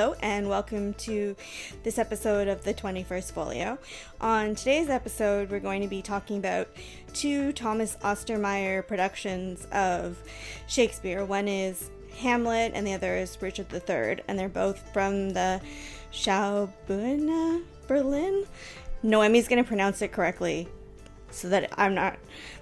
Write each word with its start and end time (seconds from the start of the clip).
Hello, 0.00 0.16
and 0.22 0.48
welcome 0.48 0.94
to 0.94 1.36
this 1.82 1.98
episode 1.98 2.48
of 2.48 2.64
the 2.64 2.72
21st 2.72 3.32
Folio. 3.32 3.78
On 4.18 4.54
today's 4.54 4.88
episode, 4.88 5.50
we're 5.50 5.60
going 5.60 5.82
to 5.82 5.88
be 5.88 6.00
talking 6.00 6.38
about 6.38 6.68
two 7.12 7.52
Thomas 7.52 7.98
Ostermeier 8.02 8.86
productions 8.86 9.66
of 9.72 10.16
Shakespeare. 10.66 11.22
One 11.26 11.48
is 11.48 11.90
Hamlet, 12.16 12.72
and 12.74 12.86
the 12.86 12.94
other 12.94 13.14
is 13.14 13.36
Richard 13.42 13.66
III, 13.74 14.24
and 14.26 14.38
they're 14.38 14.48
both 14.48 14.90
from 14.94 15.34
the 15.34 15.60
Schaubühne, 16.14 17.62
Berlin. 17.86 18.46
Noemi's 19.02 19.48
going 19.48 19.62
to 19.62 19.68
pronounce 19.68 20.00
it 20.00 20.12
correctly 20.12 20.66
so 21.30 21.50
that 21.50 21.74
I'm 21.76 21.94
not 21.94 22.18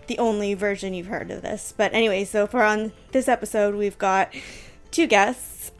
the 0.08 0.18
only 0.18 0.54
version 0.54 0.92
you've 0.92 1.06
heard 1.06 1.30
of 1.30 1.42
this. 1.42 1.72
But 1.76 1.94
anyway, 1.94 2.24
so 2.24 2.48
for 2.48 2.64
on 2.64 2.90
this 3.12 3.28
episode, 3.28 3.76
we've 3.76 3.96
got 3.96 4.34
two 4.90 5.06
guests 5.06 5.70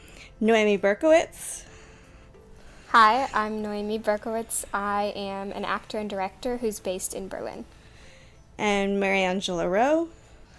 Noemi 0.41 0.78
Berkowitz. 0.78 1.65
Hi, 2.91 3.29
I'm 3.34 3.60
Noemi 3.60 3.98
Berkowitz. 3.98 4.65
I 4.73 5.12
am 5.16 5.51
an 5.51 5.65
actor 5.65 5.98
and 5.98 6.09
director 6.09 6.59
who's 6.59 6.79
based 6.79 7.12
in 7.12 7.27
Berlin. 7.27 7.65
And 8.56 9.01
Mary 9.01 9.23
Angela 9.23 9.69
Rowe. 9.69 10.09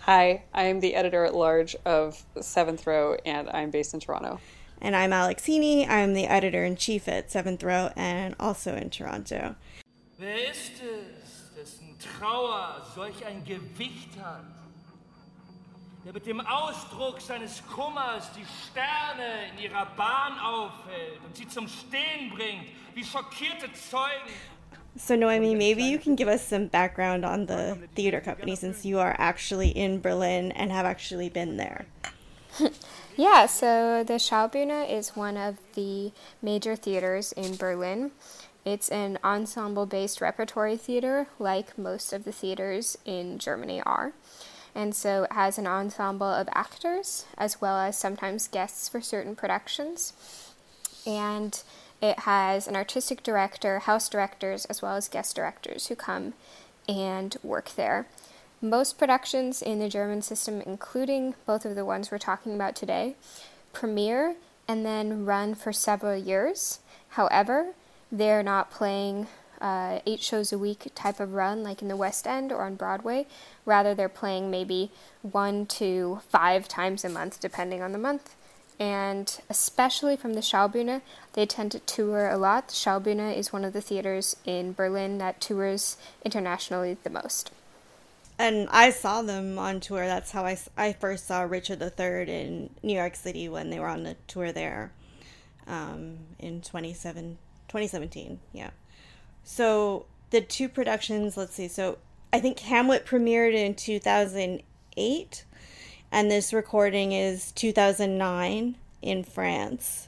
Hi, 0.01 0.43
I'm 0.53 0.81
the 0.81 0.95
editor 0.95 1.23
at 1.23 1.33
large 1.33 1.77
of 1.85 2.21
Seventh 2.41 2.85
Row, 2.85 3.15
and 3.25 3.49
I'm 3.51 3.69
based 3.69 3.93
in 3.93 4.01
Toronto. 4.01 4.41
And 4.81 4.97
I'm 4.97 5.13
Alex 5.13 5.45
Heeney. 5.45 5.87
I'm 5.87 6.13
the 6.13 6.27
editor 6.27 6.65
in 6.65 6.75
chief 6.75 7.07
at 7.07 7.31
Seventh 7.31 7.63
Row 7.63 7.91
and 7.95 8.35
also 8.37 8.75
in 8.75 8.89
Toronto. 8.89 9.55
Wer 10.19 10.49
ist 10.51 10.73
es, 10.83 11.55
dessen 11.55 11.95
Trauer 11.97 12.83
solch 12.93 13.25
ein 13.25 13.45
Gewicht 13.45 14.19
hat? 14.21 14.58
Der 16.05 16.13
mit 16.13 16.25
dem 16.25 16.39
Ausdruck 16.39 17.19
seines 17.19 17.61
Kummers 17.67 18.29
die 18.33 18.45
Sterne 18.63 19.49
in 19.51 19.63
ihrer 19.63 19.85
Bahn 19.97 20.39
aufhält 20.39 21.19
und 21.25 21.35
sie 21.35 21.45
zum 21.45 21.67
Stehen 21.67 22.29
bringt, 22.33 22.67
wie 22.93 23.03
schockierte 23.03 23.71
Zeugen. 23.73 24.33
So, 24.95 25.15
Noemi, 25.15 25.55
maybe 25.55 25.83
you 25.83 25.99
can 25.99 26.15
give 26.15 26.29
us 26.29 26.41
some 26.41 26.67
background 26.67 27.25
on 27.25 27.47
the 27.47 27.77
theater 27.95 28.21
company 28.21 28.55
since 28.55 28.85
you 28.85 28.97
are 28.97 29.13
actually 29.19 29.69
in 29.69 30.01
Berlin 30.01 30.53
and 30.53 30.71
have 30.71 30.85
actually 30.85 31.29
been 31.29 31.57
there. 31.57 31.85
yeah, 33.17 33.45
so 33.45 34.03
the 34.03 34.15
Schaubühne 34.15 34.89
is 34.89 35.17
one 35.17 35.35
of 35.35 35.57
the 35.75 36.13
major 36.41 36.77
theaters 36.77 37.33
in 37.33 37.57
Berlin. 37.57 38.11
It's 38.63 38.89
an 38.89 39.19
ensemble 39.23 39.85
based 39.85 40.21
repertory 40.21 40.77
theater, 40.77 41.27
like 41.39 41.77
most 41.77 42.13
of 42.13 42.23
the 42.23 42.31
theaters 42.31 42.97
in 43.05 43.37
Germany 43.37 43.81
are 43.81 44.13
and 44.75 44.95
so 44.95 45.23
it 45.23 45.33
has 45.33 45.57
an 45.57 45.67
ensemble 45.67 46.27
of 46.27 46.47
actors 46.53 47.25
as 47.37 47.59
well 47.59 47.77
as 47.77 47.97
sometimes 47.97 48.47
guests 48.47 48.87
for 48.89 49.01
certain 49.01 49.35
productions. 49.35 50.13
And 51.05 51.61
it 52.01 52.19
has 52.19 52.67
an 52.67 52.75
artistic 52.75 53.23
director, 53.23 53.79
house 53.79 54.09
directors, 54.09 54.65
as 54.65 54.81
well 54.81 54.95
as 54.95 55.07
guest 55.07 55.35
directors 55.35 55.87
who 55.87 55.95
come 55.95 56.33
and 56.87 57.35
work 57.43 57.71
there. 57.75 58.07
Most 58.61 58.97
productions 58.97 59.61
in 59.61 59.79
the 59.79 59.89
German 59.89 60.21
system, 60.21 60.61
including 60.61 61.35
both 61.45 61.65
of 61.65 61.75
the 61.75 61.85
ones 61.85 62.11
we're 62.11 62.17
talking 62.17 62.55
about 62.55 62.75
today, 62.75 63.15
premiere 63.73 64.35
and 64.67 64.85
then 64.85 65.25
run 65.25 65.55
for 65.55 65.73
several 65.73 66.15
years. 66.15 66.79
However, 67.09 67.73
they're 68.11 68.43
not 68.43 68.71
playing 68.71 69.27
uh, 69.61 69.99
eight 70.05 70.21
shows 70.21 70.51
a 70.51 70.57
week 70.57 70.87
type 70.95 71.19
of 71.19 71.33
run, 71.33 71.63
like 71.63 71.81
in 71.81 71.87
the 71.87 71.95
West 71.95 72.27
End 72.27 72.51
or 72.51 72.63
on 72.63 72.75
Broadway. 72.75 73.27
Rather, 73.65 73.93
they're 73.93 74.09
playing 74.09 74.49
maybe 74.49 74.91
one 75.21 75.65
to 75.67 76.21
five 76.29 76.67
times 76.67 77.03
a 77.03 77.09
month, 77.09 77.39
depending 77.39 77.81
on 77.81 77.91
the 77.91 77.97
month. 77.97 78.35
And 78.79 79.41
especially 79.49 80.15
from 80.15 80.33
the 80.33 80.39
Schaubühne, 80.39 81.01
they 81.33 81.45
tend 81.45 81.73
to 81.73 81.79
tour 81.79 82.29
a 82.29 82.37
lot. 82.37 82.69
The 82.69 82.75
Schaubühne 82.75 83.35
is 83.35 83.51
one 83.51 83.65
of 83.65 83.73
the 83.73 83.81
theaters 83.81 84.37
in 84.45 84.71
Berlin 84.71 85.17
that 85.17 85.41
tours 85.41 85.97
internationally 86.23 86.97
the 87.03 87.09
most. 87.09 87.51
And 88.37 88.69
I 88.71 88.91
saw 88.91 89.21
them 89.21 89.59
on 89.59 89.81
tour. 89.81 90.05
That's 90.05 90.31
how 90.31 90.45
I, 90.45 90.57
I 90.77 90.93
first 90.93 91.27
saw 91.27 91.41
Richard 91.41 91.81
III 91.81 92.29
in 92.29 92.69
New 92.81 92.95
York 92.95 93.17
City 93.17 93.49
when 93.49 93.69
they 93.69 93.81
were 93.81 93.87
on 93.87 94.03
the 94.03 94.15
tour 94.27 94.53
there 94.53 94.93
um, 95.67 96.19
in 96.39 96.61
27, 96.61 97.37
2017. 97.67 98.39
Yeah. 98.53 98.69
So 99.51 100.05
the 100.29 100.41
two 100.41 100.69
productions, 100.69 101.35
let's 101.35 101.55
see. 101.55 101.67
So 101.67 101.97
I 102.31 102.39
think 102.39 102.59
Hamlet 102.59 103.03
premiered 103.03 103.55
in 103.55 103.73
2008, 103.73 105.43
and 106.11 106.31
this 106.31 106.53
recording 106.53 107.13
is 107.13 107.51
2009 107.53 108.75
in 109.01 109.23
France 109.23 110.07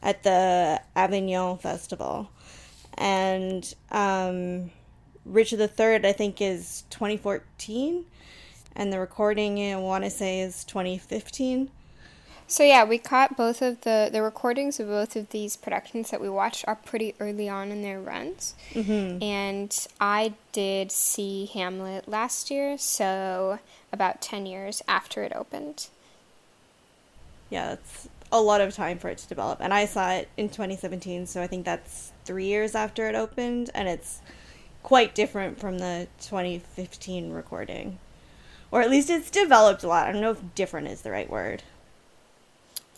at 0.00 0.22
the 0.22 0.80
Avignon 0.94 1.58
Festival. 1.58 2.30
And 2.94 3.74
um, 3.90 4.70
Richard 5.24 5.58
III, 5.58 6.06
I 6.06 6.12
think, 6.12 6.40
is 6.40 6.84
2014, 6.90 8.04
and 8.76 8.92
the 8.92 9.00
recording 9.00 9.60
I 9.72 9.76
want 9.76 10.04
to 10.04 10.10
say 10.10 10.40
is 10.40 10.62
2015. 10.64 11.68
So 12.52 12.64
yeah, 12.64 12.84
we 12.84 12.98
caught 12.98 13.34
both 13.34 13.62
of 13.62 13.80
the 13.80 14.10
the 14.12 14.20
recordings 14.20 14.78
of 14.78 14.88
both 14.88 15.16
of 15.16 15.30
these 15.30 15.56
productions 15.56 16.10
that 16.10 16.20
we 16.20 16.28
watched 16.28 16.66
are 16.68 16.76
pretty 16.76 17.14
early 17.18 17.48
on 17.48 17.70
in 17.70 17.80
their 17.80 17.98
runs, 17.98 18.54
mm-hmm. 18.74 19.22
and 19.22 19.86
I 19.98 20.34
did 20.52 20.92
see 20.92 21.46
Hamlet 21.46 22.06
last 22.06 22.50
year, 22.50 22.76
so 22.76 23.58
about 23.90 24.20
ten 24.20 24.44
years 24.44 24.82
after 24.86 25.22
it 25.22 25.32
opened. 25.34 25.88
Yeah, 27.48 27.72
it's 27.72 28.10
a 28.30 28.42
lot 28.42 28.60
of 28.60 28.74
time 28.74 28.98
for 28.98 29.08
it 29.08 29.16
to 29.16 29.28
develop, 29.28 29.62
and 29.62 29.72
I 29.72 29.86
saw 29.86 30.10
it 30.10 30.28
in 30.36 30.50
2017, 30.50 31.24
so 31.24 31.40
I 31.40 31.46
think 31.46 31.64
that's 31.64 32.12
three 32.26 32.48
years 32.48 32.74
after 32.74 33.08
it 33.08 33.14
opened, 33.14 33.70
and 33.74 33.88
it's 33.88 34.20
quite 34.82 35.14
different 35.14 35.58
from 35.58 35.78
the 35.78 36.06
2015 36.20 37.32
recording, 37.32 37.98
or 38.70 38.82
at 38.82 38.90
least 38.90 39.08
it's 39.08 39.30
developed 39.30 39.84
a 39.84 39.88
lot. 39.88 40.06
I 40.06 40.12
don't 40.12 40.20
know 40.20 40.32
if 40.32 40.54
"different" 40.54 40.88
is 40.88 41.00
the 41.00 41.10
right 41.10 41.30
word. 41.30 41.62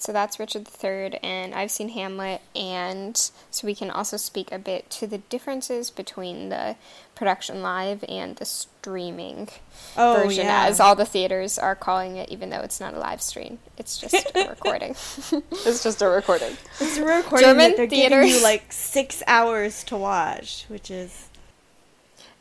So 0.04 0.12
that's 0.12 0.38
Richard 0.38 0.68
III, 0.84 1.18
and 1.22 1.54
I've 1.54 1.70
seen 1.70 1.88
Hamlet, 1.88 2.42
and 2.54 3.16
so 3.16 3.66
we 3.66 3.74
can 3.74 3.88
also 3.88 4.18
speak 4.18 4.52
a 4.52 4.58
bit 4.58 4.90
to 4.90 5.06
the 5.06 5.16
differences 5.16 5.90
between 5.90 6.50
the 6.50 6.76
production 7.14 7.62
live 7.62 8.04
and 8.06 8.36
the 8.36 8.44
streaming 8.44 9.48
oh, 9.96 10.20
version, 10.22 10.44
yeah. 10.44 10.66
as 10.66 10.78
all 10.78 10.94
the 10.94 11.06
theaters 11.06 11.58
are 11.58 11.74
calling 11.74 12.16
it, 12.16 12.28
even 12.28 12.50
though 12.50 12.60
it's 12.60 12.80
not 12.80 12.92
a 12.92 12.98
live 12.98 13.22
stream. 13.22 13.60
It's 13.78 13.96
just 13.96 14.30
a 14.34 14.46
recording. 14.50 14.90
it's 15.30 15.82
just 15.82 16.02
a 16.02 16.08
recording. 16.10 16.54
It's 16.80 16.98
a 16.98 17.02
recording 17.02 17.48
German 17.48 17.70
that 17.70 17.76
they're 17.78 17.88
theaters. 17.88 18.26
giving 18.26 18.40
you 18.40 18.42
like 18.42 18.74
six 18.74 19.22
hours 19.26 19.84
to 19.84 19.96
watch, 19.96 20.66
which 20.68 20.90
is. 20.90 21.30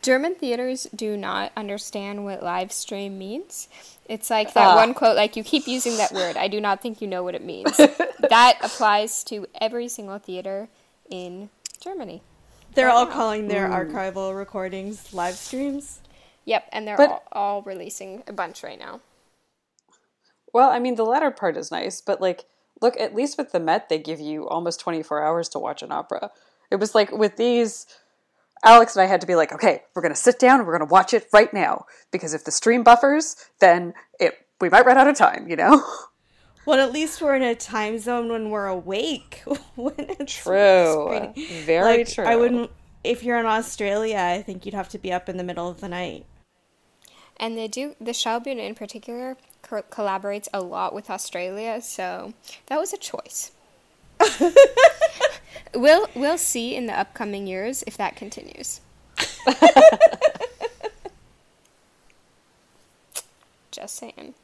German 0.01 0.35
theaters 0.35 0.85
do 0.93 1.15
not 1.15 1.53
understand 1.55 2.25
what 2.25 2.43
live 2.43 2.73
stream 2.73 3.17
means. 3.17 3.69
It's 4.13 4.29
like 4.29 4.53
that 4.53 4.67
uh. 4.67 4.75
one 4.75 4.93
quote, 4.93 5.15
like, 5.15 5.35
you 5.35 5.43
keep 5.43 5.67
using 5.67 5.97
that 5.97 6.11
word. 6.11 6.37
I 6.37 6.47
do 6.47 6.61
not 6.61 6.83
think 6.83 7.01
you 7.01 7.07
know 7.07 7.23
what 7.23 7.33
it 7.33 7.43
means. 7.43 7.75
that 7.77 8.59
applies 8.61 9.23
to 9.25 9.47
every 9.59 9.87
single 9.87 10.19
theater 10.19 10.69
in 11.09 11.49
Germany. 11.81 12.21
They're 12.75 12.87
right 12.87 12.93
all 12.93 13.05
now. 13.05 13.11
calling 13.11 13.47
their 13.47 13.65
Ooh. 13.65 13.71
archival 13.73 14.37
recordings 14.37 15.15
live 15.15 15.33
streams. 15.33 16.01
Yep, 16.45 16.69
and 16.71 16.87
they're 16.87 16.97
but, 16.97 17.09
all, 17.09 17.23
all 17.31 17.61
releasing 17.63 18.21
a 18.27 18.33
bunch 18.33 18.61
right 18.61 18.77
now. 18.77 19.01
Well, 20.53 20.69
I 20.69 20.77
mean, 20.77 20.93
the 20.93 21.05
latter 21.05 21.31
part 21.31 21.57
is 21.57 21.71
nice, 21.71 21.99
but 21.99 22.21
like, 22.21 22.45
look, 22.81 22.95
at 22.99 23.15
least 23.15 23.39
with 23.39 23.51
the 23.51 23.59
Met, 23.59 23.89
they 23.89 23.97
give 23.97 24.19
you 24.19 24.47
almost 24.47 24.79
24 24.79 25.23
hours 25.23 25.49
to 25.49 25.59
watch 25.59 25.81
an 25.81 25.91
opera. 25.91 26.29
It 26.69 26.75
was 26.75 26.93
like 26.93 27.11
with 27.11 27.37
these, 27.37 27.87
Alex 28.63 28.95
and 28.95 29.03
I 29.03 29.07
had 29.07 29.21
to 29.21 29.27
be 29.27 29.35
like, 29.35 29.51
okay, 29.51 29.83
we're 29.93 30.01
going 30.01 30.13
to 30.13 30.19
sit 30.19 30.39
down 30.39 30.65
we're 30.65 30.77
going 30.77 30.87
to 30.87 30.91
watch 30.91 31.13
it 31.13 31.27
right 31.33 31.53
now 31.53 31.85
because 32.11 32.33
if 32.33 32.45
the 32.45 32.51
stream 32.51 32.83
buffers, 32.83 33.35
then 33.59 33.93
it 34.19 34.33
we 34.61 34.69
might 34.69 34.85
run 34.85 34.97
out 34.97 35.07
of 35.07 35.15
time, 35.15 35.47
you 35.47 35.55
know. 35.55 35.83
Well, 36.65 36.79
at 36.79 36.93
least 36.93 37.21
we're 37.21 37.35
in 37.35 37.41
a 37.41 37.55
time 37.55 37.99
zone 37.99 38.29
when 38.29 38.49
we're 38.49 38.67
awake. 38.67 39.43
when 39.75 39.95
it's 39.97 40.33
true, 40.33 41.33
very 41.65 41.97
like, 41.97 42.07
true. 42.07 42.23
I 42.23 42.37
wouldn't. 42.37 42.71
If 43.03 43.21
you're 43.21 43.37
in 43.37 43.45
Australia, 43.45 44.17
I 44.17 44.41
think 44.41 44.65
you'd 44.65 44.73
have 44.73 44.87
to 44.89 44.97
be 44.97 45.11
up 45.11 45.27
in 45.27 45.35
the 45.35 45.43
middle 45.43 45.67
of 45.67 45.81
the 45.81 45.89
night. 45.89 46.25
And 47.35 47.57
they 47.57 47.67
do. 47.67 47.95
The 47.99 48.11
Schaubühne 48.11 48.59
in 48.59 48.75
particular 48.75 49.35
co- 49.61 49.81
collaborates 49.81 50.47
a 50.53 50.61
lot 50.61 50.93
with 50.93 51.09
Australia, 51.09 51.81
so 51.81 52.33
that 52.67 52.79
was 52.79 52.93
a 52.93 52.97
choice. 52.97 53.51
we'll 55.73 56.07
we'll 56.15 56.37
see 56.37 56.75
in 56.75 56.85
the 56.85 56.97
upcoming 56.97 57.47
years 57.47 57.83
if 57.87 57.97
that 57.97 58.15
continues. 58.15 58.81
Just 63.71 63.95
saying. 63.95 64.35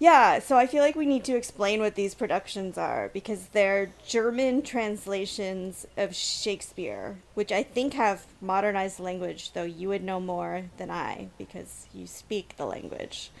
Yeah, 0.00 0.38
so 0.38 0.56
I 0.56 0.68
feel 0.68 0.84
like 0.84 0.94
we 0.94 1.06
need 1.06 1.24
to 1.24 1.36
explain 1.36 1.80
what 1.80 1.96
these 1.96 2.14
productions 2.14 2.78
are 2.78 3.10
because 3.12 3.48
they're 3.48 3.90
German 4.06 4.62
translations 4.62 5.88
of 5.96 6.14
Shakespeare, 6.14 7.18
which 7.34 7.50
I 7.50 7.64
think 7.64 7.94
have 7.94 8.24
modernized 8.40 9.00
language, 9.00 9.52
though 9.54 9.64
you 9.64 9.88
would 9.88 10.04
know 10.04 10.20
more 10.20 10.66
than 10.76 10.88
I 10.88 11.30
because 11.36 11.88
you 11.92 12.06
speak 12.06 12.56
the 12.56 12.64
language. 12.66 13.32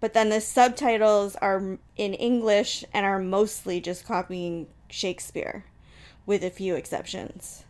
But 0.00 0.14
then 0.14 0.30
the 0.30 0.40
subtitles 0.40 1.36
are 1.36 1.78
in 1.96 2.14
English 2.14 2.84
and 2.92 3.04
are 3.04 3.18
mostly 3.18 3.80
just 3.80 4.06
copying 4.06 4.66
Shakespeare, 4.88 5.64
with 6.26 6.42
a 6.42 6.50
few 6.50 6.74
exceptions. 6.74 7.64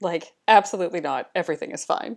Like, 0.00 0.32
absolutely 0.48 1.00
not. 1.00 1.30
Everything 1.34 1.72
is 1.72 1.84
fine. 1.84 2.16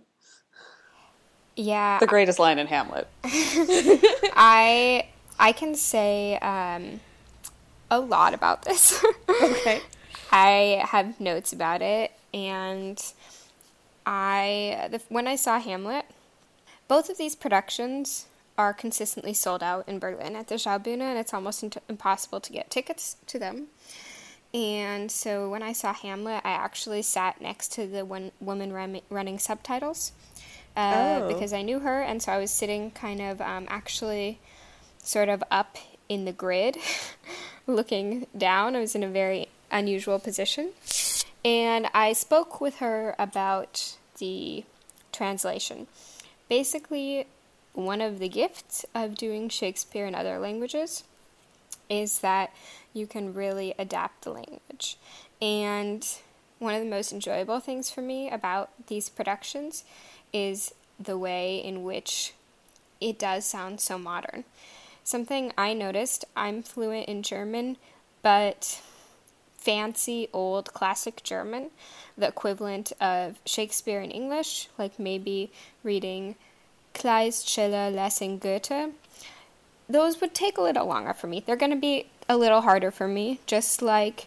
Yeah. 1.56 1.98
The 1.98 2.06
greatest 2.06 2.38
line 2.38 2.58
in 2.58 2.66
Hamlet. 2.66 3.08
I 3.24 5.08
I 5.38 5.52
can 5.52 5.74
say 5.74 6.38
um, 6.38 7.00
a 7.90 7.98
lot 8.00 8.34
about 8.34 8.62
this. 8.64 9.04
Okay. 9.42 9.80
I 10.30 10.84
have 10.88 11.20
notes 11.20 11.52
about 11.52 11.82
it, 11.82 12.12
and 12.32 13.00
I 14.06 14.88
the, 14.90 15.02
when 15.08 15.26
I 15.26 15.36
saw 15.36 15.60
Hamlet, 15.60 16.06
both 16.88 17.08
of 17.08 17.18
these 17.18 17.36
productions 17.36 18.26
are 18.56 18.72
consistently 18.72 19.34
sold 19.34 19.62
out 19.62 19.88
in 19.88 19.98
Berlin 19.98 20.36
at 20.36 20.48
the 20.48 20.54
Schaubühne, 20.56 21.00
and 21.00 21.18
it's 21.18 21.34
almost 21.34 21.62
int- 21.62 21.76
impossible 21.88 22.40
to 22.40 22.52
get 22.52 22.70
tickets 22.70 23.16
to 23.26 23.38
them. 23.38 23.66
And 24.52 25.10
so 25.10 25.48
when 25.50 25.62
I 25.64 25.72
saw 25.72 25.92
Hamlet, 25.92 26.42
I 26.44 26.50
actually 26.50 27.02
sat 27.02 27.40
next 27.40 27.72
to 27.72 27.86
the 27.88 28.04
one 28.04 28.30
woman 28.40 28.72
run- 28.72 29.00
running 29.10 29.38
subtitles 29.40 30.12
uh, 30.76 31.20
Oh. 31.22 31.28
because 31.28 31.52
I 31.52 31.62
knew 31.62 31.80
her, 31.80 32.00
and 32.00 32.22
so 32.22 32.30
I 32.32 32.38
was 32.38 32.52
sitting 32.52 32.92
kind 32.92 33.20
of 33.20 33.40
um, 33.40 33.66
actually 33.68 34.38
sort 35.02 35.28
of 35.28 35.42
up 35.50 35.76
in 36.08 36.24
the 36.24 36.32
grid, 36.32 36.76
looking 37.66 38.26
down. 38.36 38.76
I 38.76 38.80
was 38.80 38.94
in 38.94 39.02
a 39.02 39.08
very 39.08 39.48
unusual 39.72 40.18
position. 40.20 40.70
And 41.44 41.88
I 41.92 42.12
spoke 42.12 42.60
with 42.60 42.76
her 42.76 43.14
about 43.18 43.96
the 44.18 44.64
translation. 45.12 45.88
Basically, 46.48 47.26
one 47.74 48.00
of 48.00 48.18
the 48.18 48.28
gifts 48.28 48.86
of 48.94 49.16
doing 49.16 49.48
Shakespeare 49.48 50.06
in 50.06 50.14
other 50.14 50.38
languages 50.38 51.04
is 51.90 52.20
that 52.20 52.52
you 52.92 53.06
can 53.06 53.34
really 53.34 53.74
adapt 53.78 54.22
the 54.22 54.30
language. 54.30 54.96
And 55.42 56.06
one 56.58 56.74
of 56.74 56.82
the 56.82 56.88
most 56.88 57.12
enjoyable 57.12 57.60
things 57.60 57.90
for 57.90 58.00
me 58.00 58.30
about 58.30 58.70
these 58.86 59.08
productions 59.08 59.84
is 60.32 60.72
the 60.98 61.18
way 61.18 61.58
in 61.58 61.82
which 61.82 62.32
it 63.00 63.18
does 63.18 63.44
sound 63.44 63.80
so 63.80 63.98
modern. 63.98 64.44
Something 65.02 65.52
I 65.58 65.74
noticed, 65.74 66.24
I'm 66.34 66.62
fluent 66.62 67.08
in 67.08 67.22
German, 67.22 67.76
but 68.22 68.80
fancy 69.58 70.28
old 70.32 70.72
classic 70.72 71.22
German, 71.22 71.70
the 72.16 72.28
equivalent 72.28 72.92
of 73.00 73.38
Shakespeare 73.44 74.00
in 74.00 74.10
English, 74.10 74.68
like 74.78 74.98
maybe 74.98 75.50
reading 75.82 76.36
Kleist, 76.94 77.48
Schiller, 77.48 77.90
Lessing, 77.90 78.38
Goethe, 78.38 78.92
those 79.88 80.20
would 80.20 80.34
take 80.34 80.56
a 80.56 80.62
little 80.62 80.86
longer 80.86 81.12
for 81.12 81.26
me. 81.26 81.42
They're 81.44 81.56
going 81.56 81.70
to 81.72 81.76
be 81.76 82.06
a 82.28 82.36
little 82.36 82.62
harder 82.62 82.90
for 82.90 83.06
me, 83.06 83.40
just 83.46 83.82
like 83.82 84.26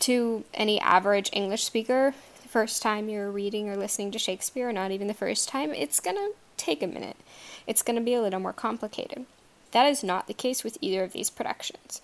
to 0.00 0.44
any 0.54 0.80
average 0.80 1.30
English 1.32 1.64
speaker. 1.64 2.14
The 2.42 2.48
first 2.48 2.82
time 2.82 3.08
you're 3.08 3.30
reading 3.30 3.68
or 3.68 3.76
listening 3.76 4.10
to 4.12 4.18
Shakespeare, 4.18 4.68
or 4.68 4.72
not 4.72 4.90
even 4.90 5.08
the 5.08 5.14
first 5.14 5.48
time, 5.48 5.72
it's 5.74 6.00
going 6.00 6.16
to 6.16 6.32
take 6.56 6.82
a 6.82 6.86
minute. 6.86 7.16
It's 7.66 7.82
going 7.82 7.96
to 7.96 8.02
be 8.02 8.14
a 8.14 8.22
little 8.22 8.40
more 8.40 8.52
complicated. 8.52 9.26
That 9.72 9.86
is 9.86 10.04
not 10.04 10.28
the 10.28 10.34
case 10.34 10.62
with 10.62 10.78
either 10.80 11.02
of 11.02 11.12
these 11.12 11.30
productions. 11.30 12.00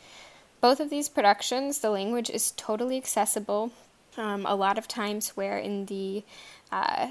Both 0.60 0.80
of 0.80 0.90
these 0.90 1.08
productions, 1.08 1.78
the 1.78 1.90
language 1.90 2.28
is 2.28 2.52
totally 2.56 2.96
accessible. 2.96 3.72
Um, 4.16 4.44
a 4.44 4.56
lot 4.56 4.76
of 4.76 4.88
times, 4.88 5.30
where 5.30 5.56
in 5.56 5.86
the 5.86 6.24
uh, 6.72 7.10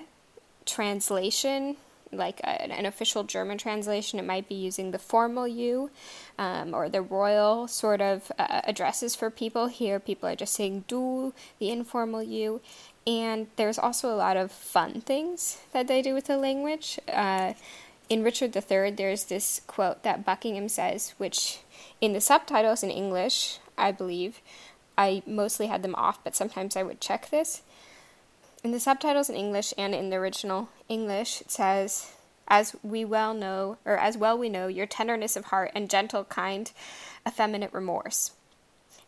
translation, 0.66 1.78
like 2.12 2.40
a, 2.42 2.62
an 2.64 2.86
official 2.86 3.24
German 3.24 3.58
translation, 3.58 4.20
it 4.20 4.26
might 4.26 4.48
be 4.48 4.56
using 4.56 4.92
the 4.92 5.00
formal 5.00 5.48
you 5.48 5.90
um, 6.38 6.74
or 6.74 6.90
the 6.90 7.02
royal 7.02 7.68
sort 7.68 8.02
of 8.02 8.32
uh, 8.38 8.62
addresses 8.64 9.16
for 9.16 9.30
people. 9.30 9.68
Here, 9.68 10.00
people 10.00 10.30
are 10.30 10.36
just 10.36 10.54
saying 10.54 10.86
du, 10.88 11.34
the 11.60 11.70
informal 11.70 12.24
you. 12.24 12.62
And 13.06 13.48
there's 13.56 13.80
also 13.80 14.14
a 14.14 14.16
lot 14.16 14.38
of 14.38 14.52
fun 14.52 15.02
things 15.02 15.60
that 15.72 15.88
they 15.88 16.02
do 16.02 16.14
with 16.14 16.26
the 16.26 16.38
language. 16.38 17.00
Uh, 17.08 17.54
in 18.10 18.24
Richard 18.24 18.56
III, 18.56 18.92
there's 18.92 19.26
this 19.26 19.62
quote 19.68 20.04
that 20.04 20.26
Buckingham 20.26 20.70
says, 20.70 21.14
which 21.18 21.60
in 22.02 22.14
the 22.14 22.22
subtitles 22.22 22.84
in 22.84 22.90
English, 22.90 23.60
I 23.78 23.92
believe, 23.92 24.42
I 24.98 25.24
mostly 25.26 25.68
had 25.68 25.82
them 25.82 25.96
off, 25.96 26.24
but 26.24 26.36
sometimes 26.36 26.76
I 26.76 26.84
would 26.84 27.00
check 27.00 27.30
this. 27.30 27.62
In 28.64 28.72
the 28.72 28.80
subtitles 28.80 29.30
in 29.30 29.36
English 29.36 29.74
and 29.78 29.96
in 29.96 30.10
the 30.10 30.18
original 30.18 30.70
English, 30.90 31.42
it 31.42 31.52
says, 31.52 32.12
As 32.48 32.76
we 32.84 33.06
well 33.06 33.34
know, 33.34 33.78
or 33.86 33.98
as 33.98 34.18
well 34.18 34.38
we 34.38 34.50
know, 34.50 34.68
your 34.68 34.86
tenderness 34.86 35.38
of 35.38 35.46
heart 35.46 35.72
and 35.74 35.90
gentle, 35.90 36.26
kind, 36.26 36.72
effeminate 37.26 37.74
remorse. 37.74 38.32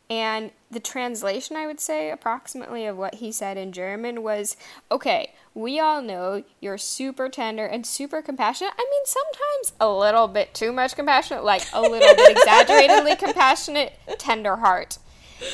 And 0.09 0.51
the 0.69 0.81
translation, 0.81 1.55
I 1.55 1.67
would 1.67 1.79
say, 1.79 2.11
approximately 2.11 2.85
of 2.85 2.97
what 2.97 3.15
he 3.15 3.31
said 3.31 3.57
in 3.57 3.71
German 3.71 4.23
was 4.23 4.57
okay, 4.91 5.33
we 5.53 5.79
all 5.79 6.01
know 6.01 6.43
you're 6.59 6.77
super 6.77 7.29
tender 7.29 7.65
and 7.65 7.85
super 7.85 8.21
compassionate. 8.21 8.73
I 8.77 8.87
mean, 8.89 9.05
sometimes 9.05 9.73
a 9.79 9.89
little 9.89 10.27
bit 10.27 10.53
too 10.53 10.73
much 10.73 10.95
compassionate, 10.95 11.45
like 11.45 11.63
a 11.73 11.81
little 11.81 12.15
bit 12.15 12.37
exaggeratedly 12.37 13.15
compassionate, 13.15 13.93
tender 14.17 14.57
heart. 14.57 14.97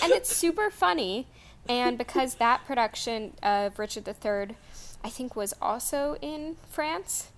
And 0.03 0.11
it's 0.11 0.35
super 0.35 0.69
funny. 0.69 1.27
And 1.69 1.97
because 1.97 2.35
that 2.35 2.65
production 2.65 3.33
of 3.43 3.77
Richard 3.79 4.07
III, 4.07 4.55
I 5.03 5.09
think, 5.09 5.35
was 5.35 5.53
also 5.61 6.17
in 6.21 6.55
France, 6.69 7.29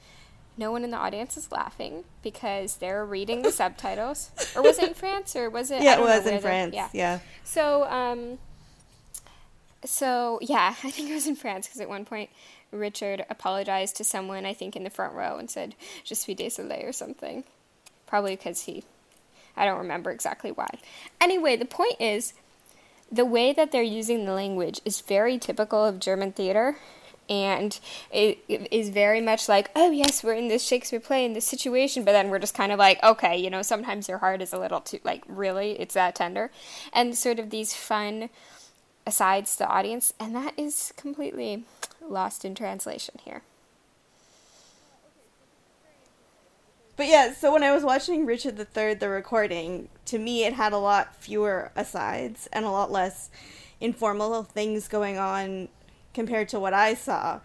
no 0.57 0.71
one 0.71 0.83
in 0.83 0.91
the 0.91 0.97
audience 0.97 1.37
is 1.37 1.51
laughing 1.51 2.03
because 2.21 2.77
they're 2.77 3.05
reading 3.05 3.41
the 3.41 3.51
subtitles. 3.51 4.31
Or 4.55 4.61
was 4.61 4.77
it 4.77 4.89
in 4.89 4.93
France 4.93 5.35
or 5.35 5.49
was 5.49 5.71
it? 5.71 5.81
Yeah, 5.81 5.99
it 5.99 6.01
was 6.01 6.27
in 6.27 6.39
France. 6.41 6.75
yeah. 6.75 6.89
yeah. 6.93 7.19
So, 7.43 7.85
um, 7.85 8.37
so 9.85 10.39
yeah, 10.41 10.75
I 10.83 10.91
think 10.91 11.09
it 11.09 11.13
was 11.13 11.27
in 11.27 11.35
France 11.35 11.67
because 11.67 11.81
at 11.81 11.89
one 11.89 12.05
point 12.05 12.29
Richard 12.71 13.25
apologized 13.29 13.95
to 13.97 14.03
someone, 14.03 14.45
I 14.45 14.53
think 14.53 14.75
in 14.75 14.83
the 14.83 14.89
front 14.89 15.13
row, 15.13 15.37
and 15.37 15.49
said 15.49 15.75
"Je 16.03 16.13
suis 16.15 16.35
désolé" 16.35 16.87
or 16.87 16.91
something. 16.91 17.43
Probably 18.05 18.35
because 18.35 18.63
he, 18.63 18.83
I 19.55 19.65
don't 19.65 19.77
remember 19.77 20.11
exactly 20.11 20.51
why. 20.51 20.67
Anyway, 21.21 21.55
the 21.55 21.65
point 21.65 21.95
is, 21.99 22.33
the 23.11 23.25
way 23.25 23.53
that 23.53 23.71
they're 23.71 23.81
using 23.81 24.25
the 24.25 24.33
language 24.33 24.81
is 24.85 25.01
very 25.01 25.37
typical 25.37 25.85
of 25.85 25.99
German 25.99 26.31
theater. 26.31 26.77
And 27.29 27.79
it, 28.11 28.39
it 28.47 28.67
is 28.71 28.89
very 28.89 29.21
much 29.21 29.47
like, 29.47 29.69
oh 29.75 29.91
yes, 29.91 30.23
we're 30.23 30.33
in 30.33 30.47
this 30.47 30.65
Shakespeare 30.65 30.99
play 30.99 31.23
in 31.25 31.33
this 31.33 31.45
situation, 31.45 32.03
but 32.03 32.13
then 32.13 32.29
we're 32.29 32.39
just 32.39 32.55
kind 32.55 32.71
of 32.71 32.79
like, 32.79 33.01
okay, 33.03 33.37
you 33.37 33.51
know, 33.51 33.61
sometimes 33.61 34.09
your 34.09 34.17
heart 34.17 34.41
is 34.41 34.51
a 34.51 34.57
little 34.57 34.81
too 34.81 34.99
like, 35.03 35.23
really, 35.27 35.79
it's 35.79 35.93
that 35.93 36.15
tender, 36.15 36.49
and 36.91 37.15
sort 37.15 37.37
of 37.37 37.51
these 37.51 37.75
fun 37.75 38.31
asides 39.05 39.51
to 39.53 39.59
the 39.59 39.69
audience, 39.69 40.11
and 40.19 40.35
that 40.35 40.53
is 40.57 40.91
completely 40.97 41.65
lost 42.01 42.45
in 42.45 42.55
translation 42.55 43.19
here. 43.23 43.43
But 46.99 47.07
yeah, 47.07 47.31
so 47.31 47.53
when 47.53 47.63
I 47.63 47.71
was 47.71 47.85
watching 47.85 48.25
Richard 48.25 48.59
III, 48.59 48.95
the 48.95 49.07
recording, 49.07 49.87
to 50.03 50.19
me 50.19 50.43
it 50.43 50.51
had 50.51 50.73
a 50.73 50.77
lot 50.77 51.15
fewer 51.15 51.71
asides 51.73 52.49
and 52.51 52.65
a 52.65 52.71
lot 52.71 52.91
less 52.91 53.29
informal 53.79 54.43
things 54.43 54.89
going 54.89 55.17
on 55.17 55.69
compared 56.13 56.49
to 56.49 56.59
what 56.59 56.73
I 56.73 56.95
saw. 56.95 57.39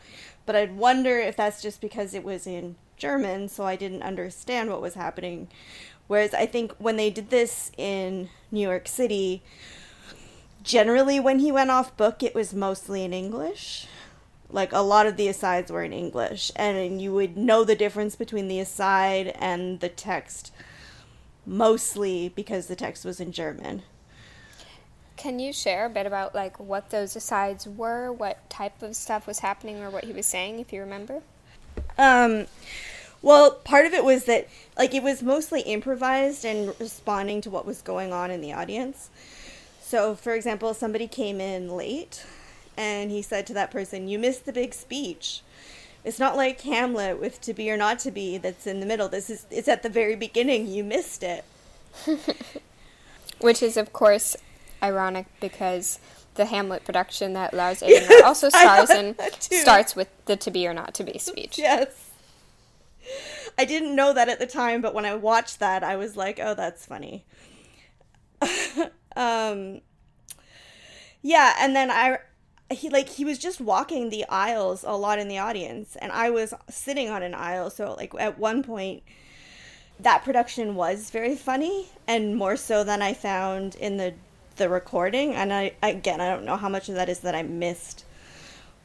But 0.45 0.57
I'd 0.57 0.77
wonder 0.77 1.21
if 1.21 1.37
that's 1.37 1.63
just 1.63 1.81
because 1.81 2.15
it 2.15 2.25
was 2.25 2.49
in 2.49 2.75
German, 2.97 3.49
so 3.49 3.63
I 3.63 3.77
didn't 3.77 4.03
understand 4.03 4.71
what 4.71 4.83
was 4.83 4.95
happening. 4.95 5.47
Whereas 6.09 6.35
I 6.35 6.47
think 6.47 6.73
when 6.79 6.97
they 6.97 7.11
did 7.11 7.31
this 7.31 7.71
in 7.79 8.31
New 8.51 8.61
York 8.61 8.89
City, 8.89 9.41
generally 10.65 11.21
when 11.21 11.39
he 11.39 11.53
went 11.53 11.71
off 11.71 11.97
book, 11.97 12.25
it 12.25 12.35
was 12.35 12.55
mostly 12.55 13.05
in 13.05 13.13
English 13.13 13.87
like 14.55 14.73
a 14.73 14.79
lot 14.79 15.07
of 15.07 15.17
the 15.17 15.27
asides 15.27 15.71
were 15.71 15.83
in 15.83 15.93
English, 15.93 16.53
and 16.55 17.03
you 17.03 17.13
would 17.13 17.37
know 17.37 17.65
the 17.65 17.75
difference 17.75 18.15
between 18.15 18.47
the 18.47 18.61
aside 18.61 19.35
and 19.41 19.81
the 19.81 19.89
text 19.89 20.53
mostly 21.45 22.31
because 22.31 22.69
the 22.69 22.77
text 22.77 23.05
was 23.05 23.21
in 23.21 23.33
German. 23.33 23.83
Can 25.17 25.41
you 25.41 25.53
share 25.53 25.87
a 25.87 25.91
bit 25.91 26.07
about 26.07 26.35
like 26.35 26.59
what 26.61 26.91
those 26.91 27.17
asides 27.17 27.67
were, 27.67 28.13
what 28.13 28.49
type 28.49 28.81
of 28.81 28.95
stuff 28.95 29.27
was 29.27 29.41
happening, 29.41 29.83
or 29.83 29.91
what 29.91 30.05
he 30.05 30.13
was 30.13 30.25
saying, 30.25 30.61
if 30.61 30.73
you 30.73 30.81
remember? 30.81 31.23
Um, 31.99 32.47
well, 33.23 33.51
part 33.51 33.87
of 33.87 33.93
it 33.93 34.05
was 34.05 34.25
that 34.27 34.49
like 34.79 34.95
it 34.95 35.03
was 35.03 35.21
mostly 35.21 35.63
improvised 35.63 36.45
and 36.45 36.73
responding 36.79 37.41
to 37.41 37.51
what 37.51 37.67
was 37.67 37.83
going 37.83 38.13
on 38.13 38.31
in 38.31 38.41
the 38.41 38.53
audience. 38.53 39.11
So, 39.81 40.15
for 40.15 40.33
example, 40.33 40.73
somebody 40.75 41.09
came 41.09 41.41
in 41.41 41.77
late 41.77 42.25
and 42.77 43.11
he 43.11 43.23
said 43.23 43.47
to 43.47 43.55
that 43.55 43.71
person, 43.71 44.09
"You 44.09 44.19
missed 44.19 44.47
the 44.47 44.53
big 44.53 44.75
speech." 44.75 45.43
It's 46.05 46.19
not 46.19 46.37
like 46.37 46.61
Hamlet 46.61 47.19
with 47.19 47.41
to 47.43 47.55
be 47.55 47.71
or 47.71 47.79
not 47.79 47.99
to 48.01 48.11
be 48.11 48.37
that's 48.37 48.67
in 48.67 48.81
the 48.81 48.87
middle. 48.87 49.09
This 49.09 49.31
is 49.31 49.47
it's 49.51 49.69
at 49.69 49.83
the 49.83 49.89
very 49.89 50.17
beginning. 50.17 50.67
You 50.67 50.85
missed 50.85 51.23
it. 51.23 51.45
Which 53.41 53.63
is, 53.63 53.77
of 53.77 53.93
course, 53.93 54.37
ironic 54.83 55.27
because 55.41 55.99
the 56.35 56.47
Hamlet 56.47 56.85
production 56.85 57.33
that 57.33 57.55
Lars 57.55 57.81
Eidinger 57.81 58.23
also 58.23 58.49
stars 58.51 58.91
in 58.91 59.17
starts 59.41 59.97
with 59.97 60.09
the 60.27 60.37
"to 60.37 60.51
be 60.51 60.67
or 60.67 60.75
not 60.75 60.95
to 60.95 61.05
be" 61.05 61.19
speech. 61.19 61.59
Yes. 61.59 62.11
I 63.57 63.65
didn't 63.65 63.95
know 63.95 64.13
that 64.13 64.29
at 64.29 64.39
the 64.39 64.47
time, 64.47 64.81
but 64.81 64.95
when 64.95 65.05
I 65.05 65.15
watched 65.15 65.61
that, 65.61 65.85
I 65.85 65.97
was 65.97 66.17
like, 66.17 66.41
"Oh, 66.43 66.55
that's 66.55 66.85
funny." 66.85 67.25
um, 69.17 69.81
yeah, 71.23 71.55
and 71.59 71.75
then 71.75 71.91
I, 71.91 72.19
he 72.71 72.89
like 72.89 73.09
he 73.09 73.25
was 73.25 73.39
just 73.39 73.61
walking 73.61 74.11
the 74.11 74.25
aisles 74.29 74.85
a 74.87 74.97
lot 74.97 75.19
in 75.19 75.29
the 75.29 75.39
audience, 75.39 75.97
and 75.97 76.11
I 76.13 76.31
was 76.31 76.55
sitting 76.69 77.11
on 77.11 77.23
an 77.23 77.35
aisle. 77.35 77.71
So 77.71 77.95
like 77.95 78.13
at 78.19 78.39
one 78.39 78.63
point, 78.63 79.03
that 80.01 80.25
production 80.25 80.75
was 80.75 81.11
very 81.11 81.37
funny, 81.37 81.89
and 82.07 82.37
more 82.37 82.57
so 82.57 82.85
than 82.85 83.03
I 83.03 83.15
found 83.15 83.75
in 83.77 83.97
the 83.97 84.15
the 84.57 84.69
recording. 84.69 85.35
And 85.35 85.53
I 85.53 85.73
again, 85.83 86.21
I 86.21 86.29
don't 86.29 86.45
know 86.45 86.57
how 86.57 86.69
much 86.69 86.89
of 86.89 86.95
that 86.95 87.09
is 87.09 87.21
that 87.21 87.35
I 87.35 87.43
missed 87.43 88.05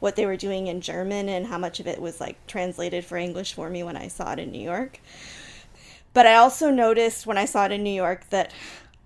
what 0.00 0.16
they 0.16 0.26
were 0.26 0.36
doing 0.36 0.66
in 0.66 0.80
German 0.80 1.28
and 1.28 1.46
how 1.46 1.58
much 1.58 1.78
of 1.78 1.86
it 1.86 2.00
was 2.00 2.20
like 2.20 2.46
translated 2.46 3.04
for 3.04 3.16
English 3.16 3.52
for 3.52 3.68
me 3.68 3.82
when 3.82 3.96
I 3.96 4.08
saw 4.08 4.32
it 4.32 4.38
in 4.38 4.50
New 4.50 4.62
York. 4.62 4.98
But 6.12 6.26
I 6.26 6.34
also 6.36 6.70
noticed 6.70 7.26
when 7.26 7.38
I 7.38 7.44
saw 7.44 7.66
it 7.66 7.72
in 7.72 7.84
New 7.84 7.90
York 7.90 8.28
that 8.30 8.52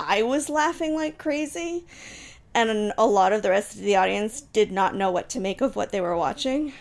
I 0.01 0.23
was 0.23 0.49
laughing 0.49 0.95
like 0.95 1.19
crazy, 1.19 1.85
and 2.55 2.93
a 2.97 3.07
lot 3.07 3.33
of 3.33 3.43
the 3.43 3.51
rest 3.51 3.75
of 3.75 3.81
the 3.81 3.97
audience 3.97 4.41
did 4.41 4.71
not 4.71 4.95
know 4.95 5.11
what 5.11 5.29
to 5.31 5.41
make 5.41 5.61
of 5.61 5.77
what 5.77 5.91
they 5.91 6.01
were 6.01 6.17
watching. 6.17 6.73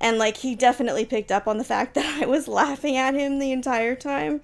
And 0.00 0.18
like 0.18 0.38
he 0.38 0.54
definitely 0.54 1.04
picked 1.04 1.32
up 1.32 1.48
on 1.48 1.58
the 1.58 1.64
fact 1.64 1.94
that 1.96 2.22
I 2.22 2.26
was 2.26 2.48
laughing 2.48 2.96
at 2.96 3.14
him 3.14 3.38
the 3.38 3.52
entire 3.52 3.96
time. 3.96 4.40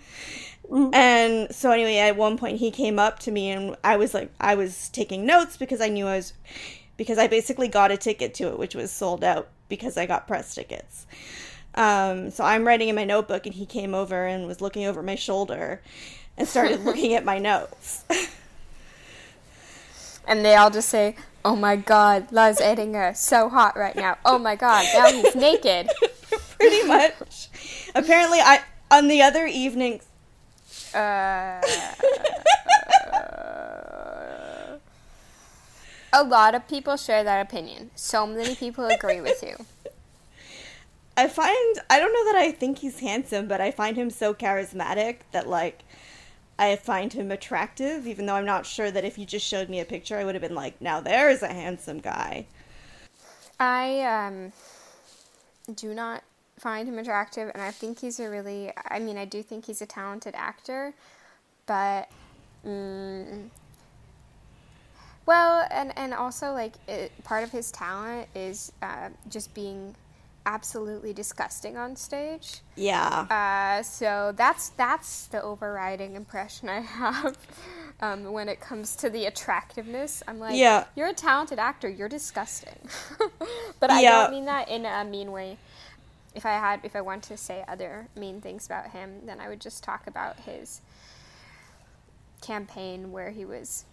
And 0.94 1.54
so 1.54 1.72
anyway, 1.72 1.98
at 1.98 2.16
one 2.16 2.38
point 2.38 2.58
he 2.58 2.70
came 2.70 2.98
up 2.98 3.18
to 3.20 3.30
me 3.30 3.50
and 3.50 3.76
I 3.84 3.96
was 3.96 4.14
like 4.14 4.32
I 4.40 4.54
was 4.54 4.88
taking 4.88 5.26
notes 5.26 5.58
because 5.58 5.80
I 5.82 5.88
knew 5.88 6.06
I 6.06 6.16
was 6.16 6.32
because 6.96 7.18
I 7.18 7.26
basically 7.26 7.68
got 7.68 7.90
a 7.90 7.98
ticket 7.98 8.32
to 8.34 8.48
it 8.48 8.58
which 8.58 8.74
was 8.74 8.90
sold 8.90 9.22
out 9.22 9.48
because 9.68 9.98
I 9.98 10.06
got 10.06 10.26
press 10.26 10.54
tickets. 10.54 11.06
Um, 11.74 12.30
so 12.30 12.44
I'm 12.44 12.66
writing 12.66 12.88
in 12.88 12.94
my 12.94 13.04
notebook 13.04 13.46
and 13.46 13.54
he 13.54 13.66
came 13.66 13.94
over 13.94 14.26
and 14.26 14.46
was 14.46 14.60
looking 14.60 14.86
over 14.86 15.02
my 15.02 15.16
shoulder 15.16 15.82
and 16.36 16.48
started 16.48 16.80
looking 16.84 17.14
at 17.14 17.24
my 17.24 17.38
notes. 17.38 18.04
And 20.26 20.44
they 20.44 20.54
all 20.56 20.70
just 20.70 20.88
say, 20.88 21.16
"Oh 21.44 21.56
my 21.56 21.76
God, 21.76 22.30
Lars 22.32 22.58
Eidinger, 22.58 23.16
so 23.16 23.48
hot 23.48 23.76
right 23.76 23.96
now. 23.96 24.18
Oh 24.24 24.38
my 24.38 24.56
God, 24.56 24.86
now 24.94 25.10
he's 25.10 25.34
naked." 25.48 25.90
Pretty 26.58 26.86
much. 26.86 27.48
Apparently 27.94 28.38
I 28.40 28.62
on 28.90 29.08
the 29.08 29.22
other 29.22 29.46
evenings 29.46 30.04
Uh, 30.94 31.60
a 36.12 36.22
lot 36.22 36.54
of 36.54 36.68
people 36.68 36.96
share 36.96 37.24
that 37.24 37.44
opinion. 37.44 37.90
So 37.96 38.26
many 38.26 38.54
people 38.54 38.86
agree 38.86 39.20
with 39.20 39.42
you. 39.42 39.56
I 41.16 41.28
find 41.28 41.78
I 41.90 41.98
don't 41.98 42.12
know 42.12 42.32
that 42.32 42.36
I 42.40 42.52
think 42.52 42.78
he's 42.78 43.00
handsome, 43.00 43.48
but 43.48 43.60
I 43.60 43.70
find 43.70 43.96
him 43.96 44.10
so 44.10 44.34
charismatic 44.34 45.18
that 45.32 45.48
like 45.48 45.80
I 46.58 46.76
find 46.76 47.12
him 47.12 47.30
attractive, 47.30 48.06
even 48.06 48.26
though 48.26 48.34
I'm 48.34 48.46
not 48.46 48.64
sure 48.64 48.90
that 48.90 49.04
if 49.04 49.18
you 49.18 49.26
just 49.26 49.46
showed 49.46 49.68
me 49.68 49.80
a 49.80 49.84
picture, 49.84 50.16
I 50.16 50.24
would 50.24 50.34
have 50.34 50.42
been 50.42 50.54
like, 50.54 50.80
now 50.80 51.00
there's 51.00 51.42
a 51.42 51.48
handsome 51.48 51.98
guy. 51.98 52.46
I 53.58 54.00
um, 54.02 54.52
do 55.74 55.94
not 55.94 56.22
find 56.58 56.88
him 56.88 56.98
attractive, 56.98 57.50
and 57.54 57.62
I 57.62 57.70
think 57.70 58.00
he's 58.00 58.20
a 58.20 58.28
really. 58.28 58.72
I 58.88 58.98
mean, 58.98 59.16
I 59.16 59.24
do 59.24 59.42
think 59.42 59.66
he's 59.66 59.82
a 59.82 59.86
talented 59.86 60.34
actor, 60.36 60.94
but. 61.66 62.08
Mm, 62.64 63.50
well, 65.26 65.66
and 65.70 65.96
and 65.96 66.12
also 66.12 66.52
like 66.52 66.74
it, 66.86 67.12
part 67.24 67.44
of 67.44 67.50
his 67.50 67.70
talent 67.70 68.28
is 68.34 68.72
uh, 68.82 69.08
just 69.30 69.54
being 69.54 69.94
absolutely 70.46 71.12
disgusting 71.12 71.76
on 71.76 71.96
stage. 71.96 72.60
Yeah. 72.76 73.26
Uh, 73.30 73.82
so 73.82 74.32
that's 74.36 74.70
that's 74.70 75.26
the 75.26 75.42
overriding 75.42 76.14
impression 76.16 76.68
I 76.68 76.80
have 76.80 77.36
um, 78.00 78.32
when 78.32 78.48
it 78.48 78.60
comes 78.60 78.96
to 78.96 79.10
the 79.10 79.26
attractiveness. 79.26 80.22
I'm 80.28 80.38
like, 80.38 80.56
Yeah. 80.56 80.84
you're 80.96 81.08
a 81.08 81.14
talented 81.14 81.58
actor. 81.58 81.88
You're 81.88 82.08
disgusting, 82.08 82.78
but 83.80 83.90
I 83.90 84.00
Yeah. 84.02 84.22
don't 84.22 84.32
mean 84.32 84.44
that 84.46 84.68
in 84.68 84.84
a 84.86 85.04
mean 85.04 85.32
way. 85.32 85.58
If 86.34 86.44
I 86.44 86.52
had, 86.54 86.80
if 86.82 86.96
I 86.96 87.00
want 87.00 87.22
to 87.24 87.36
say 87.36 87.64
other 87.68 88.08
mean 88.16 88.40
things 88.40 88.66
about 88.66 88.90
him, 88.90 89.20
then 89.24 89.40
I 89.40 89.48
would 89.48 89.60
just 89.60 89.84
talk 89.84 90.06
about 90.08 90.40
his 90.40 90.80
campaign 92.42 93.12
where 93.12 93.30
he 93.30 93.44
was 93.44 93.84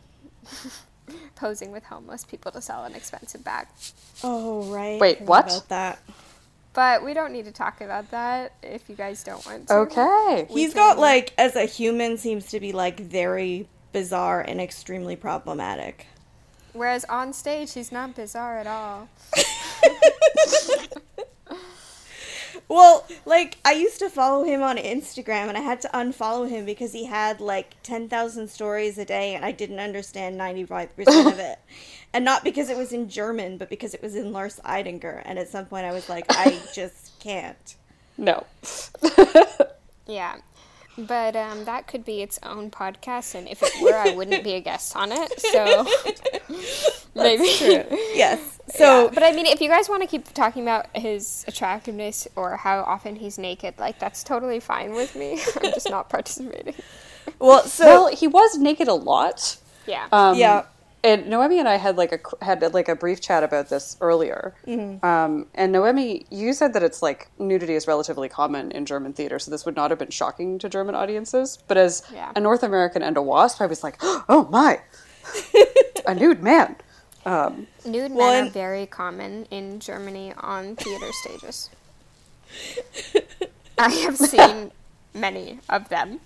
posing 1.36 1.72
with 1.72 1.84
homeless 1.86 2.24
people 2.26 2.52
to 2.52 2.62
sell 2.62 2.84
an 2.84 2.96
expensive 2.96 3.44
bag. 3.44 3.68
oh 4.24 4.64
right. 4.64 5.00
Wait, 5.00 5.22
what? 5.22 5.46
About 5.46 5.70
that. 5.70 6.00
But 6.74 7.04
we 7.04 7.14
don't 7.14 7.34
need 7.34 7.46
to 7.46 7.52
talk 7.52 7.82
about 7.82 8.12
that 8.12 8.54
if 8.64 8.90
you 8.90 8.96
guys 8.96 9.24
don't 9.24 9.46
want 9.46 9.68
to. 9.68 9.74
Okay. 9.74 10.48
We 10.50 10.62
He's 10.62 10.74
got 10.74 10.98
like 10.98 11.34
as 11.38 11.56
a 11.56 11.66
human 11.66 12.18
seems 12.18 12.46
to 12.48 12.60
be 12.60 12.72
like 12.72 13.00
very 13.00 13.68
bizarre 13.92 14.42
and 14.42 14.62
extremely 14.62 15.16
problematic. 15.16 16.08
Whereas 16.74 17.04
on 17.06 17.34
stage, 17.34 17.74
he's 17.74 17.92
not 17.92 18.16
bizarre 18.16 18.58
at 18.58 18.68
all. 18.68 19.10
Well, 22.72 23.06
like 23.26 23.58
I 23.66 23.74
used 23.74 24.00
to 24.00 24.10
follow 24.10 24.46
him 24.46 24.64
on 24.64 24.78
Instagram 24.78 25.50
and 25.50 25.58
I 25.58 25.60
had 25.60 25.82
to 25.82 25.90
unfollow 25.90 26.48
him 26.48 26.64
because 26.64 26.94
he 26.94 27.04
had 27.04 27.42
like 27.42 27.76
10,000 27.84 28.48
stories 28.48 28.98
a 28.98 29.04
day 29.04 29.36
and 29.36 29.44
I 29.44 29.52
didn't 29.52 29.82
understand 29.82 30.40
95% 30.40 30.90
of 31.32 31.40
it. 31.40 31.60
And 32.14 32.26
not 32.26 32.44
because 32.44 32.70
it 32.70 32.76
was 32.76 32.92
in 32.92 33.08
German, 33.08 33.58
but 33.58 33.70
because 33.70 33.94
it 33.94 34.02
was 34.02 34.16
in 34.16 34.34
Lars 34.34 34.60
Eidinger 34.66 35.22
and 35.24 35.40
at 35.40 35.48
some 35.48 35.66
point 35.66 35.86
I 35.86 35.94
was 35.94 36.10
like 36.10 36.26
I 36.30 36.60
just 36.74 37.18
can't. 37.20 37.76
No. 38.18 38.46
Yeah. 40.08 40.38
But 40.98 41.36
um, 41.36 41.66
that 41.66 41.88
could 41.88 42.04
be 42.04 42.22
its 42.22 42.38
own 42.44 42.70
podcast, 42.70 43.34
and 43.34 43.48
if 43.48 43.64
it 43.64 43.72
were, 43.82 43.96
I 43.96 44.14
wouldn't 44.14 44.44
be 44.44 44.54
a 44.54 44.60
guest 44.60 44.96
on 44.96 45.12
it. 45.12 45.40
So 45.40 45.86
maybe. 47.16 47.46
Yes. 48.14 48.60
So 48.76 49.06
Yeah, 49.06 49.12
but 49.14 49.24
I 49.24 49.32
mean, 49.32 49.46
if 49.46 49.62
you 49.62 49.70
guys 49.70 49.90
want 49.90 50.02
to 50.04 50.08
keep 50.08 50.32
talking 50.34 50.64
about 50.64 50.88
his 50.96 51.46
attractiveness 51.48 52.28
or 52.36 52.58
how 52.58 52.82
often 52.82 53.16
he's 53.16 53.38
naked, 53.38 53.76
like 53.80 54.00
that's 54.00 54.24
totally 54.24 54.60
fine 54.60 54.94
with 54.94 55.16
me. 55.16 55.40
I'm 55.64 55.72
just 55.72 55.90
not 55.90 56.10
participating. 56.10 56.76
well, 57.40 57.64
so 57.64 57.86
Well, 57.86 58.08
he 58.16 58.28
was 58.28 58.58
naked 58.58 58.88
a 58.88 58.94
lot. 58.94 59.58
Yeah. 59.88 60.08
Um, 60.12 60.38
Yeah. 60.38 60.64
And 61.04 61.28
Noemi 61.28 61.58
and 61.60 61.68
I 61.68 61.78
had 61.78 61.98
like 61.98 62.12
a 62.12 62.46
had 62.46 62.62
like 62.74 62.88
a 62.88 62.96
brief 62.96 63.22
chat 63.22 63.44
about 63.44 63.70
this 63.70 63.98
earlier. 64.02 64.54
Um, 65.04 65.48
and 65.56 65.72
Noemi, 65.72 66.26
you 66.30 66.54
said 66.54 66.74
that 66.74 66.84
it's 66.84 67.02
like 67.02 67.30
nudity 67.40 67.74
is 67.74 67.88
relatively 67.88 68.30
common 68.30 68.72
in 68.72 68.86
German 68.86 69.14
theater, 69.14 69.40
so 69.40 69.50
this 69.50 69.66
would 69.66 69.76
not 69.76 69.90
have 69.90 69.98
been 69.98 70.12
shocking 70.12 70.60
to 70.60 70.70
German 70.70 70.94
audiences. 70.94 71.58
But 71.68 71.78
as 71.78 72.04
Yeah. 72.14 72.32
a 72.36 72.40
North 72.40 72.62
American 72.62 73.02
and 73.02 73.18
a 73.18 73.22
WASP, 73.22 73.62
I 73.62 73.66
was 73.66 73.84
like, 73.84 73.98
oh 74.02 74.48
my, 74.52 74.80
a 76.06 76.14
nude 76.14 76.44
man. 76.44 76.76
Um, 77.26 77.68
Nude 77.86 78.14
well, 78.14 78.32
men 78.32 78.48
are 78.48 78.52
very 78.52 78.86
common 78.88 79.46
in 79.52 79.80
Germany 79.80 80.34
on 80.38 80.76
theater 80.76 81.10
stages. 81.24 81.70
I 83.78 83.90
have 83.90 84.18
seen 84.18 84.72
many 85.14 85.60
of 85.70 85.90
them. 85.90 86.20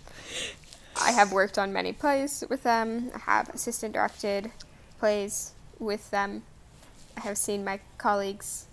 I 1.02 1.12
have 1.12 1.32
worked 1.32 1.58
on 1.58 1.74
many 1.74 1.94
plays 1.94 2.44
with 2.50 2.64
them. 2.64 3.12
I 3.14 3.20
have 3.20 3.50
assistant 3.50 3.94
directed 3.94 4.52
plays 5.00 5.52
with 5.80 6.10
them. 6.12 6.44
I 7.18 7.22
have 7.22 7.38
seen 7.38 7.64
my 7.64 7.80
colleagues 7.98 8.66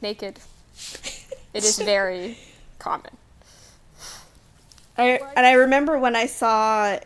naked. 0.00 0.40
It 1.52 1.64
is 1.64 1.78
very 1.94 2.38
common. 2.78 3.16
I 4.96 5.20
and 5.36 5.46
I 5.46 5.52
remember 5.52 5.98
when 5.98 6.16
I 6.16 6.26
saw 6.26 6.98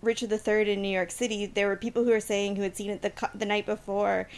Richard 0.00 0.32
III 0.32 0.72
in 0.72 0.82
New 0.82 0.88
York 0.88 1.10
City, 1.10 1.46
there 1.46 1.68
were 1.68 1.76
people 1.76 2.04
who 2.04 2.10
were 2.10 2.20
saying 2.20 2.56
who 2.56 2.62
had 2.62 2.76
seen 2.76 2.90
it 2.90 3.02
the 3.02 3.12
the 3.34 3.46
night 3.46 3.66
before 3.66 4.28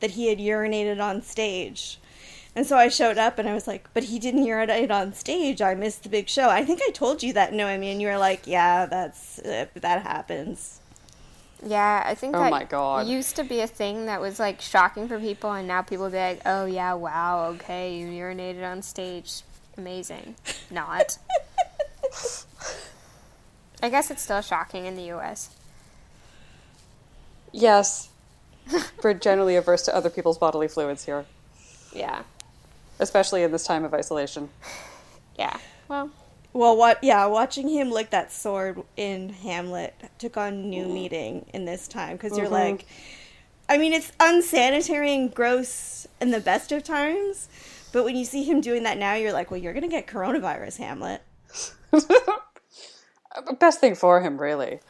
that 0.00 0.12
he 0.12 0.28
had 0.28 0.38
urinated 0.38 1.02
on 1.02 1.22
stage. 1.22 1.98
And 2.58 2.66
so 2.66 2.76
I 2.76 2.88
showed 2.88 3.18
up 3.18 3.38
and 3.38 3.48
I 3.48 3.54
was 3.54 3.68
like, 3.68 3.88
but 3.94 4.02
he 4.02 4.18
didn't 4.18 4.44
urinate 4.44 4.90
on 4.90 5.14
stage. 5.14 5.62
I 5.62 5.76
missed 5.76 6.02
the 6.02 6.08
big 6.08 6.28
show. 6.28 6.50
I 6.50 6.64
think 6.64 6.80
I 6.82 6.90
told 6.90 7.22
you 7.22 7.32
that, 7.34 7.52
Noemi, 7.52 7.92
and 7.92 8.02
you 8.02 8.08
were 8.08 8.18
like, 8.18 8.48
yeah, 8.48 8.84
that's 8.86 9.38
uh, 9.38 9.66
that 9.76 10.02
happens. 10.02 10.80
Yeah, 11.64 12.02
I 12.04 12.16
think 12.16 12.34
Oh 12.34 12.40
that 12.40 12.50
my 12.50 12.64
God. 12.64 13.06
used 13.06 13.36
to 13.36 13.44
be 13.44 13.60
a 13.60 13.68
thing 13.68 14.06
that 14.06 14.20
was 14.20 14.40
like 14.40 14.60
shocking 14.60 15.06
for 15.06 15.20
people, 15.20 15.52
and 15.52 15.68
now 15.68 15.82
people 15.82 16.10
be 16.10 16.16
like, 16.16 16.40
"Oh 16.46 16.66
yeah, 16.66 16.94
wow, 16.94 17.44
okay, 17.50 17.96
you 17.96 18.08
urinated 18.08 18.68
on 18.68 18.82
stage, 18.82 19.42
amazing." 19.76 20.34
Not. 20.68 21.16
I 23.82 23.88
guess 23.88 24.10
it's 24.10 24.22
still 24.22 24.42
shocking 24.42 24.86
in 24.86 24.96
the 24.96 25.04
U.S. 25.04 25.50
yes, 27.52 28.08
we're 29.04 29.14
generally 29.14 29.54
averse 29.54 29.82
to 29.82 29.94
other 29.94 30.10
people's 30.10 30.38
bodily 30.38 30.66
fluids 30.66 31.04
here, 31.04 31.24
Yeah, 31.92 32.22
especially 32.98 33.42
in 33.42 33.52
this 33.52 33.64
time 33.64 33.84
of 33.84 33.94
isolation. 33.94 34.48
yeah. 35.38 35.56
Well, 35.88 36.10
Well, 36.52 36.76
what? 36.76 37.02
Yeah, 37.02 37.26
watching 37.26 37.68
him 37.68 37.90
lick 37.90 38.10
that 38.10 38.32
sword 38.32 38.82
in 38.96 39.30
Hamlet 39.30 39.94
took 40.18 40.36
on 40.36 40.68
new 40.70 40.84
mm-hmm. 40.84 40.94
meaning 40.94 41.46
in 41.52 41.64
this 41.64 41.88
time 41.88 42.16
because 42.16 42.36
you're 42.36 42.46
mm-hmm. 42.46 42.54
like, 42.54 42.86
I 43.68 43.78
mean, 43.78 43.92
it's 43.92 44.12
unsanitary 44.18 45.14
and 45.14 45.34
gross 45.34 46.06
in 46.20 46.30
the 46.30 46.40
best 46.40 46.72
of 46.72 46.82
times, 46.84 47.48
But 47.92 48.04
when 48.04 48.16
you 48.16 48.24
see 48.24 48.42
him 48.42 48.60
doing 48.60 48.82
that 48.84 48.98
now, 48.98 49.14
you're 49.14 49.32
like, 49.32 49.50
well, 49.50 49.60
you're 49.60 49.72
gonna 49.72 49.88
get 49.88 50.06
coronavirus, 50.06 50.78
Hamlet. 50.78 51.22
Best 53.58 53.80
thing 53.80 53.94
for 53.94 54.20
him, 54.20 54.40
really. 54.40 54.80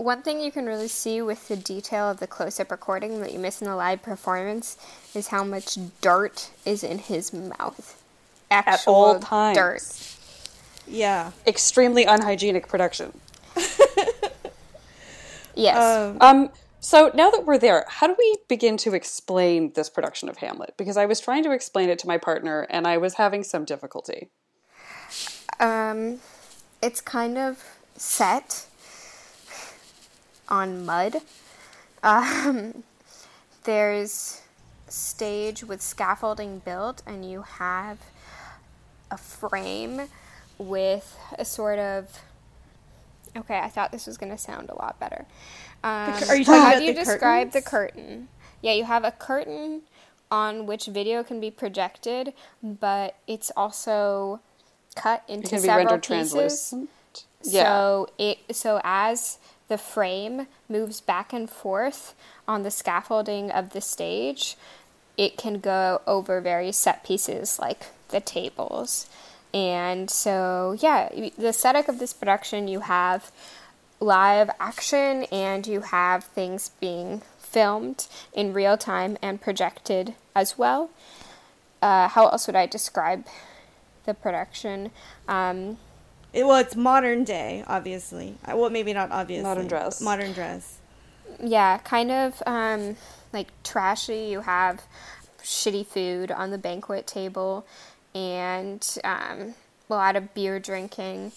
One 0.00 0.22
thing 0.22 0.40
you 0.40 0.50
can 0.50 0.64
really 0.64 0.88
see 0.88 1.20
with 1.20 1.48
the 1.48 1.56
detail 1.56 2.10
of 2.10 2.20
the 2.20 2.26
close 2.26 2.58
up 2.58 2.70
recording 2.70 3.20
that 3.20 3.34
you 3.34 3.38
miss 3.38 3.60
in 3.60 3.68
the 3.68 3.76
live 3.76 4.02
performance 4.02 4.78
is 5.14 5.28
how 5.28 5.44
much 5.44 5.76
dirt 6.00 6.48
is 6.64 6.82
in 6.82 6.98
his 6.98 7.34
mouth. 7.34 8.02
Actual 8.50 8.94
all 8.94 9.18
times. 9.20 9.56
dirt. 9.56 10.16
Yeah. 10.88 11.32
Extremely 11.46 12.04
unhygienic 12.04 12.66
production. 12.66 13.12
Yes. 15.54 15.76
Um, 15.76 16.16
Um, 16.20 16.50
so 16.80 17.10
now 17.14 17.30
that 17.30 17.44
we're 17.44 17.58
there, 17.58 17.84
how 17.86 18.06
do 18.06 18.14
we 18.18 18.38
begin 18.48 18.78
to 18.78 18.94
explain 18.94 19.72
this 19.74 19.90
production 19.90 20.28
of 20.30 20.38
Hamlet? 20.38 20.74
Because 20.78 20.96
I 20.96 21.04
was 21.04 21.20
trying 21.20 21.44
to 21.44 21.52
explain 21.52 21.90
it 21.90 21.98
to 21.98 22.06
my 22.06 22.16
partner 22.16 22.66
and 22.70 22.86
I 22.86 22.96
was 22.96 23.14
having 23.14 23.44
some 23.44 23.66
difficulty. 23.66 24.30
Um, 25.58 26.20
it's 26.82 27.02
kind 27.02 27.36
of 27.36 27.62
set 27.96 28.66
on 30.50 30.84
mud. 30.84 31.16
Um, 32.02 32.82
there's 33.64 34.40
stage 34.88 35.62
with 35.64 35.80
scaffolding 35.80 36.60
built, 36.60 37.02
and 37.06 37.28
you 37.30 37.42
have 37.42 37.98
a 39.10 39.16
frame 39.16 40.02
with 40.58 41.18
a 41.38 41.44
sort 41.44 41.78
of. 41.78 42.20
Okay, 43.36 43.58
I 43.58 43.68
thought 43.68 43.92
this 43.92 44.06
was 44.06 44.16
going 44.18 44.32
to 44.32 44.38
sound 44.38 44.70
a 44.70 44.74
lot 44.74 44.98
better. 44.98 45.24
Um, 45.84 46.12
cur- 46.14 46.26
are 46.30 46.36
you 46.36 46.44
talking 46.44 46.60
how 46.60 46.68
about 46.70 46.78
do 46.80 46.84
you 46.84 46.94
the 46.94 47.04
describe 47.04 47.52
the 47.52 47.62
curtain? 47.62 48.28
Yeah, 48.60 48.72
you 48.72 48.84
have 48.84 49.04
a 49.04 49.12
curtain 49.12 49.82
on 50.30 50.66
which 50.66 50.86
video 50.86 51.22
can 51.22 51.40
be 51.40 51.50
projected, 51.50 52.32
but 52.62 53.16
it's 53.26 53.50
also 53.56 54.40
cut 54.96 55.22
into 55.28 55.46
It 55.46 55.50
can 55.50 55.58
be 55.62 55.66
several 55.66 55.76
rendered 55.86 56.02
pieces. 56.02 56.32
translucent. 56.32 56.90
Yeah. 57.44 57.64
So 57.64 58.08
it 58.18 58.38
so 58.52 58.80
as 58.84 59.38
the 59.70 59.78
frame 59.78 60.48
moves 60.68 61.00
back 61.00 61.32
and 61.32 61.48
forth 61.48 62.14
on 62.48 62.64
the 62.64 62.70
scaffolding 62.72 63.52
of 63.52 63.70
the 63.70 63.80
stage, 63.80 64.56
it 65.16 65.38
can 65.38 65.60
go 65.60 66.02
over 66.08 66.40
various 66.40 66.76
set 66.76 67.04
pieces 67.04 67.58
like 67.58 67.86
the 68.08 68.20
tables. 68.20 69.08
And 69.54 70.10
so 70.10 70.76
yeah, 70.80 71.08
the 71.38 71.52
setup 71.52 71.88
of 71.88 72.00
this 72.00 72.12
production 72.12 72.66
you 72.66 72.80
have 72.80 73.30
live 74.00 74.50
action 74.58 75.24
and 75.30 75.66
you 75.66 75.82
have 75.82 76.24
things 76.24 76.72
being 76.80 77.22
filmed 77.38 78.08
in 78.32 78.52
real 78.52 78.76
time 78.76 79.16
and 79.22 79.40
projected 79.40 80.14
as 80.34 80.58
well. 80.58 80.90
Uh, 81.80 82.08
how 82.08 82.26
else 82.26 82.48
would 82.48 82.56
I 82.56 82.66
describe 82.66 83.24
the 84.04 84.14
production? 84.14 84.90
Um, 85.28 85.78
It, 86.32 86.46
well, 86.46 86.56
it's 86.58 86.76
modern 86.76 87.24
day, 87.24 87.64
obviously. 87.66 88.36
Uh, 88.46 88.56
Well, 88.56 88.70
maybe 88.70 88.92
not 88.92 89.10
obviously. 89.10 89.42
Modern 89.48 89.66
dress. 89.66 90.00
Modern 90.00 90.32
dress. 90.32 90.78
yeah, 91.42 91.78
kind 91.78 92.10
of 92.10 92.42
um, 92.46 92.96
like 93.32 93.48
trashy. 93.64 94.28
You 94.30 94.40
have 94.42 94.82
shitty 95.42 95.86
food 95.86 96.30
on 96.30 96.50
the 96.50 96.58
banquet 96.58 97.06
table 97.06 97.66
and 98.14 98.86
um, 99.04 99.54
a 99.88 99.94
lot 99.94 100.16
of 100.16 100.34
beer 100.34 100.58
drinking. 100.60 101.32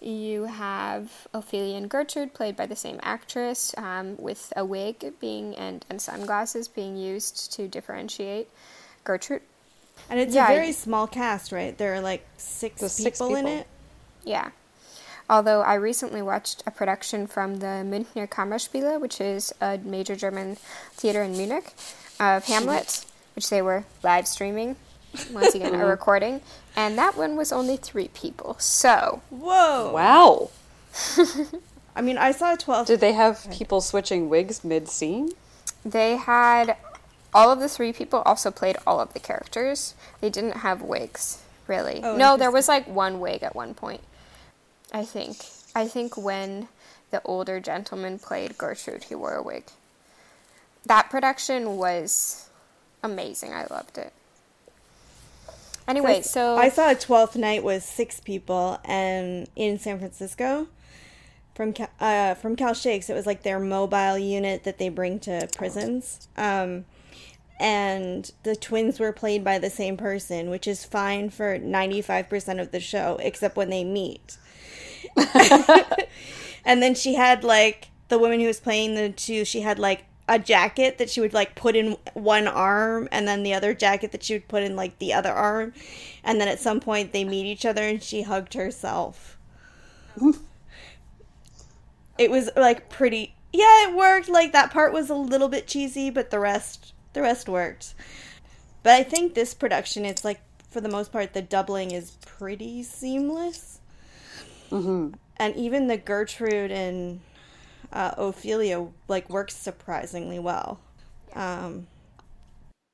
You 0.00 0.44
have 0.44 1.26
Ophelia 1.32 1.76
and 1.76 1.88
Gertrude, 1.88 2.34
played 2.34 2.54
by 2.54 2.66
the 2.66 2.76
same 2.76 3.00
actress, 3.02 3.74
um, 3.78 4.16
with 4.18 4.52
a 4.54 4.64
wig 4.64 5.14
being 5.20 5.54
and, 5.56 5.84
and 5.88 6.00
sunglasses 6.00 6.68
being 6.68 6.96
used 6.96 7.52
to 7.54 7.66
differentiate 7.66 8.48
Gertrude. 9.04 9.40
And 10.10 10.20
it's 10.20 10.34
Yeah, 10.34 10.46
a 10.46 10.50
I- 10.50 10.54
very 10.54 10.72
small 10.72 11.06
cast, 11.06 11.50
right? 11.50 11.76
There 11.76 11.94
are 11.94 12.00
like 12.00 12.24
six, 12.36 12.74
people, 12.76 12.88
six 12.90 13.20
in 13.20 13.46
it. 13.46 13.66
Yeah. 14.26 14.50
Although 15.30 15.62
I 15.62 15.74
recently 15.74 16.20
watched 16.20 16.62
a 16.66 16.70
production 16.70 17.26
from 17.26 17.60
the 17.60 17.82
Münchner 17.82 18.28
Kammerspiele, 18.28 19.00
which 19.00 19.20
is 19.20 19.54
a 19.62 19.78
major 19.78 20.14
German 20.14 20.56
theater 20.92 21.22
in 21.22 21.36
Munich, 21.36 21.72
of 22.20 22.44
mm-hmm. 22.44 22.52
Hamlet, 22.52 23.06
which 23.34 23.48
they 23.48 23.62
were 23.62 23.84
live 24.02 24.28
streaming. 24.28 24.76
Once 25.32 25.54
again, 25.54 25.74
a 25.74 25.78
uh-huh. 25.78 25.86
recording. 25.86 26.42
And 26.76 26.98
that 26.98 27.16
one 27.16 27.36
was 27.36 27.50
only 27.52 27.78
three 27.78 28.08
people. 28.08 28.56
So, 28.58 29.22
Whoa. 29.30 29.92
Wow. 29.94 30.50
I 31.96 32.02
mean, 32.02 32.18
I 32.18 32.32
saw 32.32 32.54
12. 32.54 32.86
Did 32.86 33.00
they 33.00 33.14
have 33.14 33.48
people 33.50 33.80
switching 33.80 34.28
wigs 34.28 34.62
mid 34.62 34.88
scene? 34.88 35.30
they 35.92 36.16
had 36.16 36.76
all 37.32 37.50
of 37.50 37.60
the 37.60 37.68
three 37.68 37.92
people 37.92 38.20
also 38.20 38.50
played 38.50 38.76
all 38.86 39.00
of 39.00 39.12
the 39.12 39.20
characters. 39.20 39.94
They 40.20 40.30
didn't 40.30 40.58
have 40.58 40.82
wigs, 40.82 41.42
really. 41.66 42.00
Oh, 42.02 42.16
no, 42.16 42.36
there 42.36 42.50
was 42.50 42.68
like 42.68 42.88
one 42.88 43.20
wig 43.20 43.42
at 43.42 43.54
one 43.54 43.74
point. 43.74 44.00
I 44.92 45.04
think. 45.04 45.36
I 45.74 45.86
think 45.86 46.16
when 46.16 46.68
the 47.10 47.22
older 47.24 47.60
gentleman 47.60 48.18
played 48.18 48.58
Gertrude, 48.58 49.04
he 49.04 49.14
wore 49.14 49.34
a 49.34 49.42
wig. 49.42 49.64
That 50.84 51.10
production 51.10 51.76
was 51.76 52.48
amazing. 53.02 53.52
I 53.52 53.66
loved 53.70 53.98
it. 53.98 54.12
Anyway, 55.88 56.20
so 56.22 56.56
I 56.56 56.68
saw 56.68 56.90
a 56.90 56.94
12th 56.94 57.36
night 57.36 57.62
with 57.62 57.82
six 57.82 58.18
people 58.18 58.80
and 58.84 59.48
in 59.54 59.78
San 59.78 59.98
Francisco 59.98 60.66
from 61.54 61.72
Cal, 61.72 61.88
uh, 62.00 62.34
from 62.34 62.56
Cal 62.56 62.74
Shakes. 62.74 63.08
It 63.08 63.14
was 63.14 63.26
like 63.26 63.42
their 63.42 63.60
mobile 63.60 64.18
unit 64.18 64.64
that 64.64 64.78
they 64.78 64.88
bring 64.88 65.20
to 65.20 65.48
prisons. 65.56 66.28
Um, 66.36 66.84
and 67.58 68.30
the 68.42 68.56
twins 68.56 69.00
were 69.00 69.12
played 69.12 69.42
by 69.42 69.58
the 69.58 69.70
same 69.70 69.96
person, 69.96 70.50
which 70.50 70.66
is 70.66 70.84
fine 70.84 71.30
for 71.30 71.58
95% 71.58 72.60
of 72.60 72.72
the 72.72 72.80
show, 72.80 73.18
except 73.22 73.56
when 73.56 73.70
they 73.70 73.84
meet. 73.84 74.36
and 76.64 76.82
then 76.82 76.94
she 76.94 77.14
had 77.14 77.44
like 77.44 77.88
the 78.08 78.18
woman 78.18 78.40
who 78.40 78.46
was 78.46 78.60
playing 78.60 78.94
the 78.94 79.10
two, 79.10 79.44
she 79.44 79.60
had 79.60 79.78
like 79.78 80.04
a 80.28 80.38
jacket 80.38 80.98
that 80.98 81.08
she 81.08 81.20
would 81.20 81.32
like 81.32 81.54
put 81.54 81.76
in 81.76 81.96
one 82.14 82.48
arm 82.48 83.08
and 83.12 83.28
then 83.28 83.42
the 83.42 83.54
other 83.54 83.72
jacket 83.74 84.12
that 84.12 84.24
she 84.24 84.34
would 84.34 84.48
put 84.48 84.62
in 84.62 84.74
like 84.76 84.98
the 84.98 85.12
other 85.12 85.32
arm. 85.32 85.72
And 86.24 86.40
then 86.40 86.48
at 86.48 86.60
some 86.60 86.80
point 86.80 87.12
they 87.12 87.24
meet 87.24 87.46
each 87.46 87.64
other 87.64 87.82
and 87.82 88.02
she 88.02 88.22
hugged 88.22 88.54
herself. 88.54 89.38
it 92.18 92.30
was 92.30 92.50
like 92.56 92.88
pretty 92.88 93.34
yeah, 93.52 93.88
it 93.88 93.94
worked. 93.94 94.28
Like 94.28 94.52
that 94.52 94.70
part 94.70 94.92
was 94.92 95.08
a 95.08 95.14
little 95.14 95.48
bit 95.48 95.66
cheesy, 95.66 96.10
but 96.10 96.30
the 96.30 96.38
rest 96.38 96.92
the 97.12 97.22
rest 97.22 97.48
worked. 97.48 97.94
But 98.82 98.94
I 98.94 99.02
think 99.02 99.34
this 99.34 99.54
production 99.54 100.04
it's 100.04 100.24
like 100.24 100.40
for 100.68 100.80
the 100.80 100.88
most 100.88 101.12
part 101.12 101.32
the 101.32 101.42
doubling 101.42 101.90
is 101.92 102.12
pretty 102.24 102.82
seamless. 102.82 103.75
Mm-hmm. 104.70 105.14
And 105.38 105.56
even 105.56 105.86
the 105.86 105.96
Gertrude 105.96 106.70
and 106.70 107.20
uh, 107.92 108.12
Ophelia 108.16 108.86
like 109.08 109.28
works 109.28 109.54
surprisingly 109.56 110.38
well. 110.38 110.80
Um, 111.34 111.86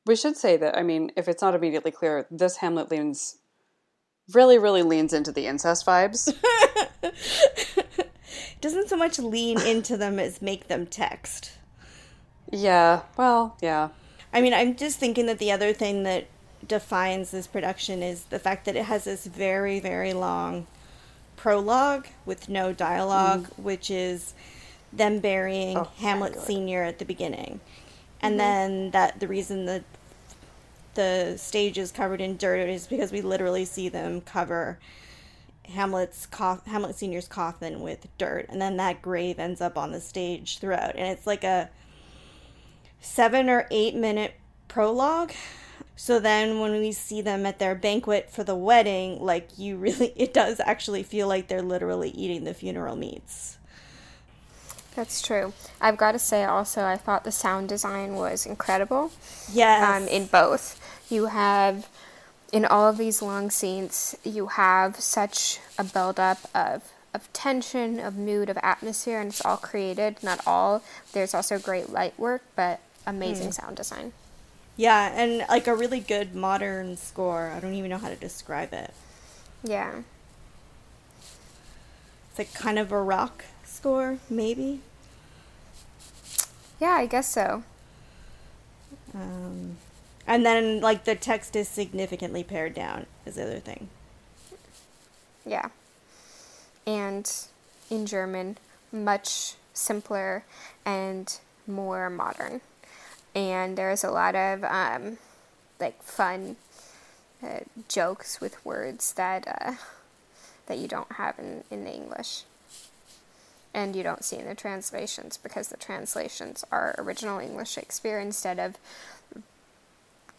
We 0.06 0.16
should 0.16 0.36
say 0.36 0.56
that, 0.56 0.76
I 0.76 0.82
mean, 0.82 1.12
if 1.16 1.28
it's 1.28 1.42
not 1.42 1.54
immediately 1.54 1.90
clear, 1.90 2.26
this 2.30 2.56
Hamlet 2.56 2.90
leans 2.90 3.38
really, 4.32 4.58
really 4.58 4.82
leans 4.82 5.12
into 5.12 5.32
the 5.32 5.46
incest 5.46 5.86
vibes. 5.86 6.32
doesn't 8.60 8.88
so 8.88 8.96
much 8.96 9.18
lean 9.18 9.60
into 9.66 9.96
them 9.96 10.18
as 10.18 10.40
make 10.40 10.68
them 10.68 10.86
text. 10.86 11.52
yeah, 12.50 13.02
well, 13.16 13.56
yeah. 13.60 13.88
I 14.32 14.40
mean, 14.40 14.54
I'm 14.54 14.76
just 14.76 14.98
thinking 14.98 15.26
that 15.26 15.38
the 15.38 15.52
other 15.52 15.74
thing 15.74 16.04
that 16.04 16.26
defines 16.66 17.30
this 17.30 17.46
production 17.46 18.02
is 18.02 18.24
the 18.24 18.38
fact 18.38 18.64
that 18.64 18.76
it 18.76 18.86
has 18.86 19.04
this 19.04 19.26
very, 19.26 19.78
very 19.78 20.14
long 20.14 20.66
prologue 21.36 22.06
with 22.24 22.48
no 22.48 22.72
dialogue, 22.72 23.46
hmm. 23.46 23.62
which 23.62 23.90
is 23.90 24.34
them 24.92 25.20
burying 25.20 25.76
Oh, 25.78 25.88
Hamlet 25.98 26.32
fabulous. 26.32 26.46
Senior 26.46 26.82
at 26.82 26.98
the 26.98 27.04
beginning, 27.04 27.60
and 28.20 28.32
mm-hmm. 28.32 28.38
then 28.38 28.90
that 28.92 29.20
the 29.20 29.28
reason 29.28 29.64
that 29.66 29.84
the 30.94 31.34
stage 31.38 31.78
is 31.78 31.90
covered 31.90 32.20
in 32.20 32.36
dirt 32.36 32.68
is 32.68 32.86
because 32.86 33.12
we 33.12 33.22
literally 33.22 33.64
see 33.64 33.88
them 33.88 34.20
cover 34.20 34.78
Hamlet's 35.66 36.26
coff- 36.26 36.66
Hamlet 36.66 36.96
Senior's 36.96 37.28
coffin 37.28 37.80
with 37.80 38.06
dirt, 38.18 38.46
and 38.48 38.60
then 38.60 38.76
that 38.76 39.00
grave 39.00 39.38
ends 39.38 39.60
up 39.60 39.78
on 39.78 39.92
the 39.92 40.00
stage 40.00 40.58
throughout, 40.58 40.96
and 40.96 41.06
it's 41.06 41.26
like 41.26 41.44
a 41.44 41.70
seven 43.00 43.48
or 43.48 43.66
eight 43.70 43.94
minute 43.94 44.34
prologue. 44.68 45.32
So 46.02 46.18
then 46.18 46.58
when 46.58 46.72
we 46.72 46.90
see 46.90 47.22
them 47.22 47.46
at 47.46 47.60
their 47.60 47.76
banquet 47.76 48.28
for 48.28 48.42
the 48.42 48.56
wedding, 48.56 49.22
like 49.22 49.56
you 49.56 49.76
really, 49.76 50.12
it 50.16 50.34
does 50.34 50.58
actually 50.58 51.04
feel 51.04 51.28
like 51.28 51.46
they're 51.46 51.62
literally 51.62 52.10
eating 52.10 52.42
the 52.42 52.54
funeral 52.54 52.96
meats. 52.96 53.56
that's 54.96 55.22
true. 55.22 55.52
I've 55.80 55.96
got 55.96 56.10
to 56.10 56.18
say 56.18 56.42
also, 56.42 56.82
I 56.82 56.96
thought 56.96 57.22
the 57.22 57.30
sound 57.30 57.68
design 57.68 58.16
was 58.16 58.46
incredible. 58.46 59.12
Yes. 59.52 60.02
um, 60.02 60.08
in 60.08 60.26
both. 60.26 60.80
You 61.08 61.26
have, 61.26 61.88
in 62.50 62.64
all 62.64 62.88
of 62.88 62.98
these 62.98 63.22
long 63.22 63.48
scenes, 63.48 64.16
you 64.24 64.48
have 64.48 64.98
such 64.98 65.60
a 65.78 65.84
buildup 65.84 66.38
of, 66.52 66.82
of 67.14 67.32
tension, 67.32 68.00
of 68.00 68.16
mood, 68.16 68.50
of 68.50 68.58
atmosphere, 68.60 69.20
and 69.20 69.30
it's 69.30 69.44
all 69.44 69.56
created. 69.56 70.20
Not 70.20 70.40
all. 70.48 70.82
There's 71.12 71.32
also 71.32 71.60
great 71.60 71.90
light 71.90 72.18
work, 72.18 72.42
but 72.56 72.80
amazing 73.06 73.52
sound 73.52 73.76
design. 73.76 74.12
Yeah, 74.82 75.12
and 75.14 75.44
like 75.48 75.68
a 75.68 75.76
really 75.76 76.00
good 76.00 76.34
modern 76.34 76.96
score. 76.96 77.52
I 77.54 77.60
don't 77.60 77.74
even 77.74 77.88
know 77.88 77.98
how 77.98 78.08
to 78.08 78.16
describe 78.16 78.72
it. 78.72 78.92
Yeah. 79.62 80.02
It's 82.30 82.38
like 82.40 82.52
kind 82.52 82.80
of 82.80 82.90
a 82.90 83.00
rock 83.00 83.44
score, 83.64 84.18
maybe. 84.28 84.80
Yeah, 86.80 86.94
I 86.94 87.06
guess 87.06 87.28
so. 87.28 87.62
Um, 89.14 89.76
and 90.26 90.44
then 90.44 90.80
like 90.80 91.04
the 91.04 91.14
text 91.14 91.54
is 91.54 91.68
significantly 91.68 92.42
pared 92.42 92.74
down 92.74 93.06
is 93.24 93.36
the 93.36 93.44
other 93.44 93.60
thing. 93.60 93.88
Yeah. 95.46 95.68
And 96.88 97.32
in 97.88 98.04
German, 98.04 98.58
much 98.90 99.54
simpler 99.74 100.42
and 100.84 101.38
more 101.68 102.10
modern. 102.10 102.62
And 103.34 103.76
there's 103.78 104.04
a 104.04 104.10
lot 104.10 104.34
of 104.34 104.64
um, 104.64 105.18
like 105.80 106.02
fun 106.02 106.56
uh, 107.42 107.60
jokes 107.88 108.40
with 108.40 108.64
words 108.64 109.12
that 109.14 109.46
uh, 109.46 109.72
that 110.66 110.78
you 110.78 110.88
don't 110.88 111.12
have 111.12 111.38
in, 111.38 111.64
in 111.70 111.84
the 111.84 111.92
English. 111.92 112.44
And 113.74 113.96
you 113.96 114.02
don't 114.02 114.24
see 114.24 114.36
in 114.36 114.46
the 114.46 114.54
translations 114.54 115.38
because 115.38 115.68
the 115.68 115.78
translations 115.78 116.62
are 116.70 116.94
original 116.98 117.38
English 117.38 117.70
Shakespeare 117.70 118.20
instead 118.20 118.58
of 118.58 118.76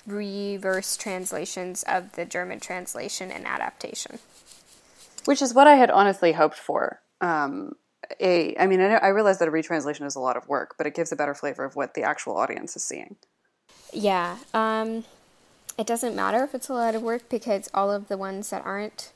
reverse 0.06 0.96
translations 0.98 1.84
of 1.84 2.14
the 2.14 2.26
German 2.26 2.60
translation 2.60 3.32
and 3.32 3.48
adaptation. 3.48 4.20
Which 5.26 5.42
is 5.42 5.54
what 5.54 5.68
I 5.68 5.76
had 5.76 5.90
honestly 5.90 6.34
hoped 6.34 6.58
for. 6.58 7.02
Um, 7.22 7.76
a, 8.20 8.56
I 8.58 8.68
mean, 8.68 8.82
I, 8.82 9.08
realize 9.10 9.40
that 9.40 9.48
a 9.48 9.52
retranslation 9.52 10.06
is 10.06 10.16
a 10.16 10.20
lot 10.20 10.38
of 10.38 10.48
work, 10.48 10.76
but 10.78 10.88
it 10.88 10.96
gives 10.96 11.12
a 11.12 11.16
better 11.16 11.34
flavor 11.34 11.64
of 11.64 11.76
what 11.76 11.94
the 11.94 12.04
actual 12.04 12.38
audience 12.38 12.76
is 12.76 12.84
seeing. 12.84 13.16
Yeah, 13.92 14.38
um, 14.54 15.06
it 15.78 15.88
doesn't 15.88 16.16
matter 16.16 16.44
if 16.44 16.56
it's 16.56 16.70
a 16.70 16.74
lot 16.74 16.96
of 16.96 17.02
work 17.02 17.30
because 17.30 17.70
all 17.74 17.92
of 17.92 18.08
the 18.08 18.18
ones 18.18 18.50
that 18.50 18.66
aren't 18.66 19.12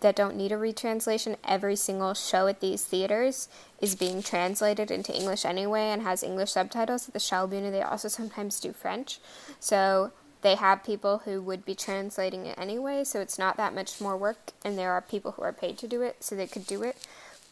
that 0.00 0.14
don't 0.14 0.36
need 0.36 0.52
a 0.52 0.56
retranslation, 0.56 1.36
every 1.42 1.74
single 1.74 2.14
show 2.14 2.46
at 2.46 2.60
these 2.60 2.84
theaters 2.84 3.48
is 3.80 3.96
being 3.96 4.22
translated 4.22 4.88
into 4.88 5.12
English 5.12 5.44
anyway 5.44 5.86
and 5.88 6.02
has 6.02 6.22
English 6.22 6.52
subtitles. 6.52 7.08
At 7.08 7.14
the 7.14 7.18
Schaubühne, 7.18 7.72
they 7.72 7.82
also 7.82 8.06
sometimes 8.06 8.60
do 8.60 8.72
French. 8.72 9.18
So 9.58 10.12
they 10.42 10.54
have 10.54 10.84
people 10.84 11.22
who 11.24 11.42
would 11.42 11.64
be 11.64 11.74
translating 11.74 12.46
it 12.46 12.56
anyway, 12.58 13.02
so 13.02 13.20
it's 13.20 13.38
not 13.38 13.56
that 13.56 13.74
much 13.74 14.00
more 14.00 14.16
work, 14.16 14.52
and 14.64 14.78
there 14.78 14.92
are 14.92 15.00
people 15.00 15.32
who 15.32 15.42
are 15.42 15.52
paid 15.52 15.78
to 15.78 15.88
do 15.88 16.02
it, 16.02 16.22
so 16.22 16.36
they 16.36 16.46
could 16.46 16.66
do 16.66 16.82
it. 16.82 16.96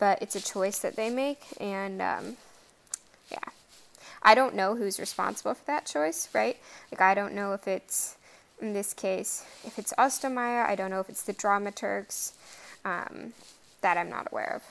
But 0.03 0.21
it's 0.21 0.35
a 0.35 0.41
choice 0.41 0.81
that 0.81 0.97
they 0.97 1.11
make, 1.11 1.45
and 1.61 2.03
um, 2.03 2.37
yeah. 3.31 3.39
I 4.21 4.35
don't 4.35 4.57
know 4.57 4.75
who's 4.75 4.99
responsible 4.99 5.55
for 5.55 5.65
that 5.67 5.87
choice, 5.87 6.29
right? 6.35 6.57
Like, 6.91 7.01
I 7.01 7.15
don't 7.15 7.35
know 7.35 7.53
if 7.53 7.69
it's 7.69 8.17
in 8.61 8.73
this 8.73 8.95
case, 8.95 9.45
if 9.65 9.79
it's 9.79 9.93
Ostermeier, 9.99 10.67
I 10.67 10.75
don't 10.75 10.91
know 10.91 10.99
if 10.99 11.09
it's 11.09 11.23
the 11.23 11.33
dramaturgs. 11.33 12.33
Um, 12.85 13.33
that 13.83 13.97
I'm 13.97 14.11
not 14.11 14.27
aware 14.33 14.55
of. 14.57 14.63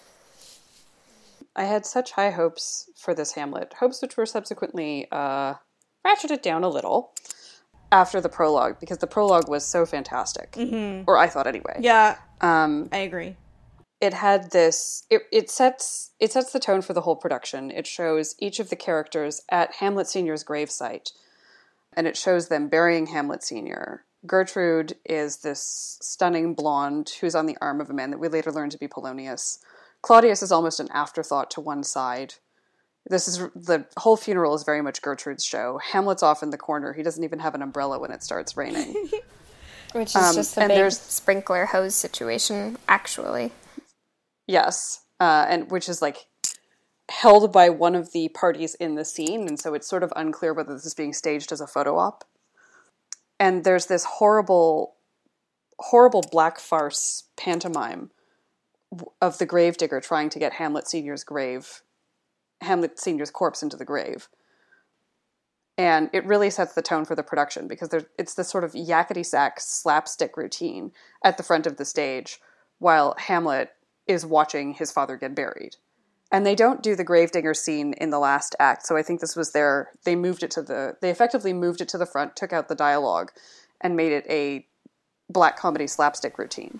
I 1.56 1.63
had 1.63 1.86
such 1.86 2.12
high 2.12 2.32
hopes 2.32 2.89
for 2.98 3.13
this 3.13 3.32
Hamlet, 3.34 3.76
hopes 3.80 4.02
which 4.02 4.17
were 4.17 4.26
subsequently 4.26 5.08
uh, 5.13 5.54
ratcheted 6.06 6.41
down 6.41 6.65
a 6.65 6.70
little 6.70 7.13
after 7.89 8.20
the 8.20 8.28
prologue 8.28 8.82
because 8.82 8.98
the 8.98 9.08
prologue 9.08 9.48
was 9.48 9.65
so 9.65 9.86
fantastic, 9.86 10.52
mm-hmm. 10.54 11.04
or 11.08 11.17
I 11.17 11.28
thought 11.28 11.48
anyway. 11.48 11.78
Yeah, 11.80 12.17
um, 12.41 12.89
I 12.91 12.98
agree. 12.98 13.38
It 14.01 14.13
had 14.15 14.51
this. 14.51 15.05
It, 15.09 15.21
it 15.31 15.49
sets 15.49 16.11
it 16.19 16.33
sets 16.33 16.51
the 16.51 16.59
tone 16.59 16.81
for 16.81 16.93
the 16.93 17.01
whole 17.01 17.15
production. 17.15 17.71
It 17.71 17.87
shows 17.87 18.35
each 18.39 18.59
of 18.59 18.69
the 18.69 18.75
characters 18.75 19.41
at 19.49 19.75
Hamlet 19.75 20.07
Senior's 20.07 20.43
gravesite 20.43 21.11
and 21.93 22.07
it 22.07 22.17
shows 22.17 22.47
them 22.47 22.67
burying 22.67 23.07
Hamlet 23.07 23.43
Sr. 23.43 24.05
Gertrude 24.25 24.95
is 25.05 25.37
this 25.37 25.97
stunning 26.01 26.53
blonde 26.53 27.11
who's 27.19 27.35
on 27.35 27.47
the 27.47 27.57
arm 27.59 27.81
of 27.81 27.89
a 27.89 27.93
man 27.93 28.11
that 28.11 28.19
we 28.19 28.27
later 28.27 28.51
learn 28.51 28.69
to 28.69 28.77
be 28.77 28.87
Polonius. 28.87 29.59
Claudius 30.01 30.43
is 30.43 30.51
almost 30.51 30.79
an 30.79 30.89
afterthought 30.91 31.49
to 31.51 31.61
one 31.61 31.83
side. 31.83 32.35
This 33.07 33.27
is 33.27 33.39
the 33.55 33.85
whole 33.97 34.15
funeral 34.15 34.53
is 34.53 34.63
very 34.63 34.81
much 34.81 35.01
Gertrude's 35.01 35.43
show. 35.43 35.79
Hamlet's 35.91 36.21
off 36.21 36.43
in 36.43 36.51
the 36.51 36.57
corner. 36.57 36.93
He 36.93 37.01
doesn't 37.01 37.23
even 37.23 37.39
have 37.39 37.55
an 37.55 37.63
umbrella 37.63 37.97
when 37.97 38.11
it 38.11 38.23
starts 38.23 38.55
raining. 38.55 38.93
Which 39.93 40.09
is 40.09 40.15
um, 40.15 40.35
just 40.35 40.57
a 40.57 40.67
big 40.67 40.91
sprinkler 40.91 41.65
hose 41.65 41.95
situation, 41.95 42.77
actually. 42.87 43.51
Yes, 44.51 45.05
uh, 45.21 45.45
and 45.47 45.71
which 45.71 45.87
is 45.87 46.01
like 46.01 46.27
held 47.09 47.53
by 47.53 47.69
one 47.69 47.95
of 47.95 48.11
the 48.11 48.27
parties 48.27 48.75
in 48.75 48.95
the 48.95 49.05
scene, 49.05 49.47
and 49.47 49.57
so 49.57 49.73
it's 49.73 49.87
sort 49.87 50.03
of 50.03 50.11
unclear 50.13 50.53
whether 50.53 50.73
this 50.73 50.85
is 50.85 50.93
being 50.93 51.13
staged 51.13 51.53
as 51.53 51.61
a 51.61 51.67
photo 51.67 51.97
op. 51.97 52.25
And 53.39 53.63
there's 53.63 53.85
this 53.85 54.03
horrible, 54.03 54.95
horrible 55.79 56.21
black 56.29 56.59
farce 56.59 57.29
pantomime 57.37 58.11
of 59.21 59.37
the 59.37 59.45
gravedigger 59.45 60.01
trying 60.01 60.29
to 60.31 60.39
get 60.39 60.51
Hamlet 60.51 60.85
Senior's 60.85 61.23
grave, 61.23 61.81
Hamlet 62.59 62.99
Senior's 62.99 63.31
corpse 63.31 63.63
into 63.63 63.77
the 63.77 63.85
grave. 63.85 64.27
And 65.77 66.09
it 66.11 66.25
really 66.25 66.49
sets 66.49 66.73
the 66.73 66.81
tone 66.81 67.05
for 67.05 67.15
the 67.15 67.23
production 67.23 67.69
because 67.69 67.89
it's 68.19 68.33
this 68.33 68.49
sort 68.49 68.65
of 68.65 68.73
yakety 68.73 69.25
sax 69.25 69.65
slapstick 69.65 70.35
routine 70.35 70.91
at 71.23 71.37
the 71.37 71.43
front 71.43 71.65
of 71.65 71.77
the 71.77 71.85
stage 71.85 72.41
while 72.79 73.15
Hamlet 73.17 73.71
is 74.12 74.26
watching 74.26 74.74
his 74.74 74.91
father 74.91 75.17
get 75.17 75.36
buried. 75.36 75.78
And 76.32 76.45
they 76.45 76.56
don't 76.56 76.82
do 76.82 76.95
the 76.95 77.04
gravedigger 77.04 77.54
scene 77.54 77.93
in 77.93 78.10
the 78.10 78.19
last 78.19 78.56
act 78.58 78.86
so 78.86 78.95
i 78.95 79.04
think 79.04 79.19
this 79.19 79.36
was 79.36 79.52
their 79.52 79.89
they 80.06 80.15
moved 80.15 80.43
it 80.43 80.52
to 80.52 80.62
the 80.62 80.95
they 81.02 81.10
effectively 81.10 81.52
moved 81.52 81.82
it 81.82 81.89
to 81.89 81.97
the 81.97 82.06
front 82.06 82.38
took 82.38 82.54
out 82.54 82.69
the 82.69 82.76
dialogue 82.76 83.32
and 83.82 83.97
made 83.97 84.13
it 84.13 84.26
a 84.30 84.65
black 85.30 85.58
comedy 85.58 85.88
slapstick 85.88 86.38
routine. 86.38 86.80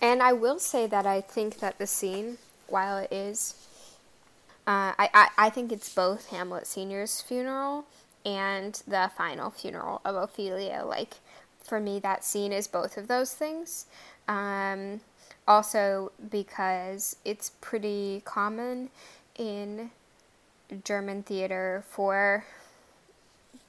And 0.00 0.22
i 0.22 0.32
will 0.32 0.58
say 0.58 0.86
that 0.86 1.06
i 1.06 1.20
think 1.20 1.58
that 1.58 1.78
the 1.78 1.86
scene 1.86 2.38
while 2.66 2.96
it 2.96 3.12
is 3.12 3.66
uh, 4.66 4.98
I, 4.98 5.08
I, 5.14 5.28
I 5.38 5.50
think 5.50 5.70
it's 5.70 5.92
both 5.94 6.30
hamlet 6.30 6.66
senior's 6.66 7.20
funeral 7.20 7.86
and 8.24 8.82
the 8.86 9.12
final 9.16 9.50
funeral 9.50 10.00
of 10.04 10.16
ophelia. 10.16 10.82
Like 10.84 11.18
for 11.62 11.80
me 11.80 12.00
that 12.00 12.24
scene 12.24 12.52
is 12.52 12.66
both 12.66 12.96
of 12.96 13.06
those 13.06 13.32
things. 13.32 13.86
Um, 14.26 15.00
also 15.46 16.12
because 16.30 17.16
it's 17.24 17.50
pretty 17.60 18.22
common 18.24 18.90
in 19.36 19.90
German 20.84 21.22
theater 21.22 21.84
for 21.88 22.44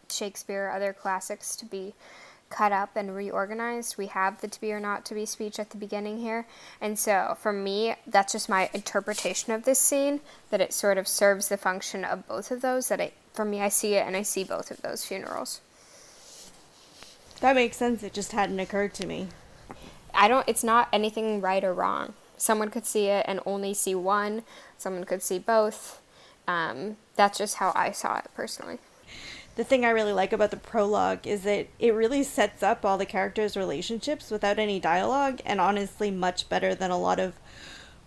Shakespeare 0.09 0.67
or 0.67 0.71
other 0.71 0.93
classics 0.93 1.55
to 1.57 1.65
be 1.65 1.93
cut 2.49 2.71
up 2.71 2.91
and 2.95 3.15
reorganized. 3.15 3.97
We 3.97 4.07
have 4.07 4.39
the 4.41 4.47
to 4.47 4.61
be 4.61 4.71
or 4.71 4.79
not 4.79 5.05
to 5.05 5.13
be 5.13 5.25
speech 5.25 5.59
at 5.59 5.71
the 5.71 5.77
beginning 5.77 6.19
here. 6.19 6.47
And 6.79 6.97
so 6.97 7.37
for 7.39 7.51
me, 7.51 7.95
that's 8.05 8.31
just 8.31 8.49
my 8.49 8.69
interpretation 8.73 9.53
of 9.53 9.63
this 9.63 9.79
scene 9.79 10.21
that 10.49 10.61
it 10.61 10.73
sort 10.73 10.97
of 10.97 11.07
serves 11.07 11.49
the 11.49 11.57
function 11.57 12.05
of 12.05 12.27
both 12.27 12.51
of 12.51 12.61
those 12.61 12.87
that 12.87 13.01
I 13.01 13.11
for 13.33 13.45
me 13.45 13.61
I 13.61 13.69
see 13.69 13.93
it 13.95 14.07
and 14.07 14.15
I 14.15 14.23
see 14.23 14.43
both 14.43 14.71
of 14.71 14.81
those 14.81 15.05
funerals. 15.05 15.61
That 17.41 17.53
makes 17.53 17.77
sense. 17.77 18.01
It 18.01 18.13
just 18.13 18.31
hadn't 18.31 18.59
occurred 18.59 18.95
to 18.95 19.05
me. 19.05 19.27
I 20.17 20.27
don't. 20.27 20.49
It's 20.49 20.63
not 20.63 20.89
anything 20.91 21.39
right 21.39 21.63
or 21.63 21.73
wrong. 21.73 22.15
Someone 22.37 22.69
could 22.69 22.85
see 22.85 23.05
it 23.05 23.23
and 23.27 23.39
only 23.45 23.73
see 23.73 23.93
one. 23.93 24.43
Someone 24.77 25.03
could 25.03 25.21
see 25.21 25.37
both. 25.37 26.01
Um, 26.47 26.97
that's 27.15 27.37
just 27.37 27.55
how 27.55 27.71
I 27.75 27.91
saw 27.91 28.17
it 28.17 28.25
personally. 28.35 28.79
The 29.55 29.63
thing 29.63 29.85
I 29.85 29.89
really 29.89 30.13
like 30.13 30.33
about 30.33 30.51
the 30.51 30.57
prologue 30.57 31.25
is 31.25 31.43
that 31.43 31.67
it 31.79 31.93
really 31.93 32.23
sets 32.23 32.61
up 32.61 32.83
all 32.83 32.97
the 32.97 33.05
characters' 33.05 33.57
relationships 33.57 34.31
without 34.31 34.59
any 34.59 34.79
dialogue, 34.79 35.39
and 35.45 35.61
honestly, 35.61 36.11
much 36.11 36.49
better 36.49 36.73
than 36.73 36.91
a 36.91 36.99
lot 36.99 37.19
of 37.19 37.33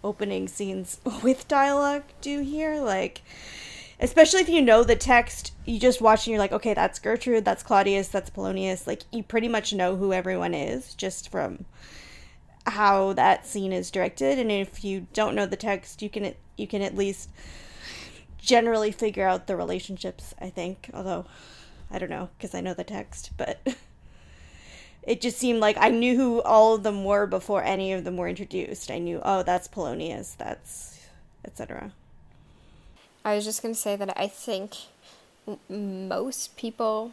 opening 0.02 0.48
scenes 0.48 0.98
with 1.22 1.48
dialogue 1.48 2.04
do 2.20 2.40
here. 2.40 2.80
Like, 2.80 3.22
especially 4.00 4.40
if 4.40 4.48
you 4.48 4.62
know 4.62 4.82
the 4.82 4.96
text, 4.96 5.52
you 5.64 5.78
just 5.78 6.00
watch 6.00 6.26
and 6.26 6.32
you're 6.32 6.40
like, 6.40 6.52
okay, 6.52 6.74
that's 6.74 6.98
Gertrude, 6.98 7.44
that's 7.44 7.62
Claudius, 7.62 8.08
that's 8.08 8.30
Polonius. 8.30 8.86
Like, 8.86 9.02
you 9.12 9.22
pretty 9.22 9.48
much 9.48 9.72
know 9.72 9.96
who 9.96 10.12
everyone 10.12 10.54
is 10.54 10.94
just 10.94 11.30
from 11.30 11.66
how 12.66 13.12
that 13.14 13.46
scene 13.46 13.72
is 13.72 13.90
directed 13.90 14.38
and 14.38 14.50
if 14.50 14.84
you 14.84 15.06
don't 15.12 15.34
know 15.34 15.46
the 15.46 15.56
text 15.56 16.02
you 16.02 16.10
can 16.10 16.34
you 16.56 16.66
can 16.66 16.82
at 16.82 16.96
least 16.96 17.30
generally 18.38 18.92
figure 18.92 19.26
out 19.26 19.46
the 19.46 19.56
relationships 19.56 20.34
i 20.40 20.48
think. 20.48 20.90
Although 20.92 21.26
i 21.90 21.98
don't 21.98 22.10
know 22.10 22.28
because 22.36 22.54
i 22.54 22.60
know 22.60 22.74
the 22.74 22.84
text 22.84 23.30
but 23.36 23.60
it 25.02 25.20
just 25.20 25.38
seemed 25.38 25.60
like 25.60 25.76
i 25.78 25.88
knew 25.88 26.16
who 26.16 26.42
all 26.42 26.74
of 26.74 26.82
them 26.82 27.04
were 27.04 27.26
before 27.26 27.62
any 27.64 27.92
of 27.92 28.04
them 28.04 28.16
were 28.16 28.28
introduced. 28.28 28.90
I 28.90 28.98
knew 28.98 29.20
oh 29.24 29.42
that's 29.42 29.68
polonius 29.68 30.34
that's 30.34 31.00
etc 31.44 31.92
i 33.24 33.34
was 33.34 33.44
just 33.44 33.62
going 33.62 33.74
to 33.74 33.80
say 33.80 33.96
that 33.96 34.12
i 34.18 34.28
think 34.28 34.74
most 35.68 36.56
people 36.56 37.12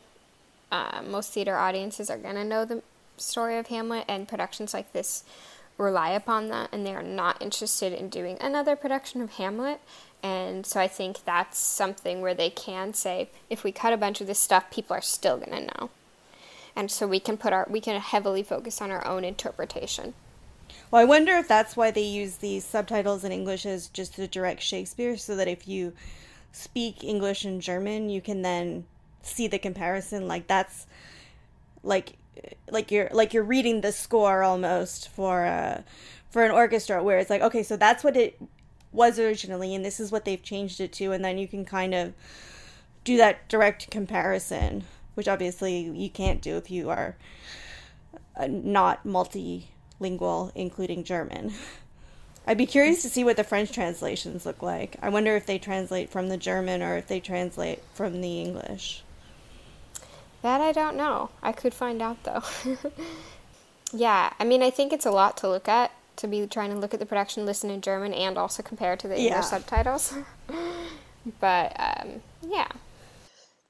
uh, 0.72 1.02
most 1.08 1.32
theater 1.32 1.56
audiences 1.56 2.10
are 2.10 2.18
going 2.18 2.36
to 2.36 2.44
know 2.44 2.66
the 2.66 2.84
story 3.18 3.58
of 3.58 3.68
Hamlet, 3.68 4.06
and 4.08 4.28
productions 4.28 4.74
like 4.74 4.94
this 4.94 5.24
rely 5.78 6.10
upon 6.10 6.48
that, 6.50 6.70
and 6.72 6.86
they 6.86 6.96
are 6.96 7.04
not 7.04 7.42
interested 7.42 7.94
in 7.94 8.10
doing 8.10 8.38
another 8.40 8.76
production 8.76 9.22
of 9.22 9.34
Hamlet. 9.34 9.80
And 10.24 10.66
so 10.66 10.80
I 10.80 10.88
think 10.88 11.24
that's 11.24 11.60
something 11.60 12.22
where 12.22 12.34
they 12.34 12.50
can 12.50 12.94
say, 12.94 13.30
if 13.50 13.64
we 13.64 13.72
cut 13.72 13.94
a 13.94 13.98
bunch 13.98 14.20
of 14.20 14.28
this 14.28 14.40
stuff, 14.40 14.72
people 14.72 14.96
are 14.96 15.02
still 15.02 15.38
going 15.38 15.52
to 15.52 15.78
know. 15.78 15.90
And 16.76 16.90
so 16.90 17.08
we 17.08 17.20
can 17.20 17.38
put 17.38 17.54
our, 17.54 17.68
we 17.70 17.82
can 17.82 18.00
heavily 18.02 18.44
focus 18.44 18.82
on 18.82 18.92
our 18.92 19.06
own 19.06 19.24
interpretation. 19.24 20.16
Well, 20.90 21.02
I 21.02 21.06
wonder 21.06 21.34
if 21.38 21.48
that's 21.48 21.78
why 21.78 21.92
they 21.92 22.02
use 22.02 22.38
these 22.38 22.66
subtitles 22.66 23.24
in 23.24 23.32
English 23.32 23.66
as 23.66 23.88
just 23.88 24.16
to 24.16 24.28
direct 24.28 24.62
Shakespeare, 24.62 25.18
so 25.18 25.36
that 25.36 25.48
if 25.48 25.68
you 25.68 25.94
speak 26.52 27.04
English 27.04 27.46
and 27.46 27.62
German, 27.62 28.10
you 28.10 28.22
can 28.22 28.42
then 28.42 28.86
see 29.22 29.48
the 29.48 29.60
comparison. 29.60 30.28
Like 30.28 30.48
that's 30.48 30.88
like 31.84 32.14
like 32.70 32.92
you're 32.92 33.10
like 33.12 33.34
you're 33.34 33.44
reading 33.44 33.82
the 33.82 33.92
score 33.92 34.44
almost 34.44 35.10
for 35.10 35.46
uh 35.46 35.82
for 36.30 36.44
an 36.44 36.52
orchestra, 36.52 37.04
where 37.04 37.20
it's 37.20 37.30
like 37.30 37.42
okay, 37.42 37.64
so 37.64 37.78
that's 37.78 38.04
what 38.04 38.18
it 38.18 38.40
was 38.92 39.20
originally, 39.20 39.76
and 39.76 39.84
this 39.84 40.00
is 40.00 40.12
what 40.12 40.26
they've 40.26 40.42
changed 40.44 40.80
it 40.80 40.92
to, 40.94 41.12
and 41.12 41.24
then 41.24 41.38
you 41.38 41.48
can 41.48 41.66
kind 41.66 41.94
of 41.94 42.14
do 43.04 43.18
that 43.18 43.48
direct 43.48 43.90
comparison, 43.92 44.84
which 45.16 45.28
obviously 45.28 45.80
you 45.80 46.10
can't 46.10 46.42
do 46.42 46.58
if 46.58 46.70
you 46.70 46.90
are 46.90 47.16
uh, 48.36 48.48
not 48.48 49.06
multilingual 49.06 50.52
including 50.56 51.04
German. 51.04 51.54
I'd 52.46 52.58
be 52.58 52.66
curious 52.66 53.02
to 53.02 53.10
see 53.10 53.26
what 53.26 53.36
the 53.36 53.44
French 53.44 53.74
translations 53.74 54.46
look 54.46 54.62
like. 54.62 54.96
I 55.02 55.10
wonder 55.10 55.36
if 55.36 55.46
they 55.46 55.60
translate 55.60 56.10
from 56.10 56.30
the 56.30 56.38
German 56.38 56.82
or 56.82 56.96
if 56.96 57.08
they 57.08 57.20
translate 57.20 57.84
from 57.94 58.22
the 58.22 58.40
English. 58.40 59.04
That 60.48 60.62
I 60.62 60.72
don't 60.72 60.96
know. 60.96 61.30
I 61.44 61.52
could 61.52 61.74
find 61.74 62.02
out 62.02 62.24
though. 62.24 62.42
yeah, 63.92 64.32
I 64.40 64.46
mean, 64.46 64.64
I 64.64 64.70
think 64.70 64.94
it's 64.94 65.06
a 65.06 65.12
lot 65.12 65.36
to 65.38 65.50
look 65.50 65.68
at 65.68 65.92
to 66.16 66.26
be 66.26 66.48
trying 66.48 66.72
to 66.72 66.78
look 66.78 66.94
at 66.94 67.02
the 67.02 67.06
production, 67.06 67.46
listen 67.46 67.70
in 67.70 67.82
German, 67.82 68.14
and 68.14 68.38
also 68.38 68.64
compare 68.64 68.96
to 68.96 69.10
the 69.10 69.18
English 69.18 69.34
Yeah. 69.34 69.42
subtitles. 69.42 70.14
but 71.42 71.76
um, 71.78 72.22
yeah, 72.42 72.70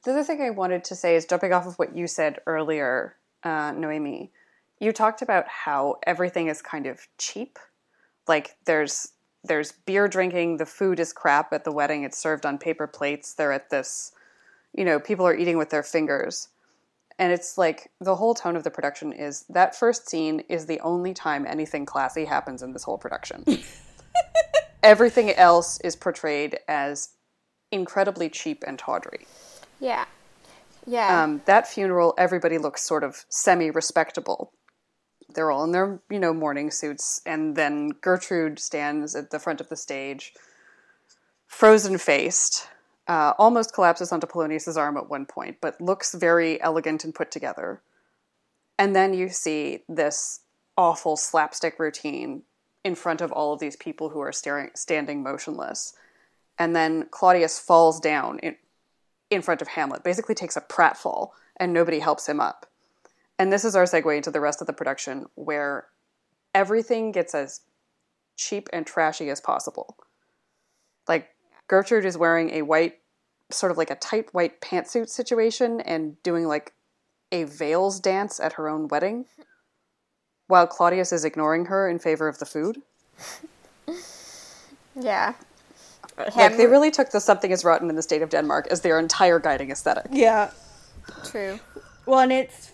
The 0.04 0.12
other 0.12 0.24
thing 0.24 0.40
I 0.40 0.52
wanted 0.52 0.84
to 0.84 0.96
say 0.96 1.16
is 1.16 1.26
jumping 1.26 1.52
off 1.52 1.66
of 1.66 1.80
what 1.80 1.96
you 1.96 2.06
said 2.06 2.42
earlier, 2.46 3.16
uh, 3.44 3.72
Noemi. 3.76 4.30
You 4.80 4.92
talked 4.92 5.24
about 5.24 5.48
how 5.48 5.98
everything 6.06 6.46
is 6.46 6.62
kind 6.62 6.86
of 6.86 7.08
cheap. 7.18 7.58
Like 8.28 8.56
there's 8.66 9.14
there's 9.44 9.72
beer 9.72 10.08
drinking, 10.08 10.58
the 10.58 10.68
food 10.68 11.00
is 11.00 11.12
crap 11.12 11.52
at 11.54 11.64
the 11.64 11.72
wedding. 11.72 12.04
It's 12.04 12.20
served 12.20 12.46
on 12.46 12.60
paper 12.60 12.86
plates. 12.86 13.34
They're 13.34 13.52
at 13.52 13.72
this, 13.72 14.12
you 14.76 14.86
know, 14.86 15.00
people 15.00 15.26
are 15.26 15.36
eating 15.36 15.58
with 15.58 15.72
their 15.72 15.82
fingers. 15.82 16.50
And 17.20 17.34
it's 17.34 17.58
like 17.58 17.92
the 18.00 18.16
whole 18.16 18.36
tone 18.36 18.56
of 18.56 18.64
the 18.64 18.72
production 18.72 19.12
is 19.12 19.46
that 19.50 19.76
first 19.76 20.08
scene 20.08 20.42
is 20.50 20.68
the 20.68 20.80
only 20.82 21.14
time 21.14 21.46
anything 21.48 21.86
classy 21.86 22.26
happens 22.26 22.62
in 22.62 22.74
this 22.74 22.84
whole 22.84 22.98
production. 22.98 23.44
Everything 24.84 25.32
else 25.32 25.80
is 25.82 25.96
portrayed 25.96 26.60
as 26.68 27.10
incredibly 27.72 28.30
cheap 28.30 28.64
and 28.68 28.78
tawdry. 28.78 29.26
yeah, 29.80 30.06
yeah. 30.86 31.24
Um, 31.24 31.42
that 31.46 31.68
funeral, 31.68 32.14
everybody 32.18 32.58
looks 32.58 32.82
sort 32.84 33.04
of 33.04 33.26
semi-respectable. 33.30 34.54
They're 35.34 35.52
all 35.52 35.66
in 35.66 35.74
their, 35.74 36.00
you 36.10 36.20
know, 36.20 36.34
morning 36.34 36.72
suits, 36.72 37.22
and 37.26 37.58
then 37.58 37.90
Gertrude 38.02 38.60
stands 38.60 39.14
at 39.14 39.30
the 39.30 39.40
front 39.40 39.60
of 39.60 39.68
the 39.68 39.76
stage, 39.76 40.34
frozen-faced, 41.48 42.68
uh, 43.08 43.34
almost 43.38 43.74
collapses 43.74 44.12
onto 44.12 44.28
Polonius's 44.28 44.78
arm 44.78 44.98
at 44.98 45.10
one 45.10 45.26
point, 45.26 45.58
but 45.62 45.80
looks 45.80 46.14
very 46.14 46.62
elegant 46.62 47.04
and 47.04 47.16
put 47.16 47.32
together. 47.32 47.82
And 48.78 48.96
then 48.96 49.14
you 49.14 49.30
see 49.30 49.84
this 49.88 50.42
awful 50.78 51.18
slapstick 51.18 51.80
routine 51.80 52.44
in 52.84 52.96
front 52.96 53.22
of 53.22 53.32
all 53.32 53.54
of 53.54 53.60
these 53.60 53.76
people 53.76 54.10
who 54.10 54.20
are 54.20 54.32
staring, 54.32 54.70
standing 54.76 55.24
motionless. 55.24 55.94
And 56.60 56.76
then 56.76 57.08
Claudius 57.12 57.60
falls 57.60 58.00
down 58.00 58.40
in, 58.40 58.56
in 59.30 59.42
front 59.42 59.62
of 59.62 59.70
Hamlet, 59.70 60.04
basically 60.04 60.36
takes 60.36 60.58
a 60.58 60.62
pratfall, 60.62 61.30
and 61.58 61.74
nobody 61.74 62.00
helps 62.00 62.28
him 62.28 62.40
up. 62.40 62.66
And 63.40 63.52
this 63.52 63.66
is 63.66 63.76
our 63.76 63.84
segue 63.84 64.16
into 64.16 64.32
the 64.32 64.40
rest 64.40 64.62
of 64.62 64.68
the 64.68 64.74
production, 64.74 65.26
where 65.36 65.88
everything 66.54 67.12
gets 67.12 67.36
as 67.36 67.62
cheap 68.36 68.70
and 68.74 68.86
trashy 68.86 69.30
as 69.30 69.42
possible. 69.42 69.98
Like, 71.08 71.30
Gertrude 71.68 72.06
is 72.06 72.18
wearing 72.18 72.52
a 72.52 72.62
white, 72.62 73.00
sort 73.50 73.72
of 73.72 73.78
like 73.78 73.90
a 73.90 73.96
tight 73.96 74.34
white 74.34 74.62
pantsuit 74.62 75.10
situation 75.10 75.82
and 75.82 76.22
doing 76.24 76.46
like 76.46 76.74
a 77.32 77.44
veils 77.44 78.00
dance 78.00 78.40
at 78.40 78.54
her 78.54 78.70
own 78.70 78.88
wedding, 78.88 79.26
while 80.48 80.66
Claudius 80.68 81.12
is 81.12 81.26
ignoring 81.26 81.66
her 81.66 81.90
in 81.90 82.00
favor 82.00 82.28
of 82.28 82.40
the 82.40 82.46
food. 82.46 82.82
yeah. 84.96 85.34
Like, 86.18 86.58
they 86.58 86.66
really 86.66 86.90
took 86.90 87.12
the 87.12 87.20
something 87.20 87.52
is 87.52 87.64
rotten 87.64 87.90
in 87.90 87.96
the 87.96 88.02
state 88.02 88.24
of 88.24 88.30
Denmark 88.30 88.68
as 88.72 88.82
their 88.82 88.98
entire 88.98 89.40
guiding 89.40 89.70
aesthetic. 89.70 90.08
Yeah. 90.12 90.50
True. 91.26 91.60
Well, 92.06 92.20
and 92.20 92.32
it's. 92.32 92.72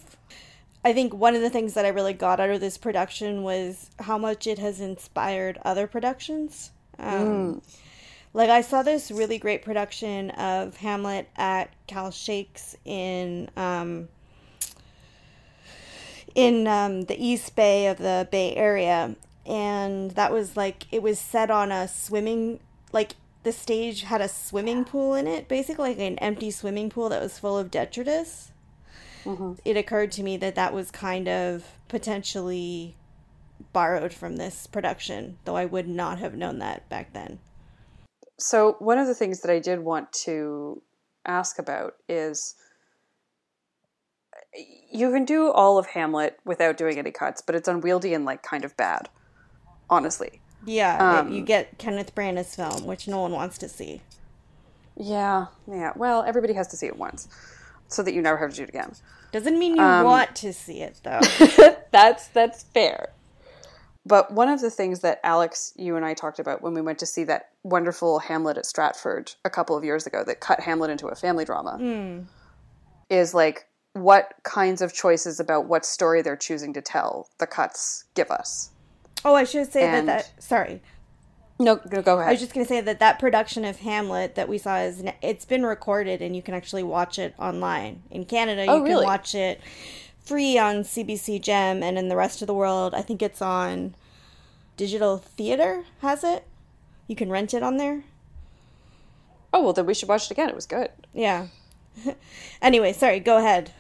I 0.85 0.93
think 0.93 1.13
one 1.13 1.33
of 1.33 1.41
the 1.41 1.49
things 1.49 1.73
that 1.75 1.85
I 1.85 1.89
really 1.89 2.13
got 2.13 2.39
out 2.39 2.49
of 2.49 2.59
this 2.59 2.77
production 2.77 3.43
was 3.43 3.89
how 3.99 4.17
much 4.17 4.47
it 4.47 4.59
has 4.59 4.81
inspired 4.81 5.57
other 5.63 5.87
productions. 5.87 6.71
Um, 6.99 7.61
Like, 8.33 8.49
I 8.49 8.61
saw 8.61 8.81
this 8.81 9.11
really 9.11 9.37
great 9.37 9.63
production 9.63 10.31
of 10.31 10.77
Hamlet 10.77 11.29
at 11.35 11.71
Cal 11.87 12.11
Shakes 12.11 12.75
in. 12.85 13.49
Um, 13.55 14.09
in 16.35 16.67
um, 16.67 17.03
the 17.03 17.23
East 17.23 17.55
Bay 17.55 17.87
of 17.87 17.97
the 17.97 18.27
Bay 18.31 18.55
Area, 18.55 19.15
and 19.45 20.11
that 20.11 20.31
was 20.31 20.57
like 20.57 20.85
it 20.91 21.03
was 21.03 21.19
set 21.19 21.51
on 21.51 21.71
a 21.71 21.87
swimming 21.87 22.59
like 22.91 23.15
the 23.43 23.51
stage 23.51 24.03
had 24.03 24.21
a 24.21 24.29
swimming 24.29 24.85
pool 24.85 25.13
in 25.13 25.27
it, 25.27 25.47
basically 25.47 25.89
like 25.89 25.99
an 25.99 26.17
empty 26.19 26.49
swimming 26.49 26.89
pool 26.89 27.09
that 27.09 27.21
was 27.21 27.37
full 27.37 27.57
of 27.57 27.69
detritus. 27.69 28.51
It 29.63 29.77
occurred 29.77 30.11
to 30.13 30.23
me 30.23 30.37
that 30.37 30.55
that 30.55 30.73
was 30.73 30.91
kind 30.91 31.27
of 31.27 31.65
potentially 31.87 32.95
borrowed 33.73 34.13
from 34.13 34.37
this 34.37 34.65
production, 34.67 35.37
though 35.45 35.55
I 35.55 35.65
would 35.65 35.87
not 35.87 36.19
have 36.19 36.35
known 36.35 36.59
that 36.59 36.87
back 36.89 37.13
then. 37.13 37.39
So, 38.37 38.75
one 38.79 38.97
of 38.97 39.07
the 39.07 39.13
things 39.15 39.41
that 39.41 39.51
I 39.51 39.59
did 39.59 39.79
want 39.79 40.11
to 40.25 40.81
ask 41.25 41.59
about 41.59 41.93
is 42.09 42.55
you 44.91 45.11
can 45.11 45.25
do 45.25 45.51
all 45.51 45.77
of 45.77 45.87
Hamlet 45.87 46.39
without 46.45 46.77
doing 46.77 46.97
any 46.97 47.11
cuts, 47.11 47.41
but 47.41 47.55
it's 47.55 47.67
unwieldy 47.67 48.13
and 48.13 48.25
like 48.25 48.43
kind 48.43 48.63
of 48.65 48.75
bad, 48.77 49.09
honestly. 49.89 50.41
Yeah, 50.65 51.19
Um, 51.19 51.31
you 51.31 51.43
get 51.43 51.77
Kenneth 51.77 52.15
Branagh's 52.15 52.55
film, 52.55 52.85
which 52.85 53.07
no 53.07 53.19
one 53.21 53.31
wants 53.33 53.57
to 53.59 53.67
see. 53.69 54.01
Yeah, 54.95 55.47
yeah. 55.67 55.91
Well, 55.95 56.23
everybody 56.23 56.53
has 56.53 56.67
to 56.69 56.77
see 56.77 56.85
it 56.85 56.97
once 56.97 57.27
so 57.87 58.01
that 58.03 58.13
you 58.13 58.21
never 58.21 58.37
have 58.37 58.51
to 58.51 58.55
do 58.55 58.63
it 58.63 58.69
again. 58.69 58.93
Doesn't 59.31 59.57
mean 59.57 59.75
you 59.75 59.81
Um, 59.83 60.05
want 60.05 60.35
to 60.37 60.53
see 60.53 60.81
it 60.81 61.01
though. 61.03 61.19
that's 61.91 62.27
that's 62.29 62.63
fair. 62.63 63.09
But 64.05 64.31
one 64.31 64.49
of 64.49 64.59
the 64.61 64.69
things 64.69 64.99
that 64.99 65.19
Alex, 65.23 65.73
you 65.77 65.95
and 65.95 66.05
I 66.05 66.13
talked 66.13 66.39
about 66.39 66.61
when 66.61 66.73
we 66.73 66.81
went 66.81 66.99
to 66.99 67.05
see 67.05 67.23
that 67.25 67.49
wonderful 67.63 68.19
Hamlet 68.19 68.57
at 68.57 68.65
Stratford 68.65 69.33
a 69.45 69.49
couple 69.49 69.77
of 69.77 69.83
years 69.83 70.05
ago 70.05 70.23
that 70.25 70.41
cut 70.41 70.59
Hamlet 70.59 70.89
into 70.89 71.07
a 71.07 71.15
family 71.15 71.45
drama 71.45 71.77
hmm. 71.77 72.19
is 73.09 73.33
like 73.33 73.67
what 73.93 74.33
kinds 74.43 74.81
of 74.81 74.93
choices 74.93 75.39
about 75.39 75.65
what 75.65 75.85
story 75.85 76.21
they're 76.21 76.35
choosing 76.35 76.73
to 76.73 76.81
tell 76.81 77.29
the 77.37 77.47
cuts 77.47 78.05
give 78.15 78.29
us. 78.29 78.71
oh, 79.23 79.35
I 79.35 79.45
should 79.45 79.71
say 79.71 79.83
And- 79.83 80.07
that 80.09 80.33
that 80.35 80.43
sorry. 80.43 80.81
No, 81.59 81.79
no 81.91 82.01
go 82.01 82.17
ahead. 82.17 82.29
I 82.29 82.31
was 82.31 82.41
just 82.41 82.53
gonna 82.53 82.65
say 82.65 82.81
that 82.81 82.99
that 82.99 83.19
production 83.19 83.63
of 83.63 83.79
Hamlet 83.79 84.35
that 84.35 84.49
we 84.49 84.57
saw 84.57 84.79
is 84.79 85.03
it's 85.21 85.45
been 85.45 85.63
recorded 85.65 86.21
and 86.21 86.35
you 86.35 86.41
can 86.41 86.55
actually 86.55 86.83
watch 86.83 87.19
it 87.19 87.35
online. 87.37 88.01
In 88.09 88.25
Canada, 88.25 88.61
oh, 88.61 88.65
you 88.65 88.71
Oh, 88.71 88.75
can 88.77 88.83
really? 88.83 89.05
watch 89.05 89.35
it 89.35 89.61
free 90.23 90.57
on 90.57 90.83
CBC 90.83 91.41
Gem, 91.41 91.83
and 91.83 91.97
in 91.97 92.07
the 92.07 92.15
rest 92.15 92.41
of 92.41 92.47
the 92.47 92.53
world, 92.53 92.93
I 92.93 93.01
think 93.01 93.21
it's 93.21 93.41
on 93.41 93.95
Digital 94.77 95.17
Theater. 95.17 95.85
Has 95.99 96.23
it? 96.23 96.47
You 97.07 97.15
can 97.15 97.29
rent 97.29 97.53
it 97.53 97.63
on 97.63 97.77
there. 97.77 98.03
oh 99.53 99.61
well, 99.61 99.73
then 99.73 99.85
we 99.85 99.93
should 99.93 100.09
watch 100.09 100.25
it 100.25 100.31
again. 100.31 100.49
It 100.49 100.55
was 100.55 100.65
good. 100.65 100.89
Yeah. 101.13 101.47
anyway, 102.61 102.93
sorry. 102.93 103.19
Go 103.19 103.37
ahead. 103.37 103.71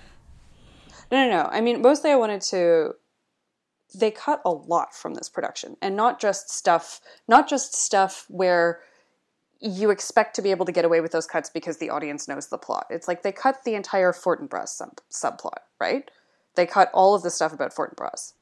No, 1.11 1.27
no, 1.27 1.43
no. 1.43 1.49
I 1.49 1.61
mean, 1.61 1.81
mostly 1.81 2.11
I 2.11 2.15
wanted 2.15 2.41
to. 2.41 2.93
They 3.95 4.11
cut 4.11 4.41
a 4.43 4.49
lot 4.49 4.95
from 4.95 5.13
this 5.13 5.29
production, 5.29 5.77
and 5.81 5.95
not 5.95 6.19
just 6.19 6.49
stuff, 6.49 6.99
not 7.27 7.47
just 7.47 7.75
stuff 7.75 8.25
where 8.27 8.81
you 9.61 9.91
expect 9.91 10.35
to 10.35 10.41
be 10.41 10.51
able 10.51 10.65
to 10.65 10.71
get 10.71 10.83
away 10.83 10.99
with 10.99 11.11
those 11.13 11.25
cuts 11.25 11.49
because 11.49 11.77
the 11.77 11.89
audience 11.89 12.27
knows 12.27 12.47
the 12.47 12.57
plot. 12.57 12.85
It's 12.89 13.07
like 13.07 13.23
they 13.23 13.31
cut 13.31 13.63
the 13.63 13.75
entire 13.75 14.11
Fortinbras 14.11 14.69
sub- 14.69 14.99
subplot, 15.09 15.59
right? 15.79 16.09
They 16.55 16.65
cut 16.65 16.89
all 16.93 17.15
of 17.15 17.23
the 17.23 17.29
stuff 17.29 17.53
about 17.53 17.73
Fortinbras. 17.73 18.33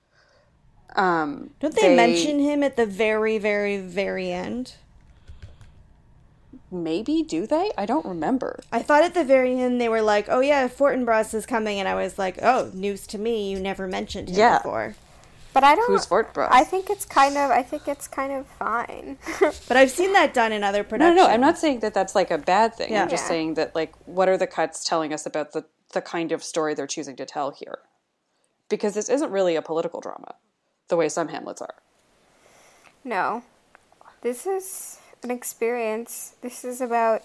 Um, 0.96 1.52
Don't 1.62 1.74
they, 1.76 1.96
mention 1.96 2.40
him 2.40 2.64
at 2.64 2.76
the 2.76 2.86
very, 2.86 3.38
very, 3.38 3.78
very 3.78 4.32
end? 4.32 4.74
Maybe 6.70 7.24
do 7.24 7.48
they? 7.48 7.72
I 7.78 7.86
don't 7.86 8.06
remember. 8.06 8.60
I 8.72 8.82
thought 8.82 9.04
at 9.04 9.14
the 9.14 9.24
very 9.24 9.60
end 9.60 9.80
they 9.80 9.90
were 9.90 10.02
like, 10.02 10.28
"Oh 10.30 10.40
yeah, 10.42 10.68
Fortinbras 10.68 11.34
is 11.34 11.46
coming," 11.46 11.80
and 11.80 11.88
I 11.88 11.96
was 11.96 12.18
like, 12.18 12.40
"Oh, 12.42 12.72
news 12.74 13.08
to 13.08 13.18
me. 13.18 13.52
You 13.52 13.60
never 13.60 13.88
mentioned 13.88 14.30
him 14.30 14.36
Yeah. 14.38 14.58
before." 14.60 14.96
But 15.54 15.66
I 15.66 15.76
don't. 15.76 15.88
Who's 15.88 16.06
Fortinbras? 16.06 16.48
I 16.50 16.64
think 16.64 16.90
it's 16.90 17.04
kind 17.06 17.38
of. 17.38 17.52
I 17.52 17.62
think 17.62 17.88
it's 17.90 18.08
kind 18.08 18.32
of 18.32 18.48
fine. 18.48 19.18
But 19.68 19.76
I've 19.78 19.92
seen 19.92 20.14
that 20.14 20.34
done 20.34 20.54
in 20.54 20.64
other 20.64 20.84
productions. 20.84 21.18
No, 21.18 21.24
productions. 21.24 21.28
no, 21.28 21.34
I'm 21.34 21.42
not 21.42 21.58
saying 21.58 21.80
that 21.82 21.94
that's 21.94 22.16
like 22.16 22.32
a 22.32 22.38
bad 22.38 22.76
thing. 22.76 22.92
Yeah. 22.94 23.04
I'm 23.04 23.10
just 23.10 23.24
Yeah. 23.26 23.30
saying 23.30 23.54
that 23.56 23.76
like 23.76 23.94
what 24.06 24.30
are 24.30 24.38
the 24.38 24.48
cuts 24.48 24.84
telling 24.86 25.14
us 25.14 25.26
about 25.26 25.52
the 25.52 25.66
the 25.94 26.02
kind 26.02 26.32
of 26.32 26.42
story 26.42 26.74
they're 26.74 26.88
choosing 26.88 27.18
to 27.18 27.26
tell 27.26 27.52
here? 27.52 27.80
Because 28.72 28.94
this 28.96 29.10
isn't 29.10 29.32
really 29.32 29.56
a 29.56 29.62
political 29.62 30.00
drama, 30.00 30.34
the 30.88 30.96
way 30.96 31.10
some 31.10 31.28
Hamlets 31.28 31.62
are. 31.62 31.76
no, 33.04 33.44
this 34.22 34.48
is 34.48 35.00
an 35.24 35.30
experience. 35.32 36.36
This 36.42 36.64
is 36.64 36.80
about 36.82 37.24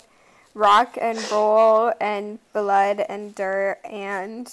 rock 0.55 0.99
and 1.01 1.19
roll 1.31 1.93
and 2.01 2.39
blood 2.53 3.05
and 3.09 3.35
dirt 3.35 3.79
and 3.89 4.53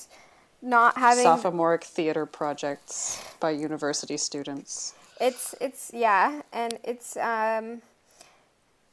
not 0.61 0.97
having. 0.97 1.23
Sophomoric 1.23 1.83
theater 1.83 2.25
projects 2.25 3.21
by 3.39 3.49
university 3.51 4.17
students. 4.17 4.93
It's 5.19 5.55
it's 5.59 5.91
yeah, 5.93 6.41
and 6.51 6.77
it's 6.83 7.17
um, 7.17 7.81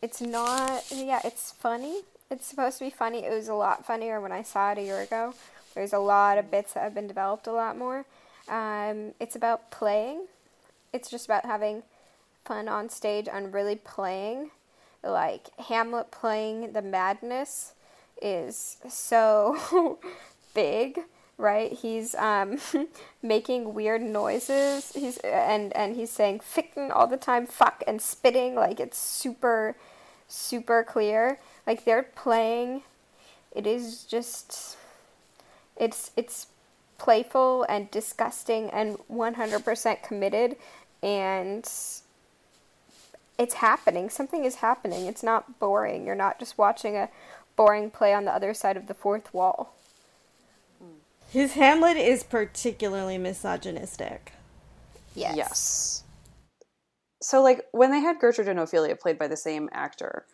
it's 0.00 0.20
not 0.20 0.84
yeah. 0.90 1.20
It's 1.24 1.52
funny. 1.52 2.00
It's 2.30 2.46
supposed 2.46 2.78
to 2.78 2.84
be 2.84 2.90
funny. 2.90 3.24
It 3.24 3.32
was 3.32 3.48
a 3.48 3.54
lot 3.54 3.84
funnier 3.84 4.20
when 4.20 4.32
I 4.32 4.42
saw 4.42 4.72
it 4.72 4.78
a 4.78 4.82
year 4.82 5.00
ago. 5.00 5.34
There's 5.80 5.94
a 5.94 5.98
lot 5.98 6.36
of 6.36 6.50
bits 6.50 6.74
that 6.74 6.82
have 6.82 6.92
been 6.92 7.06
developed 7.06 7.46
a 7.46 7.52
lot 7.52 7.74
more. 7.74 8.04
Um, 8.50 9.14
it's 9.18 9.34
about 9.34 9.70
playing. 9.70 10.26
It's 10.92 11.08
just 11.08 11.24
about 11.24 11.46
having 11.46 11.84
fun 12.44 12.68
on 12.68 12.90
stage 12.90 13.26
and 13.32 13.54
really 13.54 13.76
playing. 13.76 14.50
Like 15.02 15.58
Hamlet 15.58 16.10
playing 16.10 16.74
the 16.74 16.82
madness 16.82 17.72
is 18.20 18.76
so 18.90 19.98
big, 20.54 21.00
right? 21.38 21.72
He's 21.72 22.14
um, 22.16 22.58
making 23.22 23.72
weird 23.72 24.02
noises. 24.02 24.92
He's 24.92 25.16
and 25.24 25.74
and 25.74 25.96
he's 25.96 26.10
saying 26.10 26.40
"ficken" 26.40 26.94
all 26.94 27.06
the 27.06 27.16
time, 27.16 27.46
"fuck" 27.46 27.82
and 27.86 28.02
spitting. 28.02 28.54
Like 28.54 28.80
it's 28.80 28.98
super, 28.98 29.76
super 30.28 30.84
clear. 30.84 31.38
Like 31.66 31.86
they're 31.86 32.02
playing. 32.02 32.82
It 33.50 33.66
is 33.66 34.04
just. 34.04 34.76
It's 35.80 36.12
it's 36.16 36.46
playful 36.98 37.64
and 37.68 37.90
disgusting 37.90 38.70
and 38.70 38.98
100% 39.10 40.02
committed 40.02 40.56
and 41.02 41.64
it's 43.38 43.54
happening. 43.54 44.10
Something 44.10 44.44
is 44.44 44.56
happening. 44.56 45.06
It's 45.06 45.22
not 45.22 45.58
boring. 45.58 46.06
You're 46.06 46.14
not 46.14 46.38
just 46.38 46.58
watching 46.58 46.96
a 46.96 47.08
boring 47.56 47.90
play 47.90 48.12
on 48.12 48.26
the 48.26 48.32
other 48.32 48.52
side 48.52 48.76
of 48.76 48.86
the 48.86 48.92
fourth 48.92 49.32
wall. 49.32 49.74
His 51.30 51.54
Hamlet 51.54 51.96
is 51.96 52.22
particularly 52.22 53.16
misogynistic. 53.16 54.32
Yes. 55.14 55.36
Yes. 55.36 56.04
So, 57.22 57.42
like, 57.42 57.64
when 57.72 57.90
they 57.90 58.00
had 58.00 58.18
Gertrude 58.18 58.48
and 58.48 58.58
Ophelia 58.58 58.96
played 58.96 59.18
by 59.18 59.28
the 59.28 59.36
same 59.36 59.68
actor, 59.72 60.24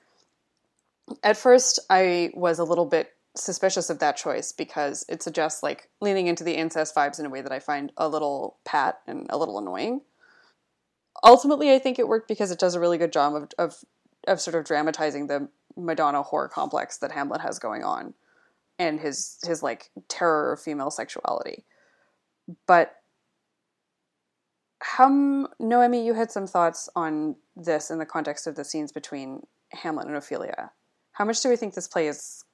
at 1.23 1.37
first 1.37 1.81
I 1.91 2.31
was 2.35 2.59
a 2.59 2.65
little 2.65 2.87
bit 2.87 3.16
suspicious 3.37 3.91
of 3.91 3.99
that 3.99 4.17
choice 4.17 4.53
because 4.53 5.05
it 5.09 5.23
suggests, 5.23 5.63
like, 5.63 5.89
leaning 6.01 6.27
into 6.27 6.45
the 6.45 6.57
incest 6.57 6.95
vibes 6.95 7.21
in 7.21 7.27
a 7.27 7.31
way 7.31 7.41
that 7.41 7.53
I 7.53 7.59
find 7.59 7.93
a 7.97 8.09
little 8.09 8.57
pat 8.65 9.01
and 9.07 9.27
a 9.31 9.39
little 9.39 9.59
annoying. 9.59 10.01
Ultimately, 11.25 11.73
I 11.73 11.79
think 11.79 11.99
it 11.99 12.09
worked 12.09 12.29
because 12.29 12.51
it 12.51 12.59
does 12.59 12.75
a 12.75 12.81
really 12.81 12.99
good 12.99 13.13
job 13.13 13.35
of, 13.35 13.51
of, 13.59 13.85
of 14.27 14.41
sort 14.41 14.55
of 14.55 14.65
dramatizing 14.65 15.27
the 15.27 15.49
Madonna 15.77 16.23
whore 16.23 16.51
complex 16.51 16.99
that 16.99 17.13
Hamlet 17.13 17.41
has 17.41 17.59
going 17.59 17.85
on 17.85 18.15
and 18.79 19.01
his, 19.01 19.39
his 19.47 19.63
like, 19.63 19.91
terror 20.09 20.53
of 20.53 20.61
female 20.61 20.91
sexuality. 20.91 21.65
But 22.67 22.97
how 24.81 25.49
Noemi, 25.59 26.05
you 26.05 26.15
had 26.15 26.31
some 26.31 26.47
thoughts 26.47 26.89
on 26.95 27.37
this 27.57 27.91
in 27.91 27.99
the 27.99 28.07
context 28.07 28.47
of 28.47 28.57
the 28.57 28.65
scenes 28.65 28.93
between 28.93 29.47
Hamlet 29.73 30.07
and 30.07 30.17
Ophelia. 30.17 30.71
How 31.13 31.25
much 31.25 31.41
do 31.41 31.49
we 31.49 31.57
think 31.57 31.75
this 31.75 31.89
play 31.89 32.09
is 32.09 32.45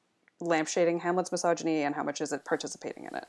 lampshading 0.43 1.01
Hamlet's 1.01 1.33
misogyny, 1.33 1.83
and 1.83 1.95
how 1.95 2.03
much 2.03 2.21
is 2.21 2.33
it 2.33 2.45
participating 2.45 3.05
in 3.05 3.15
it? 3.15 3.27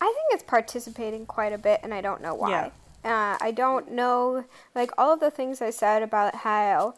I 0.00 0.04
think 0.04 0.26
it's 0.32 0.42
participating 0.42 1.26
quite 1.26 1.52
a 1.52 1.58
bit, 1.58 1.80
and 1.82 1.94
I 1.94 2.00
don't 2.00 2.20
know 2.20 2.34
why. 2.34 2.50
Uh, 3.04 3.38
I 3.40 3.52
don't 3.54 3.92
know, 3.92 4.44
like 4.74 4.90
all 4.98 5.12
of 5.12 5.20
the 5.20 5.30
things 5.30 5.62
I 5.62 5.70
said 5.70 6.02
about 6.02 6.34
how 6.34 6.94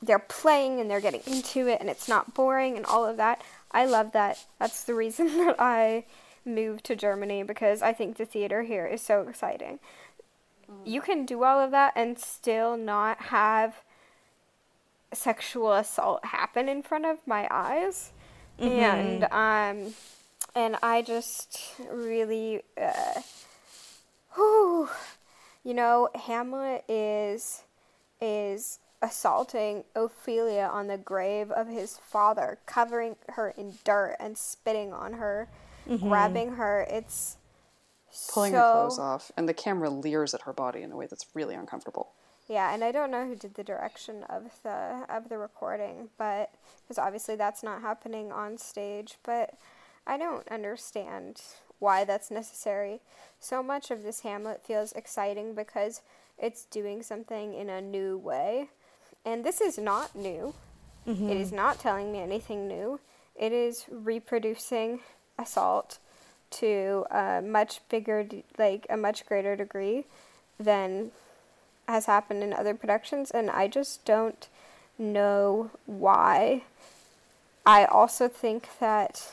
they're 0.00 0.18
playing 0.20 0.80
and 0.80 0.88
they're 0.90 1.00
getting 1.00 1.22
into 1.26 1.66
it, 1.66 1.80
and 1.80 1.90
it's 1.90 2.08
not 2.08 2.34
boring, 2.34 2.76
and 2.76 2.86
all 2.86 3.04
of 3.04 3.16
that. 3.16 3.42
I 3.72 3.84
love 3.84 4.12
that. 4.12 4.44
That's 4.58 4.84
the 4.84 4.94
reason 4.94 5.26
that 5.38 5.56
I 5.58 6.04
moved 6.44 6.84
to 6.84 6.96
Germany 6.96 7.42
because 7.42 7.82
I 7.82 7.92
think 7.92 8.16
the 8.16 8.24
theater 8.24 8.62
here 8.62 8.86
is 8.86 9.02
so 9.02 9.22
exciting. 9.22 9.78
You 10.84 11.00
can 11.00 11.24
do 11.24 11.44
all 11.44 11.60
of 11.60 11.70
that 11.70 11.94
and 11.96 12.18
still 12.18 12.76
not 12.76 13.20
have 13.22 13.82
sexual 15.12 15.72
assault 15.72 16.24
happen 16.26 16.68
in 16.68 16.82
front 16.82 17.06
of 17.06 17.26
my 17.26 17.48
eyes, 17.50 18.12
and 18.58 19.24
um, 19.24 19.94
and 20.54 20.76
I 20.82 21.02
just 21.02 21.74
really, 21.90 22.62
uh, 22.80 23.20
whew, 24.34 24.88
you 25.64 25.74
know, 25.74 26.08
Hamlet 26.14 26.84
is 26.88 27.62
is 28.20 28.78
assaulting 29.00 29.84
Ophelia 29.94 30.68
on 30.72 30.88
the 30.88 30.98
grave 30.98 31.50
of 31.50 31.68
his 31.68 31.98
father, 31.98 32.58
covering 32.66 33.16
her 33.28 33.54
in 33.56 33.74
dirt 33.84 34.16
and 34.18 34.36
spitting 34.36 34.92
on 34.92 35.14
her, 35.14 35.48
grabbing 36.00 36.54
her. 36.54 36.86
It's 36.90 37.36
Pulling 38.32 38.52
so, 38.52 38.58
her 38.58 38.72
clothes 38.72 38.98
off, 38.98 39.30
and 39.36 39.48
the 39.48 39.54
camera 39.54 39.90
leers 39.90 40.34
at 40.34 40.42
her 40.42 40.52
body 40.52 40.82
in 40.82 40.90
a 40.92 40.96
way 40.96 41.06
that's 41.06 41.26
really 41.34 41.54
uncomfortable. 41.54 42.12
Yeah, 42.48 42.72
and 42.72 42.82
I 42.82 42.92
don't 42.92 43.10
know 43.10 43.26
who 43.26 43.36
did 43.36 43.54
the 43.54 43.64
direction 43.64 44.24
of 44.24 44.44
the 44.62 45.04
of 45.08 45.28
the 45.28 45.36
recording, 45.36 46.08
but 46.16 46.50
because 46.82 46.98
obviously 46.98 47.36
that's 47.36 47.62
not 47.62 47.82
happening 47.82 48.32
on 48.32 48.56
stage, 48.56 49.18
but 49.22 49.54
I 50.06 50.16
don't 50.16 50.48
understand 50.48 51.42
why 51.78 52.04
that's 52.04 52.30
necessary. 52.30 53.00
So 53.38 53.62
much 53.62 53.90
of 53.90 54.02
this 54.02 54.20
Hamlet 54.20 54.64
feels 54.64 54.92
exciting 54.92 55.54
because 55.54 56.00
it's 56.38 56.64
doing 56.64 57.02
something 57.02 57.54
in 57.54 57.68
a 57.68 57.82
new 57.82 58.16
way. 58.16 58.70
And 59.24 59.44
this 59.44 59.60
is 59.60 59.78
not 59.78 60.16
new. 60.16 60.54
It 61.06 61.12
is 61.12 61.48
mm-hmm. 61.48 61.56
not 61.56 61.80
telling 61.80 62.12
me 62.12 62.20
anything 62.20 62.68
new. 62.68 63.00
It 63.34 63.52
is 63.52 63.86
reproducing 63.90 65.00
assault 65.38 65.98
to 66.50 67.06
a 67.10 67.40
much 67.40 67.80
bigger, 67.88 68.28
like 68.58 68.86
a 68.90 68.96
much 68.96 69.24
greater 69.24 69.56
degree 69.56 70.04
than 70.60 71.12
has 71.88 72.06
happened 72.06 72.42
in 72.42 72.52
other 72.52 72.74
productions, 72.74 73.30
and 73.30 73.50
I 73.50 73.66
just 73.66 74.04
don't 74.04 74.46
know 74.98 75.70
why. 75.86 76.62
I 77.64 77.86
also 77.86 78.28
think 78.28 78.68
that 78.78 79.32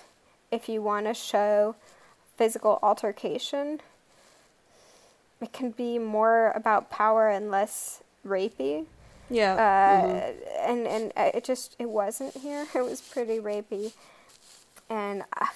if 0.51 0.69
you 0.69 0.81
want 0.81 1.05
to 1.07 1.13
show 1.13 1.75
physical 2.37 2.79
altercation, 2.81 3.81
it 5.41 5.51
can 5.51 5.71
be 5.71 5.99
more 5.99 6.51
about 6.55 6.89
power 6.89 7.29
and 7.29 7.51
less 7.51 8.01
rapey. 8.25 8.85
Yeah. 9.29 9.53
Uh, 9.55 10.67
and 10.67 10.87
and 10.87 11.11
uh, 11.17 11.31
it 11.33 11.43
just 11.43 11.75
it 11.77 11.89
wasn't 11.89 12.37
here. 12.37 12.67
It 12.75 12.85
was 12.85 13.01
pretty 13.01 13.39
rapey, 13.39 13.93
and 14.89 15.23
uh, 15.41 15.47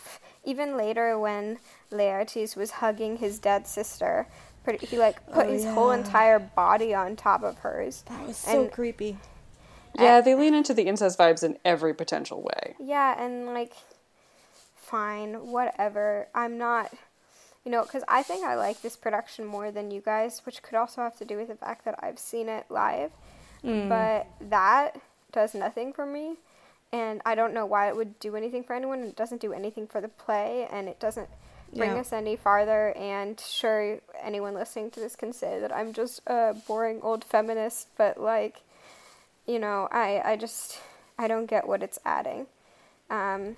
even 0.44 0.76
later 0.76 1.18
when 1.18 1.60
Laertes 1.92 2.56
was 2.56 2.72
hugging 2.72 3.18
his 3.18 3.40
dead 3.40 3.68
sister, 3.68 4.28
pretty, 4.70 4.86
he 4.86 4.98
like 4.98 5.26
put 5.32 5.48
Oh, 5.48 5.52
his 5.52 5.66
whole 5.66 5.92
entire 5.92 6.40
body 6.40 6.94
on 6.94 7.16
top 7.16 7.44
of 7.44 7.58
hers. 7.60 8.04
that 8.08 8.28
was 8.28 8.38
so 8.38 8.64
and- 8.64 8.72
creepy. 8.72 9.18
Yeah, 9.98 10.22
they 10.22 10.36
lean 10.36 10.54
into 10.54 10.74
the 10.74 10.84
incest 10.84 11.18
vibes 11.20 11.44
in 11.44 11.58
every 11.66 11.94
potential 11.94 12.42
way. 12.42 12.76
Yeah, 12.80 13.22
and 13.22 13.48
like, 13.48 13.74
fine, 14.76 15.48
whatever. 15.52 16.28
I'm 16.34 16.58
not, 16.58 16.94
you 17.66 17.72
know, 17.72 17.82
because 17.84 18.04
I 18.08 18.24
think 18.24 18.46
I 18.46 18.56
like 18.56 18.82
this 18.82 18.96
production 18.96 19.46
more 19.46 19.72
than 19.72 19.92
you 19.92 20.00
guys, 20.00 20.42
which 20.46 20.62
could 20.62 20.76
also 20.76 21.02
have 21.02 21.18
to 21.18 21.26
do 21.26 21.38
with 21.38 21.48
the 21.50 21.56
fact 21.56 21.84
that 21.86 21.96
I've 22.02 22.20
seen 22.20 22.48
it 22.50 22.66
live. 22.70 23.12
Mm. 23.64 23.90
But 23.90 24.28
that 24.50 25.02
does 25.34 25.54
nothing 25.54 25.92
for 25.92 26.06
me, 26.06 26.36
and 26.94 27.22
I 27.26 27.36
don't 27.36 27.54
know 27.54 27.66
why 27.66 27.90
it 27.90 27.96
would 27.96 28.20
do 28.20 28.36
anything 28.38 28.64
for 28.64 28.74
anyone. 28.76 29.04
It 29.04 29.18
doesn't 29.18 29.42
do 29.42 29.52
anything 29.54 29.86
for 29.88 30.00
the 30.00 30.08
play, 30.08 30.68
and 30.72 30.88
it 30.88 31.00
doesn't 31.00 31.30
bring 31.78 31.96
Yeah. 31.96 31.98
us 31.98 32.14
any 32.14 32.36
farther. 32.36 32.94
And 32.98 33.40
sure, 33.40 34.00
anyone 34.22 34.54
listening 34.54 34.92
to 34.92 35.00
this 35.00 35.16
can 35.16 35.34
say 35.34 35.60
that 35.60 35.76
I'm 35.76 35.94
just 35.94 36.22
a 36.28 36.56
boring 36.68 37.02
old 37.02 37.24
feminist, 37.24 37.90
but 37.98 38.20
like, 38.20 38.62
you 39.48 39.60
know, 39.60 39.88
I 39.92 40.22
I 40.26 40.36
just 40.38 40.80
I 41.18 41.28
don't 41.28 41.48
get 41.48 41.68
what 41.68 41.84
it's 41.84 42.00
adding. 42.06 42.48
Um, 43.10 43.58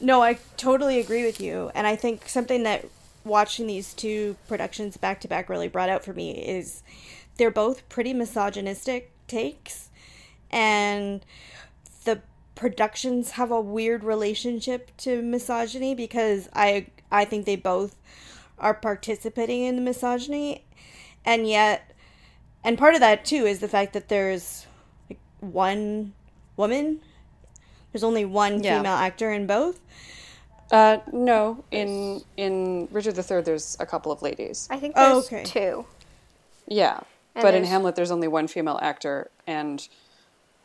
No, 0.00 0.22
I 0.22 0.38
totally 0.56 0.98
agree 0.98 1.24
with 1.24 1.40
you. 1.40 1.70
And 1.74 1.86
I 1.86 1.96
think 1.96 2.28
something 2.28 2.62
that 2.64 2.86
watching 3.24 3.66
these 3.66 3.94
two 3.94 4.36
productions 4.48 4.96
back 4.96 5.20
to 5.20 5.28
back 5.28 5.48
really 5.48 5.68
brought 5.68 5.88
out 5.90 6.04
for 6.04 6.12
me 6.14 6.32
is 6.32 6.82
they're 7.36 7.50
both 7.50 7.88
pretty 7.88 8.14
misogynistic 8.14 9.12
takes. 9.28 9.90
And 10.50 11.24
the 12.04 12.22
productions 12.54 13.32
have 13.32 13.50
a 13.50 13.60
weird 13.60 14.04
relationship 14.04 14.96
to 14.98 15.22
misogyny 15.22 15.94
because 15.94 16.48
I 16.54 16.88
I 17.10 17.24
think 17.24 17.46
they 17.46 17.56
both 17.56 17.96
are 18.58 18.74
participating 18.74 19.62
in 19.64 19.76
the 19.76 19.82
misogyny, 19.82 20.64
and 21.24 21.48
yet, 21.48 21.90
and 22.62 22.76
part 22.78 22.94
of 22.94 23.00
that 23.00 23.24
too 23.24 23.46
is 23.46 23.60
the 23.60 23.68
fact 23.68 23.92
that 23.94 24.08
there's 24.08 24.66
like 25.08 25.18
one 25.40 26.12
woman. 26.56 27.00
There's 27.92 28.04
only 28.04 28.24
one 28.24 28.62
Yeah. 28.62 28.78
female 28.78 28.92
actor 28.94 29.32
in 29.32 29.46
both. 29.46 29.80
Uh, 30.70 30.98
no, 31.12 31.64
in 31.72 32.22
in 32.36 32.86
Richard 32.92 33.18
III, 33.18 33.40
there's 33.40 33.76
a 33.80 33.86
couple 33.86 34.12
of 34.12 34.22
ladies. 34.22 34.68
I 34.70 34.78
think 34.78 34.94
Oh, 34.96 35.14
there's 35.20 35.26
okay. 35.26 35.44
two. 35.44 35.86
Yeah, 36.68 37.00
And 37.34 37.42
but 37.42 37.54
in 37.54 37.64
Hamlet, 37.64 37.96
there's 37.96 38.12
only 38.12 38.28
one 38.28 38.46
female 38.46 38.78
actor, 38.80 39.28
and 39.48 39.88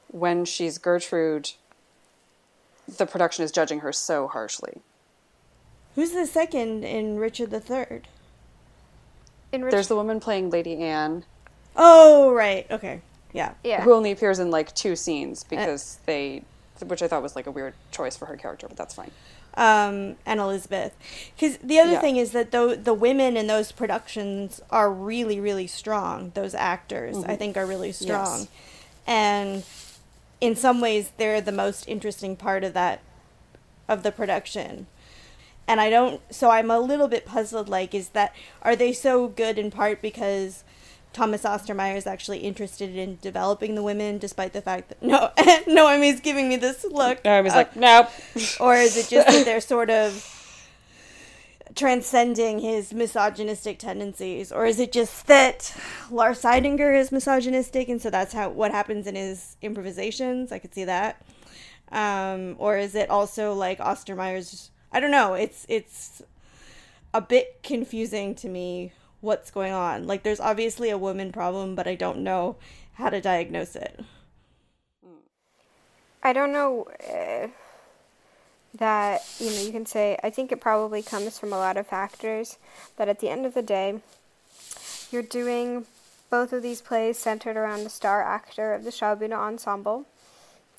when 0.09 0.45
she's 0.45 0.77
Gertrude, 0.77 1.53
the 2.87 3.07
production 3.07 3.43
is 3.43 3.51
judging 3.51 3.79
her 3.79 3.91
so 3.91 4.27
harshly. 4.27 4.81
Who's 5.95 6.11
the 6.11 6.25
second 6.27 6.83
in 6.83 7.17
Richard 7.17 7.53
III? 7.53 8.01
In 9.51 9.63
Rich- 9.63 9.71
There's 9.71 9.87
the 9.87 9.95
woman 9.95 10.19
playing 10.19 10.49
Lady 10.49 10.77
Anne, 10.81 11.23
Oh, 11.77 12.31
right. 12.33 12.65
Okay. 12.71 13.01
Yeah. 13.33 13.53
yeah. 13.63 13.81
who 13.81 13.93
only 13.93 14.11
appears 14.11 14.39
in 14.39 14.49
like 14.49 14.73
two 14.75 14.95
scenes 14.95 15.43
because 15.43 15.99
they, 16.05 16.43
which 16.85 17.01
I 17.03 17.07
thought 17.09 17.21
was 17.21 17.35
like 17.35 17.47
a 17.47 17.51
weird 17.51 17.73
choice 17.91 18.15
for 18.15 18.25
her 18.27 18.37
character, 18.37 18.67
but 18.67 18.77
that's 18.77 18.93
fine. 18.95 19.11
um, 19.55 20.15
and 20.25 20.39
Elizabeth. 20.41 20.93
Because 21.35 21.57
the 21.57 21.79
other 21.79 21.93
Yeah. 21.93 22.01
thing 22.01 22.17
is 22.17 22.31
that 22.31 22.51
the 22.51 22.77
the 22.81 22.93
women 22.93 23.37
in 23.37 23.47
those 23.47 23.71
productions 23.71 24.61
are 24.69 24.91
really 24.91 25.39
really 25.39 25.67
strong. 25.67 26.31
Those 26.33 26.53
actors, 26.53 27.23
I 27.23 27.35
think, 27.37 27.55
are 27.55 27.65
really 27.65 27.93
strong, 27.93 28.47
and 29.07 29.63
in 30.41 30.55
some 30.57 30.81
ways 30.81 31.11
they're 31.17 31.39
the 31.41 31.53
most 31.53 31.87
interesting 31.87 32.35
part 32.35 32.63
of 32.65 32.73
that 32.73 32.99
of 33.87 34.03
the 34.03 34.11
production. 34.11 34.87
And 35.67 35.81
I 35.81 35.89
don't. 35.89 36.21
So 36.33 36.49
I'm 36.51 36.69
a 36.69 36.79
little 36.79 37.07
bit 37.07 37.25
puzzled. 37.25 37.69
Like, 37.69 37.95
is 37.95 38.09
that 38.09 38.35
are 38.61 38.75
they 38.75 38.93
so 38.93 39.27
good 39.27 39.57
in 39.57 39.71
part 39.71 40.01
because 40.01 40.63
Thomas 41.15 41.43
Ostermeier 41.43 41.95
is 41.95 42.05
actually 42.05 42.39
interested 42.39 42.93
in 42.93 43.17
developing 43.21 43.75
the 43.75 43.81
women, 43.81 44.17
despite 44.17 44.51
the 44.51 44.61
fact 44.61 44.89
that 44.89 45.01
no, 45.03 45.31
Noemi's 45.67 46.19
giving 46.19 46.49
me 46.49 46.57
this 46.57 46.83
look. 46.83 47.25
I 47.25 47.39
was 47.39 47.53
uh, 47.53 47.57
like, 47.57 47.75
nope. 47.75 48.09
or 48.59 48.75
is 48.75 48.97
it 48.97 49.07
just 49.07 49.27
that 49.27 49.45
they're 49.45 49.61
sort 49.61 49.89
of 49.89 50.31
transcending 51.73 52.59
his 52.59 52.93
misogynistic 52.93 53.79
tendencies 53.79 54.51
or 54.51 54.65
is 54.65 54.79
it 54.79 54.91
just 54.91 55.27
that 55.27 55.75
Lars 56.09 56.41
Eidinger 56.43 56.97
is 56.97 57.11
misogynistic 57.11 57.89
and 57.89 58.01
so 58.01 58.09
that's 58.09 58.33
how 58.33 58.49
what 58.49 58.71
happens 58.71 59.07
in 59.07 59.15
his 59.15 59.57
improvisations 59.61 60.53
I 60.53 60.59
could 60.59 60.73
see 60.73 60.85
that 60.85 61.21
um, 61.91 62.55
or 62.59 62.77
is 62.77 62.95
it 62.95 63.09
also 63.09 63.53
like 63.53 63.79
Ostermeier's 63.79 64.71
I 64.95 65.01
don't 65.01 65.11
know. 65.11 65.33
It's 65.33 65.65
it's 65.67 66.21
a 67.13 67.19
bit 67.19 67.59
confusing 67.63 68.33
to 68.35 68.47
me 68.47 68.93
what's 69.19 69.51
going 69.51 69.73
on. 69.73 70.07
Like 70.07 70.23
there's 70.23 70.39
obviously 70.39 70.89
a 70.89 70.97
woman 70.97 71.33
problem 71.33 71.75
but 71.75 71.85
I 71.85 71.95
don't 71.95 72.19
know 72.19 72.55
how 72.93 73.09
to 73.09 73.19
diagnose 73.19 73.75
it. 73.75 73.99
I 76.23 76.31
don't 76.31 76.53
know 76.53 76.87
uh, 77.13 77.47
that 78.75 79.21
you 79.37 79.51
know 79.51 79.61
you 79.63 79.73
can 79.73 79.85
say 79.85 80.17
I 80.23 80.29
think 80.29 80.53
it 80.53 80.61
probably 80.61 81.01
comes 81.01 81.37
from 81.37 81.51
a 81.51 81.57
lot 81.57 81.75
of 81.75 81.85
factors 81.85 82.57
that 82.95 83.09
at 83.09 83.19
the 83.19 83.27
end 83.27 83.45
of 83.45 83.53
the 83.53 83.61
day 83.61 83.99
you're 85.11 85.21
doing 85.21 85.87
both 86.29 86.53
of 86.53 86.63
these 86.63 86.79
plays 86.79 87.19
centered 87.19 87.57
around 87.57 87.83
the 87.83 87.89
star 87.89 88.23
actor 88.23 88.73
of 88.73 88.85
the 88.85 88.91
Schaubühne 88.91 89.33
ensemble 89.33 90.05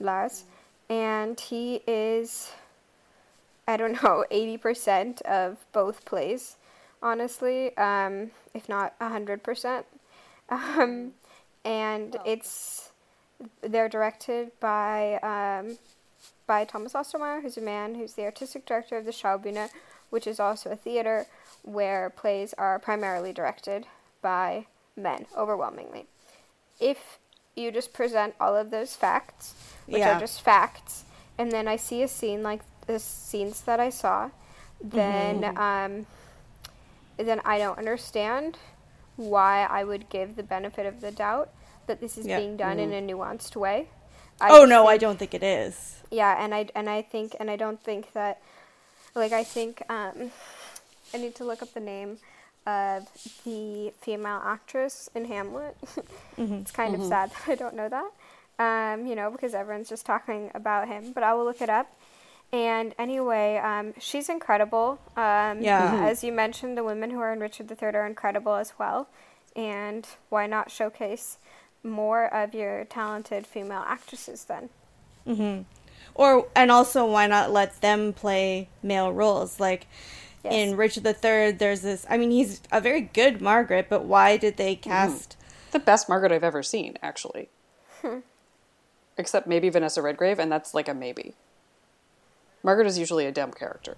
Lars 0.01 0.45
and 0.89 1.39
he 1.39 1.83
is 1.87 2.51
I 3.67 3.77
don't 3.77 4.03
know 4.03 4.25
80% 4.31 5.23
of 5.23 5.64
both 5.73 6.05
plays 6.05 6.57
honestly 7.03 7.77
um, 7.77 8.31
if 8.55 8.69
not 8.69 8.99
100% 9.01 9.85
um, 10.49 11.12
and 11.64 12.17
it's 12.25 12.91
they're 13.61 13.89
directed 13.89 14.51
by 14.61 15.17
um, 15.23 15.79
by 16.47 16.64
Thomas 16.64 16.93
Ostermeier, 16.93 17.43
who's 17.43 17.57
a 17.57 17.61
man 17.61 17.97
who's 17.97 18.14
the 18.14 18.25
artistic 18.25 18.64
director 18.64 18.97
of 18.97 19.05
the 19.05 19.11
Schaubühne, 19.11 19.69
which 20.11 20.27
is 20.27 20.39
also 20.39 20.71
a 20.71 20.77
theater 20.77 21.27
where 21.62 22.09
plays 22.09 22.55
are 22.57 22.79
primarily 22.79 23.33
directed 23.33 23.87
by 24.23 24.67
men, 24.97 25.27
overwhelmingly. 25.37 26.07
If 26.81 27.19
you 27.57 27.73
just 27.73 27.93
present 27.93 28.35
all 28.41 28.55
of 28.57 28.71
those 28.71 28.95
facts, 28.95 29.55
which 29.87 30.01
Yeah. 30.01 30.17
are 30.17 30.21
just 30.21 30.41
facts, 30.41 31.05
and 31.37 31.51
then 31.51 31.67
I 31.67 31.77
see 31.77 32.03
a 32.03 32.09
scene 32.09 32.43
like 32.45 32.61
the 32.87 32.99
scenes 32.99 33.61
that 33.62 33.80
I 33.80 33.91
saw, 33.91 34.30
then 34.82 35.45
um, 35.57 36.07
then 37.16 37.41
I 37.45 37.59
don't 37.59 37.78
understand 37.78 38.59
why 39.16 39.64
I 39.64 39.84
would 39.84 40.09
give 40.11 40.37
the 40.37 40.43
benefit 40.43 40.87
of 40.87 41.01
the 41.01 41.11
doubt 41.11 41.51
that 41.87 42.01
this 42.01 42.18
is 42.18 42.26
Yeah. 42.26 42.39
being 42.39 42.57
done 42.57 42.78
in 42.78 42.93
a 42.93 43.01
nuanced 43.01 43.57
way. 43.57 43.89
I 44.41 44.51
oh 44.51 44.64
no 44.66 44.87
I 44.87 44.99
don't 44.99 45.18
think 45.18 45.32
it 45.32 45.43
is 45.43 46.03
yeah, 46.11 46.37
and 46.43 46.55
I 46.55 46.68
and 46.74 46.89
I 46.91 47.01
think 47.03 47.34
and 47.41 47.51
I 47.51 47.57
don't 47.57 47.82
think 47.82 48.12
that 48.12 48.41
like 49.14 49.32
I 49.32 49.43
think 49.45 49.82
um 49.89 50.30
I 51.14 51.16
need 51.18 51.34
to 51.37 51.45
look 51.45 51.62
up 51.62 51.72
the 51.72 51.80
name 51.80 52.18
of 52.66 53.09
the 53.45 53.93
female 54.03 54.43
actress 54.45 55.09
in 55.14 55.24
Hamlet. 55.26 55.76
It's 56.39 56.70
kind 56.72 56.95
of 56.95 57.03
sad 57.03 57.30
that 57.30 57.49
I 57.49 57.55
don't 57.55 57.74
know 57.74 57.89
that. 57.89 58.11
Um, 58.59 59.07
you 59.07 59.14
know, 59.14 59.30
because 59.30 59.55
everyone's 59.55 59.89
just 59.89 60.05
talking 60.05 60.51
about 60.55 60.89
him, 60.89 61.12
but 61.12 61.22
I 61.22 61.32
will 61.34 61.45
look 61.45 61.62
it 61.62 61.70
up. 61.70 61.87
And 62.53 62.95
anyway, 62.99 63.57
um, 63.59 63.93
she's 63.99 64.29
incredible. 64.29 64.99
Um, 65.17 65.61
Yeah. 65.61 65.93
Mhm. 65.93 66.03
As 66.11 66.25
you 66.25 66.33
mentioned, 66.33 66.77
the 66.79 66.85
women 66.85 67.11
who 67.11 67.21
are 67.21 67.33
in 67.33 67.41
Richard 67.41 67.71
III 67.71 67.89
are 67.95 68.07
incredible 68.07 68.55
as 68.55 68.73
well. 68.79 69.09
And 69.55 70.07
why 70.29 70.47
not 70.47 70.71
showcase 70.71 71.39
more 71.83 72.27
of 72.33 72.55
your 72.55 72.85
talented 72.85 73.47
female 73.47 73.85
actresses 73.87 74.45
then? 74.45 74.71
or 76.15 76.47
and 76.55 76.71
also 76.71 77.05
why 77.05 77.27
not 77.27 77.51
let 77.51 77.81
them 77.81 78.13
play 78.13 78.69
male 78.83 79.13
roles 79.13 79.59
like 79.59 79.87
Yes. 80.45 80.53
in 80.53 80.77
richard 80.77 81.05
iii 81.05 81.51
there's 81.51 81.81
this 81.81 82.07
i 82.09 82.17
mean 82.17 82.31
he's 82.31 82.61
a 82.71 82.81
very 82.81 83.01
good 83.01 83.41
margaret 83.43 83.89
but 83.91 84.05
why 84.05 84.37
did 84.37 84.57
they 84.57 84.77
cast 84.77 85.37
The 85.73 85.81
best 85.81 86.09
Margaret 86.09 86.31
I've 86.31 86.45
ever 86.45 86.63
seen, 86.63 86.97
actually. 87.03 87.49
Except 89.19 89.47
maybe 89.47 89.69
Vanessa 89.69 90.01
Redgrave, 90.01 90.39
and 90.39 90.51
that's 90.53 90.75
like 90.75 90.89
a 90.89 90.95
maybe. 90.95 91.35
Margaret 92.67 92.87
is 92.89 92.99
usually 92.99 93.25
a 93.27 93.33
dumb 93.33 93.53
character. 93.53 93.97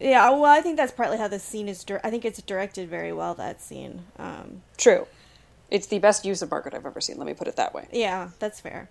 yeah 0.00 0.28
well 0.30 0.44
i 0.58 0.60
think 0.60 0.76
that's 0.76 0.92
partly 0.92 1.18
how 1.18 1.28
the 1.28 1.38
scene 1.38 1.68
is 1.68 1.84
dir- 1.84 2.00
i 2.02 2.10
think 2.10 2.24
it's 2.24 2.40
directed 2.42 2.88
very 2.88 3.12
well 3.12 3.34
that 3.34 3.60
scene 3.62 3.94
um 4.18 4.62
True. 4.76 5.06
It's 5.70 5.86
the 5.88 5.98
best 5.98 6.24
use 6.24 6.42
of 6.42 6.50
Margaret 6.50 6.74
I've 6.74 6.86
ever 6.86 7.00
seen, 7.00 7.16
let 7.18 7.26
me 7.26 7.34
put 7.34 7.48
it 7.48 7.56
that 7.56 7.72
way. 7.74 7.86
yeah 7.92 8.30
that's 8.38 8.60
fair 8.60 8.88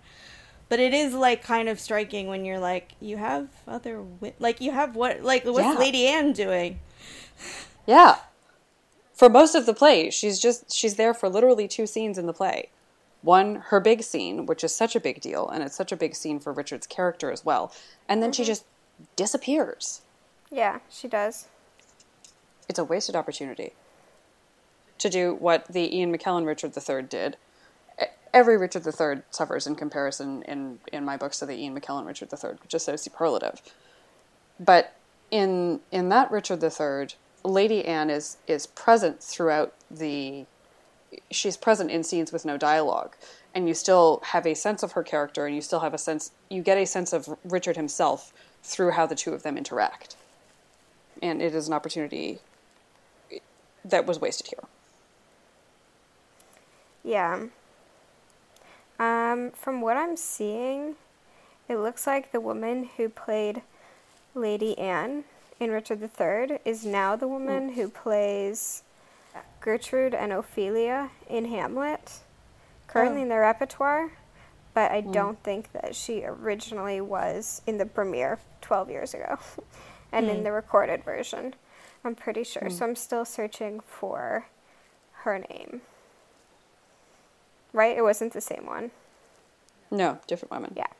but 0.68 0.78
it 0.80 0.92
is 0.94 1.14
like 1.14 1.42
kind 1.44 1.68
of 1.68 1.78
striking 1.80 2.26
when 2.28 2.44
you're 2.44 2.58
like 2.70 2.92
you 3.00 3.16
have 3.18 3.48
other 3.68 3.96
wi- 4.20 4.34
like 4.38 4.60
you 4.60 4.72
have 4.72 4.94
what 4.96 5.22
like 5.22 5.44
what's 5.44 5.60
Yeah. 5.60 5.74
lady 5.86 6.06
anne 6.06 6.32
doing 6.32 6.78
Yeah. 7.86 8.16
For 9.14 9.28
most 9.30 9.54
of 9.54 9.64
the 9.64 9.72
play, 9.74 10.10
she's 10.10 10.38
just 10.40 10.72
she's 10.74 10.96
there 10.96 11.14
for 11.14 11.28
literally 11.28 11.68
two 11.68 11.86
scenes 11.86 12.18
in 12.18 12.26
the 12.26 12.32
play. 12.32 12.68
One, 13.22 13.56
her 13.70 13.80
big 13.80 14.02
scene, 14.02 14.44
which 14.44 14.62
is 14.64 14.74
such 14.74 14.94
a 14.96 15.00
big 15.00 15.20
deal, 15.20 15.48
and 15.48 15.62
it's 15.64 15.76
such 15.76 15.92
a 15.92 15.96
big 15.96 16.14
scene 16.14 16.38
for 16.40 16.52
Richard's 16.52 16.86
character 16.86 17.30
as 17.30 17.44
well. 17.44 17.72
And 18.08 18.22
then 18.22 18.32
she 18.32 18.44
just 18.44 18.64
disappears. 19.16 20.02
Yeah, 20.50 20.80
she 20.90 21.08
does. 21.08 21.46
It's 22.68 22.78
a 22.78 22.84
wasted 22.84 23.16
opportunity 23.16 23.72
to 24.98 25.10
do 25.10 25.34
what 25.34 25.66
the 25.68 25.96
Ian 25.96 26.16
McKellen 26.16 26.46
Richard 26.46 26.72
III 26.76 27.02
did. 27.02 27.36
Every 28.32 28.56
Richard 28.56 28.86
III 28.86 29.22
suffers 29.30 29.66
in 29.66 29.76
comparison 29.76 30.42
in, 30.42 30.78
in 30.92 31.04
my 31.04 31.16
books 31.16 31.38
to 31.38 31.46
the 31.46 31.54
Ian 31.56 31.78
McKellen 31.78 32.06
Richard 32.06 32.28
III, 32.32 32.56
which 32.62 32.74
is 32.74 32.84
so 32.84 32.96
superlative. 32.96 33.62
But 34.58 34.94
in 35.30 35.80
in 35.90 36.08
that 36.10 36.30
Richard 36.30 36.62
III, 36.62 37.08
Lady 37.44 37.84
Anne 37.84 38.10
is 38.10 38.36
is 38.46 38.66
present 38.66 39.22
throughout 39.22 39.74
the 39.90 40.46
she's 41.30 41.56
present 41.56 41.90
in 41.90 42.02
scenes 42.02 42.32
with 42.32 42.44
no 42.44 42.56
dialogue 42.56 43.16
and 43.54 43.68
you 43.68 43.74
still 43.74 44.20
have 44.26 44.46
a 44.46 44.54
sense 44.54 44.82
of 44.82 44.92
her 44.92 45.02
character 45.02 45.46
and 45.46 45.54
you 45.54 45.62
still 45.62 45.80
have 45.80 45.94
a 45.94 45.98
sense 45.98 46.32
you 46.50 46.62
get 46.62 46.76
a 46.76 46.84
sense 46.84 47.12
of 47.12 47.38
Richard 47.44 47.76
himself 47.76 48.32
through 48.66 48.90
how 48.90 49.06
the 49.06 49.14
two 49.14 49.32
of 49.32 49.42
them 49.44 49.56
interact. 49.56 50.16
And 51.22 51.40
it 51.40 51.54
is 51.54 51.68
an 51.68 51.72
opportunity 51.72 52.40
that 53.84 54.04
was 54.06 54.20
wasted 54.20 54.48
here. 54.48 54.64
Yeah. 57.04 57.46
Um, 58.98 59.52
from 59.52 59.80
what 59.80 59.96
I'm 59.96 60.16
seeing, 60.16 60.96
it 61.68 61.76
looks 61.76 62.06
like 62.06 62.32
the 62.32 62.40
woman 62.40 62.88
who 62.96 63.08
played 63.08 63.62
Lady 64.34 64.76
Anne 64.78 65.24
in 65.60 65.70
Richard 65.70 66.02
III 66.02 66.58
is 66.64 66.84
now 66.84 67.14
the 67.16 67.28
woman 67.28 67.74
who 67.74 67.88
plays 67.88 68.82
Gertrude 69.60 70.14
and 70.14 70.32
Ophelia 70.32 71.10
in 71.28 71.44
Hamlet, 71.46 72.20
currently 72.88 73.20
Oh. 73.20 73.22
in 73.22 73.28
their 73.28 73.40
repertoire, 73.42 74.10
but 74.76 74.92
I 74.92 75.00
hmm. 75.00 75.10
don't 75.10 75.42
think 75.42 75.72
that 75.72 75.96
she 75.96 76.22
originally 76.22 77.00
was 77.00 77.62
in 77.66 77.78
the 77.78 77.86
premiere 77.86 78.38
12 78.60 78.90
years 78.90 79.14
ago. 79.14 79.38
and 80.12 80.28
in 80.28 80.36
hmm. 80.36 80.42
the 80.42 80.52
recorded 80.52 81.02
version. 81.02 81.54
I'm 82.04 82.14
pretty 82.14 82.44
sure. 82.44 82.64
Hmm. 82.64 82.70
So 82.70 82.84
I'm 82.84 82.94
still 82.94 83.24
searching 83.24 83.80
for 83.80 84.48
her 85.22 85.38
name. 85.38 85.80
Right? 87.72 87.96
It 87.96 88.02
wasn't 88.02 88.34
the 88.34 88.42
same 88.42 88.66
one. 88.66 88.90
No, 89.90 90.18
different 90.26 90.52
woman. 90.52 90.74
Yeah. 90.76 90.92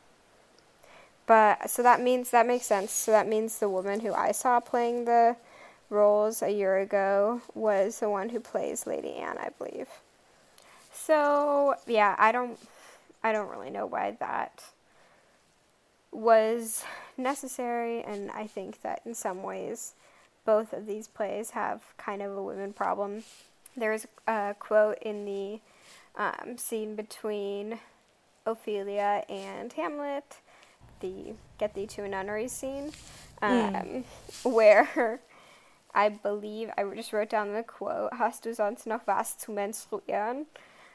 But 1.26 1.68
so 1.68 1.82
that 1.82 2.00
means 2.00 2.30
that 2.30 2.46
makes 2.46 2.64
sense. 2.64 2.92
So 2.92 3.10
that 3.10 3.28
means 3.28 3.58
the 3.58 3.68
woman 3.68 4.00
who 4.00 4.14
I 4.14 4.32
saw 4.32 4.58
playing 4.58 5.04
the 5.04 5.36
roles 5.90 6.40
a 6.40 6.50
year 6.50 6.78
ago 6.78 7.42
was 7.54 8.00
the 8.00 8.08
one 8.08 8.30
who 8.30 8.40
plays 8.40 8.86
Lady 8.86 9.16
Anne, 9.16 9.36
I 9.36 9.50
believe. 9.58 9.88
So 10.94 11.74
yeah, 11.86 12.16
I 12.18 12.32
don't 12.32 12.58
I 13.26 13.32
don't 13.32 13.50
really 13.50 13.70
know 13.70 13.86
why 13.86 14.16
that 14.20 14.62
was 16.12 16.84
necessary 17.16 18.00
and 18.00 18.30
I 18.30 18.46
think 18.46 18.82
that 18.82 19.00
in 19.04 19.14
some 19.14 19.42
ways 19.42 19.94
both 20.44 20.72
of 20.72 20.86
these 20.86 21.08
plays 21.08 21.50
have 21.50 21.82
kind 21.96 22.22
of 22.22 22.36
a 22.36 22.40
women 22.40 22.72
problem. 22.72 23.24
There's 23.76 24.06
a 24.28 24.54
quote 24.60 24.98
in 25.02 25.24
the 25.24 25.58
um, 26.14 26.56
scene 26.56 26.94
between 26.94 27.80
Ophelia 28.46 29.24
and 29.28 29.72
Hamlet, 29.72 30.36
the 31.00 31.34
Get 31.58 31.74
Thee 31.74 31.88
to 31.88 32.04
a 32.04 32.08
Nunnery 32.08 32.46
scene, 32.46 32.92
um, 33.42 34.04
where 34.44 35.18
I 35.96 36.10
believe 36.10 36.70
I 36.78 36.84
just 36.94 37.12
wrote 37.12 37.30
down 37.30 37.54
the 37.54 37.64
quote, 37.64 38.12
Hast 38.12 38.44
du 38.44 38.54
sonst 38.54 38.86
noch 38.86 39.04
was 39.04 39.34
zu 39.34 39.50
menstruieren? 39.50 40.46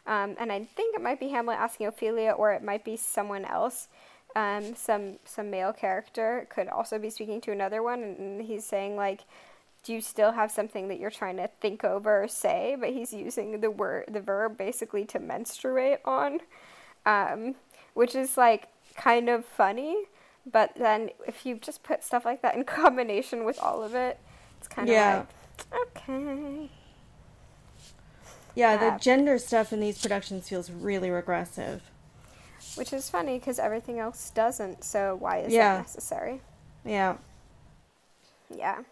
Um, 0.07 0.35
and 0.39 0.51
I 0.51 0.65
think 0.75 0.95
it 0.95 1.01
might 1.01 1.19
be 1.19 1.29
Hamlet 1.29 1.57
asking 1.59 1.87
Ophelia, 1.87 2.31
or 2.31 2.51
it 2.53 2.63
might 2.63 2.83
be 2.83 2.97
someone 2.97 3.45
else. 3.45 3.87
Um, 4.35 4.75
some 4.75 5.19
some 5.25 5.49
male 5.51 5.73
character 5.73 6.47
could 6.49 6.67
also 6.69 6.97
be 6.97 7.09
speaking 7.09 7.41
to 7.41 7.51
another 7.51 7.83
one, 7.83 8.01
and 8.03 8.41
he's 8.41 8.65
saying 8.65 8.95
like, 8.95 9.21
"Do 9.83 9.93
you 9.93 10.01
still 10.01 10.31
have 10.33 10.51
something 10.51 10.87
that 10.89 10.99
you're 10.99 11.11
trying 11.11 11.37
to 11.37 11.49
think 11.61 11.83
over 11.83 12.23
or 12.23 12.27
say?" 12.27 12.75
But 12.79 12.89
he's 12.91 13.13
using 13.13 13.59
the 13.61 13.71
word, 13.71 14.05
the 14.09 14.21
verb, 14.21 14.57
basically 14.57 15.05
to 15.05 15.19
menstruate 15.19 15.99
on, 16.05 16.39
um, 17.05 17.55
which 17.93 18.15
is 18.15 18.37
like 18.37 18.69
kind 18.95 19.29
of 19.29 19.45
funny. 19.45 20.05
But 20.51 20.73
then 20.75 21.11
if 21.27 21.45
you 21.45 21.57
just 21.57 21.83
put 21.83 22.03
stuff 22.03 22.25
like 22.25 22.41
that 22.41 22.55
in 22.55 22.63
combination 22.65 23.45
with 23.45 23.59
all 23.59 23.83
of 23.83 23.95
it, 23.95 24.19
it's 24.57 24.67
kind 24.67 24.89
of 24.89 24.99
Yeah. 24.99 25.03
like 25.03 25.27
okay. 25.73 26.69
Yeah, 28.61 28.77
the 28.77 28.99
gender 28.99 29.37
stuff 29.39 29.73
in 29.73 29.79
these 29.79 29.99
productions 29.99 30.47
feels 30.47 30.69
really 30.69 31.09
regressive. 31.09 31.81
Which 32.75 32.93
is 32.93 33.09
funny 33.09 33.39
because 33.39 33.57
everything 33.57 33.97
else 33.97 34.29
doesn't. 34.29 34.83
So 34.83 35.15
why 35.15 35.39
is 35.39 35.51
Yeah. 35.51 35.77
that 35.77 35.81
necessary? 35.81 36.41
Yeah. 36.85 37.17
Yeah. 38.49 38.83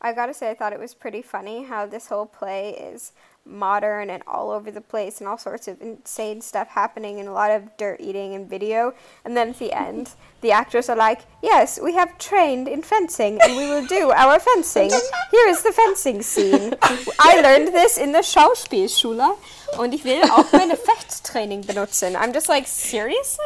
I 0.00 0.12
gotta 0.12 0.32
say, 0.32 0.48
I 0.50 0.54
thought 0.54 0.72
it 0.72 0.78
was 0.78 0.94
pretty 0.94 1.22
funny 1.22 1.64
how 1.64 1.86
this 1.86 2.06
whole 2.06 2.24
play 2.26 2.70
is 2.70 3.12
modern 3.50 4.10
and 4.10 4.22
all 4.26 4.50
over 4.50 4.70
the 4.70 4.80
place 4.80 5.20
and 5.20 5.28
all 5.28 5.38
sorts 5.38 5.68
of 5.68 5.80
insane 5.80 6.40
stuff 6.40 6.68
happening 6.68 7.18
and 7.18 7.28
a 7.28 7.32
lot 7.32 7.50
of 7.50 7.76
dirt 7.76 8.00
eating 8.00 8.34
and 8.34 8.48
video. 8.48 8.94
And 9.24 9.36
then 9.36 9.50
at 9.50 9.58
the 9.58 9.72
end, 9.72 10.10
the 10.40 10.52
actors 10.52 10.88
are 10.88 10.96
like, 10.96 11.22
Yes, 11.42 11.78
we 11.82 11.94
have 11.94 12.16
trained 12.18 12.68
in 12.68 12.82
fencing 12.82 13.40
and 13.42 13.56
we 13.56 13.66
will 13.66 13.86
do 13.86 14.10
our 14.10 14.38
fencing. 14.38 14.90
Here 15.30 15.48
is 15.48 15.62
the 15.62 15.72
fencing 15.72 16.22
scene. 16.22 16.74
I 17.18 17.40
learned 17.42 17.68
this 17.68 17.98
in 17.98 18.12
the 18.12 18.22
Schauspielschule 18.22 19.36
und 19.78 19.94
ich 19.94 20.04
will 20.04 20.24
auch 20.30 20.52
meine 20.52 20.76
Fechttraining 20.76 21.66
benutzen. 21.66 22.16
I'm 22.16 22.32
just 22.32 22.48
like, 22.48 22.66
Seriously? 22.66 23.44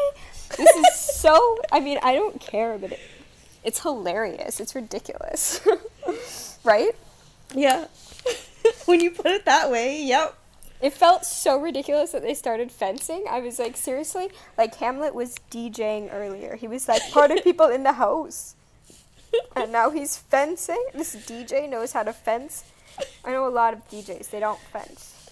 This 0.57 0.77
is 0.77 0.95
so. 0.95 1.59
I 1.73 1.81
mean, 1.81 1.99
I 2.03 2.15
don't 2.15 2.41
care, 2.41 2.79
but 2.79 2.93
it, 2.93 3.01
it's 3.65 3.81
hilarious. 3.81 4.61
It's 4.61 4.75
ridiculous. 4.75 5.61
right? 6.65 6.95
Yeah. 7.55 7.87
when 8.87 9.01
you 9.01 9.11
put 9.11 9.27
it 9.27 9.45
that 9.45 9.71
way, 9.71 10.03
yep. 10.03 10.37
It 10.81 10.93
felt 10.93 11.25
so 11.25 11.59
ridiculous 11.59 12.13
that 12.13 12.23
they 12.23 12.35
started 12.35 12.71
fencing. 12.71 13.25
I 13.31 13.41
was 13.41 13.59
like, 13.59 13.77
seriously? 13.77 14.31
Like, 14.59 14.75
Hamlet 14.75 15.15
was 15.15 15.37
DJing 15.51 16.13
earlier. 16.13 16.57
He 16.57 16.69
was 16.69 16.89
like, 16.89 17.11
party 17.11 17.41
people 17.41 17.69
in 17.69 17.85
the 17.85 17.95
house. 17.95 18.55
And 19.57 19.73
now 19.73 19.91
he's 19.91 20.17
fencing. 20.17 20.85
This 20.93 21.17
DJ 21.17 21.69
knows 21.69 21.93
how 21.93 22.03
to 22.03 22.13
fence. 22.13 22.65
I 23.25 23.33
know 23.33 23.47
a 23.47 23.51
lot 23.51 23.73
of 23.73 23.89
DJs, 23.89 24.31
they 24.31 24.41
don't 24.41 24.61
fence. 24.61 25.31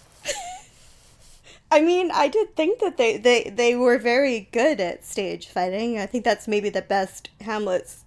I 1.71 1.81
mean, 1.81 2.11
I 2.11 2.29
did 2.29 2.55
think 2.55 2.81
that 2.81 2.97
they, 2.97 3.17
they, 3.17 3.45
they 3.45 3.77
were 3.77 3.99
very 3.99 4.49
good 4.53 4.81
at 4.81 5.05
stage 5.05 5.49
fighting. 5.49 5.99
I 5.99 6.07
think 6.07 6.25
that's 6.25 6.49
maybe 6.49 6.69
the 6.69 6.83
best 6.83 7.31
Hamlet's 7.41 8.05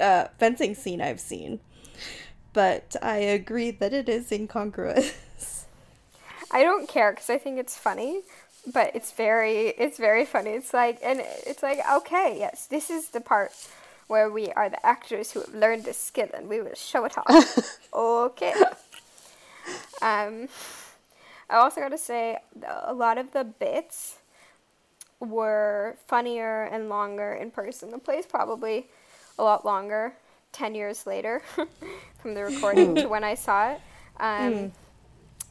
uh, 0.00 0.28
fencing 0.38 0.74
scene 0.74 1.00
I've 1.00 1.20
seen. 1.20 1.60
But 2.52 2.96
I 3.02 3.18
agree 3.18 3.70
that 3.70 3.92
it 3.92 4.08
is 4.08 4.32
incongruous. 4.32 5.66
I 6.50 6.62
don't 6.62 6.88
care 6.88 7.12
because 7.12 7.28
I 7.28 7.38
think 7.38 7.58
it's 7.58 7.76
funny, 7.76 8.22
but 8.72 8.94
it's 8.94 9.12
very 9.12 9.68
it's 9.78 9.98
very 9.98 10.24
funny. 10.24 10.50
It's 10.50 10.72
like 10.72 10.98
and 11.02 11.20
it's 11.46 11.62
like 11.62 11.80
okay, 11.90 12.36
yes, 12.38 12.66
this 12.66 12.90
is 12.90 13.10
the 13.10 13.20
part 13.20 13.52
where 14.06 14.30
we 14.30 14.50
are 14.52 14.70
the 14.70 14.84
actors 14.84 15.32
who 15.32 15.40
have 15.40 15.54
learned 15.54 15.84
this 15.84 15.98
skill 15.98 16.28
and 16.34 16.48
we 16.48 16.60
will 16.60 16.74
show 16.74 17.04
it 17.04 17.16
off. 17.18 17.80
okay. 17.94 18.54
Um, 20.00 20.48
I 21.50 21.56
also 21.56 21.80
got 21.80 21.90
to 21.90 21.98
say 21.98 22.38
a 22.84 22.94
lot 22.94 23.18
of 23.18 23.32
the 23.32 23.44
bits 23.44 24.16
were 25.20 25.96
funnier 26.06 26.64
and 26.64 26.88
longer 26.88 27.32
in 27.32 27.50
person. 27.50 27.90
The 27.90 27.98
play's 27.98 28.26
probably 28.26 28.86
a 29.38 29.42
lot 29.42 29.64
longer. 29.64 30.14
Ten 30.52 30.74
years 30.74 31.06
later, 31.06 31.42
from 32.18 32.34
the 32.34 32.44
recording 32.44 32.88
hmm. 32.88 32.94
to 32.96 33.06
when 33.06 33.24
I 33.24 33.34
saw 33.34 33.72
it. 33.72 33.80
Um, 34.18 34.54
hmm. 34.54 34.66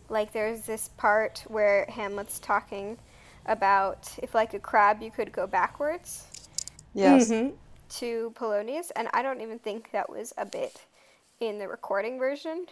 like 0.09 0.33
there's 0.33 0.61
this 0.61 0.89
part 0.97 1.43
where 1.47 1.85
Hamlet's 1.89 2.39
talking 2.39 2.97
about 3.45 4.09
if 4.21 4.35
like 4.35 4.53
a 4.53 4.59
crab 4.59 5.01
you 5.01 5.09
could 5.09 5.31
go 5.31 5.47
backwards 5.47 6.25
Yes. 6.93 7.29
Mm-hmm. 7.29 7.55
to 7.99 8.33
Polonius 8.35 8.91
and 8.95 9.07
I 9.13 9.21
don't 9.21 9.41
even 9.41 9.59
think 9.59 9.91
that 9.91 10.09
was 10.09 10.33
a 10.37 10.45
bit 10.45 10.81
in 11.39 11.59
the 11.59 11.67
recording 11.67 12.17
version 12.17 12.65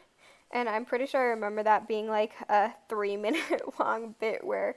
and 0.52 0.68
I'm 0.68 0.86
pretty 0.86 1.06
sure 1.06 1.22
I 1.22 1.26
remember 1.26 1.64
that 1.64 1.88
being 1.88 2.08
like 2.08 2.34
a 2.50 2.72
3 2.90 3.18
minute 3.18 3.62
long 3.80 4.16
bit 4.20 4.44
where 4.44 4.76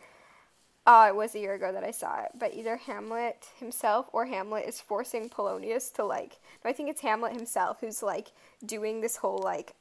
oh 0.89 1.07
it 1.07 1.15
was 1.15 1.35
a 1.35 1.39
year 1.39 1.55
ago 1.55 1.71
that 1.71 1.85
I 1.85 1.93
saw 1.93 2.23
it. 2.23 2.31
But 2.37 2.55
either 2.55 2.77
Hamlet 2.77 3.47
himself 3.61 4.07
or 4.13 4.27
Hamlet 4.27 4.67
is 4.67 4.81
forcing 4.81 5.29
Polonius 5.29 5.91
to 5.93 6.05
like 6.05 6.39
no 6.65 6.71
I 6.71 6.73
think 6.73 6.89
it's 6.91 7.03
Hamlet 7.03 7.35
himself 7.35 7.79
who's 7.81 8.03
like 8.03 8.33
doing 8.65 9.01
this 9.01 9.17
whole 9.17 9.39
like 9.39 9.75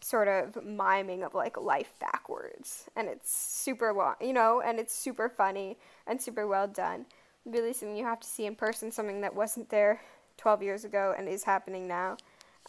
sort 0.00 0.28
of 0.28 0.62
miming 0.64 1.22
of 1.22 1.34
like 1.34 1.56
life 1.56 1.94
backwards. 2.00 2.86
And 2.96 3.06
it's 3.08 3.30
super 3.30 3.92
well 3.92 4.16
you 4.20 4.32
know 4.32 4.60
and 4.60 4.80
it's 4.80 4.94
super 4.94 5.28
funny 5.28 5.76
and 6.06 6.20
super 6.20 6.46
well 6.46 6.66
done. 6.66 7.06
Really 7.44 7.72
something 7.72 7.96
you 7.96 8.04
have 8.04 8.20
to 8.20 8.28
see 8.28 8.46
in 8.46 8.56
person 8.56 8.90
something 8.90 9.20
that 9.20 9.34
wasn't 9.36 9.68
there 9.68 10.00
12 10.38 10.62
years 10.62 10.84
ago 10.84 11.14
and 11.16 11.28
is 11.28 11.44
happening 11.44 11.86
now. 11.86 12.16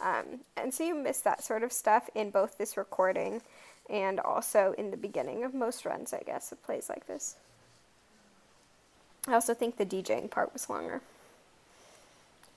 Um, 0.00 0.42
and 0.56 0.72
so 0.72 0.84
you 0.84 0.94
miss 0.94 1.20
that 1.22 1.42
sort 1.42 1.64
of 1.64 1.72
stuff 1.72 2.08
in 2.14 2.30
both 2.30 2.56
this 2.56 2.76
recording 2.76 3.42
and 3.90 4.20
also 4.20 4.74
in 4.78 4.90
the 4.90 4.96
beginning 4.96 5.44
of 5.44 5.54
most 5.54 5.84
runs 5.84 6.12
i 6.12 6.22
guess 6.24 6.52
of 6.52 6.62
plays 6.62 6.88
like 6.88 7.06
this 7.06 7.36
i 9.28 9.34
also 9.34 9.54
think 9.54 9.76
the 9.76 9.86
djing 9.86 10.28
part 10.30 10.52
was 10.52 10.68
longer 10.68 11.00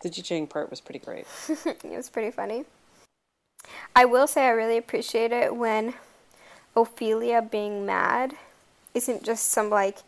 The 0.01 0.09
DJing 0.09 0.49
part 0.49 0.69
was 0.71 0.81
pretty 0.81 0.97
great. 0.99 1.27
it 1.65 1.83
was 1.83 2.09
pretty 2.09 2.31
funny. 2.31 2.65
I 3.95 4.05
will 4.05 4.25
say 4.25 4.47
I 4.47 4.49
really 4.49 4.77
appreciate 4.77 5.31
it 5.31 5.55
when 5.55 5.93
Ophelia 6.75 7.41
being 7.41 7.85
mad 7.85 8.33
isn't 8.95 9.23
just 9.23 9.49
some 9.49 9.69
like 9.69 9.99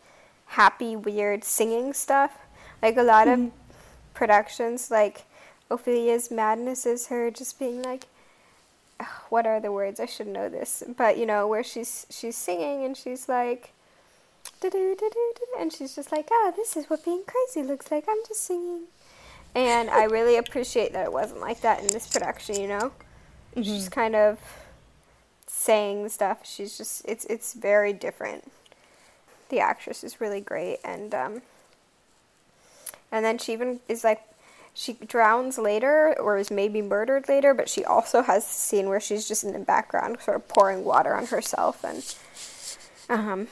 happy, 0.46 0.96
weird 0.96 1.44
singing 1.44 1.92
stuff. 1.92 2.32
Like 2.82 2.96
a 2.96 3.02
lot 3.02 3.28
of 3.28 3.38
mm-hmm. 3.38 3.56
productions, 4.14 4.90
like 4.90 5.26
Ophelia's 5.70 6.28
madness 6.28 6.86
is 6.86 7.06
her 7.06 7.30
just 7.30 7.58
being 7.60 7.80
like, 7.82 8.06
what 9.28 9.46
are 9.46 9.60
the 9.60 9.70
words? 9.70 10.00
I 10.00 10.06
should 10.06 10.26
know 10.26 10.48
this, 10.48 10.82
but 10.96 11.18
you 11.18 11.26
know 11.26 11.46
where 11.46 11.62
she's 11.62 12.06
she's 12.10 12.36
singing 12.36 12.84
and 12.84 12.96
she's 12.96 13.28
like. 13.28 13.70
And 15.58 15.72
she's 15.72 15.94
just 15.94 16.12
like, 16.12 16.28
ah, 16.32 16.52
this 16.56 16.76
is 16.76 16.88
what 16.90 17.04
being 17.04 17.22
crazy 17.26 17.66
looks 17.66 17.90
like. 17.90 18.04
I'm 18.08 18.18
just 18.26 18.42
singing. 18.42 18.82
And 19.54 19.88
I 19.88 20.04
really 20.04 20.36
appreciate 20.36 20.92
that 20.92 21.06
it 21.06 21.12
wasn't 21.12 21.40
like 21.40 21.60
that 21.60 21.80
in 21.80 21.88
this 21.88 22.08
production, 22.08 22.60
you 22.60 22.68
know? 22.68 22.92
She's 23.56 23.66
just 23.66 23.90
kind 23.92 24.16
of 24.16 24.38
saying 25.46 26.08
stuff. 26.08 26.40
She's 26.44 26.76
just 26.76 27.04
it's 27.06 27.24
it's 27.26 27.54
very 27.54 27.92
different. 27.92 28.50
The 29.48 29.60
actress 29.60 30.02
is 30.02 30.20
really 30.20 30.40
great 30.40 30.78
and 30.84 31.14
um 31.14 31.42
and 33.12 33.24
then 33.24 33.38
she 33.38 33.52
even 33.52 33.78
is 33.88 34.02
like 34.02 34.22
she 34.74 34.94
drowns 34.94 35.56
later 35.56 36.16
or 36.18 36.36
is 36.36 36.50
maybe 36.50 36.82
murdered 36.82 37.28
later, 37.28 37.54
but 37.54 37.68
she 37.68 37.84
also 37.84 38.22
has 38.22 38.44
a 38.44 38.48
scene 38.48 38.88
where 38.88 38.98
she's 38.98 39.28
just 39.28 39.44
in 39.44 39.52
the 39.52 39.60
background 39.60 40.18
sort 40.20 40.36
of 40.36 40.48
pouring 40.48 40.84
water 40.84 41.14
on 41.14 41.26
herself 41.26 41.84
and 41.84 42.16
um 43.08 43.46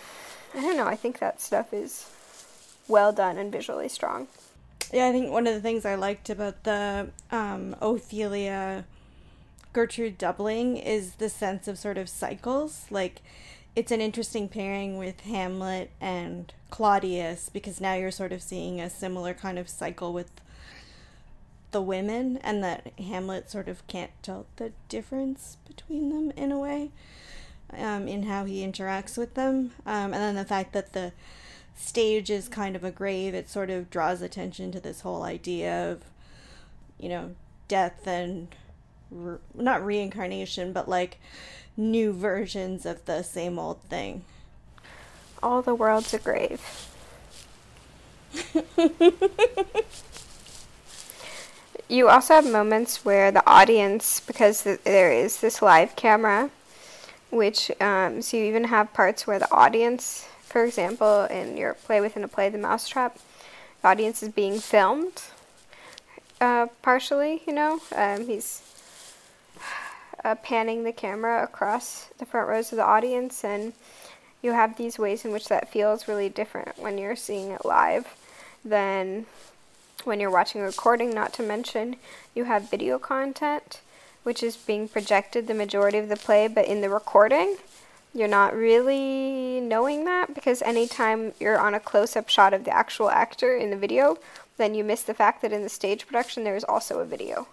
I 0.54 0.60
don't 0.60 0.76
know, 0.76 0.86
I 0.86 0.96
think 0.96 1.18
that 1.18 1.40
stuff 1.40 1.72
is 1.72 2.08
well 2.88 3.12
done 3.12 3.38
and 3.38 3.50
visually 3.50 3.88
strong. 3.88 4.28
Yeah, 4.92 5.08
I 5.08 5.12
think 5.12 5.30
one 5.30 5.46
of 5.46 5.54
the 5.54 5.60
things 5.60 5.86
I 5.86 5.94
liked 5.94 6.28
about 6.28 6.64
the 6.64 7.08
um, 7.30 7.74
Ophelia 7.80 8.84
Gertrude 9.72 10.18
doubling 10.18 10.76
is 10.76 11.14
the 11.14 11.30
sense 11.30 11.66
of 11.66 11.78
sort 11.78 11.96
of 11.96 12.08
cycles. 12.08 12.84
Like, 12.90 13.22
it's 13.74 13.90
an 13.90 14.02
interesting 14.02 14.48
pairing 14.48 14.98
with 14.98 15.20
Hamlet 15.20 15.90
and 15.98 16.52
Claudius 16.68 17.48
because 17.48 17.80
now 17.80 17.94
you're 17.94 18.10
sort 18.10 18.32
of 18.32 18.42
seeing 18.42 18.80
a 18.80 18.90
similar 18.90 19.32
kind 19.32 19.58
of 19.58 19.70
cycle 19.70 20.12
with 20.12 20.30
the 21.70 21.80
women, 21.80 22.36
and 22.42 22.62
that 22.62 22.92
Hamlet 22.98 23.50
sort 23.50 23.66
of 23.66 23.86
can't 23.86 24.10
tell 24.22 24.44
the 24.56 24.72
difference 24.90 25.56
between 25.66 26.10
them 26.10 26.30
in 26.36 26.52
a 26.52 26.58
way 26.58 26.90
um, 27.76 28.08
in 28.08 28.24
how 28.24 28.44
he 28.44 28.66
interacts 28.66 29.16
with 29.16 29.34
them. 29.34 29.72
Um, 29.86 30.12
and 30.12 30.14
then 30.14 30.34
the 30.34 30.44
fact 30.44 30.72
that 30.72 30.92
the 30.92 31.12
stage 31.74 32.30
is 32.30 32.48
kind 32.48 32.76
of 32.76 32.84
a 32.84 32.90
grave, 32.90 33.34
it 33.34 33.48
sort 33.48 33.70
of 33.70 33.90
draws 33.90 34.22
attention 34.22 34.72
to 34.72 34.80
this 34.80 35.00
whole 35.00 35.22
idea 35.22 35.90
of, 35.90 36.02
you 36.98 37.08
know, 37.08 37.34
death 37.68 38.06
and 38.06 38.48
re- 39.10 39.38
not 39.54 39.84
reincarnation, 39.84 40.72
but 40.72 40.88
like 40.88 41.18
new 41.76 42.12
versions 42.12 42.84
of 42.86 43.04
the 43.06 43.22
same 43.22 43.58
old 43.58 43.80
thing. 43.82 44.24
All 45.42 45.62
the 45.62 45.74
world's 45.74 46.14
a 46.14 46.18
grave. 46.18 46.60
you 51.88 52.08
also 52.08 52.34
have 52.34 52.50
moments 52.50 53.04
where 53.04 53.30
the 53.30 53.46
audience, 53.46 54.20
because 54.20 54.62
th- 54.62 54.80
there 54.84 55.12
is 55.12 55.40
this 55.40 55.60
live 55.60 55.96
camera, 55.96 56.50
which 57.32 57.70
um, 57.80 58.20
so 58.20 58.36
you 58.36 58.44
even 58.44 58.64
have 58.64 58.92
parts 58.92 59.26
where 59.26 59.38
the 59.38 59.50
audience, 59.50 60.28
for 60.42 60.64
example, 60.64 61.24
in 61.24 61.56
your 61.56 61.74
play 61.74 62.00
within 62.00 62.22
a 62.22 62.28
play, 62.28 62.50
The 62.50 62.58
Mousetrap, 62.58 63.18
the 63.80 63.88
audience 63.88 64.22
is 64.22 64.28
being 64.28 64.60
filmed. 64.60 65.22
Uh, 66.40 66.66
partially, 66.82 67.42
you 67.46 67.54
know, 67.54 67.80
um, 67.96 68.26
he's 68.26 68.62
uh, 70.24 70.34
panning 70.36 70.84
the 70.84 70.92
camera 70.92 71.42
across 71.42 72.08
the 72.18 72.26
front 72.26 72.48
rows 72.48 72.70
of 72.70 72.76
the 72.76 72.84
audience, 72.84 73.44
and 73.44 73.72
you 74.42 74.52
have 74.52 74.76
these 74.76 74.98
ways 74.98 75.24
in 75.24 75.32
which 75.32 75.48
that 75.48 75.72
feels 75.72 76.08
really 76.08 76.28
different 76.28 76.78
when 76.78 76.98
you're 76.98 77.16
seeing 77.16 77.50
it 77.50 77.64
live 77.64 78.14
than 78.64 79.24
when 80.04 80.20
you're 80.20 80.30
watching 80.30 80.60
a 80.60 80.64
recording, 80.64 81.14
not 81.14 81.32
to 81.32 81.42
mention 81.42 81.96
you 82.34 82.44
have 82.44 82.70
video 82.70 82.98
content, 82.98 83.80
which 84.22 84.42
is 84.42 84.56
being 84.56 84.88
projected 84.88 85.46
the 85.46 85.54
majority 85.54 85.98
of 85.98 86.08
the 86.08 86.16
play, 86.16 86.48
but 86.48 86.66
in 86.66 86.80
the 86.80 86.88
recording, 86.88 87.56
you're 88.14 88.28
not 88.28 88.54
really 88.54 89.60
knowing 89.60 90.04
that 90.04 90.34
because 90.34 90.62
anytime 90.62 91.32
you're 91.40 91.58
on 91.58 91.74
a 91.74 91.80
close 91.80 92.16
up 92.16 92.28
shot 92.28 92.52
of 92.52 92.64
the 92.64 92.74
actual 92.74 93.10
actor 93.10 93.56
in 93.56 93.70
the 93.70 93.76
video, 93.76 94.18
then 94.56 94.74
you 94.74 94.84
miss 94.84 95.02
the 95.02 95.14
fact 95.14 95.42
that 95.42 95.52
in 95.52 95.62
the 95.62 95.68
stage 95.68 96.06
production 96.06 96.44
there 96.44 96.56
is 96.56 96.64
also 96.64 96.98
a 97.00 97.04
video. 97.04 97.48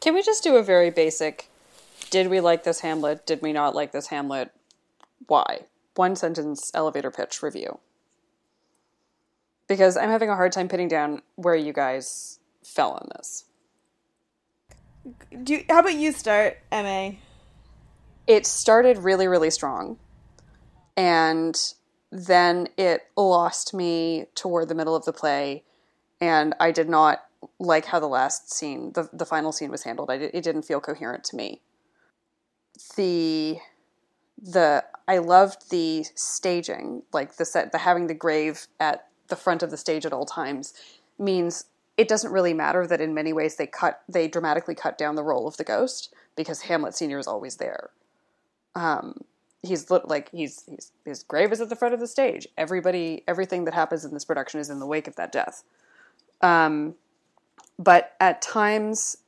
Can 0.00 0.14
we 0.14 0.22
just 0.22 0.42
do 0.42 0.56
a 0.56 0.62
very 0.62 0.90
basic 0.90 1.48
did 2.10 2.28
we 2.28 2.40
like 2.40 2.64
this 2.64 2.80
Hamlet? 2.80 3.26
Did 3.26 3.42
we 3.42 3.52
not 3.52 3.74
like 3.74 3.92
this 3.92 4.06
Hamlet? 4.06 4.50
Why? 5.26 5.64
One 5.94 6.16
sentence 6.16 6.70
elevator 6.72 7.10
pitch 7.10 7.42
review 7.42 7.80
because 9.68 9.96
I'm 9.96 10.08
having 10.08 10.30
a 10.30 10.36
hard 10.36 10.52
time 10.52 10.68
pinning 10.68 10.88
down 10.88 11.22
where 11.36 11.54
you 11.54 11.72
guys 11.72 12.38
fell 12.64 12.92
on 12.92 13.08
this. 13.16 13.44
Do 15.42 15.62
how 15.68 15.80
about 15.80 15.94
you 15.94 16.12
start, 16.12 16.58
Ma? 16.72 17.10
It 18.26 18.46
started 18.46 18.98
really, 18.98 19.26
really 19.26 19.50
strong, 19.50 19.98
and 20.96 21.56
then 22.10 22.68
it 22.76 23.02
lost 23.16 23.72
me 23.72 24.26
toward 24.34 24.68
the 24.68 24.74
middle 24.74 24.94
of 24.94 25.04
the 25.04 25.12
play, 25.12 25.64
and 26.20 26.54
I 26.60 26.70
did 26.72 26.88
not 26.88 27.24
like 27.58 27.86
how 27.86 28.00
the 28.00 28.08
last 28.08 28.52
scene, 28.52 28.92
the 28.92 29.08
the 29.12 29.26
final 29.26 29.52
scene, 29.52 29.70
was 29.70 29.84
handled. 29.84 30.10
I, 30.10 30.14
it 30.14 30.44
didn't 30.44 30.62
feel 30.62 30.80
coherent 30.80 31.24
to 31.24 31.36
me. 31.36 31.62
The 32.96 33.58
the 34.40 34.84
I 35.06 35.18
loved 35.18 35.70
the 35.70 36.04
staging, 36.14 37.02
like 37.12 37.36
the 37.36 37.44
set, 37.44 37.72
the 37.72 37.78
having 37.78 38.06
the 38.06 38.14
grave 38.14 38.66
at 38.78 39.08
the 39.28 39.36
front 39.36 39.62
of 39.62 39.70
the 39.70 39.76
stage 39.76 40.04
at 40.06 40.12
all 40.12 40.26
times 40.26 40.74
means 41.18 41.64
it 41.98 42.06
doesn't 42.08 42.32
really 42.32 42.54
matter 42.54 42.86
that 42.86 43.00
in 43.00 43.12
many 43.12 43.32
ways 43.32 43.56
they 43.56 43.66
cut 43.66 44.02
they 44.08 44.28
dramatically 44.28 44.74
cut 44.74 44.96
down 44.96 45.16
the 45.16 45.24
role 45.24 45.46
of 45.46 45.56
the 45.58 45.64
ghost 45.64 46.14
because 46.36 46.62
Hamlet 46.62 46.94
Senior 46.94 47.18
is 47.18 47.26
always 47.26 47.56
there. 47.56 47.90
Um, 48.74 49.24
he's 49.62 49.90
like 49.90 50.30
he's, 50.30 50.62
he's 50.66 50.92
his 51.04 51.22
grave 51.24 51.52
is 51.52 51.60
at 51.60 51.68
the 51.68 51.76
front 51.76 51.92
of 51.94 52.00
the 52.00 52.06
stage. 52.06 52.46
Everybody, 52.56 53.24
everything 53.26 53.64
that 53.64 53.74
happens 53.74 54.04
in 54.04 54.14
this 54.14 54.24
production 54.24 54.60
is 54.60 54.70
in 54.70 54.78
the 54.78 54.86
wake 54.86 55.08
of 55.08 55.16
that 55.16 55.32
death. 55.32 55.64
Um, 56.40 56.94
but 57.78 58.14
at 58.20 58.40
times, 58.40 59.18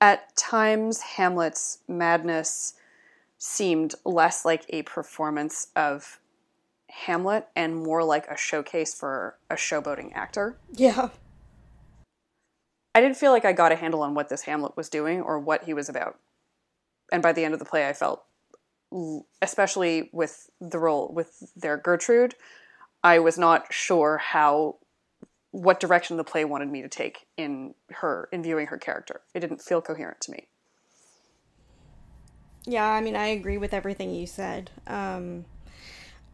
at 0.00 0.36
times, 0.36 1.00
Hamlet's 1.00 1.78
madness 1.88 2.74
seemed 3.38 3.96
less 4.04 4.44
like 4.44 4.64
a 4.68 4.82
performance 4.82 5.68
of 5.74 6.20
Hamlet 7.06 7.48
and 7.56 7.74
more 7.76 8.04
like 8.04 8.26
a 8.28 8.36
showcase 8.36 8.94
for 8.94 9.36
a 9.50 9.54
showboating 9.54 10.12
actor. 10.14 10.58
Yeah. 10.72 11.08
I 12.94 13.00
didn't 13.00 13.16
feel 13.16 13.32
like 13.32 13.44
I 13.44 13.52
got 13.52 13.72
a 13.72 13.76
handle 13.76 14.02
on 14.02 14.14
what 14.14 14.28
this 14.28 14.42
Hamlet 14.42 14.76
was 14.76 14.88
doing 14.88 15.20
or 15.20 15.38
what 15.38 15.64
he 15.64 15.74
was 15.74 15.88
about. 15.88 16.18
And 17.12 17.22
by 17.22 17.32
the 17.32 17.44
end 17.44 17.52
of 17.52 17.58
the 17.58 17.66
play, 17.66 17.88
I 17.88 17.92
felt, 17.92 18.24
especially 19.42 20.08
with 20.12 20.48
the 20.60 20.78
role 20.78 21.12
with 21.12 21.52
their 21.56 21.76
Gertrude, 21.76 22.36
I 23.02 23.18
was 23.18 23.36
not 23.36 23.72
sure 23.72 24.18
how, 24.18 24.76
what 25.50 25.80
direction 25.80 26.16
the 26.16 26.24
play 26.24 26.44
wanted 26.44 26.70
me 26.70 26.80
to 26.80 26.88
take 26.88 27.26
in 27.36 27.74
her, 27.90 28.28
in 28.32 28.42
viewing 28.42 28.68
her 28.68 28.78
character. 28.78 29.22
It 29.34 29.40
didn't 29.40 29.60
feel 29.60 29.82
coherent 29.82 30.20
to 30.22 30.30
me. 30.30 30.46
Yeah, 32.66 32.88
I 32.88 33.00
mean, 33.00 33.16
I 33.16 33.26
agree 33.26 33.58
with 33.58 33.74
everything 33.74 34.14
you 34.14 34.26
said. 34.26 34.70
Um, 34.86 35.44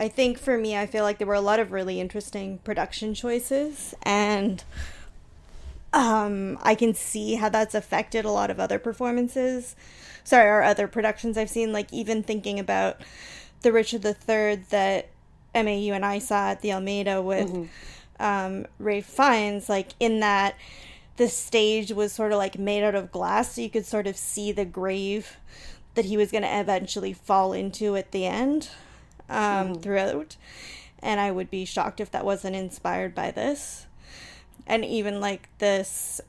I 0.00 0.08
think 0.08 0.38
for 0.38 0.56
me, 0.56 0.74
I 0.74 0.86
feel 0.86 1.04
like 1.04 1.18
there 1.18 1.26
were 1.26 1.34
a 1.34 1.42
lot 1.42 1.60
of 1.60 1.72
really 1.72 2.00
interesting 2.00 2.56
production 2.64 3.12
choices, 3.12 3.94
and 4.02 4.64
um, 5.92 6.58
I 6.62 6.74
can 6.74 6.94
see 6.94 7.34
how 7.34 7.50
that's 7.50 7.74
affected 7.74 8.24
a 8.24 8.30
lot 8.30 8.50
of 8.50 8.58
other 8.58 8.78
performances. 8.78 9.76
Sorry, 10.24 10.48
or 10.48 10.62
other 10.62 10.88
productions 10.88 11.36
I've 11.36 11.50
seen. 11.50 11.74
Like 11.74 11.92
even 11.92 12.22
thinking 12.22 12.58
about 12.58 13.02
the 13.60 13.72
Richard 13.72 14.02
III 14.02 14.64
that 14.70 15.10
MAU 15.54 15.92
and 15.92 16.06
I 16.06 16.18
saw 16.18 16.52
at 16.52 16.62
the 16.62 16.72
Almeida 16.72 17.20
with 17.20 17.50
mm-hmm. 17.50 18.24
um, 18.24 18.66
Ralph 18.78 19.04
Fiennes. 19.04 19.68
Like 19.68 19.88
in 20.00 20.20
that, 20.20 20.56
the 21.18 21.28
stage 21.28 21.92
was 21.92 22.14
sort 22.14 22.32
of 22.32 22.38
like 22.38 22.58
made 22.58 22.84
out 22.84 22.94
of 22.94 23.12
glass, 23.12 23.54
so 23.54 23.60
you 23.60 23.68
could 23.68 23.84
sort 23.84 24.06
of 24.06 24.16
see 24.16 24.50
the 24.50 24.64
grave 24.64 25.36
that 25.94 26.06
he 26.06 26.16
was 26.16 26.30
going 26.30 26.44
to 26.44 26.58
eventually 26.58 27.12
fall 27.12 27.52
into 27.52 27.96
at 27.96 28.12
the 28.12 28.24
end 28.24 28.70
um, 29.30 29.74
mm. 29.74 29.82
throughout. 29.82 30.36
And 31.02 31.18
I 31.18 31.30
would 31.30 31.50
be 31.50 31.64
shocked 31.64 32.00
if 32.00 32.10
that 32.10 32.24
wasn't 32.24 32.56
inspired 32.56 33.14
by 33.14 33.30
this. 33.30 33.86
And 34.66 34.84
even 34.84 35.20
like 35.20 35.48
this 35.58 36.20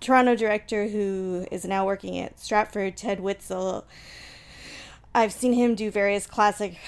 Toronto 0.00 0.34
director 0.34 0.88
who 0.88 1.46
is 1.50 1.64
now 1.64 1.86
working 1.86 2.18
at 2.18 2.40
Stratford, 2.40 2.96
Ted 2.96 3.20
Witzel, 3.20 3.84
I've 5.14 5.32
seen 5.32 5.52
him 5.52 5.74
do 5.74 5.90
various 5.90 6.26
classic 6.26 6.78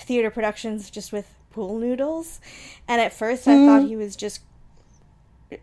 theater 0.00 0.30
productions 0.30 0.90
just 0.90 1.12
with 1.12 1.34
pool 1.50 1.78
noodles. 1.78 2.40
And 2.86 3.00
at 3.00 3.12
first 3.12 3.46
mm. 3.46 3.52
I 3.52 3.66
thought 3.66 3.80
mm-hmm. 3.80 3.88
he 3.88 3.96
was 3.96 4.16
just 4.16 4.40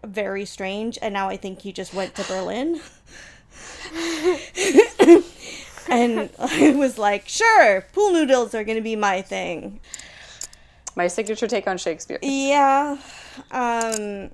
very 0.03 0.45
strange. 0.45 0.97
And 1.01 1.13
now 1.13 1.29
I 1.29 1.37
think 1.37 1.61
he 1.61 1.71
just 1.71 1.93
went 1.93 2.15
to 2.15 2.23
Berlin. 2.23 2.81
and 5.91 6.29
I 6.39 6.71
was 6.71 6.97
like, 6.97 7.27
sure, 7.27 7.85
pool 7.93 8.13
noodles 8.13 8.55
are 8.55 8.63
going 8.63 8.77
to 8.77 8.83
be 8.83 8.95
my 8.95 9.21
thing. 9.21 9.79
My 10.95 11.07
signature 11.07 11.47
take 11.47 11.67
on 11.67 11.77
Shakespeare. 11.77 12.19
Yeah. 12.21 12.97
Um, 13.51 14.31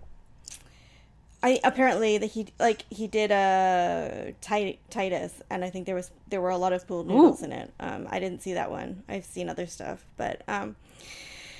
I 1.44 1.60
apparently 1.64 2.18
that 2.18 2.28
he 2.28 2.48
like 2.60 2.84
he 2.90 3.08
did 3.08 3.32
a 3.32 4.30
uh, 4.30 4.68
Titus, 4.90 5.42
and 5.50 5.64
I 5.64 5.70
think 5.70 5.86
there 5.86 5.96
was 5.96 6.10
there 6.28 6.42
were 6.42 6.50
a 6.50 6.58
lot 6.58 6.74
of 6.74 6.88
pool 6.88 7.04
noodles 7.04 7.42
Ooh. 7.42 7.46
in 7.46 7.52
it. 7.52 7.72
Um, 7.80 8.08
I 8.10 8.20
didn't 8.20 8.42
see 8.42 8.54
that 8.54 8.72
one. 8.72 9.04
I've 9.08 9.26
seen 9.26 9.50
other 9.50 9.68
stuff, 9.68 10.04
but 10.18 10.42
um, 10.48 10.76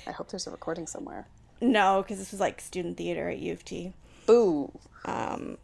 I 0.06 0.10
hope 0.10 0.30
there's 0.30 0.46
a 0.46 0.50
recording 0.50 0.86
somewhere. 0.86 1.26
No, 1.60 2.02
because 2.02 2.18
this 2.18 2.32
was 2.32 2.40
like 2.40 2.60
student 2.60 2.96
theater 2.96 3.28
at 3.28 3.38
U 3.38 3.52
of 3.52 3.64
T. 3.64 3.92
Boo. 4.26 4.72
Um. 5.04 5.58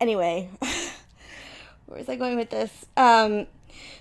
Anyway, 0.00 0.48
where 1.90 1.98
was 1.98 2.08
I 2.08 2.14
going 2.14 2.36
with 2.36 2.50
this? 2.50 2.86
Um, 2.96 3.48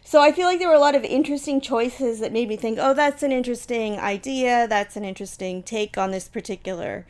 so 0.04 0.22
I 0.22 0.32
feel 0.32 0.46
like 0.46 0.60
there 0.60 0.68
were 0.68 0.76
a 0.76 0.80
lot 0.80 0.94
of 0.94 1.04
interesting 1.04 1.60
choices 1.60 2.20
that 2.20 2.32
made 2.32 2.48
me 2.48 2.56
think, 2.56 2.78
oh, 2.80 2.94
that's 2.94 3.24
an 3.24 3.32
interesting 3.32 3.98
idea. 3.98 4.68
That's 4.68 4.96
an 4.96 5.04
interesting 5.04 5.64
take 5.64 5.98
on 5.98 6.12
this 6.12 6.28
particular 6.28 7.08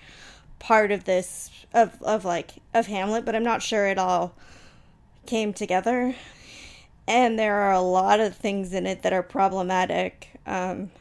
part 0.58 0.92
of 0.92 1.04
this 1.04 1.50
of 1.74 2.02
of 2.02 2.24
like 2.24 2.62
of 2.74 2.88
Hamlet, 2.88 3.26
but 3.26 3.36
I'm 3.36 3.44
not 3.44 3.62
sure 3.62 3.88
it 3.88 3.98
all 3.98 4.34
came 5.26 5.52
together. 5.52 6.16
And 7.06 7.38
there 7.38 7.56
are 7.56 7.74
a 7.74 7.82
lot 7.82 8.22
of 8.22 8.38
things 8.38 8.74
in 8.74 8.88
it 8.88 9.02
that 9.02 9.12
are 9.12 9.24
problematic. 9.24 10.30
Um, 10.46 10.92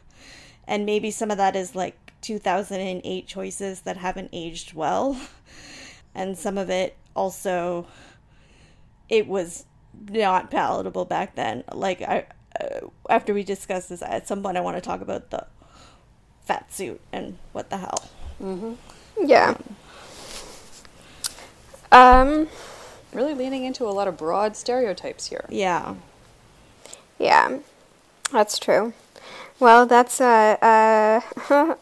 and 0.67 0.85
maybe 0.85 1.09
some 1.09 1.31
of 1.31 1.37
that 1.37 1.55
is 1.55 1.73
like 1.73 1.95
2008 2.19 3.27
choices 3.27 3.81
that 3.81 3.95
haven't 3.95 4.29
aged 4.33 4.73
well, 4.73 5.17
and 6.13 6.37
some 6.37 6.57
of 6.57 6.69
it 6.69 6.97
also 7.15 7.87
it 9.09 9.27
was 9.27 9.65
not 10.09 10.49
palatable 10.51 11.05
back 11.05 11.35
then. 11.35 11.63
Like 11.73 12.01
I, 12.01 12.25
uh, 12.59 12.87
after 13.09 13.33
we 13.33 13.43
discuss 13.43 13.87
this 13.87 14.01
at 14.01 14.27
some 14.27 14.41
point, 14.43 14.57
I 14.57 14.61
want 14.61 14.77
to 14.77 14.81
talk 14.81 15.01
about 15.01 15.29
the 15.29 15.45
fat 16.45 16.71
suit 16.73 16.99
and 17.11 17.37
what 17.53 17.69
the 17.69 17.77
hell. 17.77 18.09
Mhm. 18.41 18.77
Yeah. 19.23 19.55
Um, 21.91 22.47
Really 23.11 23.33
leaning 23.33 23.63
into 23.65 23.85
a 23.85 23.89
lot 23.89 24.07
of 24.07 24.17
broad 24.17 24.55
stereotypes 24.55 25.27
here. 25.27 25.45
Yeah, 25.49 25.95
yeah, 27.17 27.57
that's 28.31 28.59
true. 28.59 28.93
Well, 29.59 29.87
that's 29.87 30.21
a, 30.21 30.57
a 30.61 31.77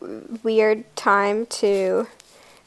weird 0.42 0.84
time 0.96 1.46
to 1.46 2.06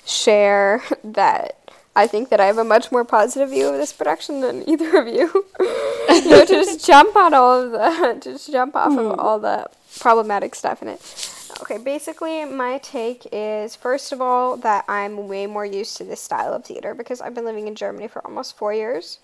share 0.05 0.83
that 1.03 1.56
I 1.97 2.05
think 2.05 2.29
that 2.29 2.39
I 2.39 2.45
have 2.45 2.59
a 2.59 2.63
much 2.63 2.91
more 2.91 3.03
positive 3.03 3.49
view 3.49 3.67
of 3.67 3.77
this 3.77 3.91
production 3.91 4.41
than 4.41 4.67
either 4.69 4.97
of 4.97 5.07
you. 5.07 5.45
you 6.09 6.29
know, 6.29 6.45
to 6.45 6.53
just 6.53 6.85
jump 6.91 7.15
on 7.15 7.33
all 7.33 7.63
of 7.63 7.71
the, 7.71 8.19
to 8.21 8.33
just 8.33 8.51
jump 8.51 8.75
off 8.75 8.95
of 8.95 9.19
all 9.19 9.39
the 9.39 9.67
problematic 9.99 10.53
stuff 10.53 10.83
in 10.83 10.89
it. 10.89 11.33
Okay, 11.61 11.79
basically, 11.79 12.45
my 12.45 12.77
take 12.77 13.27
is 13.31 13.75
first 13.75 14.11
of 14.11 14.21
all 14.21 14.57
that 14.57 14.85
I'm 14.87 15.27
way 15.27 15.47
more 15.47 15.65
used 15.65 15.97
to 15.97 16.03
this 16.03 16.21
style 16.21 16.53
of 16.53 16.63
theater 16.63 16.93
because 16.93 17.19
I've 17.19 17.33
been 17.33 17.45
living 17.45 17.67
in 17.67 17.73
Germany 17.73 18.07
for 18.07 18.23
almost 18.25 18.55
four 18.57 18.73
years. 18.73 19.17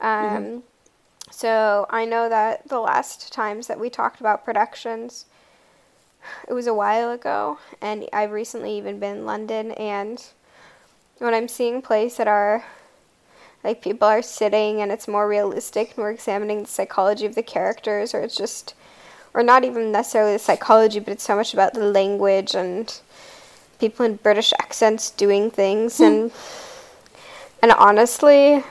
Um, 0.00 0.62
So 1.30 1.86
I 1.88 2.04
know 2.04 2.28
that 2.28 2.68
the 2.68 2.80
last 2.80 3.32
times 3.32 3.68
that 3.68 3.80
we 3.80 3.88
talked 3.88 4.20
about 4.20 4.44
productions, 4.44 5.24
it 6.48 6.52
was 6.52 6.66
a 6.66 6.74
while 6.74 7.10
ago, 7.10 7.58
and 7.80 8.06
I've 8.12 8.32
recently 8.32 8.76
even 8.76 8.98
been 8.98 9.18
in 9.18 9.26
London, 9.26 9.72
and 9.72 10.22
when 11.20 11.34
I'm 11.34 11.48
seeing 11.48 11.82
plays 11.82 12.16
that 12.16 12.26
are 12.26 12.64
like 13.62 13.82
people 13.82 14.08
are 14.08 14.22
sitting 14.22 14.80
and 14.80 14.90
it's 14.90 15.06
more 15.06 15.28
realistic 15.28 15.90
and 15.90 15.98
we're 15.98 16.10
examining 16.10 16.62
the 16.62 16.68
psychology 16.68 17.26
of 17.26 17.34
the 17.34 17.42
characters, 17.42 18.14
or 18.14 18.20
it's 18.20 18.36
just, 18.36 18.74
or 19.34 19.42
not 19.42 19.64
even 19.64 19.92
necessarily 19.92 20.32
the 20.32 20.38
psychology, 20.38 20.98
but 20.98 21.12
it's 21.12 21.24
so 21.24 21.36
much 21.36 21.52
about 21.52 21.74
the 21.74 21.84
language 21.84 22.54
and 22.54 23.00
people 23.78 24.04
in 24.04 24.16
British 24.16 24.52
accents 24.60 25.10
doing 25.10 25.50
things, 25.50 26.00
and 26.00 26.32
and 27.62 27.72
honestly, 27.72 28.64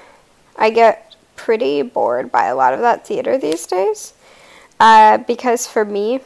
I 0.55 0.69
get 0.71 1.15
pretty 1.35 1.83
bored 1.83 2.31
by 2.31 2.45
a 2.45 2.55
lot 2.55 2.73
of 2.73 2.79
that 2.79 3.05
theater 3.05 3.37
these 3.37 3.65
days. 3.65 4.13
Uh, 4.79 5.17
because 5.17 5.67
for 5.67 5.85
me, 5.85 6.21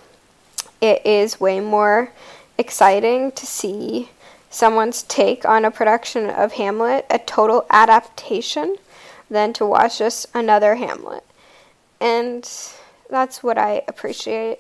it 0.79 1.05
is 1.05 1.39
way 1.39 1.59
more 1.59 2.11
exciting 2.57 3.31
to 3.33 3.45
see 3.45 4.09
someone's 4.53 5.01
take 5.03 5.45
on 5.45 5.65
a 5.65 5.71
production 5.71 6.29
of 6.29 6.53
Hamlet, 6.53 7.05
a 7.09 7.17
total 7.17 7.65
adaptation, 7.71 8.75
than 9.29 9.51
to 9.53 9.65
watch 9.65 9.97
just 9.97 10.27
another 10.33 10.75
Hamlet. 10.75 11.25
And 11.99 12.47
that's 13.09 13.41
what 13.41 13.57
I 13.57 13.81
appreciate. 13.87 14.59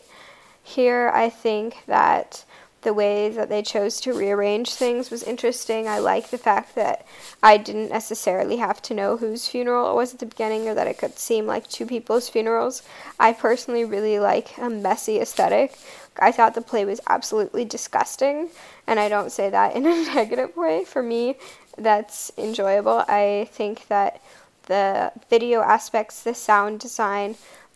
Here, 0.63 1.11
I 1.13 1.29
think 1.29 1.83
that 1.85 2.43
the 2.81 2.93
way 2.93 3.29
that 3.29 3.49
they 3.49 3.61
chose 3.61 4.01
to 4.01 4.13
rearrange 4.13 4.73
things 4.73 5.09
was 5.09 5.23
interesting. 5.23 5.87
I 5.87 5.99
like 5.99 6.29
the 6.29 6.37
fact 6.37 6.75
that 6.75 7.05
I 7.41 7.57
didn't 7.57 7.89
necessarily 7.89 8.57
have 8.57 8.81
to 8.83 8.93
know 8.93 9.17
whose 9.17 9.47
funeral 9.47 9.91
it 9.91 9.95
was 9.95 10.13
at 10.13 10.19
the 10.19 10.25
beginning 10.25 10.67
or 10.67 10.73
that 10.73 10.87
it 10.87 10.97
could 10.97 11.17
seem 11.17 11.45
like 11.45 11.67
two 11.67 11.85
people's 11.85 12.29
funerals. 12.29 12.83
I 13.19 13.33
personally 13.33 13.85
really 13.85 14.19
like 14.19 14.57
a 14.57 14.69
messy 14.69 15.19
aesthetic. 15.19 15.77
I 16.19 16.31
thought 16.31 16.55
the 16.55 16.61
play 16.61 16.85
was 16.85 17.01
absolutely 17.07 17.65
disgusting, 17.65 18.49
and 18.87 18.99
I 18.99 19.09
don't 19.09 19.31
say 19.31 19.49
that 19.49 19.75
in 19.75 19.85
a 19.85 19.89
negative 20.15 20.55
way. 20.55 20.85
For 20.85 21.01
me, 21.01 21.35
that's 21.77 22.31
enjoyable. 22.37 23.03
I 23.07 23.49
think 23.51 23.87
that 23.87 24.21
the 24.67 25.11
video 25.29 25.61
aspects, 25.61 26.23
the 26.23 26.33
sound 26.33 26.79
design, 26.79 27.35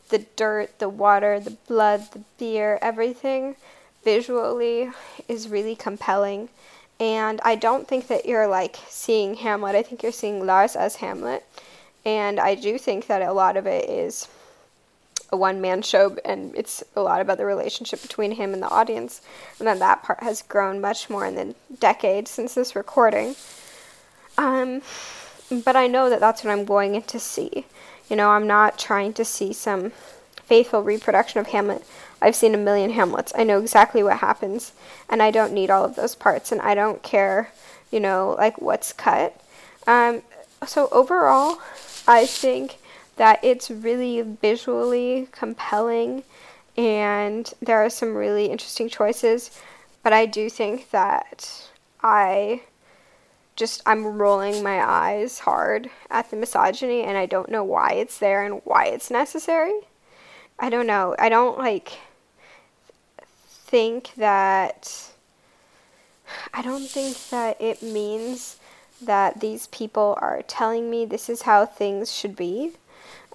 the 0.10 0.20
dirt, 0.36 0.80
the 0.80 0.90
water, 0.90 1.40
the 1.40 1.58
blood, 1.68 2.12
the 2.12 2.24
beer, 2.38 2.80
everything 2.82 3.56
visually 4.04 4.90
is 5.28 5.50
really 5.50 5.76
compelling. 5.76 6.50
And 7.00 7.42
I 7.44 7.56
don't 7.56 7.88
think 7.88 8.08
that 8.08 8.26
you're 8.26 8.48
like 8.48 8.78
seeing 8.88 9.36
Hamlet. 9.36 9.76
I 9.76 9.84
think 9.84 10.02
you're 10.02 10.12
seeing 10.12 10.46
Lars 10.46 10.76
as 10.76 10.96
Hamlet. 10.98 11.46
And 12.06 12.40
I 12.40 12.56
do 12.56 12.78
think 12.78 13.08
that 13.08 13.22
a 13.22 13.34
lot 13.34 13.58
of 13.58 13.68
it 13.68 13.90
is 13.90 14.28
a 15.30 15.38
one 15.38 15.60
man 15.60 15.82
show 15.82 16.16
and 16.24 16.56
it's 16.56 16.84
a 16.96 17.02
lot 17.02 17.22
about 17.22 17.38
the 17.38 17.46
relationship 17.46 18.02
between 18.02 18.32
him 18.32 18.54
and 18.54 18.64
the 18.64 18.70
audience. 18.70 19.22
And 19.60 19.68
then 19.68 19.80
that 19.80 20.04
part 20.04 20.24
has 20.24 20.42
grown 20.42 20.80
much 20.80 21.10
more 21.10 21.26
in 21.26 21.36
the 21.36 21.56
decade 21.80 22.28
since 22.28 22.54
this 22.54 22.76
recording. 22.76 23.36
Um, 24.38 24.82
but 25.66 25.76
I 25.76 25.88
know 25.88 26.10
that 26.10 26.20
that's 26.20 26.44
what 26.44 26.52
I'm 26.52 26.66
going 26.66 26.96
in 26.96 27.02
to 27.04 27.20
see. 27.20 27.66
You 28.10 28.16
know, 28.16 28.30
I'm 28.30 28.48
not 28.48 28.78
trying 28.78 29.14
to 29.14 29.26
see 29.26 29.52
some 29.54 29.92
faithful 30.46 30.82
reproduction 30.82 31.40
of 31.40 31.48
Hamlet. 31.48 31.84
I've 32.22 32.36
seen 32.36 32.56
a 32.56 32.58
million 32.58 32.92
Hamlets. 32.92 33.34
I 33.36 33.44
know 33.44 33.60
exactly 33.60 34.02
what 34.02 34.20
happens, 34.20 34.72
and 35.10 35.22
I 35.22 35.30
don't 35.30 35.54
need 35.54 35.70
all 35.70 35.84
of 35.84 35.96
those 35.96 36.16
parts, 36.16 36.52
and 36.52 36.62
I 36.62 36.74
don't 36.74 37.04
care, 37.04 37.52
you 37.92 38.00
know, 38.00 38.36
like 38.38 38.62
what's 38.62 38.94
cut. 38.94 39.40
Um, 39.86 40.22
so 40.66 40.88
overall, 40.92 41.60
I 42.08 42.26
think 42.26 42.80
that 43.18 43.44
it's 43.44 43.70
really 43.70 44.22
visually 44.22 45.28
compelling, 45.32 46.24
and 46.76 47.54
there 47.62 47.84
are 47.84 47.90
some 47.90 48.16
really 48.16 48.46
interesting 48.46 48.90
choices. 48.90 49.52
But 50.04 50.14
I 50.14 50.26
do 50.26 50.50
think 50.50 50.92
that 50.92 51.70
I 52.02 52.62
just 53.56 53.82
I'm 53.86 54.06
rolling 54.06 54.64
my 54.64 54.88
eyes 54.88 55.40
hard 55.40 55.90
at 56.10 56.30
the 56.30 56.38
misogyny, 56.38 57.04
and 57.04 57.18
I 57.18 57.26
don't 57.26 57.50
know 57.50 57.64
why 57.64 57.94
it's 57.94 58.18
there 58.18 58.46
and 58.46 58.62
why 58.64 58.86
it's 58.86 59.12
necessary. 59.12 59.74
I 60.60 60.70
don't 60.70 60.88
know. 60.88 61.16
I 61.20 61.30
don't 61.30 61.58
like 61.58 61.98
think 63.40 64.14
that 64.16 65.12
I 66.54 66.62
don't 66.62 66.88
think 66.88 67.30
that 67.30 67.60
it 67.60 67.82
means 67.82 68.58
that 69.02 69.40
these 69.40 69.68
people 69.68 70.18
are 70.22 70.42
telling 70.48 70.90
me 70.90 71.06
this 71.06 71.30
is 71.30 71.44
how 71.44 71.66
things 71.66 72.12
should 72.12 72.36
be. 72.36 72.74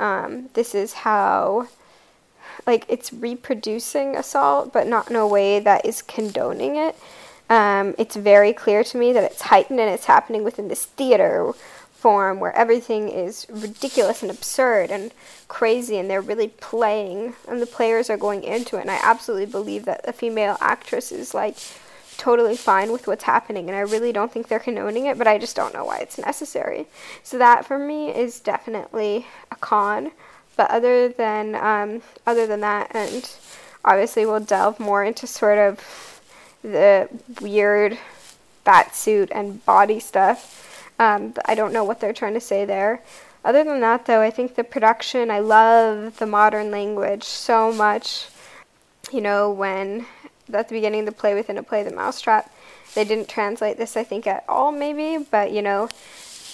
Um, 0.03 0.48
this 0.55 0.74
is 0.74 0.92
how 0.92 1.68
like 2.66 2.84
it's 2.88 3.12
reproducing 3.12 4.16
assault, 4.16 4.72
but 4.72 4.88
not 4.88 5.09
in 5.09 5.16
a 5.16 5.26
way 5.26 5.61
that 5.61 5.86
is 5.86 6.03
condoning 6.03 6.76
it. 6.76 6.96
Um, 7.48 7.94
it's 7.98 8.16
very 8.16 8.53
clear 8.53 8.82
to 8.82 8.98
me 8.98 9.12
that 9.12 9.22
it's 9.24 9.42
heightened 9.42 9.78
and 9.78 9.90
it's 9.90 10.07
happening 10.07 10.42
within 10.42 10.68
this 10.68 10.86
theater 10.86 11.53
form 11.92 12.40
where 12.40 12.55
everything 12.57 13.09
is 13.09 13.46
ridiculous 13.48 14.22
and 14.22 14.30
absurd 14.30 14.90
and 14.90 15.12
crazy 15.46 15.98
and 15.98 16.11
they're 16.11 16.20
really 16.20 16.48
playing 16.48 17.34
and 17.46 17.62
the 17.62 17.66
players 17.66 18.11
are 18.11 18.16
going 18.16 18.42
into 18.42 18.76
it 18.76 18.80
and 18.80 18.90
I 18.90 18.98
absolutely 19.05 19.46
believe 19.46 19.84
that 19.84 20.00
a 20.09 20.12
female 20.12 20.57
actress 20.61 21.12
is 21.12 21.32
like 21.32 21.57
totally 22.17 22.57
fine 22.57 22.93
with 22.93 23.07
what's 23.07 23.25
happening 23.25 23.69
and 23.69 23.77
I 23.77 23.81
really 23.81 24.13
don't 24.13 24.33
think 24.33 24.49
they're 24.49 24.59
condoning 24.59 25.07
it 25.07 25.19
but 25.19 25.27
I 25.27 25.39
just 25.39 25.57
don't 25.57 25.75
know 25.75 25.85
why 25.85 25.99
it's 25.99 26.19
necessary. 26.19 26.87
So 27.23 27.39
that 27.39 27.65
for 27.67 27.79
me 27.79 28.11
is 28.11 28.41
definitely 28.41 29.27
a 29.51 29.57
con. 29.57 30.13
But 30.57 30.71
other 30.71 31.09
than 31.09 31.55
um, 31.55 32.03
other 32.27 32.47
than 32.47 32.61
that 32.61 32.95
and 32.95 33.31
obviously 33.85 34.27
we'll 34.27 34.41
delve 34.41 34.79
more 34.79 35.05
into 35.05 35.27
sort 35.27 35.59
of 35.59 36.21
the 36.63 37.09
weird 37.41 37.99
bat 38.65 38.95
suit 38.95 39.31
and 39.35 39.65
body 39.65 40.01
stuff. 40.01 40.93
Um, 40.99 41.35
I 41.47 41.55
don't 41.55 41.73
know 41.73 41.85
what 41.85 42.01
they're 42.01 42.13
trying 42.13 42.35
to 42.35 42.41
say 42.41 42.65
there. 42.65 43.03
Other 43.45 43.65
than 43.65 43.81
that, 43.81 44.07
though, 44.07 44.21
I 44.21 44.31
think 44.31 44.55
the 44.55 44.63
production, 44.63 45.31
I 45.31 45.41
love 45.41 46.19
the 46.19 46.27
modern 46.27 46.71
language 46.71 47.25
so 47.25 47.73
much. 47.73 48.29
You 49.11 49.21
know, 49.21 49.51
when 49.51 50.07
at 50.55 50.68
the 50.68 50.74
beginning 50.74 51.05
the 51.05 51.12
play 51.12 51.34
within 51.34 51.59
a 51.59 51.62
play, 51.62 51.82
The 51.82 51.94
Mousetrap, 51.94 52.53
they 52.94 53.05
didn't 53.05 53.28
translate 53.28 53.78
this, 53.78 53.96
I 53.96 54.05
think, 54.05 54.26
at 54.26 54.44
all, 54.48 54.72
maybe, 54.72 55.24
but 55.30 55.53
you 55.53 55.62
know, 55.62 55.88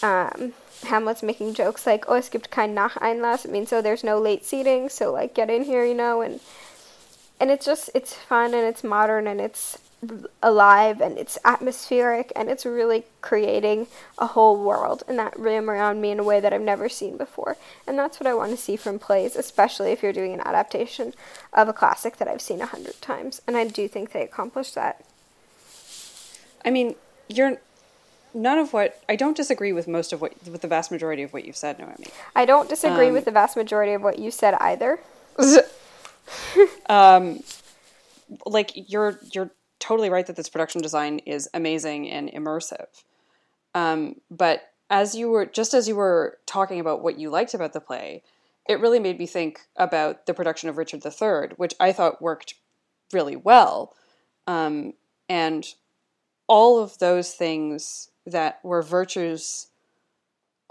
um, 0.03 0.53
Hamlet's 0.84 1.22
making 1.22 1.55
jokes 1.55 1.86
like, 1.86 2.05
oh, 2.09 2.14
es 2.14 2.28
gibt 2.28 2.51
kein 2.51 2.74
Nacheinlass. 2.74 3.44
It 3.44 3.51
means, 3.51 3.72
oh, 3.72 3.82
there's 3.82 4.05
no 4.05 4.18
late 4.18 4.44
seating, 4.44 4.88
so 4.88 5.12
like 5.12 5.34
get 5.34 5.51
in 5.51 5.64
here, 5.64 5.84
you 5.84 5.94
know, 5.94 6.20
and 6.20 6.40
and 7.40 7.51
it's 7.51 7.66
just 7.66 7.90
it's 7.94 8.14
fun 8.14 8.55
and 8.55 8.64
it's 8.64 8.82
modern 8.82 9.26
and 9.26 9.40
it's 9.40 9.78
alive 10.42 11.01
and 11.01 11.18
it's 11.18 11.38
atmospheric 11.44 12.32
and 12.36 12.49
it's 12.49 12.64
really 12.64 13.05
creating 13.20 13.88
a 14.16 14.28
whole 14.28 14.57
world 14.57 15.03
in 15.09 15.16
that 15.16 15.38
room 15.38 15.68
around 15.68 16.01
me 16.01 16.11
in 16.11 16.20
a 16.20 16.24
way 16.24 16.38
that 16.38 16.53
I've 16.53 16.61
never 16.61 16.88
seen 16.88 17.16
before. 17.16 17.57
And 17.86 17.99
that's 17.99 18.20
what 18.20 18.26
I 18.26 18.34
want 18.34 18.53
to 18.53 18.57
see 18.57 18.76
from 18.76 18.99
plays, 18.99 19.34
especially 19.34 19.90
if 19.90 20.03
you're 20.03 20.12
doing 20.12 20.32
an 20.34 20.40
adaptation 20.40 21.14
of 21.53 21.68
a 21.68 21.72
classic 21.72 22.18
that 22.18 22.28
I've 22.28 22.40
seen 22.40 22.61
a 22.61 22.66
hundred 22.66 23.01
times. 23.01 23.42
And 23.46 23.57
I 23.57 23.66
do 23.66 23.88
think 23.88 24.12
they 24.12 24.22
accomplished 24.22 24.74
that. 24.76 25.05
I 26.64 26.70
mean, 26.70 26.94
you're 27.28 27.57
none 28.34 28.59
of 28.59 28.72
what 28.72 29.01
I 29.09 29.16
don't 29.16 29.36
disagree 29.36 29.72
with 29.72 29.88
most 29.88 30.12
of 30.12 30.20
what 30.20 30.32
with 30.49 30.61
the 30.61 30.68
vast 30.68 30.90
majority 30.90 31.22
of 31.22 31.32
what 31.32 31.44
you've 31.44 31.57
said, 31.57 31.78
Noemi. 31.78 32.09
I 32.36 32.44
don't 32.44 32.68
disagree 32.68 33.09
Um, 33.09 33.14
with 33.14 33.24
the 33.24 33.30
vast 33.30 33.57
majority 33.57 33.94
of 33.94 34.03
what 34.03 34.18
you 34.18 34.30
said 34.30 34.55
either. 34.55 35.01
um, 36.88 37.40
like 38.44 38.72
you're 38.74 39.18
you're 39.32 39.51
totally 39.79 40.11
right 40.11 40.26
that 40.26 40.37
this 40.37 40.49
production 40.49 40.81
design 40.81 41.20
is 41.20 41.49
amazing 41.55 42.09
and 42.09 42.31
immersive. 42.31 42.87
Um, 43.74 44.16
but 44.31 44.72
as 44.91 45.14
you 45.14 45.29
were 45.31 45.47
just 45.47 45.74
as 45.74 45.89
you 45.89 45.97
were 45.97 46.39
talking 46.47 46.81
about 46.81 47.03
what 47.03 47.18
you 47.18 47.31
liked 47.31 47.55
about 47.55 47.72
the 47.72 47.81
play, 47.81 48.22
it 48.68 48.81
really 48.81 48.99
made 48.99 49.18
me 49.18 49.26
think 49.26 49.61
about 49.76 50.26
the 50.26 50.35
production 50.35 50.68
of 50.68 50.76
Richard 50.76 51.05
III, 51.05 51.55
which 51.57 51.74
I 51.81 51.93
thought 51.93 52.22
worked 52.22 52.55
really 53.12 53.37
well. 53.37 53.95
Um, 54.47 54.95
and 55.29 55.66
all 56.47 56.79
of 56.79 56.99
those 56.99 57.33
things 57.33 58.11
that 58.26 58.61
were 58.62 58.83
virtues 58.83 59.68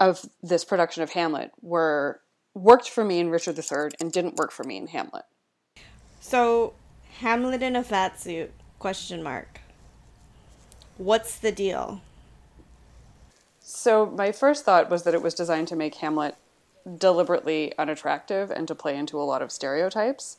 of 0.00 0.24
this 0.42 0.64
production 0.64 1.02
of 1.02 1.10
Hamlet 1.10 1.52
were 1.60 2.20
worked 2.54 2.88
for 2.88 3.04
me 3.04 3.18
in 3.18 3.30
Richard 3.30 3.58
III 3.58 3.90
and 4.00 4.12
didn't 4.12 4.36
work 4.36 4.52
for 4.52 4.64
me 4.64 4.76
in 4.76 4.88
Hamlet. 4.88 5.24
So, 6.20 6.74
Hamlet 7.18 7.62
in 7.62 7.76
a 7.76 7.82
fat 7.82 8.20
suit? 8.20 8.52
Question 8.78 9.22
mark. 9.22 9.60
What's 10.96 11.38
the 11.38 11.52
deal? 11.52 12.00
So 13.60 14.06
my 14.06 14.32
first 14.32 14.64
thought 14.64 14.88
was 14.90 15.02
that 15.02 15.14
it 15.14 15.22
was 15.22 15.34
designed 15.34 15.68
to 15.68 15.76
make 15.76 15.96
Hamlet 15.96 16.36
deliberately 16.96 17.72
unattractive 17.78 18.50
and 18.50 18.66
to 18.68 18.74
play 18.74 18.96
into 18.96 19.20
a 19.20 19.24
lot 19.24 19.42
of 19.42 19.52
stereotypes. 19.52 20.38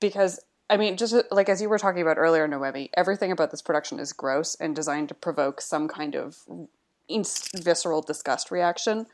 Because 0.00 0.40
I 0.68 0.76
mean, 0.76 0.96
just 0.96 1.14
like 1.32 1.48
as 1.48 1.60
you 1.60 1.68
were 1.68 1.78
talking 1.78 2.00
about 2.00 2.18
earlier, 2.18 2.46
Noemi, 2.46 2.90
everything 2.94 3.32
about 3.32 3.50
this 3.50 3.62
production 3.62 3.98
is 3.98 4.12
gross 4.12 4.54
and 4.54 4.76
designed 4.76 5.08
to 5.08 5.14
provoke 5.14 5.60
some 5.60 5.88
kind 5.88 6.14
of 6.14 6.38
visceral 7.56 8.02
disgust 8.02 8.52
reaction, 8.52 9.06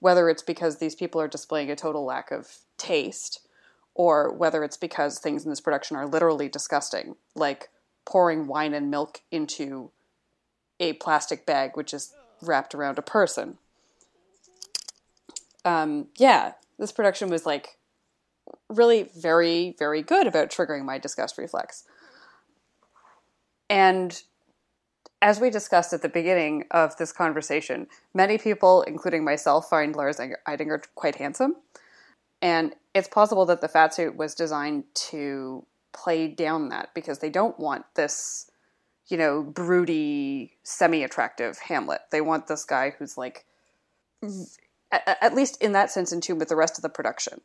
whether 0.00 0.28
it's 0.28 0.42
because 0.42 0.78
these 0.78 0.96
people 0.96 1.20
are 1.20 1.28
displaying 1.28 1.70
a 1.70 1.76
total 1.76 2.04
lack 2.04 2.32
of 2.32 2.58
taste, 2.76 3.45
or 3.96 4.30
whether 4.30 4.62
it's 4.62 4.76
because 4.76 5.18
things 5.18 5.44
in 5.44 5.50
this 5.50 5.60
production 5.60 5.96
are 5.96 6.06
literally 6.06 6.50
disgusting, 6.50 7.16
like 7.34 7.70
pouring 8.04 8.46
wine 8.46 8.74
and 8.74 8.90
milk 8.90 9.22
into 9.30 9.90
a 10.78 10.92
plastic 10.94 11.46
bag, 11.46 11.70
which 11.74 11.94
is 11.94 12.12
wrapped 12.42 12.74
around 12.74 12.98
a 12.98 13.02
person. 13.02 13.56
Um, 15.64 16.08
yeah, 16.18 16.52
this 16.78 16.92
production 16.92 17.30
was 17.30 17.46
like 17.46 17.78
really 18.68 19.04
very, 19.16 19.74
very 19.78 20.02
good 20.02 20.26
about 20.26 20.50
triggering 20.50 20.84
my 20.84 20.98
disgust 20.98 21.38
reflex. 21.38 21.84
And 23.70 24.22
as 25.22 25.40
we 25.40 25.48
discussed 25.48 25.94
at 25.94 26.02
the 26.02 26.08
beginning 26.10 26.64
of 26.70 26.98
this 26.98 27.12
conversation, 27.12 27.86
many 28.12 28.36
people, 28.36 28.82
including 28.82 29.24
myself, 29.24 29.70
find 29.70 29.96
Lars 29.96 30.18
Eidinger 30.18 30.84
quite 30.94 31.16
handsome. 31.16 31.56
And 32.46 32.76
it's 32.94 33.08
possible 33.08 33.44
that 33.46 33.60
the 33.60 33.66
fat 33.66 33.92
suit 33.92 34.14
was 34.14 34.32
designed 34.32 34.84
to 34.94 35.66
play 35.92 36.28
down 36.28 36.68
that 36.68 36.94
because 36.94 37.18
they 37.18 37.28
don't 37.28 37.58
want 37.58 37.84
this, 37.96 38.48
you 39.08 39.16
know, 39.16 39.42
broody, 39.42 40.52
semi 40.62 41.02
attractive 41.02 41.58
Hamlet. 41.58 42.02
They 42.12 42.20
want 42.20 42.46
this 42.46 42.64
guy 42.64 42.94
who's 42.96 43.18
like, 43.18 43.46
at 44.92 45.34
least 45.34 45.60
in 45.60 45.72
that 45.72 45.90
sense, 45.90 46.12
in 46.12 46.20
tune 46.20 46.38
with 46.38 46.48
the 46.48 46.54
rest 46.54 46.78
of 46.78 46.82
the 46.82 46.88
production. 46.88 47.40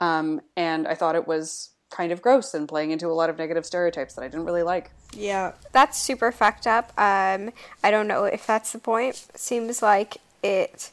Um, 0.00 0.42
and 0.54 0.86
I 0.86 0.94
thought 0.94 1.14
it 1.14 1.26
was 1.26 1.70
kind 1.88 2.12
of 2.12 2.20
gross 2.20 2.52
and 2.52 2.68
playing 2.68 2.90
into 2.90 3.06
a 3.06 3.16
lot 3.16 3.30
of 3.30 3.38
negative 3.38 3.64
stereotypes 3.64 4.12
that 4.16 4.22
I 4.22 4.28
didn't 4.28 4.44
really 4.44 4.64
like. 4.64 4.90
Yeah. 5.14 5.52
That's 5.72 5.98
super 5.98 6.30
fucked 6.30 6.66
up. 6.66 6.92
Um, 6.98 7.52
I 7.82 7.90
don't 7.90 8.06
know 8.06 8.24
if 8.24 8.46
that's 8.46 8.72
the 8.72 8.80
point. 8.80 9.28
Seems 9.34 9.80
like 9.80 10.18
it 10.42 10.90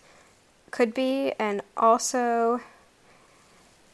could 0.72 0.94
be, 0.94 1.34
and 1.38 1.62
also 1.76 2.62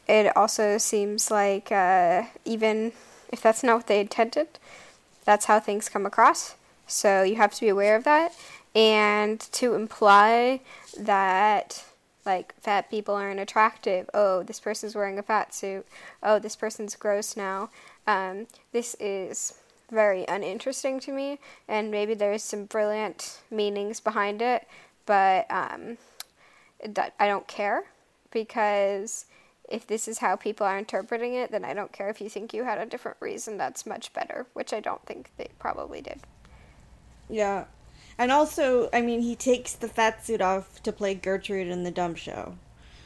it 0.10 0.36
also 0.36 0.78
seems 0.78 1.30
like 1.30 1.72
uh, 1.72 2.24
even 2.43 2.91
if 3.32 3.41
that's 3.41 3.64
not 3.64 3.78
what 3.78 3.88
they 3.88 3.99
intended, 3.99 4.47
that's 5.24 5.45
how 5.45 5.60
things 5.60 5.88
come 5.88 6.05
across. 6.05 6.55
So 6.88 7.22
you 7.22 7.36
have 7.36 7.53
to 7.53 7.62
be 7.62 7.70
aware 7.70 7.95
of 7.95 8.03
that. 8.03 8.34
And 8.76 9.39
to 9.39 9.76
imply 9.76 10.62
that 10.97 11.84
like 12.26 12.53
fat 12.62 12.89
people 12.89 13.16
aren't 13.16 13.39
attractive. 13.39 14.10
Oh, 14.14 14.43
this 14.43 14.60
person's 14.60 14.95
wearing 14.95 15.18
a 15.18 15.24
fat 15.24 15.53
suit. 15.53 15.86
Oh, 16.22 16.39
this 16.39 16.55
person's 16.55 16.95
gross 16.95 17.38
now. 17.38 17.70
Um, 18.05 18.47
this 18.72 18.95
is 18.99 19.55
very 19.91 20.26
uninteresting 20.28 20.99
to 21.01 21.12
me, 21.12 21.39
and 21.68 21.89
maybe 21.89 22.14
there's 22.14 22.43
some 22.43 22.66
brilliant 22.66 23.39
meanings 23.49 23.99
behind 23.99 24.41
it, 24.41 24.68
but 25.07 25.49
um, 25.49 25.97
I 27.20 27.28
don't 27.28 27.47
care 27.47 27.86
because 28.32 29.26
if 29.70 29.88
this 29.88 30.07
is 30.07 30.20
how 30.20 30.36
people 30.36 30.65
are 30.65 30.78
interpreting 30.78 31.34
it, 31.36 31.51
then 31.51 31.63
I 31.63 31.74
don't 31.74 31.91
care 31.91 32.09
if 32.09 32.20
you 32.22 32.30
think 32.30 32.53
you 32.53 32.63
had 32.63 32.80
a 32.80 32.86
different 32.86 33.17
reason. 33.20 33.57
That's 33.57 33.86
much 33.86 34.13
better, 34.13 34.47
which 34.53 34.74
I 34.74 34.80
don't 34.80 35.05
think 35.05 35.32
they 35.38 35.47
probably 35.59 36.01
did. 36.01 36.22
Yeah. 37.30 37.65
And 38.17 38.32
also, 38.32 38.89
I 38.91 39.01
mean, 39.01 39.22
he 39.22 39.36
takes 39.36 39.74
the 39.74 39.88
fat 39.88 40.26
suit 40.26 40.41
off 40.41 40.84
to 40.84 40.91
play 40.91 41.13
Gertrude 41.15 41.67
in 41.67 41.84
the 41.84 41.91
dumb 41.91 42.15
show. 42.15 42.55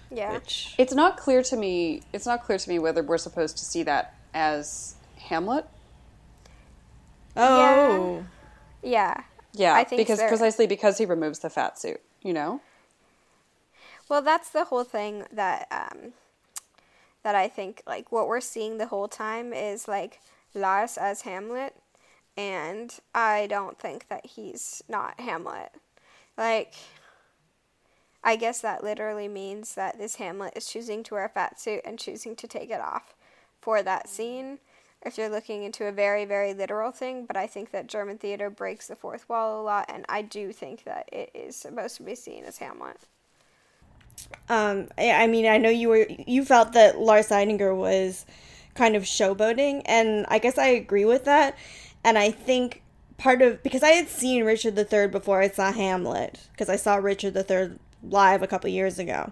Yeah. 0.09 0.34
Which 0.34 0.76
it's 0.78 0.93
not 0.93 1.18
clear 1.18 1.43
to 1.43 1.57
me. 1.57 2.01
It's 2.14 2.26
not 2.26 2.43
clear 2.43 2.57
to 2.57 2.70
me 2.70 2.80
whether 2.80 3.03
we're 3.03 3.18
supposed 3.18 3.57
to 3.57 3.66
see 3.66 3.84
that 3.84 4.16
as 4.34 4.95
Hamlet. 5.18 5.66
Oh. 7.36 8.24
Yeah. 8.82 8.91
Yeah. 8.91 9.24
Yeah, 9.55 9.76
I 9.76 9.84
think 9.84 9.99
because 9.99 10.20
precisely 10.20 10.66
because 10.66 10.97
he 10.97 11.05
removes 11.05 11.39
the 11.39 11.49
fat 11.49 11.78
suit, 11.78 12.01
you 12.24 12.34
know. 12.34 12.61
Well, 14.09 14.22
that's 14.22 14.49
the 14.49 14.66
whole 14.66 14.84
thing 14.84 15.26
that 15.32 15.68
um, 15.72 16.14
that 17.24 17.36
I 17.36 17.47
think 17.47 17.82
like 17.88 18.11
what 18.11 18.28
we're 18.28 18.41
seeing 18.41 18.78
the 18.78 18.88
whole 18.88 19.07
time 19.07 19.53
is 19.53 19.88
like 19.88 20.19
Lars 20.53 20.97
as 20.97 21.21
Hamlet 21.21 21.76
and 22.36 22.93
I 23.13 23.47
don't 23.47 23.80
think 23.80 24.07
that 24.07 24.26
he's 24.26 24.84
not 24.88 25.19
Hamlet. 25.19 25.71
Like, 26.38 26.74
I 28.24 28.36
guess 28.36 28.61
that 28.61 28.84
literally 28.84 29.28
means 29.28 29.76
that 29.76 29.97
this 29.97 30.15
Hamlet 30.15 30.53
is 30.55 30.65
choosing 30.65 31.03
to 31.03 31.15
wear 31.15 31.26
a 31.26 31.30
fat 31.30 31.59
suit 31.59 31.82
and 31.86 31.99
choosing 31.99 32.36
to 32.38 32.47
take 32.47 32.71
it 32.71 32.82
off 32.82 33.15
for 33.61 33.84
that 33.84 34.07
mm. 34.07 34.09
scene. 34.09 34.59
If 35.05 35.17
you're 35.17 35.30
looking 35.30 35.63
into 35.63 35.86
a 35.86 35.91
very, 35.91 36.24
very 36.26 36.53
literal 36.53 36.91
thing, 36.91 37.26
but 37.26 37.36
I 37.36 37.45
think 37.45 37.71
that 37.71 37.88
German 37.88 38.17
theater 38.17 38.49
breaks 38.49 38.88
the 38.88 38.95
fourth 38.95 39.28
wall 39.28 39.61
a 39.61 39.63
lot, 39.63 39.86
and 39.93 40.05
I 40.07 40.21
do 40.21 40.53
think 40.53 40.86
that 40.86 41.09
it 41.11 41.30
is 41.34 41.57
supposed 41.57 41.97
to 41.97 42.03
be 42.03 42.15
seen 42.15 42.45
as 42.45 42.59
Hamlet. 42.59 42.97
Um, 44.49 44.89
I 44.97 45.28
mean, 45.28 45.45
I 45.45 45.57
know 45.57 45.69
you 45.69 45.89
were 45.89 46.05
you 46.28 46.45
felt 46.45 46.74
that 46.74 46.99
Lars 46.99 47.30
Eidinger 47.30 47.76
was 47.76 48.26
kind 48.76 48.95
of 48.95 49.03
showboating, 49.03 49.82
and 49.86 50.26
I 50.30 50.39
guess 50.39 50.57
I 50.57 50.67
agree 50.67 51.05
with 51.05 51.26
that 51.26 51.55
and 52.03 52.17
I 52.17 52.32
think 52.32 52.82
part 53.17 53.41
of 53.41 53.61
because 53.63 53.84
I 53.84 53.89
had 53.89 54.09
seen 54.09 54.43
Richard 54.43 54.78
III 54.78 55.07
before 55.07 55.41
I 55.41 55.49
saw 55.49 55.71
Hamlet 55.71 56.39
because 56.51 56.69
I 56.69 56.76
saw 56.76 56.95
Richard 56.95 57.36
III 57.38 57.78
live 58.03 58.41
a 58.41 58.47
couple 58.47 58.69
years 58.69 58.99
ago. 58.99 59.32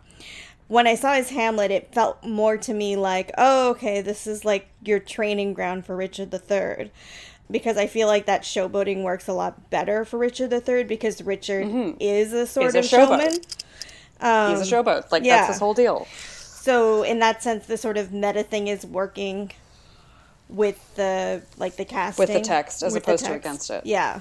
When 0.67 0.87
I 0.87 0.95
saw 0.95 1.13
his 1.13 1.31
Hamlet, 1.31 1.69
it 1.69 1.93
felt 1.93 2.23
more 2.23 2.55
to 2.55 2.73
me 2.73 2.95
like, 2.95 3.31
oh, 3.37 3.71
okay, 3.71 3.99
this 3.99 4.25
is 4.25 4.45
like 4.45 4.69
your 4.81 4.99
training 4.99 5.53
ground 5.53 5.85
for 5.85 5.97
Richard 5.97 6.33
III. 6.33 6.91
Because 7.49 7.75
I 7.75 7.87
feel 7.87 8.07
like 8.07 8.27
that 8.27 8.43
showboating 8.43 9.03
works 9.03 9.27
a 9.27 9.33
lot 9.33 9.69
better 9.69 10.05
for 10.05 10.17
Richard 10.17 10.53
III 10.53 10.85
because 10.85 11.21
Richard 11.21 11.65
mm-hmm. 11.65 11.97
is 11.99 12.31
a 12.31 12.47
sort 12.47 12.69
of 12.69 12.75
a 12.75 12.83
showman. 12.83 13.33
Um, 14.21 14.55
He's 14.55 14.71
a 14.71 14.75
showboat. 14.75 15.11
Like, 15.11 15.23
yeah. 15.23 15.37
that's 15.37 15.53
his 15.53 15.59
whole 15.59 15.73
deal. 15.73 16.07
So, 16.13 17.03
in 17.03 17.19
that 17.19 17.41
sense, 17.41 17.65
the 17.65 17.77
sort 17.77 17.97
of 17.97 18.13
meta 18.13 18.43
thing 18.43 18.67
is 18.67 18.85
working 18.85 19.51
with 20.51 20.95
the 20.95 21.41
like 21.57 21.77
the 21.77 21.85
casting 21.85 22.21
with 22.21 22.33
the 22.33 22.41
text 22.41 22.83
as 22.83 22.93
opposed 22.93 23.23
text. 23.23 23.25
to 23.25 23.33
against 23.33 23.69
it. 23.69 23.85
Yeah. 23.85 24.19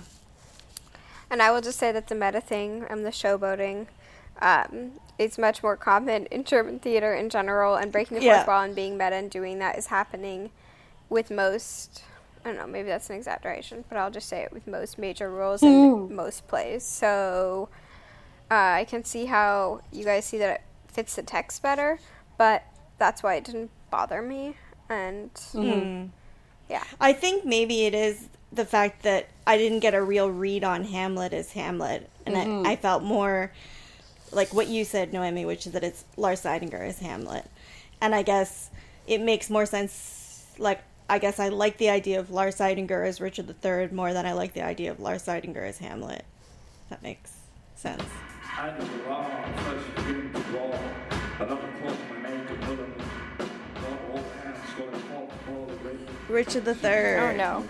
And 1.30 1.42
I 1.42 1.50
will 1.50 1.60
just 1.60 1.78
say 1.78 1.92
that 1.92 2.08
the 2.08 2.14
meta 2.14 2.40
thing 2.40 2.84
and 2.88 3.04
the 3.04 3.10
showboating 3.10 3.86
um, 4.40 4.92
is 5.18 5.38
much 5.38 5.62
more 5.62 5.76
common 5.76 6.26
in 6.26 6.44
German 6.44 6.78
theater 6.78 7.14
in 7.14 7.28
general, 7.28 7.76
and 7.76 7.92
breaking 7.92 8.16
the 8.16 8.24
fourth 8.24 8.36
yeah. 8.36 8.46
wall 8.46 8.62
and 8.62 8.74
being 8.74 8.96
meta 8.96 9.16
and 9.16 9.30
doing 9.30 9.58
that 9.58 9.76
is 9.76 9.86
happening 9.86 10.50
with 11.08 11.30
most. 11.30 12.02
I 12.44 12.48
don't 12.48 12.56
know, 12.56 12.66
maybe 12.66 12.88
that's 12.88 13.10
an 13.10 13.16
exaggeration, 13.16 13.84
but 13.90 13.98
I'll 13.98 14.10
just 14.10 14.26
say 14.26 14.40
it 14.42 14.50
with 14.50 14.66
most 14.66 14.98
major 14.98 15.30
roles 15.30 15.62
in 15.62 16.06
hmm. 16.06 16.14
most 16.14 16.48
plays. 16.48 16.82
So 16.82 17.68
uh, 18.50 18.54
I 18.54 18.84
can 18.84 19.04
see 19.04 19.26
how 19.26 19.82
you 19.92 20.04
guys 20.04 20.24
see 20.24 20.38
that 20.38 20.50
it 20.50 20.62
fits 20.88 21.16
the 21.16 21.22
text 21.22 21.62
better, 21.62 21.98
but 22.36 22.64
that's 22.98 23.22
why 23.22 23.34
it 23.36 23.44
didn't 23.44 23.70
bother 23.90 24.22
me. 24.22 24.56
And 24.88 25.32
mm-hmm. 25.34 26.06
Yeah. 26.68 26.84
I 27.00 27.12
think 27.12 27.44
maybe 27.44 27.84
it 27.84 27.94
is 27.94 28.28
the 28.52 28.64
fact 28.64 29.02
that 29.02 29.28
I 29.46 29.58
didn't 29.58 29.80
get 29.80 29.94
a 29.94 30.02
real 30.02 30.30
read 30.30 30.64
on 30.64 30.84
Hamlet 30.84 31.32
as 31.32 31.52
Hamlet. 31.52 32.08
And 32.26 32.34
mm-hmm. 32.34 32.66
I, 32.66 32.72
I, 32.72 32.76
felt 32.76 33.02
more 33.02 33.52
like 34.32 34.54
what 34.54 34.68
you 34.68 34.84
said, 34.84 35.12
Noemi, 35.12 35.44
which 35.44 35.66
is 35.66 35.72
that 35.72 35.84
it's 35.84 36.04
Lars 36.16 36.42
Eidinger 36.42 36.80
as 36.80 37.00
Hamlet. 37.00 37.44
And 38.00 38.14
I 38.14 38.22
guess 38.22 38.70
it 39.06 39.20
makes 39.20 39.50
more 39.50 39.66
sense. 39.66 40.46
Like, 40.58 40.82
I 41.08 41.18
guess 41.18 41.40
I 41.40 41.48
like 41.48 41.78
the 41.78 41.90
idea 41.90 42.20
of 42.20 42.30
Lars 42.30 42.58
Eidinger 42.58 43.06
as 43.06 43.20
Richard 43.20 43.52
III 43.64 43.88
more 43.88 44.12
than 44.12 44.26
I 44.26 44.32
like 44.32 44.54
the 44.54 44.64
idea 44.64 44.90
of 44.92 45.00
Lars 45.00 45.26
Eidinger 45.26 45.68
as 45.68 45.78
Hamlet. 45.78 46.24
That 46.88 47.02
makes 47.02 47.32
sense. 47.74 48.02
Richard 56.28 56.64
the 56.64 56.74
Third. 56.74 57.18
Oh 57.20 57.36
no. 57.36 57.60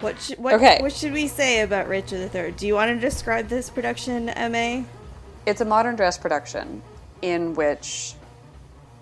What 0.00 0.20
should 0.20 0.38
what, 0.38 0.54
Okay. 0.54 0.78
what 0.80 0.92
should 0.92 1.12
we 1.12 1.26
say 1.28 1.62
about 1.62 1.88
Richard 1.88 2.18
the 2.18 2.28
Third? 2.28 2.56
Do 2.56 2.66
you 2.66 2.74
want 2.74 2.90
to 2.90 3.00
describe 3.00 3.48
this 3.48 3.70
production, 3.70 4.26
Ma? 4.26 4.84
It's 5.46 5.60
a 5.60 5.64
modern 5.64 5.96
dress 5.96 6.18
production 6.18 6.82
in 7.22 7.54
which 7.54 8.14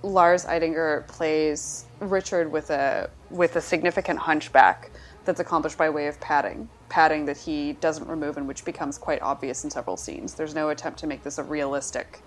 Lars 0.03 0.44
Eidinger 0.44 1.07
plays 1.09 1.86
Richard 2.01 2.53
with 2.53 2.70
a 2.70 3.11
with 3.30 3.57
a 3.57 3.61
significant 3.61 4.20
hunchback 4.20 4.90
that's 5.27 5.41
accomplished 5.41 5.77
by 5.77 5.91
way 5.91 6.07
of 6.07 6.18
padding, 6.20 6.68
padding 6.89 7.27
that 7.27 7.37
he 7.37 7.74
doesn't 7.74 8.09
remove 8.09 8.37
and 8.37 8.49
which 8.49 8.64
becomes 8.64 8.97
quite 8.97 9.20
obvious 9.20 9.64
in 9.64 9.70
several 9.70 9.97
scenes. 9.97 10.35
There's 10.35 10.55
no 10.55 10.70
attempt 10.70 10.99
to 11.01 11.07
make 11.07 11.22
this 11.22 11.39
a 11.39 11.43
realistic 11.43 12.22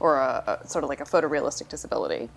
or 0.00 0.16
a, 0.16 0.60
a 0.62 0.68
sort 0.68 0.84
of 0.84 0.88
like 0.88 1.00
a 1.00 1.04
photorealistic 1.04 1.68
disability. 1.68 2.30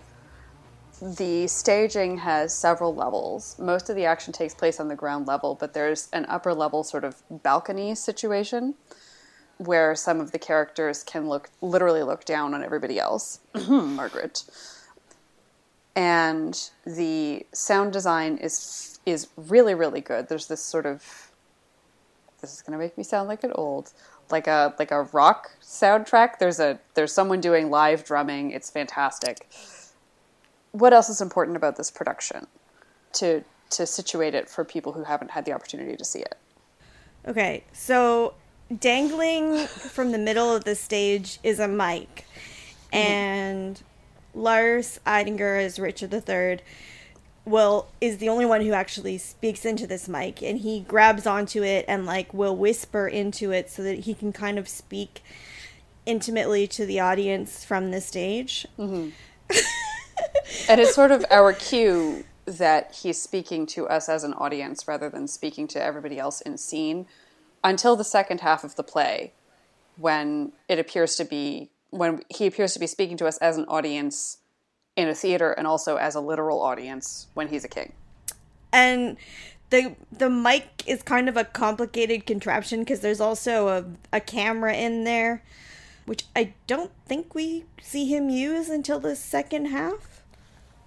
The 1.00 1.46
staging 1.46 2.18
has 2.18 2.52
several 2.52 2.94
levels. 2.94 3.56
Most 3.58 3.88
of 3.88 3.94
the 3.94 4.04
action 4.04 4.32
takes 4.32 4.54
place 4.54 4.80
on 4.80 4.88
the 4.88 4.96
ground 4.96 5.28
level, 5.28 5.54
but 5.54 5.72
there's 5.72 6.08
an 6.12 6.26
upper 6.28 6.52
level 6.52 6.82
sort 6.82 7.04
of 7.04 7.22
balcony 7.30 7.94
situation 7.94 8.74
where 9.58 9.94
some 9.94 10.20
of 10.20 10.32
the 10.32 10.38
characters 10.38 11.02
can 11.02 11.28
look 11.28 11.50
literally 11.60 12.02
look 12.02 12.24
down 12.24 12.54
on 12.54 12.64
everybody 12.64 12.98
else. 12.98 13.40
Margaret. 13.68 14.44
And 15.98 16.70
the 16.86 17.44
sound 17.52 17.92
design 17.92 18.36
is 18.36 19.00
is 19.04 19.26
really 19.36 19.74
really 19.74 20.00
good. 20.00 20.28
There's 20.28 20.46
this 20.46 20.62
sort 20.62 20.86
of 20.86 21.32
this 22.40 22.54
is 22.54 22.62
going 22.62 22.78
to 22.78 22.78
make 22.78 22.96
me 22.96 23.02
sound 23.02 23.26
like 23.26 23.42
an 23.42 23.50
old 23.56 23.92
like 24.30 24.46
a 24.46 24.76
like 24.78 24.92
a 24.92 25.02
rock 25.12 25.50
soundtrack. 25.60 26.38
There's 26.38 26.60
a 26.60 26.78
there's 26.94 27.12
someone 27.12 27.40
doing 27.40 27.68
live 27.68 28.04
drumming. 28.04 28.52
It's 28.52 28.70
fantastic. 28.70 29.50
What 30.70 30.92
else 30.92 31.08
is 31.08 31.20
important 31.20 31.56
about 31.56 31.74
this 31.74 31.90
production 31.90 32.46
to 33.14 33.42
to 33.70 33.84
situate 33.84 34.36
it 34.36 34.48
for 34.48 34.64
people 34.64 34.92
who 34.92 35.02
haven't 35.02 35.32
had 35.32 35.46
the 35.46 35.52
opportunity 35.52 35.96
to 35.96 36.04
see 36.04 36.20
it? 36.20 36.36
Okay, 37.26 37.64
so 37.72 38.34
dangling 38.78 39.66
from 39.66 40.12
the 40.12 40.18
middle 40.18 40.54
of 40.54 40.62
the 40.62 40.76
stage 40.76 41.40
is 41.42 41.58
a 41.58 41.66
mic, 41.66 42.24
mm-hmm. 42.92 42.96
and 42.96 43.82
Lars 44.38 45.00
Eidinger 45.06 45.62
as 45.62 45.78
Richard 45.78 46.12
III 46.12 46.60
will 47.44 47.88
is 48.00 48.18
the 48.18 48.28
only 48.28 48.46
one 48.46 48.60
who 48.60 48.72
actually 48.72 49.18
speaks 49.18 49.64
into 49.64 49.86
this 49.86 50.08
mic, 50.08 50.42
and 50.42 50.58
he 50.58 50.80
grabs 50.80 51.26
onto 51.26 51.62
it 51.62 51.84
and 51.88 52.06
like 52.06 52.32
will 52.32 52.56
whisper 52.56 53.08
into 53.08 53.50
it 53.50 53.70
so 53.70 53.82
that 53.82 54.00
he 54.00 54.14
can 54.14 54.32
kind 54.32 54.58
of 54.58 54.68
speak 54.68 55.22
intimately 56.06 56.66
to 56.66 56.86
the 56.86 57.00
audience 57.00 57.64
from 57.64 57.90
the 57.90 58.00
stage. 58.00 58.66
Mm-hmm. 58.78 59.10
And 60.68 60.80
it's 60.80 60.94
sort 60.94 61.10
of 61.10 61.24
our 61.30 61.52
cue 61.52 62.24
that 62.44 62.94
he's 63.02 63.20
speaking 63.20 63.66
to 63.66 63.86
us 63.88 64.08
as 64.08 64.24
an 64.24 64.32
audience 64.34 64.88
rather 64.88 65.08
than 65.08 65.28
speaking 65.28 65.68
to 65.68 65.82
everybody 65.82 66.18
else 66.18 66.40
in 66.40 66.56
scene 66.58 67.06
until 67.62 67.94
the 67.94 68.04
second 68.04 68.40
half 68.40 68.64
of 68.64 68.76
the 68.76 68.82
play 68.82 69.32
when 69.96 70.52
it 70.68 70.78
appears 70.78 71.16
to 71.16 71.24
be 71.24 71.70
when 71.90 72.20
he 72.28 72.46
appears 72.46 72.72
to 72.74 72.78
be 72.78 72.86
speaking 72.86 73.16
to 73.16 73.26
us 73.26 73.38
as 73.38 73.56
an 73.56 73.64
audience 73.66 74.38
in 74.96 75.08
a 75.08 75.14
theater 75.14 75.52
and 75.52 75.66
also 75.66 75.96
as 75.96 76.14
a 76.14 76.20
literal 76.20 76.60
audience 76.60 77.28
when 77.34 77.48
he's 77.48 77.64
a 77.64 77.68
king. 77.68 77.92
and 78.72 79.16
the 79.70 79.94
the 80.10 80.30
mic 80.30 80.82
is 80.86 81.02
kind 81.02 81.28
of 81.28 81.36
a 81.36 81.44
complicated 81.44 82.24
contraption 82.26 82.80
because 82.80 83.00
there's 83.00 83.20
also 83.20 83.68
a, 83.68 83.84
a 84.12 84.20
camera 84.20 84.74
in 84.74 85.04
there 85.04 85.42
which 86.06 86.24
i 86.34 86.52
don't 86.66 86.90
think 87.06 87.34
we 87.34 87.64
see 87.80 88.06
him 88.06 88.28
use 88.30 88.68
until 88.70 88.98
the 88.98 89.14
second 89.16 89.66
half 89.66 90.22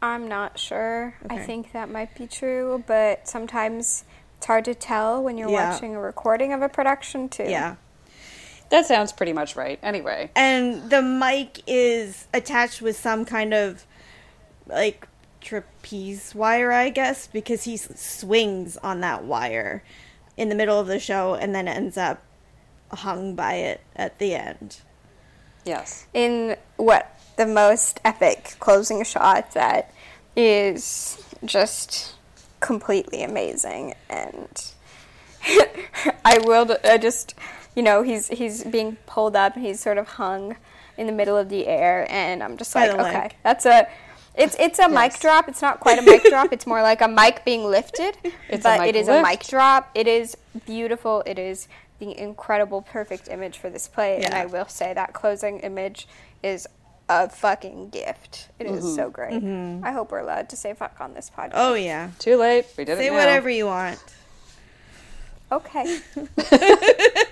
I'm 0.04 0.28
not 0.28 0.58
sure. 0.58 1.14
I 1.30 1.38
think 1.38 1.74
that 1.74 1.88
might 1.91 2.16
be 2.16 2.26
true, 2.26 2.84
but 2.88 3.28
sometimes 3.28 4.04
it's 4.36 4.47
hard 4.47 4.66
to 4.66 4.74
tell 4.74 5.22
when 5.22 5.38
you're 5.38 5.47
Yeah. 5.52 5.74
watching 5.74 5.95
a 5.95 5.99
recording 5.99 6.54
of 6.54 6.64
a 6.64 6.70
production 6.70 7.30
too. 7.30 7.43
yeah 7.47 7.76
That 8.72 8.86
sounds 8.88 9.12
pretty 9.12 9.34
much 9.34 9.56
right. 9.56 9.80
Anyway, 9.84 10.32
and 10.36 10.90
the 10.90 11.02
mic 11.02 11.62
is 11.68 12.26
attached 12.34 12.82
with 12.82 12.98
some 12.98 13.26
kind 13.26 13.54
of 13.54 13.86
like 14.68 15.08
trapeze 15.42 16.34
wire 16.36 16.72
i 16.72 16.90
guess 16.90 17.28
because 17.28 17.64
he 17.64 17.76
swings 17.76 18.78
on 18.78 19.02
that 19.02 19.24
wire 19.24 19.84
in 20.38 20.50
the 20.50 20.56
middle 20.56 20.80
of 20.80 20.88
the 20.88 21.00
show 21.00 21.34
and 21.34 21.54
then 21.54 21.68
ends 21.68 21.98
up 21.98 22.22
hung 22.92 23.36
by 23.36 23.56
it 23.56 23.82
at 23.96 24.18
the 24.20 24.36
end 24.36 24.82
yes. 25.66 26.06
in 26.14 26.56
what 26.78 27.20
the 27.38 27.46
most 27.46 28.00
epic 28.06 28.56
closing 28.60 29.04
shot 29.04 29.52
that 29.54 29.92
is 30.36 31.24
just 31.44 32.16
completely 32.60 33.24
amazing 33.24 33.96
and 34.10 34.72
I 36.24 36.38
will 36.44 36.78
I 36.84 36.98
just 37.00 37.34
you 37.76 37.84
know 37.84 38.02
he's 38.04 38.28
he's 38.28 38.64
being 38.64 38.98
pulled 39.06 39.36
up 39.36 39.56
and 39.56 39.66
he's 39.66 39.80
sort 39.80 39.98
of 39.98 40.08
hung 40.08 40.56
in 40.98 41.08
the 41.08 41.14
middle 41.14 41.38
of 41.38 41.50
the 41.50 41.68
air 41.68 42.06
and 42.10 42.44
I'm 42.44 42.58
just 42.58 42.74
By 42.74 42.88
like 42.88 43.00
okay 43.00 43.14
leg. 43.22 43.36
that's 43.44 43.66
a 43.66 43.88
it's 44.36 44.56
it's 44.60 44.80
a 44.80 44.88
mic 44.88 45.20
drop 45.20 45.48
it's 45.48 45.62
not 45.62 45.80
quite 45.80 46.00
a 46.00 46.02
mic 46.02 46.24
drop 46.24 46.52
it's 46.54 46.68
more 46.68 46.82
like 46.82 47.02
a 47.02 47.08
mic 47.08 47.44
being 47.46 47.64
lifted 47.66 48.18
It's 48.50 48.66
a 48.66 48.70
but 48.70 48.80
mic 48.82 48.90
it 48.90 48.96
is 48.96 49.08
a 49.08 49.22
mic 49.22 49.46
drop 49.46 49.90
it 49.96 50.08
is 50.08 50.36
beautiful 50.66 51.24
it 51.26 51.40
is 51.40 51.68
the 52.00 52.18
incredible 52.18 52.82
perfect 52.82 53.28
image 53.30 53.58
for 53.58 53.70
this 53.70 53.88
play 53.88 54.24
and 54.24 54.34
I 54.34 54.46
will 54.46 54.68
say 54.68 54.94
that 54.94 55.14
closing 55.14 55.60
image 55.60 56.08
is 56.42 56.68
a 57.10 57.28
fucking 57.30 57.90
gift. 57.90 58.48
It 58.58 58.68
is 58.68 58.96
so 58.96 59.04
mm-hmm. 59.04 59.12
great. 59.12 59.34
Mm-hmm. 59.34 59.86
I 59.86 59.92
hope 59.92 60.12
we're 60.12 60.20
allowed 60.20 60.48
to 60.50 60.56
say 60.56 60.74
fuck 60.74 60.96
on 61.02 61.14
this 61.14 61.30
podcast. 61.30 61.52
oh 61.56 61.74
yeah 61.74 62.12
Too 62.20 62.38
late. 62.38 62.66
We 62.78 62.86
did 62.86 62.98
say 62.98 63.08
it 63.08 63.12
now. 63.12 63.18
whatever 63.18 63.50
you 63.50 63.66
want 63.66 64.00
Okay. 65.52 66.00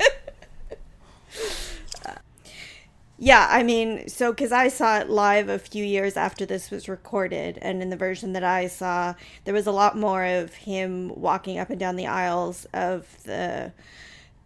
Yeah, 3.20 3.48
I 3.52 3.64
mean, 3.64 4.08
so 4.10 4.32
because 4.32 4.54
I 4.54 4.70
saw 4.70 5.00
it 5.00 5.10
live 5.10 5.50
a 5.50 5.60
few 5.60 5.86
years 5.86 6.18
after 6.18 6.46
this 6.46 6.72
was 6.72 6.90
recorded, 6.90 7.60
and 7.62 7.82
in 7.82 7.90
the 7.90 7.98
version 7.98 8.34
that 8.34 8.46
I 8.46 8.68
saw, 8.68 9.16
there 9.46 9.54
was 9.56 9.68
a 9.68 9.74
lot 9.74 9.98
more 9.98 10.26
of 10.26 10.54
him 10.56 11.12
walking 11.16 11.60
up 11.60 11.70
and 11.70 11.80
down 11.80 11.98
the 11.98 12.08
aisles 12.08 12.66
of 12.74 13.24
the 13.26 13.74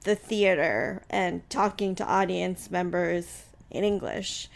the 0.06 0.16
theater 0.16 1.04
and 1.10 1.50
talking 1.50 1.96
to 1.96 2.06
audience 2.06 2.72
members 2.72 3.44
in 3.72 3.84
English. 3.86 4.50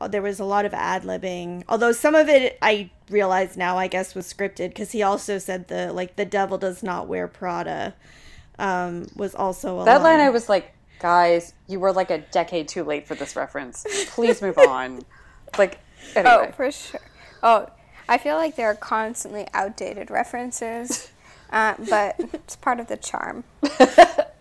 Uh, 0.00 0.08
There 0.08 0.22
was 0.22 0.40
a 0.40 0.44
lot 0.44 0.66
of 0.66 0.74
ad 0.74 1.04
libbing, 1.04 1.64
although 1.68 1.92
some 1.92 2.14
of 2.14 2.28
it 2.28 2.58
I 2.62 2.90
realize 3.10 3.56
now, 3.56 3.78
I 3.78 3.88
guess, 3.88 4.14
was 4.14 4.32
scripted 4.32 4.70
because 4.70 4.92
he 4.92 5.02
also 5.02 5.38
said 5.38 5.68
the 5.68 5.92
like 5.92 6.16
the 6.16 6.26
devil 6.26 6.58
does 6.58 6.82
not 6.84 7.08
wear 7.08 7.28
Prada 7.28 7.94
um, 8.58 9.06
was 9.16 9.34
also 9.34 9.80
a 9.80 9.84
That 9.86 10.02
line 10.02 10.20
I 10.20 10.30
was 10.30 10.48
like, 10.48 10.73
guys, 11.04 11.52
you 11.68 11.78
were 11.78 11.92
like 11.92 12.10
a 12.10 12.18
decade 12.18 12.66
too 12.66 12.82
late 12.82 13.06
for 13.06 13.14
this 13.14 13.36
reference. 13.36 13.84
Please 14.08 14.40
move 14.40 14.58
on. 14.58 15.02
Like, 15.56 15.78
anyway. 16.16 16.48
Oh, 16.48 16.52
for 16.52 16.72
sure. 16.72 17.00
Oh, 17.40 17.68
I 18.08 18.18
feel 18.18 18.34
like 18.34 18.56
there 18.56 18.66
are 18.66 18.74
constantly 18.74 19.46
outdated 19.54 20.10
references, 20.10 21.12
uh, 21.50 21.74
but 21.88 22.16
it's 22.32 22.56
part 22.56 22.80
of 22.80 22.88
the 22.88 22.96
charm. 22.96 23.44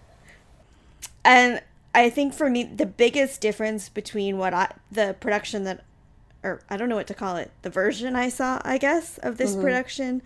And 1.24 1.62
I 1.96 2.10
think 2.10 2.34
for 2.34 2.50
me, 2.50 2.64
the 2.64 2.86
biggest 2.86 3.42
difference 3.42 3.90
between 3.90 4.38
what 4.38 4.54
I, 4.54 4.74
the 4.92 5.16
production 5.20 5.64
that, 5.66 5.84
or 6.44 6.62
I 6.70 6.78
don't 6.78 6.90
know 6.90 6.96
what 6.96 7.08
to 7.08 7.14
call 7.14 7.38
it, 7.38 7.52
the 7.62 7.70
version 7.70 8.16
I 8.16 8.30
saw, 8.30 8.60
I 8.64 8.78
guess, 8.78 9.18
of 9.20 9.38
this 9.38 9.56
production 9.56 10.22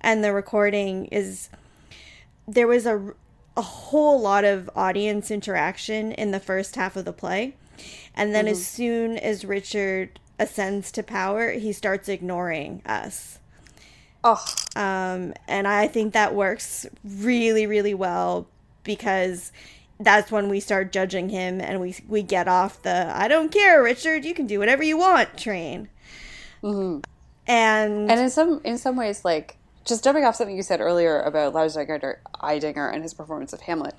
and 0.00 0.22
the 0.22 0.32
recording 0.32 1.06
is 1.06 1.48
there 2.46 2.66
was 2.66 2.84
a, 2.84 3.14
a 3.56 3.62
whole 3.62 4.20
lot 4.20 4.44
of 4.44 4.68
audience 4.74 5.30
interaction 5.30 6.12
in 6.12 6.30
the 6.30 6.40
first 6.40 6.76
half 6.76 6.96
of 6.96 7.04
the 7.04 7.12
play. 7.12 7.54
And 8.14 8.34
then 8.34 8.46
as 8.46 8.64
soon 8.64 9.16
as 9.18 9.44
Richard 9.44 10.20
ascends 10.38 10.92
to 10.92 11.02
power, 11.02 11.52
he 11.52 11.72
starts 11.72 12.08
ignoring 12.08 12.82
us. 12.86 13.38
Oh, 14.22 14.42
Um, 14.74 15.34
and 15.46 15.68
I 15.68 15.86
think 15.88 16.12
that 16.14 16.34
works 16.34 16.86
really, 17.04 17.66
really 17.66 17.94
well 17.94 18.48
because 18.82 19.52
that's 20.00 20.32
when 20.32 20.48
we 20.48 20.60
start 20.60 20.92
judging 20.92 21.28
him 21.28 21.60
and 21.60 21.80
we 21.80 21.94
we 22.08 22.22
get 22.22 22.48
off 22.48 22.82
the 22.82 23.12
I 23.14 23.28
don't 23.28 23.52
care, 23.52 23.82
Richard, 23.82 24.24
you 24.24 24.34
can 24.34 24.46
do 24.46 24.58
whatever 24.58 24.82
you 24.82 24.96
want 24.96 25.36
train. 25.36 25.88
And, 27.46 28.10
and 28.10 28.20
in 28.20 28.30
some 28.30 28.60
in 28.64 28.78
some 28.78 28.96
ways, 28.96 29.24
like 29.24 29.56
just 29.84 30.04
jumping 30.04 30.24
off 30.24 30.36
something 30.36 30.56
you 30.56 30.62
said 30.62 30.80
earlier 30.80 31.20
about 31.22 31.54
Lars 31.54 31.76
Eidinger, 31.76 32.16
Eidinger 32.42 32.92
and 32.92 33.02
his 33.02 33.14
performance 33.14 33.52
of 33.52 33.60
Hamlet, 33.62 33.94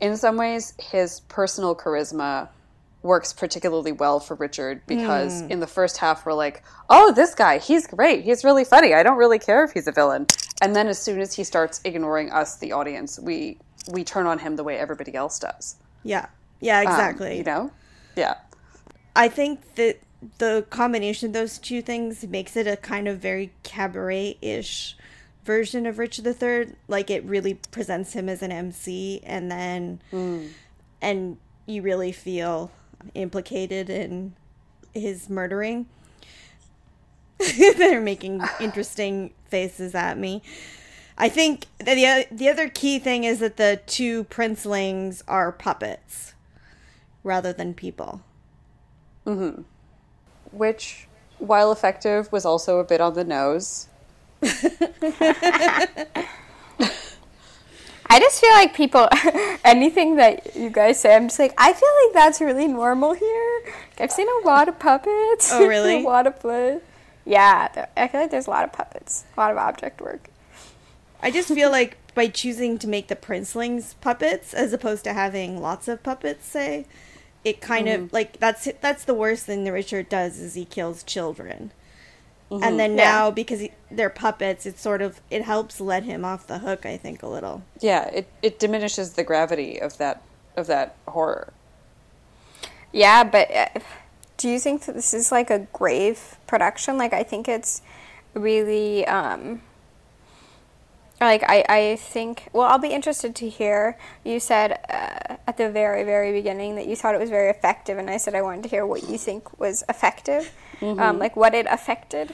in 0.00 0.16
some 0.16 0.36
ways, 0.36 0.74
his 0.78 1.20
personal 1.20 1.74
charisma 1.74 2.48
works 3.02 3.32
particularly 3.32 3.92
well 3.92 4.18
for 4.18 4.34
Richard 4.34 4.82
because 4.86 5.42
in 5.42 5.60
the 5.60 5.66
first 5.66 5.98
half 5.98 6.26
we're 6.26 6.32
like, 6.34 6.62
oh, 6.90 7.12
this 7.12 7.34
guy, 7.34 7.58
he's 7.58 7.86
great, 7.86 8.24
he's 8.24 8.42
really 8.42 8.64
funny. 8.64 8.94
I 8.94 9.02
don't 9.02 9.16
really 9.16 9.38
care 9.38 9.62
if 9.64 9.70
he's 9.72 9.86
a 9.86 9.92
villain. 9.92 10.26
And 10.60 10.74
then 10.74 10.88
as 10.88 10.98
soon 10.98 11.20
as 11.20 11.34
he 11.34 11.44
starts 11.44 11.80
ignoring 11.84 12.30
us, 12.32 12.56
the 12.56 12.72
audience, 12.72 13.18
we 13.20 13.58
we 13.92 14.02
turn 14.02 14.26
on 14.26 14.40
him 14.40 14.56
the 14.56 14.64
way 14.64 14.76
everybody 14.76 15.14
else 15.14 15.38
does. 15.38 15.76
yeah, 16.02 16.26
yeah, 16.60 16.80
Um, 16.80 16.86
exactly. 16.88 17.38
you 17.38 17.44
know, 17.44 17.70
yeah. 18.16 18.34
I 19.14 19.28
think 19.28 19.76
that 19.76 19.98
the 20.38 20.66
combination 20.70 21.28
of 21.28 21.32
those 21.34 21.58
two 21.58 21.82
things 21.82 22.26
makes 22.26 22.56
it 22.56 22.66
a 22.66 22.76
kind 22.76 23.06
of 23.06 23.18
very 23.18 23.52
cabaret 23.62 24.38
ish 24.42 24.96
version 25.46 25.86
of 25.86 25.98
Richard 25.98 26.26
III. 26.26 26.74
Like 26.88 27.08
it 27.10 27.24
really 27.24 27.54
presents 27.54 28.12
him 28.12 28.28
as 28.28 28.42
an 28.42 28.52
MC, 28.52 29.20
and 29.24 29.50
then 29.50 30.02
mm. 30.12 30.50
and 31.00 31.38
you 31.64 31.80
really 31.80 32.12
feel 32.12 32.70
implicated 33.14 33.88
in 33.88 34.34
his 34.92 35.30
murdering. 35.30 35.86
They're 37.56 38.00
making 38.00 38.42
interesting 38.60 39.32
faces 39.48 39.94
at 39.94 40.18
me. 40.18 40.42
I 41.16 41.28
think 41.28 41.66
the 41.78 41.94
the 41.94 42.26
the 42.30 42.48
other 42.48 42.68
key 42.68 42.98
thing 42.98 43.24
is 43.24 43.38
that 43.38 43.56
the 43.56 43.80
two 43.86 44.24
princelings 44.24 45.22
are 45.26 45.52
puppets 45.52 46.34
rather 47.22 47.52
than 47.52 47.72
people. 47.72 48.20
Mm-hmm. 49.26 49.62
which, 50.52 51.08
while 51.38 51.72
effective, 51.72 52.30
was 52.30 52.44
also 52.44 52.78
a 52.78 52.84
bit 52.84 53.00
on 53.00 53.14
the 53.14 53.24
nose. 53.24 53.88
I 58.08 58.20
just 58.20 58.40
feel 58.40 58.52
like 58.52 58.74
people, 58.74 59.08
anything 59.64 60.16
that 60.16 60.54
you 60.54 60.70
guys 60.70 61.00
say, 61.00 61.14
I'm 61.14 61.28
just 61.28 61.38
like, 61.38 61.52
I 61.58 61.72
feel 61.72 61.88
like 62.04 62.14
that's 62.14 62.40
really 62.40 62.68
normal 62.68 63.14
here. 63.14 63.62
Like, 63.64 64.00
I've 64.00 64.12
seen 64.12 64.28
a 64.42 64.46
lot 64.46 64.68
of 64.68 64.78
puppets. 64.78 65.50
Oh, 65.52 65.66
really? 65.66 65.96
a 66.04 66.06
lot 66.06 66.26
of 66.26 66.38
play. 66.38 66.80
Yeah, 67.24 67.86
I 67.96 68.06
feel 68.08 68.20
like 68.20 68.30
there's 68.30 68.46
a 68.46 68.50
lot 68.50 68.64
of 68.64 68.72
puppets, 68.72 69.24
a 69.36 69.40
lot 69.40 69.50
of 69.50 69.58
object 69.58 70.00
work. 70.00 70.30
I 71.20 71.32
just 71.32 71.48
feel 71.48 71.70
like 71.70 71.96
by 72.14 72.28
choosing 72.28 72.78
to 72.78 72.86
make 72.86 73.08
the 73.08 73.16
princelings 73.16 73.94
puppets 74.00 74.54
as 74.54 74.72
opposed 74.72 75.02
to 75.04 75.12
having 75.12 75.60
lots 75.60 75.88
of 75.88 76.04
puppets, 76.04 76.46
say, 76.46 76.86
it 77.44 77.60
kind 77.60 77.88
of 77.88 78.00
mm-hmm. 78.00 78.14
like 78.14 78.38
that's 78.38 78.68
that's 78.80 79.04
the 79.04 79.14
worst 79.14 79.46
thing 79.46 79.64
that 79.64 79.72
Richard 79.72 80.08
does 80.08 80.38
is 80.38 80.54
he 80.54 80.64
kills 80.64 81.02
children. 81.02 81.72
And 82.50 82.78
then 82.78 82.96
Yeah. 82.96 83.04
now 83.04 83.30
because 83.30 83.60
he, 83.60 83.72
they're 83.90 84.10
puppets, 84.10 84.66
it 84.66 84.78
sort 84.78 85.02
of 85.02 85.20
it 85.30 85.42
helps 85.42 85.80
let 85.80 86.04
him 86.04 86.24
off 86.24 86.46
the 86.46 86.58
hook, 86.58 86.86
I 86.86 86.96
think 86.96 87.22
a 87.22 87.26
little. 87.28 87.62
Yeah, 87.80 88.06
it, 88.08 88.28
it 88.42 88.58
diminishes 88.58 89.14
the 89.14 89.24
gravity 89.24 89.80
of 89.80 89.98
that 89.98 90.22
of 90.56 90.66
that 90.68 90.94
horror. 91.08 91.52
Yeah, 92.92 93.24
but 93.24 93.50
uh, 93.54 93.68
do 94.36 94.48
you 94.48 94.58
think 94.58 94.84
that 94.86 94.94
this 94.94 95.12
is 95.12 95.32
like 95.32 95.50
a 95.50 95.66
grave 95.72 96.36
production? 96.46 96.96
Like, 96.96 97.12
I 97.12 97.22
think 97.24 97.48
it's 97.48 97.82
really, 98.34 99.06
um, 99.06 99.60
like, 101.20 101.42
I, 101.46 101.64
I 101.68 101.96
think, 101.96 102.48
well, 102.52 102.66
I'll 102.66 102.78
be 102.78 102.88
interested 102.88 103.34
to 103.36 103.48
hear. 103.48 103.98
You 104.24 104.40
said 104.40 104.72
uh, 104.88 105.36
at 105.46 105.56
the 105.56 105.70
very, 105.70 106.04
very 106.04 106.32
beginning 106.32 106.76
that 106.76 106.86
you 106.86 106.96
thought 106.96 107.14
it 107.14 107.20
was 107.20 107.30
very 107.30 107.50
effective, 107.50 107.98
and 107.98 108.08
I 108.08 108.16
said 108.18 108.34
I 108.34 108.42
wanted 108.42 108.62
to 108.64 108.68
hear 108.68 108.86
what 108.86 109.08
you 109.08 109.18
think 109.18 109.58
was 109.58 109.82
effective, 109.88 110.52
um, 110.82 111.18
like 111.18 111.36
what 111.36 111.54
it 111.54 111.66
affected, 111.68 112.32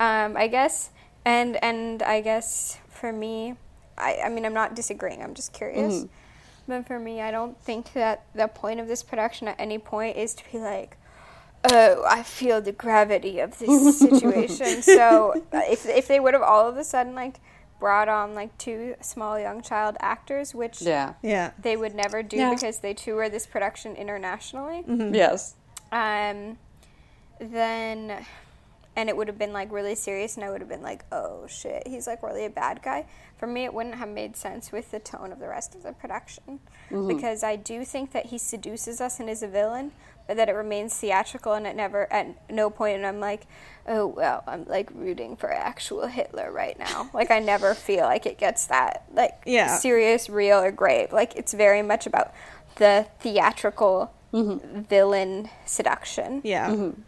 um, 0.00 0.36
I 0.36 0.48
guess. 0.48 0.90
And, 1.24 1.62
and 1.62 2.02
I 2.02 2.20
guess 2.20 2.78
for 2.88 3.12
me, 3.12 3.54
I, 3.96 4.18
I 4.24 4.28
mean, 4.28 4.44
I'm 4.44 4.54
not 4.54 4.74
disagreeing, 4.74 5.22
I'm 5.22 5.34
just 5.34 5.52
curious. 5.52 6.06
But 6.68 6.86
for 6.86 6.98
me, 6.98 7.20
I 7.20 7.30
don't 7.30 7.60
think 7.60 7.92
that 7.94 8.24
the 8.34 8.46
point 8.48 8.80
of 8.80 8.86
this 8.88 9.02
production 9.02 9.48
at 9.48 9.56
any 9.58 9.78
point 9.78 10.16
is 10.16 10.32
to 10.34 10.44
be 10.50 10.58
like, 10.58 10.96
oh, 11.70 12.04
I 12.08 12.22
feel 12.22 12.60
the 12.60 12.72
gravity 12.72 13.40
of 13.40 13.58
this 13.58 13.98
situation. 14.06 14.82
so 14.82 15.42
uh, 15.52 15.60
if 15.68 15.86
if 15.86 16.06
they 16.08 16.20
would 16.20 16.34
have 16.34 16.42
all 16.42 16.68
of 16.68 16.76
a 16.76 16.84
sudden 16.84 17.14
like 17.14 17.40
brought 17.80 18.08
on 18.08 18.34
like 18.34 18.56
two 18.58 18.94
small 19.00 19.38
young 19.40 19.60
child 19.60 19.96
actors, 20.00 20.54
which 20.54 20.82
Yeah. 20.82 21.14
Yeah. 21.20 21.50
they 21.60 21.76
would 21.76 21.94
never 21.96 22.22
do 22.22 22.36
Yeah. 22.36 22.50
because 22.54 22.78
they 22.78 22.94
tour 22.94 23.28
this 23.28 23.44
production 23.46 23.96
internationally, 23.96 24.84
Yes. 24.86 25.56
um, 25.90 26.58
then 27.50 28.24
and 28.94 29.08
it 29.08 29.16
would 29.16 29.28
have 29.28 29.38
been 29.38 29.52
like 29.52 29.72
really 29.72 29.94
serious 29.94 30.36
and 30.36 30.44
I 30.44 30.50
would 30.50 30.60
have 30.60 30.68
been 30.68 30.82
like, 30.82 31.04
oh 31.12 31.46
shit, 31.48 31.86
he's 31.86 32.06
like 32.06 32.22
really 32.22 32.44
a 32.44 32.50
bad 32.50 32.82
guy. 32.82 33.06
For 33.38 33.46
me, 33.46 33.64
it 33.64 33.72
wouldn't 33.72 33.94
have 33.96 34.08
made 34.08 34.36
sense 34.36 34.70
with 34.70 34.90
the 34.90 35.00
tone 35.00 35.32
of 35.32 35.38
the 35.38 35.48
rest 35.48 35.74
of 35.74 35.82
the 35.82 35.92
production 35.92 36.60
mm-hmm. 36.90 37.08
because 37.08 37.42
I 37.42 37.56
do 37.56 37.84
think 37.84 38.12
that 38.12 38.26
he 38.26 38.38
seduces 38.38 39.00
us 39.00 39.18
and 39.18 39.30
is 39.30 39.42
a 39.42 39.48
villain, 39.48 39.92
but 40.26 40.36
that 40.36 40.48
it 40.48 40.52
remains 40.52 40.96
theatrical 40.96 41.54
and 41.54 41.66
it 41.66 41.74
never, 41.74 42.12
at 42.12 42.50
no 42.50 42.68
point, 42.68 42.96
and 42.96 43.06
I'm 43.06 43.18
like, 43.18 43.46
oh 43.88 44.06
well, 44.06 44.44
I'm 44.46 44.66
like 44.66 44.90
rooting 44.94 45.36
for 45.36 45.50
actual 45.50 46.06
Hitler 46.06 46.52
right 46.52 46.78
now. 46.78 47.08
like 47.14 47.30
I 47.30 47.38
never 47.38 47.74
feel 47.74 48.04
like 48.04 48.26
it 48.26 48.38
gets 48.38 48.66
that 48.66 49.04
like 49.14 49.42
Yeah. 49.46 49.78
serious, 49.78 50.28
real, 50.28 50.58
or 50.58 50.70
grave. 50.70 51.12
Like 51.12 51.34
it's 51.34 51.54
very 51.54 51.82
much 51.82 52.06
about 52.06 52.34
the 52.76 53.06
theatrical 53.20 54.12
mm-hmm. 54.34 54.82
villain 54.82 55.48
seduction. 55.64 56.42
Yeah. 56.44 56.68
Mm-hmm. 56.70 57.00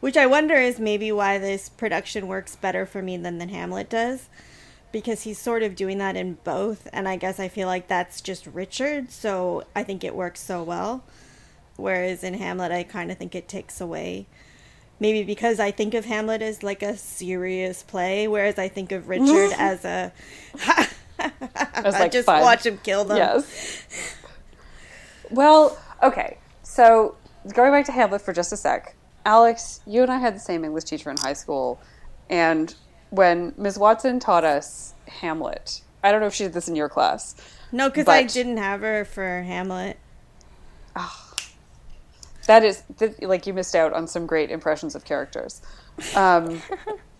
Which 0.00 0.16
I 0.16 0.26
wonder 0.26 0.54
is 0.54 0.78
maybe 0.78 1.10
why 1.10 1.38
this 1.38 1.68
production 1.68 2.28
works 2.28 2.54
better 2.56 2.86
for 2.86 3.02
me 3.02 3.16
than 3.16 3.38
than 3.38 3.48
Hamlet 3.48 3.88
does. 3.88 4.28
Because 4.92 5.22
he's 5.22 5.38
sort 5.38 5.62
of 5.62 5.74
doing 5.74 5.98
that 5.98 6.16
in 6.16 6.38
both, 6.44 6.88
and 6.92 7.08
I 7.08 7.16
guess 7.16 7.40
I 7.40 7.48
feel 7.48 7.66
like 7.66 7.88
that's 7.88 8.20
just 8.20 8.46
Richard, 8.46 9.10
so 9.10 9.64
I 9.74 9.82
think 9.82 10.04
it 10.04 10.14
works 10.14 10.40
so 10.40 10.62
well. 10.62 11.04
Whereas 11.76 12.24
in 12.24 12.34
Hamlet, 12.34 12.72
I 12.72 12.82
kind 12.82 13.10
of 13.10 13.18
think 13.18 13.34
it 13.34 13.48
takes 13.48 13.80
away. 13.80 14.26
Maybe 14.98 15.22
because 15.22 15.60
I 15.60 15.70
think 15.70 15.92
of 15.92 16.06
Hamlet 16.06 16.40
as 16.40 16.62
like 16.62 16.82
a 16.82 16.96
serious 16.96 17.82
play, 17.82 18.26
whereas 18.28 18.58
I 18.58 18.68
think 18.68 18.92
of 18.92 19.08
Richard 19.08 19.52
as 19.58 19.84
a. 19.84 20.12
As 21.74 21.94
like 21.94 22.12
just 22.12 22.26
fun. 22.26 22.42
watch 22.42 22.66
him 22.66 22.78
kill 22.82 23.04
them. 23.04 23.16
Yes. 23.16 24.16
Well, 25.30 25.78
okay. 26.02 26.38
So 26.62 27.16
going 27.54 27.72
back 27.72 27.86
to 27.86 27.92
Hamlet 27.92 28.20
for 28.20 28.32
just 28.32 28.52
a 28.52 28.56
sec, 28.56 28.94
Alex, 29.26 29.80
you 29.86 30.02
and 30.02 30.10
I 30.10 30.18
had 30.18 30.36
the 30.36 30.40
same 30.40 30.64
English 30.64 30.84
teacher 30.84 31.10
in 31.10 31.16
high 31.16 31.32
school, 31.32 31.80
and 32.30 32.72
when 33.10 33.52
Ms. 33.58 33.76
Watson 33.76 34.20
taught 34.20 34.44
us 34.44 34.94
Hamlet, 35.08 35.82
I 36.04 36.12
don't 36.12 36.20
know 36.20 36.28
if 36.28 36.34
she 36.34 36.44
did 36.44 36.52
this 36.52 36.68
in 36.68 36.76
your 36.76 36.88
class. 36.88 37.34
No, 37.72 37.88
because 37.88 38.06
I 38.06 38.22
didn't 38.22 38.58
have 38.58 38.82
her 38.82 39.04
for 39.04 39.42
Hamlet. 39.42 39.98
Oh, 40.94 41.34
That 42.46 42.64
is 42.64 42.84
th- 42.98 43.20
like 43.20 43.48
you 43.48 43.52
missed 43.52 43.74
out 43.74 43.92
on 43.92 44.06
some 44.06 44.26
great 44.26 44.52
impressions 44.52 44.94
of 44.94 45.04
characters. 45.04 45.60
Um, 46.14 46.62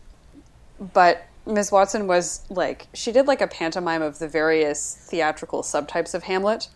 but 0.94 1.26
Ms. 1.44 1.72
Watson 1.72 2.07
was 2.07 2.42
like 2.48 2.86
she 2.94 3.11
did 3.11 3.26
like 3.26 3.40
a 3.40 3.48
pantomime 3.48 4.02
of 4.02 4.20
the 4.20 4.28
various 4.28 4.96
theatrical 5.11 5.62
subtypes 5.62 6.14
of 6.14 6.22
Hamlet. 6.22 6.68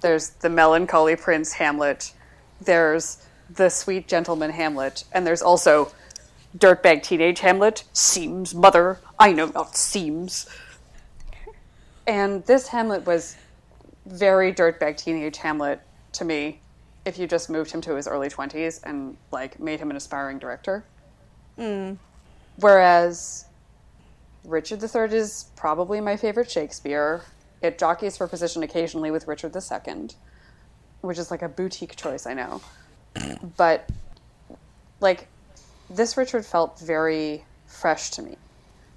There's 0.00 0.30
the 0.30 0.48
melancholy 0.48 1.16
prince 1.16 1.52
Hamlet. 1.52 2.14
There's 2.58 3.18
the 3.50 3.68
sweet 3.68 4.08
gentleman 4.08 4.50
Hamlet, 4.50 5.04
and 5.12 5.26
there's 5.26 5.42
also 5.42 5.92
dirtbag 6.56 7.02
teenage 7.02 7.40
Hamlet. 7.40 7.84
Seems 7.92 8.54
mother, 8.54 8.98
I 9.18 9.32
know 9.32 9.46
not 9.46 9.76
seems. 9.76 10.48
And 12.06 12.44
this 12.46 12.68
Hamlet 12.68 13.06
was 13.06 13.36
very 14.06 14.52
dirtbag 14.52 14.96
teenage 14.96 15.38
Hamlet 15.38 15.80
to 16.12 16.24
me 16.24 16.60
if 17.04 17.18
you 17.18 17.26
just 17.26 17.50
moved 17.50 17.70
him 17.70 17.80
to 17.82 17.94
his 17.94 18.06
early 18.06 18.28
20s 18.28 18.80
and 18.84 19.16
like 19.30 19.58
made 19.58 19.80
him 19.80 19.90
an 19.90 19.96
aspiring 19.96 20.38
director. 20.38 20.84
Hmm. 21.56 21.94
Whereas 22.56 23.46
Richard 24.44 24.82
III 24.82 25.16
is 25.16 25.46
probably 25.56 26.00
my 26.00 26.16
favorite 26.16 26.50
Shakespeare. 26.50 27.22
It 27.60 27.78
jockeys 27.78 28.16
for 28.16 28.26
position 28.26 28.62
occasionally 28.62 29.10
with 29.10 29.28
Richard 29.28 29.54
II, 29.54 30.08
which 31.00 31.18
is 31.18 31.30
like 31.30 31.42
a 31.42 31.48
boutique 31.48 31.96
choice, 31.96 32.26
I 32.26 32.34
know. 32.34 32.60
But 33.56 33.88
like 35.00 35.28
this 35.90 36.16
Richard 36.16 36.46
felt 36.46 36.78
very 36.78 37.44
fresh 37.66 38.10
to 38.10 38.22
me. 38.22 38.36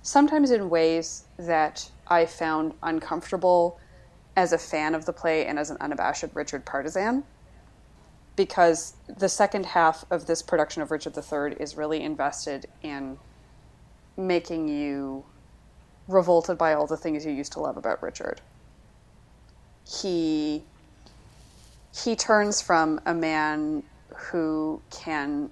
Sometimes 0.02 0.52
in 0.52 0.70
ways 0.70 1.24
that 1.38 1.90
I 2.08 2.26
found 2.26 2.74
uncomfortable 2.84 3.80
as 4.36 4.54
a 4.54 4.58
fan 4.58 4.94
of 4.94 5.06
the 5.06 5.14
play 5.14 5.46
and 5.46 5.58
as 5.58 5.70
an 5.70 5.78
unabashed 5.80 6.26
Richard 6.34 6.66
partisan 6.66 7.24
because 8.36 8.96
the 9.08 9.30
second 9.30 9.66
half 9.66 10.06
of 10.12 10.26
this 10.28 10.42
production 10.42 10.82
of 10.82 10.92
Richard 10.92 11.18
III 11.18 11.56
is 11.60 11.78
really 11.78 12.02
invested 12.02 12.68
in 12.82 13.18
making 14.18 14.68
you 14.68 15.24
revolted 16.08 16.58
by 16.58 16.74
all 16.74 16.86
the 16.86 16.98
things 16.98 17.26
you 17.26 17.32
used 17.32 17.54
to 17.54 17.60
love 17.60 17.78
about 17.78 18.04
Richard. 18.04 18.42
He 19.88 20.64
he 21.94 22.16
turns 22.16 22.62
from 22.62 23.00
a 23.06 23.14
man 23.14 23.84
who 24.16 24.82
can 24.90 25.50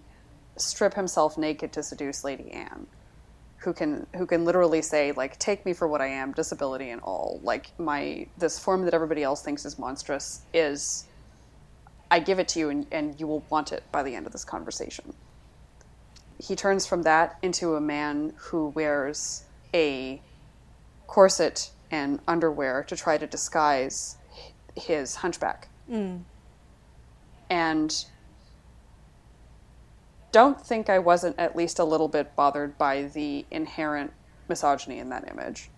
strip 0.57 0.94
himself 0.94 1.38
naked 1.38 1.72
to 1.73 1.84
seduce 1.84 2.23
Lady 2.23 2.52
Anne, 2.52 2.88
who 3.57 3.73
can 3.73 4.06
who 4.15 4.26
can 4.26 4.45
literally 4.45 4.81
say 4.81 5.11
like 5.11 5.38
take 5.40 5.65
me 5.65 5.73
for 5.73 5.88
what 5.88 6.02
I 6.02 6.07
am, 6.07 6.31
disability 6.31 6.90
and 6.90 7.02
all. 7.02 7.40
Like 7.44 7.77
my 7.80 8.27
this 8.38 8.60
form 8.60 8.85
that 8.85 8.94
everybody 8.94 9.23
else 9.23 9.41
thinks 9.41 9.65
is 9.65 9.80
monstrous 9.80 10.41
is 10.53 11.06
I 12.11 12.19
give 12.19 12.40
it 12.40 12.48
to 12.49 12.60
you 12.60 12.69
and, 12.69 12.85
and 12.91 13.19
you 13.19 13.26
will 13.26 13.44
want 13.49 13.72
it 13.72 13.84
by 13.91 14.03
the 14.03 14.15
end 14.15 14.26
of 14.26 14.31
this 14.31 14.45
conversation. 14.45 15.14
He 16.38 16.56
turns 16.56 16.85
from 16.85 17.03
that 17.03 17.38
into 17.41 17.76
a 17.76 17.81
man 17.81 18.34
who 18.38 18.68
wears 18.69 19.45
a 19.73 20.22
corset 21.07 21.72
and 21.90 22.19
underwear 22.27 22.84
to 22.84 22.95
try 22.95 23.18
to 23.18 23.26
disguise 23.26 24.18
his 24.76 25.15
hunchback. 25.15 25.69
Mm. 25.90 26.22
And 27.49 28.06
don't 30.34 30.60
think 30.60 30.89
I 30.89 30.99
wasn't 30.99 31.39
at 31.39 31.55
least 31.55 31.80
a 31.80 31.85
little 31.85 32.10
bit 32.10 32.35
bothered 32.35 32.77
by 32.77 33.03
the 33.03 33.45
inherent 33.51 34.11
misogyny 34.49 34.99
in 34.99 35.07
that 35.10 35.30
image. 35.31 35.69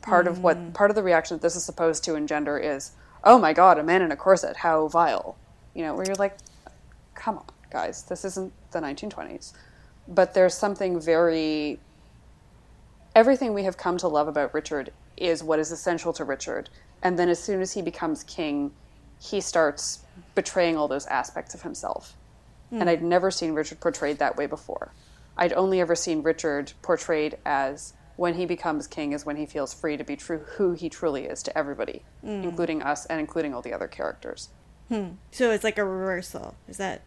Part 0.00 0.26
of 0.26 0.38
what 0.38 0.56
mm. 0.56 0.72
part 0.72 0.90
of 0.90 0.94
the 0.94 1.02
reaction 1.02 1.36
that 1.36 1.42
this 1.42 1.56
is 1.56 1.64
supposed 1.64 2.02
to 2.04 2.14
engender 2.14 2.56
is, 2.56 2.92
oh 3.22 3.38
my 3.38 3.52
god, 3.52 3.78
a 3.78 3.82
man 3.82 4.00
in 4.00 4.10
a 4.10 4.16
corset, 4.16 4.56
how 4.56 4.88
vile. 4.88 5.36
You 5.74 5.82
know, 5.82 5.94
where 5.94 6.06
you're 6.06 6.16
like, 6.16 6.36
come 7.14 7.38
on, 7.38 7.44
guys, 7.70 8.04
this 8.04 8.24
isn't 8.24 8.52
the 8.70 8.80
1920s. 8.80 9.52
But 10.08 10.34
there's 10.34 10.54
something 10.54 11.00
very. 11.00 11.78
Everything 13.14 13.52
we 13.52 13.64
have 13.64 13.76
come 13.76 13.98
to 13.98 14.08
love 14.08 14.26
about 14.26 14.54
Richard 14.54 14.92
is 15.16 15.42
what 15.42 15.58
is 15.58 15.70
essential 15.70 16.12
to 16.14 16.24
Richard. 16.24 16.70
And 17.02 17.18
then 17.18 17.28
as 17.28 17.42
soon 17.42 17.60
as 17.60 17.72
he 17.72 17.82
becomes 17.82 18.24
king, 18.24 18.72
he 19.20 19.40
starts 19.40 20.04
betraying 20.34 20.76
all 20.76 20.88
those 20.88 21.06
aspects 21.06 21.54
of 21.54 21.62
himself. 21.62 22.16
And 22.80 22.88
I'd 22.88 23.02
never 23.02 23.30
seen 23.30 23.52
Richard 23.52 23.80
portrayed 23.80 24.18
that 24.18 24.36
way 24.36 24.46
before. 24.46 24.92
I'd 25.36 25.52
only 25.52 25.80
ever 25.80 25.94
seen 25.94 26.22
Richard 26.22 26.72
portrayed 26.82 27.38
as 27.44 27.92
when 28.16 28.34
he 28.34 28.46
becomes 28.46 28.86
king 28.86 29.12
is 29.12 29.24
when 29.26 29.36
he 29.36 29.46
feels 29.46 29.72
free 29.74 29.96
to 29.96 30.04
be 30.04 30.16
true 30.16 30.38
who 30.56 30.72
he 30.72 30.88
truly 30.88 31.24
is 31.24 31.42
to 31.44 31.58
everybody, 31.58 32.02
including 32.22 32.82
us 32.82 33.06
and 33.06 33.20
including 33.20 33.54
all 33.54 33.62
the 33.62 33.72
other 33.72 33.88
characters. 33.88 34.48
So 34.90 35.50
it's 35.50 35.64
like 35.64 35.78
a 35.78 35.84
reversal. 35.84 36.54
Is 36.68 36.76
that 36.76 37.02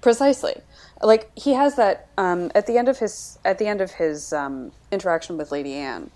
Precisely, 0.00 0.54
like 1.02 1.28
he 1.36 1.54
has 1.54 1.74
that 1.74 2.06
um, 2.16 2.52
at 2.54 2.66
the 2.66 2.78
end 2.78 2.88
of 2.88 2.98
his 2.98 3.38
at 3.44 3.58
the 3.58 3.66
end 3.66 3.80
of 3.80 3.90
his 3.90 4.32
um, 4.32 4.70
interaction 4.92 5.36
with 5.36 5.50
Lady 5.50 5.74
Anne. 5.74 6.12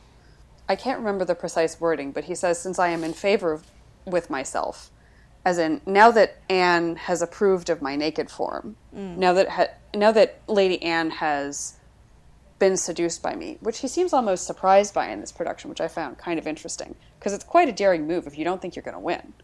I 0.68 0.76
can't 0.76 1.00
remember 1.00 1.24
the 1.24 1.34
precise 1.34 1.80
wording, 1.80 2.12
but 2.12 2.24
he 2.24 2.36
says, 2.36 2.60
"Since 2.60 2.78
I 2.78 2.88
am 2.90 3.02
in 3.02 3.12
favor 3.12 3.52
of, 3.52 3.66
with 4.06 4.30
myself, 4.30 4.91
as 5.44 5.58
in 5.58 5.80
now 5.86 6.10
that 6.10 6.38
Anne 6.48 6.96
has 6.96 7.22
approved 7.22 7.68
of 7.68 7.82
my 7.82 7.96
naked 7.96 8.30
form, 8.30 8.76
mm. 8.94 9.16
now 9.16 9.32
that 9.32 9.48
ha- 9.48 9.68
now 9.94 10.12
that 10.12 10.40
Lady 10.46 10.80
Anne 10.82 11.10
has 11.10 11.78
been 12.58 12.76
seduced 12.76 13.22
by 13.22 13.34
me, 13.34 13.58
which 13.60 13.80
he 13.80 13.88
seems 13.88 14.12
almost 14.12 14.46
surprised 14.46 14.94
by 14.94 15.08
in 15.08 15.20
this 15.20 15.32
production, 15.32 15.68
which 15.68 15.80
I 15.80 15.88
found 15.88 16.18
kind 16.18 16.38
of 16.38 16.46
interesting 16.46 16.94
because 17.18 17.32
it's 17.32 17.44
quite 17.44 17.68
a 17.68 17.72
daring 17.72 18.06
move 18.06 18.26
if 18.26 18.38
you 18.38 18.44
don't 18.44 18.62
think 18.62 18.76
you're 18.76 18.84
going 18.84 18.94
to 18.94 19.00
win." 19.00 19.34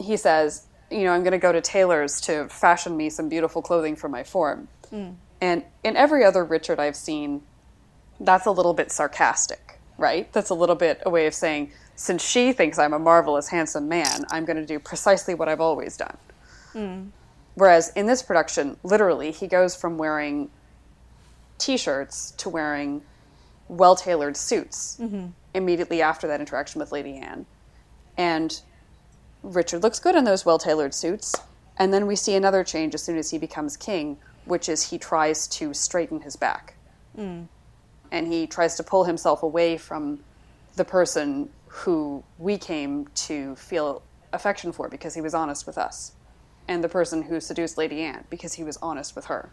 He 0.00 0.16
says, 0.16 0.66
"You 0.90 1.04
know, 1.04 1.12
I'm 1.12 1.22
going 1.22 1.32
to 1.32 1.38
go 1.38 1.52
to 1.52 1.60
tailors 1.60 2.20
to 2.22 2.48
fashion 2.48 2.96
me 2.96 3.08
some 3.08 3.28
beautiful 3.28 3.62
clothing 3.62 3.94
for 3.94 4.08
my 4.08 4.24
form." 4.24 4.68
Mm. 4.90 5.16
And 5.40 5.64
in 5.84 5.96
every 5.96 6.24
other 6.24 6.44
Richard 6.44 6.80
I've 6.80 6.96
seen, 6.96 7.42
that's 8.18 8.46
a 8.46 8.50
little 8.50 8.74
bit 8.74 8.90
sarcastic, 8.90 9.78
right? 9.98 10.32
That's 10.32 10.50
a 10.50 10.54
little 10.54 10.76
bit 10.76 11.02
a 11.04 11.10
way 11.10 11.26
of 11.26 11.34
saying, 11.34 11.70
since 11.96 12.26
she 12.26 12.52
thinks 12.52 12.78
I'm 12.78 12.92
a 12.92 12.98
marvelous, 12.98 13.48
handsome 13.48 13.88
man, 13.88 14.24
I'm 14.30 14.44
going 14.44 14.56
to 14.56 14.66
do 14.66 14.78
precisely 14.78 15.34
what 15.34 15.48
I've 15.48 15.60
always 15.60 15.96
done. 15.96 16.16
Hmm. 16.72 17.02
Whereas 17.54 17.92
in 17.94 18.06
this 18.06 18.22
production, 18.22 18.76
literally, 18.82 19.30
he 19.30 19.46
goes 19.46 19.76
from 19.76 19.96
wearing 19.96 20.50
t 21.58 21.76
shirts 21.76 22.32
to 22.32 22.48
wearing 22.48 23.02
well 23.68 23.94
tailored 23.94 24.36
suits 24.36 24.98
mm-hmm. 25.00 25.26
immediately 25.54 26.02
after 26.02 26.26
that 26.26 26.40
interaction 26.40 26.80
with 26.80 26.90
Lady 26.90 27.16
Anne. 27.16 27.46
And 28.16 28.60
Richard 29.42 29.82
looks 29.82 29.98
good 29.98 30.16
in 30.16 30.24
those 30.24 30.44
well 30.44 30.58
tailored 30.58 30.94
suits. 30.94 31.34
And 31.76 31.92
then 31.92 32.06
we 32.06 32.16
see 32.16 32.34
another 32.34 32.62
change 32.64 32.94
as 32.94 33.02
soon 33.02 33.18
as 33.18 33.30
he 33.30 33.38
becomes 33.38 33.76
king, 33.76 34.16
which 34.44 34.68
is 34.68 34.90
he 34.90 34.98
tries 34.98 35.46
to 35.48 35.74
straighten 35.74 36.20
his 36.20 36.36
back. 36.36 36.74
Hmm. 37.14 37.44
And 38.10 38.26
he 38.32 38.46
tries 38.46 38.76
to 38.76 38.82
pull 38.82 39.04
himself 39.04 39.42
away 39.42 39.76
from 39.76 40.20
the 40.76 40.84
person 40.84 41.50
who 41.78 42.22
we 42.38 42.56
came 42.56 43.08
to 43.14 43.56
feel 43.56 44.02
affection 44.32 44.70
for 44.72 44.88
because 44.88 45.14
he 45.14 45.20
was 45.20 45.34
honest 45.34 45.66
with 45.66 45.76
us, 45.76 46.12
and 46.68 46.84
the 46.84 46.88
person 46.88 47.22
who 47.22 47.40
seduced 47.40 47.76
Lady 47.76 48.00
Anne 48.02 48.24
because 48.30 48.54
he 48.54 48.62
was 48.62 48.76
honest 48.80 49.16
with 49.16 49.24
her 49.26 49.50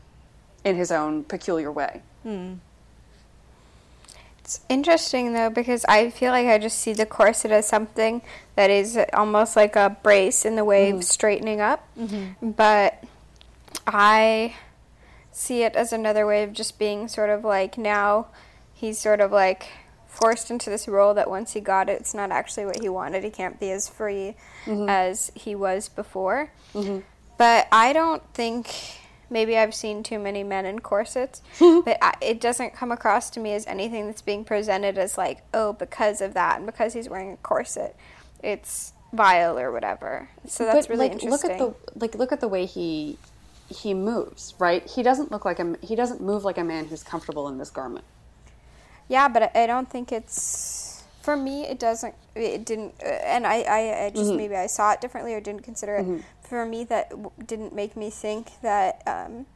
in 0.64 0.76
his 0.76 0.92
own 0.92 1.24
peculiar 1.24 1.72
way. 1.72 2.04
Hmm. 2.22 2.54
It's 4.40 4.60
interesting 4.70 5.34
though 5.34 5.50
because 5.50 5.84
I 5.86 6.12
feel 6.12 6.32
like 6.32 6.48
I 6.48 6.60
just 6.60 6.78
see 6.78 6.94
the 6.94 7.08
corset 7.08 7.52
as 7.52 7.68
something 7.68 8.22
that 8.56 8.70
is 8.70 9.00
almost 9.14 9.56
like 9.56 9.76
a 9.76 9.98
brace 10.04 10.46
in 10.46 10.56
the 10.56 10.66
way 10.66 10.92
of 10.92 10.98
hmm. 10.98 11.02
straightening 11.02 11.60
up, 11.60 11.88
mm-hmm. 11.98 12.52
but 12.52 13.04
I 13.88 14.56
see 15.32 15.64
it 15.64 15.76
as 15.76 15.92
another 15.92 16.28
way 16.28 16.44
of 16.44 16.54
just 16.54 16.78
being 16.78 17.08
sort 17.08 17.32
of 17.32 17.44
like 17.44 17.80
now 17.80 18.28
he's 18.74 19.00
sort 19.00 19.22
of 19.22 19.32
like 19.32 19.70
forced 20.12 20.52
into 20.52 20.70
this 20.70 20.88
role 20.88 21.14
that 21.14 21.30
once 21.30 21.54
he 21.54 21.62
got 21.62 21.90
it, 21.90 22.00
it's 22.02 22.14
not 22.14 22.32
actually 22.32 22.66
what 22.66 22.82
he 22.82 22.90
wanted. 22.90 23.24
He 23.24 23.30
can't 23.30 23.60
be 23.60 23.72
as 23.72 23.88
free 23.88 24.36
mm-hmm. 24.66 24.90
as 24.90 25.32
he 25.36 25.56
was 25.56 25.88
before. 25.90 26.52
Mm-hmm. 26.74 27.00
But 27.38 27.68
I 27.72 27.94
don't 27.94 28.22
think 28.34 28.68
maybe 29.30 29.58
I've 29.58 29.74
seen 29.74 30.04
too 30.04 30.20
many 30.20 30.44
men 30.44 30.66
in 30.66 30.80
corsets, 30.80 31.42
but 31.60 31.98
I, 32.02 32.14
it 32.22 32.42
doesn't 32.42 32.74
come 32.74 32.92
across 32.92 33.30
to 33.32 33.40
me 33.40 33.54
as 33.54 33.66
anything 33.66 34.06
that's 34.06 34.22
being 34.22 34.44
presented 34.44 34.98
as 34.98 35.18
like, 35.18 35.44
oh, 35.54 35.74
because 35.74 36.22
of 36.22 36.34
that 36.34 36.58
and 36.58 36.66
because 36.66 36.94
he's 36.94 37.10
wearing 37.10 37.32
a 37.32 37.38
corset, 37.38 37.96
it's 38.44 38.94
vile 39.14 39.58
or 39.58 39.72
whatever. 39.72 40.30
So 40.46 40.66
that's 40.66 40.90
really 40.90 41.08
like, 41.08 41.14
interesting. 41.14 41.32
Look 41.32 41.46
at 41.46 41.58
the 41.58 42.00
like 42.00 42.16
look 42.16 42.32
at 42.32 42.42
the 42.42 42.48
way 42.48 42.66
he 42.66 43.18
he 43.70 43.94
moves, 43.94 44.54
right? 44.60 44.88
He 44.88 45.02
doesn't 45.04 45.32
look 45.32 45.46
like 45.46 45.60
a 45.60 45.78
he 45.82 45.96
doesn't 45.96 46.22
move 46.22 46.44
like 46.44 46.58
a 46.58 46.64
man 46.64 46.86
who's 46.86 47.02
comfortable 47.02 47.48
in 47.48 47.58
this 47.58 47.70
garment. 47.70 48.06
Yeah, 49.12 49.28
but 49.28 49.54
I, 49.58 49.68
don't 49.68 49.90
think 49.90 50.14
it's 50.14 51.04
for 51.22 51.36
me. 51.36 51.68
It 51.68 51.80
doesn't. 51.80 52.16
It 52.34 52.66
didn't. 52.66 52.94
Uh, 53.04 53.10
and 53.10 53.46
I, 53.46 53.62
I, 53.64 54.06
I 54.06 54.10
just 54.10 54.30
mm-hmm. 54.30 54.38
maybe 54.38 54.56
I 54.56 54.68
saw 54.68 54.94
it 54.94 55.02
differently 55.02 55.34
or 55.34 55.42
didn't 55.42 55.64
consider 55.64 55.98
it. 55.98 56.04
Mm-hmm. 56.04 56.20
For 56.44 56.66
me, 56.66 56.86
that 56.86 57.10
w- 57.10 57.32
didn't 57.46 57.76
make 57.76 57.98
me 57.98 58.10
think 58.10 58.62
that 58.62 59.04
um, 59.06 59.48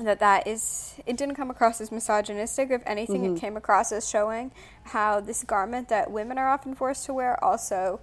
that 0.00 0.20
that 0.20 0.46
is. 0.46 0.94
It 1.06 1.16
didn't 1.16 1.34
come 1.34 1.50
across 1.50 1.80
as 1.80 1.90
misogynistic. 1.90 2.70
If 2.70 2.82
anything, 2.86 3.24
it 3.24 3.28
mm-hmm. 3.30 3.36
came 3.38 3.56
across 3.56 3.90
as 3.90 4.08
showing 4.08 4.52
how 4.84 5.18
this 5.18 5.42
garment 5.42 5.88
that 5.88 6.12
women 6.12 6.38
are 6.38 6.48
often 6.48 6.76
forced 6.76 7.06
to 7.06 7.12
wear 7.12 7.42
also 7.42 7.98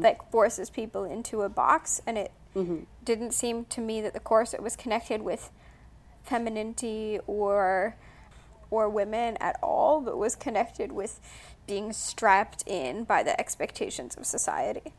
like 0.00 0.30
forces 0.30 0.70
people 0.70 1.02
into 1.02 1.42
a 1.42 1.48
box, 1.48 2.00
and 2.06 2.16
it 2.16 2.30
didn't 3.02 3.32
seem 3.32 3.64
to 3.64 3.80
me 3.80 4.00
that 4.00 4.14
the 4.14 4.20
corset 4.20 4.62
was 4.62 4.76
connected 4.76 5.22
with 5.22 5.50
femininity 6.22 7.18
or 7.26 7.96
or 8.70 8.88
women 8.88 9.36
at 9.38 9.58
all, 9.62 10.00
but 10.00 10.16
was 10.18 10.34
connected 10.34 10.92
with 10.92 11.20
being 11.66 11.92
strapped 11.92 12.62
in 12.66 13.04
by 13.04 13.22
the 13.22 13.38
expectations 13.40 14.16
of 14.16 14.26
society. 14.26 14.92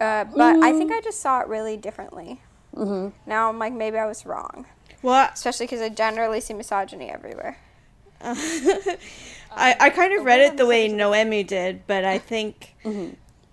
Uh, 0.00 0.24
but 0.24 0.62
I 0.62 0.72
think 0.72 0.92
I 0.92 1.00
just 1.00 1.20
saw 1.20 1.40
it 1.40 1.48
really 1.48 1.76
differently. 1.76 2.40
Mm-hmm. 2.74 3.16
Now 3.28 3.48
I'm 3.48 3.58
like, 3.58 3.72
maybe 3.72 3.96
I 3.96 4.06
was 4.06 4.26
wrong, 4.26 4.66
well? 5.02 5.30
especially 5.32 5.66
because 5.66 5.80
I 5.80 5.88
generally 5.88 6.40
see 6.40 6.54
misogyny 6.54 7.10
everywhere. 7.10 7.58
I, 8.20 9.76
I 9.78 9.90
kind 9.90 10.12
of 10.18 10.24
read 10.24 10.40
it 10.40 10.56
the 10.56 10.66
way 10.66 10.88
Noemi 10.88 11.44
did, 11.44 11.86
but 11.86 12.04
I 12.04 12.18
think 12.30 12.74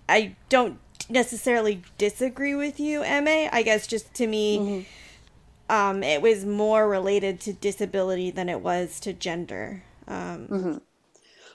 I 0.10 0.36
don't 0.50 0.80
necessarily 1.10 1.84
disagree 1.98 2.56
with 2.56 2.80
you, 2.80 3.02
Ma. 3.02 3.50
I 3.52 3.62
guess 3.64 3.86
just 3.86 4.14
to 4.16 4.28
me, 4.28 4.88
um, 5.72 6.04
it 6.04 6.22
was 6.22 6.46
more 6.46 6.88
related 6.88 7.40
to 7.42 7.54
disability 7.54 8.30
than 8.30 8.50
it 8.50 8.60
was 8.60 9.00
to 9.00 9.14
gender. 9.14 9.84
Um, 10.08 10.48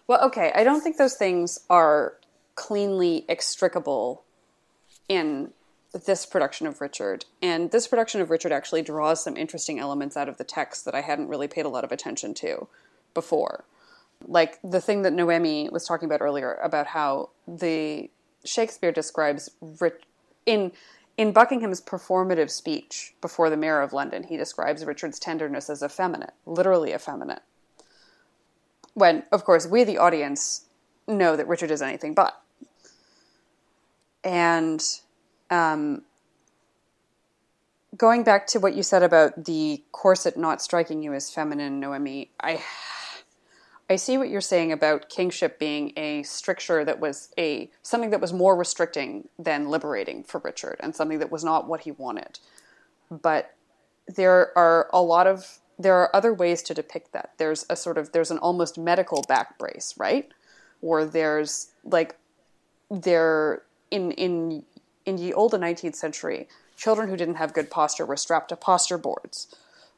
Well, 0.08 0.24
okay, 0.24 0.52
I 0.54 0.64
don't 0.64 0.80
think 0.80 0.96
those 0.96 1.16
things 1.16 1.58
are 1.68 2.14
cleanly 2.54 3.26
extricable 3.28 4.24
in 5.08 5.50
this 6.06 6.24
production 6.24 6.66
of 6.66 6.80
Richard. 6.80 7.26
And 7.42 7.70
this 7.70 7.86
production 7.86 8.20
of 8.20 8.30
Richard 8.30 8.52
actually 8.52 8.82
draws 8.82 9.22
some 9.22 9.36
interesting 9.36 9.78
elements 9.78 10.16
out 10.16 10.28
of 10.28 10.38
the 10.38 10.44
text 10.44 10.84
that 10.86 10.94
I 10.94 11.02
hadn't 11.02 11.28
really 11.28 11.48
paid 11.48 11.66
a 11.66 11.68
lot 11.68 11.84
of 11.84 11.92
attention 11.92 12.32
to 12.34 12.68
before. 13.12 13.64
Like 14.26 14.58
the 14.62 14.80
thing 14.80 15.02
that 15.02 15.12
Noemi 15.12 15.68
was 15.70 15.84
talking 15.84 16.06
about 16.06 16.22
earlier 16.22 16.54
about 16.62 16.86
how 16.86 17.30
the 17.46 18.10
Shakespeare 18.44 18.92
describes 18.92 19.50
Rich 19.60 20.02
in 20.46 20.72
in 21.16 21.32
Buckingham's 21.32 21.80
performative 21.80 22.50
speech 22.50 23.14
before 23.20 23.48
the 23.48 23.56
mayor 23.56 23.80
of 23.80 23.92
London, 23.92 24.24
he 24.24 24.36
describes 24.36 24.84
Richard's 24.84 25.18
tenderness 25.18 25.70
as 25.70 25.82
effeminate, 25.82 26.34
literally 26.44 26.92
effeminate. 26.92 27.40
When, 28.94 29.24
of 29.32 29.44
course, 29.44 29.66
we, 29.66 29.84
the 29.84 29.98
audience, 29.98 30.66
know 31.06 31.36
that 31.36 31.48
Richard 31.48 31.70
is 31.70 31.82
anything 31.82 32.14
but. 32.14 32.40
And 34.24 34.82
um, 35.50 36.02
going 37.96 38.22
back 38.22 38.46
to 38.48 38.58
what 38.58 38.74
you 38.74 38.82
said 38.82 39.02
about 39.02 39.44
the 39.44 39.82
corset 39.92 40.36
not 40.36 40.60
striking 40.60 41.02
you 41.02 41.14
as 41.14 41.30
feminine, 41.30 41.80
Noemi, 41.80 42.30
I 42.40 42.62
I 43.88 43.96
see 43.96 44.18
what 44.18 44.28
you're 44.28 44.40
saying 44.40 44.72
about 44.72 45.08
kingship 45.08 45.58
being 45.58 45.92
a 45.96 46.24
stricture 46.24 46.84
that 46.84 46.98
was 46.98 47.28
a 47.38 47.70
something 47.82 48.10
that 48.10 48.20
was 48.20 48.32
more 48.32 48.56
restricting 48.56 49.28
than 49.38 49.68
liberating 49.68 50.24
for 50.24 50.40
Richard 50.40 50.76
and 50.80 50.94
something 50.94 51.20
that 51.20 51.30
was 51.30 51.44
not 51.44 51.68
what 51.68 51.82
he 51.82 51.92
wanted. 51.92 52.40
But 53.10 53.54
there 54.08 54.56
are 54.58 54.88
a 54.92 55.00
lot 55.00 55.26
of 55.26 55.58
there 55.78 55.94
are 55.94 56.14
other 56.14 56.32
ways 56.32 56.62
to 56.62 56.74
depict 56.74 57.12
that. 57.12 57.32
There's 57.38 57.64
a 57.70 57.76
sort 57.76 57.98
of 57.98 58.12
there's 58.12 58.30
an 58.30 58.38
almost 58.38 58.76
medical 58.76 59.22
back 59.28 59.56
brace, 59.56 59.94
right? 59.96 60.28
Or 60.82 61.04
there's 61.04 61.70
like 61.84 62.16
there 62.90 63.62
in 63.90 64.10
in 64.12 64.64
in 65.04 65.16
the 65.16 65.32
olden 65.32 65.60
19th 65.60 65.94
century, 65.94 66.48
children 66.76 67.08
who 67.08 67.16
didn't 67.16 67.36
have 67.36 67.54
good 67.54 67.70
posture 67.70 68.04
were 68.04 68.16
strapped 68.16 68.48
to 68.48 68.56
posture 68.56 68.98
boards. 68.98 69.54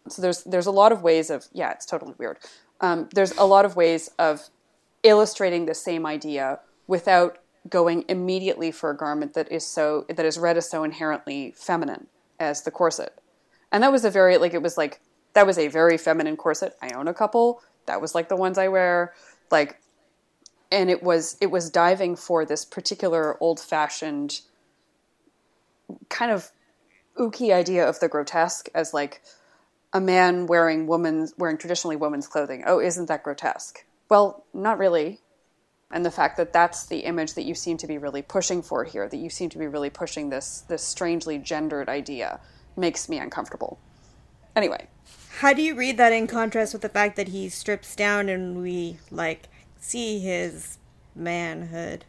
So 0.09 0.21
there's 0.21 0.43
there's 0.45 0.67
a 0.67 0.71
lot 0.71 0.93
of 0.93 1.03
ways 1.03 1.31
of 1.31 1.47
yeah, 1.53 1.71
it's 1.73 1.87
totally 1.87 2.15
weird. 2.19 2.39
Um, 2.81 3.09
there's 3.15 3.33
a 3.33 3.45
lot 3.45 3.65
of 3.65 3.77
ways 3.77 4.11
of 4.19 4.49
illustrating 5.03 5.67
the 5.67 5.75
same 5.75 6.07
idea 6.07 6.61
without 6.87 7.39
going 7.69 8.05
immediately 8.09 8.71
for 8.71 8.91
a 8.91 8.97
garment 8.97 9.35
that 9.35 9.51
is 9.51 9.67
so 9.67 10.07
that 10.09 10.25
is 10.25 10.39
read 10.39 10.57
as 10.57 10.71
so 10.71 10.85
inherently 10.85 11.53
feminine 11.57 12.07
as 12.39 12.63
the 12.63 12.71
corset. 12.71 13.19
And 13.71 13.83
that 13.83 13.93
was 13.93 14.05
a 14.05 14.11
very 14.11 14.39
like 14.39 14.55
it 14.55 14.63
was 14.63 14.77
like 14.77 15.01
that 15.35 15.47
was 15.47 15.59
a 15.59 15.69
very 15.69 15.99
feminine 15.99 16.37
corset. 16.37 16.77
I 16.81 16.91
own 16.91 17.09
a 17.09 17.15
couple. 17.15 17.63
That 17.87 18.01
was 18.01 18.15
like 18.15 18.29
the 18.29 18.37
ones 18.37 18.59
I 18.59 18.69
wear. 18.69 19.15
Like 19.51 19.81
and 20.71 20.91
it 20.91 21.03
was 21.03 21.37
it 21.41 21.51
was 21.51 21.71
diving 21.71 22.17
for 22.17 22.45
this 22.45 22.65
particular 22.65 23.37
old-fashioned 23.43 24.41
kind 26.09 26.31
of 26.31 26.51
ooky 27.19 27.53
idea 27.53 27.87
of 27.89 27.99
the 28.01 28.09
grotesque 28.09 28.69
as 28.75 28.95
like 28.95 29.23
a 29.93 30.01
man 30.01 30.47
wearing 30.47 30.87
woman's 30.87 31.33
wearing 31.39 31.59
traditionally 31.59 31.97
women's 31.97 32.27
clothing. 32.27 32.65
Oh, 32.67 32.81
isn't 32.81 33.07
that 33.07 33.23
grotesque? 33.23 33.85
Well, 34.09 34.45
not 34.53 34.79
really. 34.79 35.21
And 35.91 36.05
the 36.05 36.11
fact 36.11 36.37
that 36.37 36.53
that's 36.53 36.87
the 36.87 36.99
image 37.01 37.35
that 37.35 37.45
you 37.45 37.55
seem 37.55 37.79
to 37.79 37.87
be 37.87 37.97
really 37.97 38.21
pushing 38.21 38.61
for 38.61 38.85
here, 38.85 39.09
that 39.09 39.17
you 39.17 39.31
seem 39.31 39.49
to 39.51 39.59
be 39.59 39.67
really 39.67 39.91
pushing 39.91 40.29
this 40.29 40.61
this 40.69 40.83
strangely 40.83 41.39
gendered 41.39 41.89
idea, 41.89 42.41
makes 42.77 43.09
me 43.09 43.19
uncomfortable. 43.19 43.79
Anyway, 44.55 44.89
How 45.39 45.53
do 45.53 45.63
you 45.63 45.77
read 45.77 45.99
that 45.99 46.13
in 46.13 46.27
contrast 46.27 46.73
with 46.73 46.83
the 46.83 46.89
fact 46.89 47.17
that 47.17 47.29
he 47.29 47.49
strips 47.49 47.95
down 47.95 48.29
and 48.29 48.61
we 48.61 48.99
like 49.11 49.49
see 49.79 50.19
his 50.19 50.79
manhood? 51.15 52.05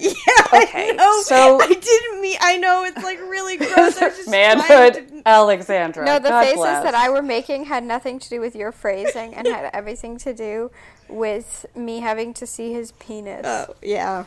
Yeah, 0.00 0.12
Okay, 0.54 0.90
I 0.90 0.92
know. 0.92 1.22
so- 1.22 1.60
I 1.60 1.66
didn't 1.66 2.20
mean. 2.22 2.36
I 2.40 2.56
know 2.58 2.84
it's 2.84 3.02
like 3.02 3.18
really 3.18 3.56
gross. 3.58 4.00
I 4.00 4.08
was 4.08 4.16
just 4.16 4.30
manhood, 4.30 4.94
to- 4.94 5.22
Alexandra. 5.26 6.04
No, 6.06 6.18
the 6.20 6.28
God 6.28 6.42
faces 6.44 6.56
bless. 6.58 6.84
that 6.84 6.94
I 6.94 7.10
were 7.10 7.22
making 7.22 7.64
had 7.64 7.82
nothing 7.84 8.18
to 8.20 8.28
do 8.28 8.40
with 8.40 8.54
your 8.54 8.70
phrasing 8.72 9.34
and 9.34 9.46
had 9.46 9.70
everything 9.74 10.16
to 10.18 10.32
do 10.32 10.70
with 11.08 11.66
me 11.74 11.98
having 12.00 12.32
to 12.34 12.46
see 12.46 12.72
his 12.72 12.92
penis. 12.92 13.42
Oh 13.44 13.74
yeah. 13.82 14.24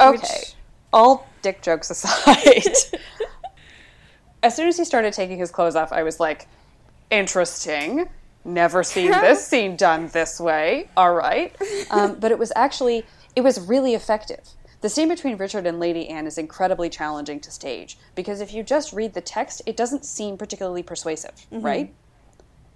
Okay. 0.00 0.12
Which- 0.18 0.54
All 0.92 1.26
dick 1.42 1.60
jokes 1.62 1.90
aside, 1.90 2.64
as 4.42 4.54
soon 4.56 4.68
as 4.68 4.76
he 4.76 4.84
started 4.84 5.12
taking 5.12 5.38
his 5.38 5.50
clothes 5.50 5.76
off, 5.76 5.92
I 5.92 6.02
was 6.02 6.20
like, 6.20 6.46
interesting. 7.10 8.08
Never 8.44 8.84
seen 8.84 9.10
this 9.10 9.44
scene 9.50 9.76
done 9.76 10.06
this 10.08 10.38
way. 10.38 10.88
All 10.96 11.12
right. 11.12 11.54
Um, 11.90 12.14
but 12.20 12.30
it 12.30 12.38
was 12.38 12.52
actually, 12.54 13.04
it 13.36 13.44
was 13.44 13.60
really 13.60 13.94
effective. 13.94 14.48
The 14.80 14.88
scene 14.88 15.08
between 15.08 15.36
Richard 15.36 15.66
and 15.66 15.78
Lady 15.78 16.08
Anne 16.08 16.26
is 16.26 16.38
incredibly 16.38 16.88
challenging 16.88 17.40
to 17.40 17.50
stage 17.50 17.98
because 18.14 18.40
if 18.40 18.52
you 18.52 18.62
just 18.62 18.92
read 18.92 19.14
the 19.14 19.20
text, 19.20 19.62
it 19.66 19.76
doesn't 19.76 20.04
seem 20.04 20.36
particularly 20.36 20.82
persuasive, 20.82 21.46
mm-hmm. 21.52 21.60
right? 21.64 21.94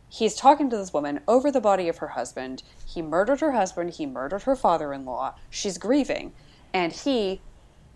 He's 0.08 0.34
talking 0.34 0.68
to 0.70 0.76
this 0.76 0.92
woman 0.92 1.20
over 1.28 1.50
the 1.50 1.60
body 1.60 1.88
of 1.88 1.98
her 1.98 2.08
husband. 2.08 2.62
He 2.84 3.00
murdered 3.00 3.40
her 3.40 3.52
husband. 3.52 3.90
He 3.94 4.06
murdered 4.06 4.42
her 4.42 4.56
father 4.56 4.92
in 4.92 5.04
law. 5.04 5.34
She's 5.50 5.78
grieving. 5.78 6.32
And 6.74 6.92
he, 6.92 7.40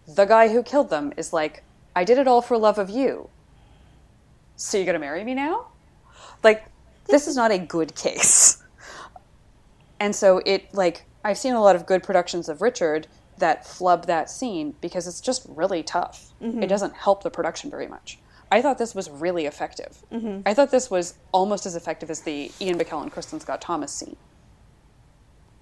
the 0.06 0.24
guy 0.24 0.48
who 0.48 0.62
killed 0.62 0.90
them, 0.90 1.12
is 1.16 1.32
like, 1.32 1.64
I 1.96 2.04
did 2.04 2.18
it 2.18 2.28
all 2.28 2.40
for 2.40 2.56
love 2.56 2.78
of 2.78 2.88
you. 2.88 3.28
So 4.56 4.78
you're 4.78 4.86
going 4.86 4.94
to 4.94 5.00
marry 5.00 5.24
me 5.24 5.34
now? 5.34 5.66
Like, 6.44 6.64
this 7.06 7.26
is 7.26 7.34
not 7.34 7.50
a 7.50 7.58
good 7.58 7.94
case. 7.96 8.62
And 9.98 10.14
so 10.14 10.40
it, 10.44 10.72
like, 10.72 11.06
I've 11.24 11.38
seen 11.38 11.54
a 11.54 11.62
lot 11.62 11.74
of 11.74 11.86
good 11.86 12.02
productions 12.02 12.48
of 12.48 12.60
Richard 12.60 13.06
that 13.38 13.66
flub 13.66 14.06
that 14.06 14.30
scene 14.30 14.74
because 14.80 15.06
it's 15.06 15.20
just 15.20 15.46
really 15.48 15.82
tough. 15.82 16.32
Mm-hmm. 16.40 16.62
It 16.62 16.68
doesn't 16.68 16.94
help 16.94 17.22
the 17.22 17.30
production 17.30 17.70
very 17.70 17.88
much. 17.88 18.18
I 18.52 18.62
thought 18.62 18.78
this 18.78 18.94
was 18.94 19.10
really 19.10 19.46
effective. 19.46 20.04
Mm-hmm. 20.12 20.42
I 20.46 20.54
thought 20.54 20.70
this 20.70 20.90
was 20.90 21.14
almost 21.32 21.66
as 21.66 21.74
effective 21.74 22.10
as 22.10 22.20
the 22.20 22.52
Ian 22.60 22.78
McKellen, 22.78 23.10
Kristin 23.10 23.40
Scott 23.40 23.60
Thomas 23.60 23.90
scene. 23.90 24.16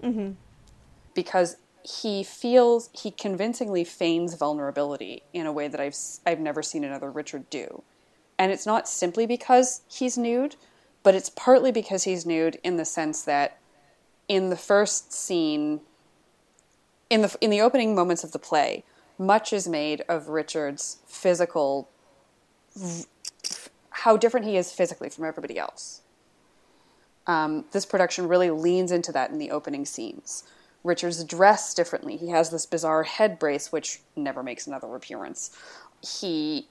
Mm-hmm. 0.02 0.32
Because 1.14 1.56
he 1.84 2.22
feels, 2.22 2.90
he 2.92 3.10
convincingly 3.10 3.84
feigns 3.84 4.34
vulnerability 4.34 5.22
in 5.32 5.46
a 5.46 5.52
way 5.52 5.68
that 5.68 5.80
I've, 5.80 5.96
I've 6.26 6.40
never 6.40 6.62
seen 6.62 6.84
another 6.84 7.10
Richard 7.10 7.48
do. 7.48 7.82
And 8.38 8.52
it's 8.52 8.66
not 8.66 8.88
simply 8.88 9.26
because 9.26 9.82
he's 9.88 10.18
nude, 10.18 10.56
but 11.02 11.14
it's 11.14 11.30
partly 11.30 11.72
because 11.72 12.04
he's 12.04 12.26
nude 12.26 12.58
in 12.62 12.76
the 12.76 12.84
sense 12.84 13.22
that 13.22 13.58
in 14.28 14.50
the 14.50 14.56
first 14.56 15.12
scene, 15.12 15.80
in 17.10 17.22
the 17.22 17.36
in 17.40 17.50
the 17.50 17.60
opening 17.60 17.94
moments 17.94 18.24
of 18.24 18.32
the 18.32 18.38
play, 18.38 18.84
much 19.18 19.52
is 19.52 19.68
made 19.68 20.02
of 20.08 20.28
Richard's 20.28 20.98
physical, 21.06 21.88
how 23.90 24.16
different 24.16 24.46
he 24.46 24.56
is 24.56 24.72
physically 24.72 25.08
from 25.08 25.24
everybody 25.24 25.58
else. 25.58 26.02
Um, 27.26 27.66
this 27.72 27.86
production 27.86 28.26
really 28.26 28.50
leans 28.50 28.90
into 28.90 29.12
that 29.12 29.30
in 29.30 29.38
the 29.38 29.50
opening 29.50 29.84
scenes. 29.84 30.44
Richard's 30.82 31.22
dressed 31.22 31.76
differently. 31.76 32.16
He 32.16 32.30
has 32.30 32.50
this 32.50 32.66
bizarre 32.66 33.04
head 33.04 33.38
brace, 33.38 33.70
which 33.70 34.00
never 34.16 34.42
makes 34.42 34.66
another 34.66 34.92
appearance. 34.96 35.56
He, 36.00 36.66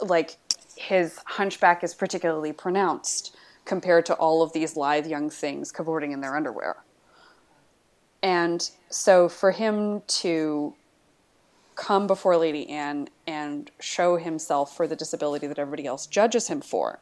like, 0.00 0.36
his 0.76 1.18
hunchback 1.24 1.82
is 1.82 1.94
particularly 1.94 2.52
pronounced 2.52 3.34
compared 3.64 4.04
to 4.06 4.14
all 4.14 4.42
of 4.42 4.52
these 4.52 4.76
lithe 4.76 5.06
young 5.06 5.30
things 5.30 5.72
cavorting 5.72 6.12
in 6.12 6.20
their 6.20 6.36
underwear. 6.36 6.76
And 8.26 8.68
so 8.90 9.28
for 9.28 9.52
him 9.52 10.02
to 10.08 10.74
come 11.76 12.08
before 12.08 12.36
Lady 12.36 12.68
Anne 12.68 13.08
and 13.24 13.70
show 13.78 14.16
himself 14.16 14.76
for 14.76 14.88
the 14.88 14.96
disability 14.96 15.46
that 15.46 15.60
everybody 15.60 15.86
else 15.86 16.08
judges 16.08 16.48
him 16.48 16.60
for 16.60 16.98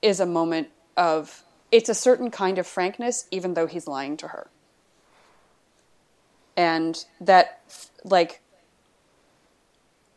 is 0.00 0.18
a 0.18 0.24
moment 0.24 0.68
of 0.96 1.44
it's 1.70 1.90
a 1.90 1.94
certain 1.94 2.30
kind 2.30 2.56
of 2.56 2.66
frankness 2.66 3.26
even 3.30 3.52
though 3.52 3.66
he's 3.66 3.86
lying 3.86 4.16
to 4.16 4.28
her. 4.28 4.48
And 6.56 7.04
that 7.20 7.60
like 8.02 8.40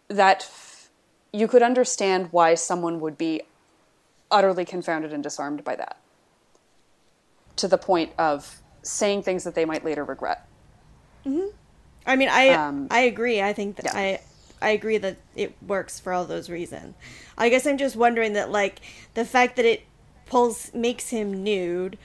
that 0.07 0.49
you 1.33 1.49
could 1.49 1.61
understand 1.61 2.29
why 2.31 2.55
someone 2.55 3.01
would 3.01 3.17
be 3.17 3.41
utterly 4.31 4.63
confounded 4.63 5.11
and 5.11 5.21
disarmed 5.21 5.65
by 5.65 5.75
that 5.75 5.97
to 7.57 7.67
the 7.67 7.77
point 7.77 8.13
of 8.17 8.60
saying 8.83 9.23
things 9.23 9.43
that 9.43 9.55
they 9.55 9.65
might 9.65 9.85
later 9.85 10.03
regret. 10.03 10.47
I 12.05 12.15
mean, 12.15 12.29
I 12.29 12.49
Um, 12.49 12.87
I 12.89 13.01
agree. 13.01 13.41
I 13.41 13.53
think 13.53 13.75
that 13.77 13.85
yeah. 13.85 13.91
I 13.93 14.21
I 14.61 14.69
agree 14.71 14.97
that 14.97 15.17
it 15.35 15.55
works 15.61 15.99
for 15.99 16.13
all 16.13 16.25
those 16.25 16.49
reasons. 16.49 16.95
I 17.37 17.49
guess 17.49 17.65
I'm 17.65 17.77
just 17.77 17.95
wondering 17.95 18.33
that 18.33 18.51
like 18.51 18.81
the 19.13 19.25
fact 19.25 19.55
that 19.57 19.65
it 19.65 19.83
pulls 20.25 20.73
makes 20.73 21.09
him 21.09 21.43
nude, 21.43 21.97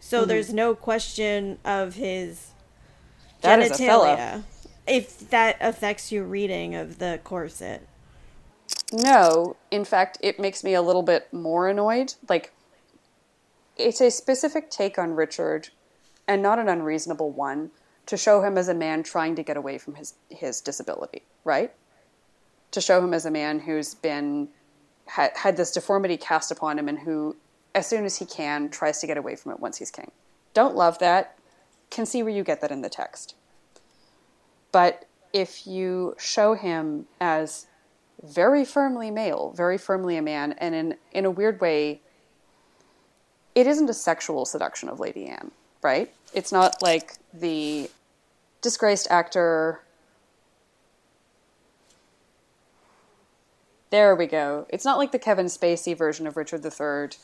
so 0.00 0.24
Mm-hmm. 0.24 0.28
there's 0.28 0.52
no 0.52 0.74
question 0.74 1.58
of 1.64 1.94
his 1.94 2.52
That 3.42 3.58
is 3.60 3.70
a 3.70 3.78
fella. 3.78 4.18
genitalia. 4.18 4.44
If 4.86 5.30
that 5.30 5.56
affects 5.60 6.12
your 6.12 6.24
reading 6.24 6.74
of 6.74 6.98
the 6.98 7.20
corset. 7.24 7.88
No, 8.92 9.56
in 9.70 9.84
fact, 9.84 10.18
it 10.20 10.38
makes 10.38 10.62
me 10.64 10.74
a 10.74 10.82
little 10.82 11.02
bit 11.02 11.32
more 11.32 11.68
annoyed. 11.68 12.14
Like, 12.28 12.52
it's 13.76 14.00
a 14.00 14.10
specific 14.10 14.70
take 14.70 14.98
on 14.98 15.14
Richard, 15.14 15.70
and 16.28 16.42
not 16.42 16.58
an 16.58 16.68
unreasonable 16.68 17.30
one, 17.30 17.70
to 18.06 18.16
show 18.16 18.42
him 18.42 18.56
as 18.56 18.68
a 18.68 18.74
man 18.74 19.02
trying 19.02 19.34
to 19.36 19.42
get 19.42 19.56
away 19.56 19.78
from 19.78 19.94
his, 19.96 20.14
his 20.30 20.60
disability, 20.60 21.22
right? 21.44 21.72
To 22.70 22.80
show 22.80 23.02
him 23.02 23.12
as 23.12 23.26
a 23.26 23.30
man 23.30 23.60
who's 23.60 23.94
been 23.94 24.48
had, 25.06 25.56
this 25.56 25.72
deformity 25.72 26.16
cast 26.16 26.50
upon 26.50 26.78
him 26.78 26.88
and 26.88 27.00
who, 27.00 27.36
as 27.74 27.86
soon 27.86 28.04
as 28.04 28.18
he 28.18 28.24
can, 28.24 28.68
tries 28.68 29.00
to 29.00 29.06
get 29.06 29.16
away 29.16 29.36
from 29.36 29.52
it 29.52 29.60
once 29.60 29.78
he's 29.78 29.90
king. 29.90 30.10
Don't 30.54 30.76
love 30.76 30.98
that. 30.98 31.38
Can 31.90 32.06
see 32.06 32.22
where 32.22 32.32
you 32.32 32.42
get 32.42 32.60
that 32.60 32.70
in 32.70 32.82
the 32.82 32.88
text. 32.88 33.34
But 34.72 35.06
if 35.32 35.66
you 35.66 36.14
show 36.18 36.54
him 36.54 37.06
as 37.20 37.66
very 38.22 38.64
firmly 38.64 39.10
male, 39.10 39.52
very 39.56 39.78
firmly 39.78 40.16
a 40.16 40.22
man, 40.22 40.52
and 40.58 40.74
in 40.74 40.96
in 41.12 41.24
a 41.24 41.30
weird 41.30 41.60
way, 41.60 42.00
it 43.54 43.66
isn't 43.66 43.88
a 43.88 43.94
sexual 43.94 44.44
seduction 44.44 44.88
of 44.88 44.98
Lady 44.98 45.26
Anne, 45.26 45.50
right? 45.82 46.12
It's 46.32 46.52
not 46.52 46.82
like 46.82 47.14
the 47.32 47.90
disgraced 48.60 49.06
actor. 49.10 49.80
There 53.90 54.14
we 54.14 54.26
go. 54.26 54.66
It's 54.68 54.84
not 54.84 54.98
like 54.98 55.12
the 55.12 55.18
Kevin 55.18 55.46
Spacey 55.46 55.96
version 55.96 56.26
of 56.26 56.36
Richard 56.36 56.64
III 56.64 57.18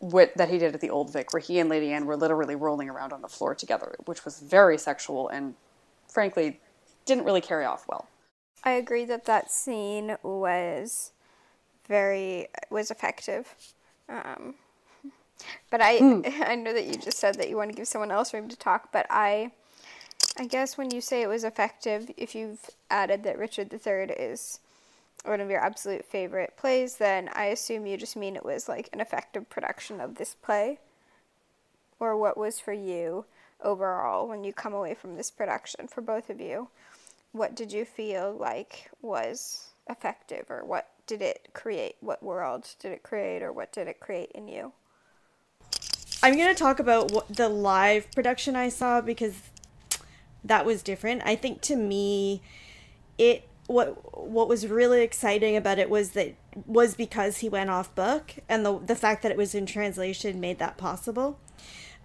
that 0.00 0.48
he 0.50 0.58
did 0.58 0.74
at 0.74 0.80
the 0.80 0.90
Old 0.90 1.12
Vic, 1.12 1.32
where 1.32 1.40
he 1.40 1.58
and 1.58 1.68
Lady 1.68 1.92
Anne 1.92 2.06
were 2.06 2.16
literally 2.16 2.56
rolling 2.56 2.88
around 2.88 3.12
on 3.12 3.20
the 3.20 3.28
floor 3.28 3.54
together, 3.54 3.96
which 4.06 4.24
was 4.24 4.40
very 4.40 4.78
sexual 4.78 5.28
and, 5.28 5.54
frankly, 6.08 6.60
didn't 7.04 7.24
really 7.24 7.40
carry 7.42 7.64
off 7.64 7.86
well. 7.86 8.08
I 8.64 8.72
agree 8.72 9.04
that 9.06 9.26
that 9.26 9.50
scene 9.50 10.16
was 10.22 11.12
very 11.86 12.48
was 12.70 12.90
effective. 12.90 13.54
Um, 14.08 14.54
but 15.70 15.80
I 15.80 15.98
hmm. 15.98 16.20
I 16.42 16.54
know 16.54 16.72
that 16.72 16.86
you 16.86 16.94
just 16.94 17.18
said 17.18 17.36
that 17.36 17.48
you 17.48 17.56
want 17.56 17.70
to 17.70 17.76
give 17.76 17.88
someone 17.88 18.10
else 18.10 18.34
room 18.34 18.48
to 18.48 18.56
talk, 18.56 18.92
but 18.92 19.06
I 19.10 19.52
I 20.38 20.46
guess 20.46 20.78
when 20.78 20.90
you 20.90 21.00
say 21.00 21.22
it 21.22 21.28
was 21.28 21.44
effective, 21.44 22.10
if 22.16 22.34
you've 22.34 22.70
added 22.90 23.22
that 23.24 23.38
Richard 23.38 23.72
III 23.72 24.14
is 24.16 24.60
one 25.24 25.40
of 25.40 25.50
your 25.50 25.60
absolute 25.60 26.04
favorite 26.04 26.54
plays, 26.56 26.96
then 26.96 27.28
I 27.34 27.46
assume 27.46 27.86
you 27.86 27.96
just 27.96 28.16
mean 28.16 28.36
it 28.36 28.44
was 28.44 28.68
like 28.68 28.88
an 28.92 29.00
effective 29.00 29.50
production 29.50 30.00
of 30.00 30.14
this 30.14 30.34
play. 30.34 30.78
Or 31.98 32.16
what 32.16 32.38
was 32.38 32.58
for 32.58 32.72
you 32.72 33.26
overall 33.62 34.26
when 34.26 34.44
you 34.44 34.52
come 34.52 34.72
away 34.72 34.94
from 34.94 35.16
this 35.16 35.30
production 35.30 35.86
for 35.88 36.00
both 36.00 36.30
of 36.30 36.40
you? 36.40 36.68
What 37.32 37.54
did 37.54 37.72
you 37.72 37.84
feel 37.84 38.32
like 38.32 38.90
was 39.02 39.70
effective, 39.88 40.46
or 40.48 40.64
what 40.64 40.88
did 41.06 41.22
it 41.22 41.50
create? 41.52 41.96
What 42.00 42.22
world 42.22 42.74
did 42.78 42.92
it 42.92 43.02
create, 43.02 43.42
or 43.42 43.52
what 43.52 43.72
did 43.72 43.88
it 43.88 44.00
create 44.00 44.32
in 44.34 44.48
you? 44.48 44.72
I'm 46.22 46.36
going 46.36 46.54
to 46.54 46.58
talk 46.58 46.78
about 46.78 47.12
what 47.12 47.28
the 47.28 47.48
live 47.48 48.10
production 48.12 48.56
I 48.56 48.68
saw 48.68 49.00
because 49.00 49.34
that 50.44 50.66
was 50.66 50.82
different. 50.82 51.22
I 51.24 51.36
think 51.36 51.60
to 51.62 51.76
me, 51.76 52.42
it 53.18 53.46
what 53.66 54.18
what 54.26 54.48
was 54.48 54.66
really 54.66 55.02
exciting 55.02 55.56
about 55.56 55.78
it 55.78 55.88
was 55.88 56.10
that 56.10 56.34
was 56.66 56.94
because 56.94 57.38
he 57.38 57.48
went 57.48 57.70
off 57.70 57.94
book 57.94 58.34
and 58.48 58.66
the 58.66 58.78
the 58.78 58.96
fact 58.96 59.22
that 59.22 59.30
it 59.30 59.38
was 59.38 59.54
in 59.54 59.66
translation 59.66 60.40
made 60.40 60.58
that 60.58 60.76
possible. 60.76 61.38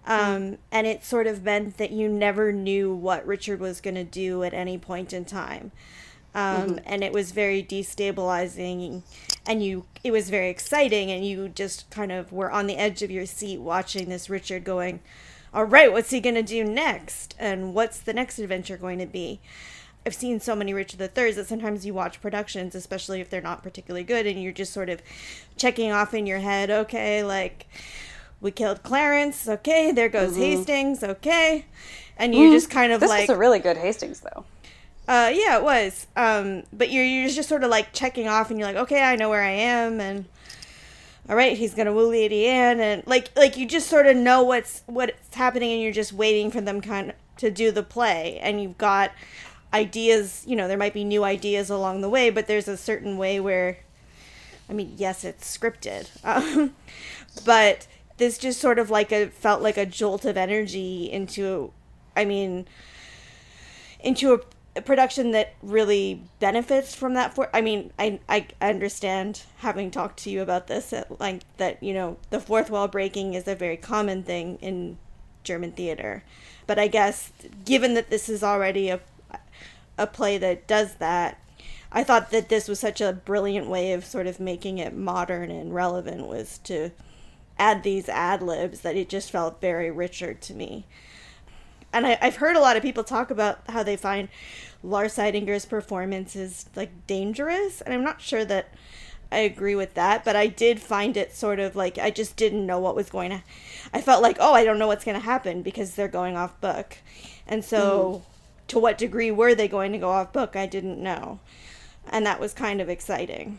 Um, 0.06 0.20
mm. 0.20 0.58
and 0.70 0.86
it 0.86 1.04
sort 1.04 1.26
of 1.26 1.42
meant 1.42 1.78
that 1.78 1.90
you 1.90 2.08
never 2.08 2.52
knew 2.52 2.94
what 2.94 3.26
Richard 3.26 3.58
was 3.58 3.80
going 3.80 3.96
to 3.96 4.04
do 4.04 4.44
at 4.44 4.54
any 4.54 4.78
point 4.78 5.12
in 5.12 5.24
time. 5.24 5.72
Um, 6.36 6.42
mm-hmm. 6.42 6.78
and 6.84 7.02
it 7.02 7.14
was 7.14 7.32
very 7.32 7.62
destabilizing 7.62 9.02
and 9.46 9.64
you 9.64 9.86
it 10.04 10.10
was 10.10 10.28
very 10.28 10.50
exciting 10.50 11.10
and 11.10 11.24
you 11.24 11.48
just 11.48 11.88
kind 11.88 12.12
of 12.12 12.30
were 12.30 12.50
on 12.50 12.66
the 12.66 12.76
edge 12.76 13.00
of 13.00 13.10
your 13.10 13.24
seat 13.24 13.58
watching 13.58 14.10
this 14.10 14.28
Richard 14.28 14.62
going 14.62 15.00
all 15.56 15.64
right, 15.64 15.90
what's 15.90 16.10
he 16.10 16.20
going 16.20 16.34
to 16.34 16.42
do 16.42 16.62
next? 16.62 17.34
And 17.38 17.72
what's 17.72 17.98
the 17.98 18.12
next 18.12 18.38
adventure 18.38 18.76
going 18.76 18.98
to 18.98 19.06
be? 19.06 19.40
I've 20.04 20.14
seen 20.14 20.38
so 20.38 20.54
many 20.54 20.74
Richard 20.74 20.98
the 20.98 21.08
Thirds 21.08 21.36
that 21.36 21.46
sometimes 21.46 21.86
you 21.86 21.94
watch 21.94 22.20
productions, 22.20 22.74
especially 22.74 23.22
if 23.22 23.30
they're 23.30 23.40
not 23.40 23.62
particularly 23.62 24.04
good, 24.04 24.26
and 24.26 24.40
you're 24.40 24.52
just 24.52 24.74
sort 24.74 24.90
of 24.90 25.00
checking 25.56 25.90
off 25.90 26.12
in 26.12 26.26
your 26.26 26.40
head, 26.40 26.70
okay, 26.70 27.24
like 27.24 27.66
we 28.40 28.50
killed 28.50 28.82
Clarence, 28.82 29.48
okay, 29.48 29.90
there 29.92 30.10
goes 30.10 30.32
mm-hmm. 30.32 30.42
Hastings, 30.42 31.02
okay, 31.02 31.64
and 32.18 32.34
you 32.34 32.42
mm-hmm. 32.42 32.52
just 32.52 32.70
kind 32.70 32.92
of 32.92 33.00
this 33.00 33.08
like 33.08 33.22
this 33.22 33.30
was 33.30 33.36
a 33.36 33.40
really 33.40 33.58
good 33.58 33.78
Hastings 33.78 34.20
though. 34.20 34.44
Uh, 35.08 35.30
yeah, 35.32 35.56
it 35.56 35.62
was. 35.62 36.06
Um, 36.16 36.64
but 36.72 36.90
you're 36.90 37.04
you're 37.04 37.28
just 37.28 37.48
sort 37.48 37.62
of 37.62 37.70
like 37.70 37.92
checking 37.92 38.26
off, 38.28 38.50
and 38.50 38.58
you're 38.58 38.68
like, 38.68 38.76
okay, 38.76 39.02
I 39.02 39.16
know 39.16 39.28
where 39.28 39.42
I 39.42 39.50
am, 39.50 40.00
and 40.00 40.24
all 41.28 41.36
right, 41.36 41.56
he's 41.56 41.74
gonna 41.74 41.92
woo 41.92 42.10
Lady 42.10 42.46
Anne, 42.46 42.80
and 42.80 43.06
like 43.06 43.30
like 43.36 43.56
you 43.56 43.66
just 43.66 43.88
sort 43.88 44.06
of 44.06 44.16
know 44.16 44.42
what's 44.42 44.82
what's 44.86 45.34
happening, 45.34 45.72
and 45.72 45.82
you're 45.82 45.92
just 45.92 46.12
waiting 46.12 46.50
for 46.50 46.60
them 46.60 46.80
kind 46.80 47.10
of 47.10 47.16
to 47.38 47.50
do 47.50 47.70
the 47.70 47.82
play, 47.82 48.38
and 48.40 48.60
you've 48.60 48.78
got 48.78 49.12
ideas. 49.72 50.42
You 50.46 50.56
know, 50.56 50.66
there 50.66 50.78
might 50.78 50.94
be 50.94 51.04
new 51.04 51.22
ideas 51.22 51.70
along 51.70 52.00
the 52.00 52.08
way, 52.08 52.30
but 52.30 52.48
there's 52.48 52.66
a 52.66 52.76
certain 52.76 53.16
way 53.16 53.38
where, 53.38 53.78
I 54.68 54.72
mean, 54.72 54.94
yes, 54.96 55.22
it's 55.22 55.56
scripted, 55.56 56.08
um, 56.24 56.74
but 57.44 57.86
this 58.16 58.38
just 58.38 58.60
sort 58.60 58.80
of 58.80 58.90
like 58.90 59.12
a 59.12 59.26
felt 59.28 59.62
like 59.62 59.76
a 59.76 59.86
jolt 59.86 60.24
of 60.24 60.36
energy 60.36 61.10
into, 61.12 61.72
I 62.16 62.24
mean, 62.24 62.66
into 64.00 64.32
a 64.32 64.40
production 64.84 65.30
that 65.32 65.54
really 65.62 66.22
benefits 66.38 66.94
from 66.94 67.14
that 67.14 67.34
for 67.34 67.48
i 67.54 67.60
mean 67.60 67.92
I, 67.98 68.20
I 68.28 68.46
understand 68.60 69.42
having 69.58 69.90
talked 69.90 70.18
to 70.20 70.30
you 70.30 70.42
about 70.42 70.66
this 70.66 70.92
at 70.92 71.20
like 71.20 71.42
that 71.56 71.82
you 71.82 71.94
know 71.94 72.16
the 72.30 72.40
fourth 72.40 72.70
wall 72.70 72.88
breaking 72.88 73.34
is 73.34 73.48
a 73.48 73.54
very 73.54 73.76
common 73.76 74.22
thing 74.22 74.58
in 74.60 74.98
german 75.44 75.72
theater. 75.72 76.24
But 76.66 76.78
i 76.78 76.88
guess 76.88 77.32
given 77.64 77.94
that 77.94 78.10
this 78.10 78.28
is 78.28 78.42
already 78.42 78.88
a 78.88 79.00
a 79.98 80.06
play 80.06 80.36
that 80.38 80.66
does 80.66 80.96
that 80.96 81.40
i 81.92 82.02
thought 82.04 82.30
that 82.30 82.48
this 82.48 82.68
was 82.68 82.78
such 82.78 83.00
a 83.00 83.12
brilliant 83.12 83.68
way 83.68 83.92
of 83.92 84.04
sort 84.04 84.26
of 84.26 84.40
making 84.40 84.78
it 84.78 84.94
modern 84.94 85.50
and 85.50 85.74
relevant 85.74 86.26
was 86.26 86.58
to 86.58 86.90
add 87.58 87.82
these 87.82 88.08
ad 88.08 88.42
libs 88.42 88.80
that 88.80 88.96
it 88.96 89.08
just 89.08 89.30
felt 89.30 89.60
very 89.60 89.90
richard 89.90 90.40
to 90.42 90.52
me 90.52 90.84
and 91.96 92.06
I, 92.06 92.18
have 92.20 92.36
heard 92.36 92.56
a 92.56 92.60
lot 92.60 92.76
of 92.76 92.82
people 92.82 93.04
talk 93.04 93.30
about 93.30 93.60
how 93.68 93.82
they 93.82 93.96
find 93.96 94.28
Lars 94.82 95.16
Eidinger's 95.16 95.64
performance 95.64 96.36
is 96.36 96.66
like 96.76 97.06
dangerous, 97.06 97.80
and 97.80 97.94
I'm 97.94 98.04
not 98.04 98.20
sure 98.20 98.44
that 98.44 98.74
I 99.32 99.38
agree 99.38 99.74
with 99.74 99.94
that, 99.94 100.24
but 100.24 100.36
I 100.36 100.46
did 100.46 100.80
find 100.80 101.16
it 101.16 101.32
sort 101.34 101.58
of 101.58 101.74
like 101.74 101.98
I 101.98 102.10
just 102.10 102.36
didn't 102.36 102.66
know 102.66 102.78
what 102.78 102.94
was 102.94 103.10
going 103.10 103.30
to. 103.30 103.42
I 103.92 104.00
felt 104.00 104.22
like, 104.22 104.36
oh, 104.40 104.52
I 104.52 104.64
don't 104.64 104.78
know 104.78 104.86
what's 104.86 105.04
going 105.04 105.18
to 105.18 105.24
happen 105.24 105.62
because 105.62 105.94
they're 105.94 106.06
going 106.06 106.36
off 106.36 106.60
book, 106.60 106.98
and 107.46 107.64
so 107.64 108.22
mm. 108.24 108.66
to 108.68 108.78
what 108.78 108.98
degree 108.98 109.30
were 109.30 109.54
they 109.54 109.68
going 109.68 109.92
to 109.92 109.98
go 109.98 110.10
off 110.10 110.32
book? 110.32 110.54
I 110.54 110.66
didn't 110.66 111.02
know, 111.02 111.40
and 112.08 112.26
that 112.26 112.40
was 112.40 112.52
kind 112.52 112.80
of 112.80 112.90
exciting. 112.90 113.58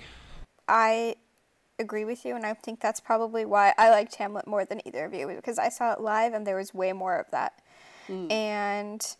I 0.67 1.15
agree 1.79 2.05
with 2.05 2.23
you, 2.23 2.35
and 2.35 2.45
I 2.45 2.53
think 2.53 2.81
that's 2.81 2.99
probably 2.99 3.45
why 3.45 3.73
I 3.77 3.89
liked 3.89 4.15
Hamlet 4.15 4.47
more 4.47 4.65
than 4.65 4.81
either 4.87 5.05
of 5.05 5.13
you 5.13 5.27
because 5.27 5.57
I 5.57 5.69
saw 5.69 5.93
it 5.93 6.01
live 6.01 6.33
and 6.33 6.45
there 6.45 6.55
was 6.55 6.73
way 6.73 6.93
more 6.93 7.17
of 7.17 7.29
that. 7.31 7.61
Mm. 8.09 8.31
And 8.31 9.15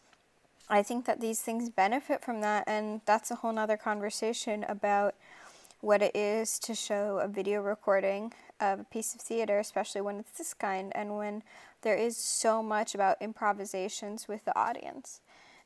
I 0.70 0.84
think 0.84 1.06
that 1.06 1.22
these 1.22 1.42
things 1.42 1.70
benefit 1.70 2.24
from 2.24 2.42
that, 2.42 2.66
and 2.68 3.02
that's 3.06 3.32
a 3.32 3.36
whole 3.36 3.54
nother 3.54 3.78
conversation 3.78 4.66
about 4.68 5.16
what 5.82 6.02
it 6.02 6.16
is 6.16 6.60
to 6.60 6.74
show 6.74 7.20
a 7.20 7.28
video 7.28 7.62
recording 7.62 8.34
of 8.60 8.80
a 8.82 8.84
piece 8.86 9.14
of 9.14 9.22
theater, 9.22 9.60
especially 9.60 10.02
when 10.02 10.18
it's 10.20 10.38
this 10.38 10.54
kind, 10.54 10.92
and 10.96 11.18
when 11.18 11.44
there 11.82 11.96
is 11.96 12.18
so 12.18 12.64
much 12.64 12.96
about 12.96 13.22
improvisations 13.22 14.28
with 14.28 14.44
the 14.46 14.58
audience. 14.58 15.22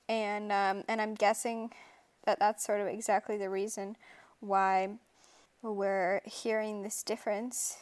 And 0.10 0.52
um, 0.52 0.84
and 0.88 1.02
I'm 1.02 1.16
guessing 1.16 1.72
that 2.26 2.40
that's 2.40 2.66
sort 2.66 2.82
of 2.82 2.88
exactly 2.88 3.38
the 3.38 3.50
reason 3.50 3.96
why 4.42 4.90
we're 5.62 6.22
hearing 6.26 6.84
this 6.84 7.04
difference 7.04 7.78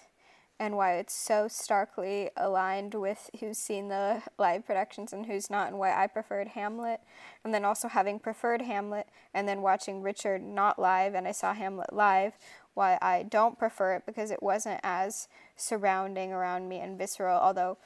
and 0.60 0.76
why 0.76 0.96
it's 0.96 1.14
so 1.14 1.48
starkly 1.48 2.30
aligned 2.36 2.94
with 2.94 3.30
who's 3.40 3.58
seen 3.58 3.88
the 3.88 4.22
live 4.38 4.66
productions 4.66 5.14
and 5.14 5.26
who's 5.26 5.50
not, 5.50 5.70
and 5.70 5.80
why 5.80 5.96
I 5.96 6.08
preferred 6.08 6.50
Hamlet. 6.50 7.00
And 7.44 7.54
then 7.54 7.64
also 7.64 7.88
having 7.88 8.20
preferred 8.20 8.62
Hamlet 8.62 9.08
and 9.34 9.48
then 9.48 9.62
watching 9.62 10.02
Richard 10.02 10.44
not 10.44 10.78
live, 10.78 11.16
and 11.16 11.28
I 11.28 11.32
saw 11.32 11.54
Hamlet 11.54 11.94
live, 11.94 12.34
why 12.74 12.98
I 13.02 13.24
don't 13.24 13.58
prefer 13.58 13.96
it 13.96 14.04
because 14.06 14.32
it 14.32 14.44
wasn't 14.44 14.82
as 14.84 15.30
surrounding 15.56 16.34
around 16.34 16.68
me 16.68 16.80
and 16.80 16.98
visceral. 16.98 17.40
Although, 17.40 17.78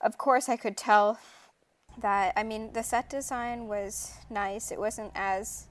of 0.00 0.16
course, 0.16 0.48
I 0.48 0.56
could 0.56 0.76
tell 0.76 1.18
that, 2.00 2.32
I 2.34 2.42
mean, 2.42 2.72
the 2.72 2.82
set 2.82 3.10
design 3.10 3.68
was 3.68 4.14
nice, 4.30 4.72
it 4.72 4.78
wasn't 4.78 5.12
as 5.14 5.66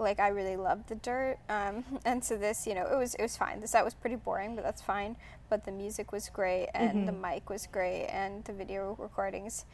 like 0.00 0.18
I 0.18 0.28
really 0.28 0.56
loved 0.56 0.88
the 0.88 0.94
dirt. 0.96 1.38
Um, 1.48 1.84
and 2.04 2.24
so 2.24 2.36
this, 2.36 2.66
you 2.66 2.74
know, 2.74 2.86
it 2.86 2.96
was 2.96 3.14
it 3.14 3.22
was 3.22 3.36
fine. 3.36 3.60
The 3.60 3.68
set 3.68 3.84
was 3.84 3.94
pretty 3.94 4.16
boring, 4.16 4.54
but 4.54 4.64
that's 4.64 4.82
fine. 4.82 5.16
But 5.48 5.64
the 5.64 5.72
music 5.72 6.12
was 6.12 6.28
great, 6.28 6.68
and 6.74 6.90
mm-hmm. 6.90 7.06
the 7.06 7.12
mic 7.12 7.50
was 7.50 7.66
great, 7.66 8.06
and 8.06 8.44
the 8.44 8.52
video 8.52 8.96
recordings. 8.98 9.64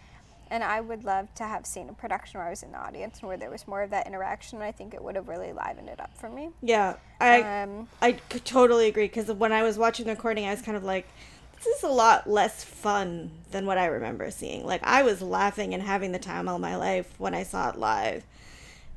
And 0.49 0.63
I 0.63 0.81
would 0.81 1.03
love 1.03 1.35
to 1.35 1.45
have 1.45 1.67
seen 1.67 1.89
a 1.89 1.93
production 1.93 2.39
where 2.39 2.47
I 2.47 2.51
was 2.51 2.63
in 2.63 2.71
the 2.71 2.79
audience 2.79 3.19
and 3.19 3.27
where 3.27 3.37
there 3.37 3.51
was 3.51 3.67
more 3.67 3.83
of 3.83 3.91
that 3.91 4.07
interaction. 4.07 4.63
I 4.63 4.71
think 4.71 4.95
it 4.95 5.03
would 5.03 5.17
have 5.17 5.27
really 5.27 5.53
livened 5.53 5.89
it 5.89 5.99
up 5.99 6.17
for 6.17 6.31
me. 6.31 6.51
Yeah, 6.63 6.95
I 7.21 7.63
um, 7.63 7.89
I 8.01 8.13
totally 8.13 8.87
agree 8.87 9.07
because 9.07 9.27
when 9.27 9.53
I 9.53 9.65
was 9.65 9.77
watching 9.77 10.07
the 10.07 10.13
recording, 10.13 10.47
I 10.47 10.51
was 10.51 10.63
kind 10.63 10.77
of 10.77 10.85
like, 10.85 11.09
this 11.57 11.67
is 11.67 11.83
a 11.83 11.89
lot 11.89 12.31
less 12.31 12.63
fun 12.63 13.33
than 13.51 13.67
what 13.67 13.77
I 13.77 13.87
remember 13.87 14.31
seeing. 14.31 14.65
Like 14.65 14.83
I 14.85 15.03
was 15.03 15.21
laughing 15.21 15.75
and 15.75 15.83
having 15.83 16.13
the 16.13 16.19
time 16.21 16.49
of 16.49 16.61
my 16.61 16.77
life 16.77 17.13
when 17.19 17.35
I 17.35 17.43
saw 17.43 17.71
it 17.71 17.77
live 17.77 18.25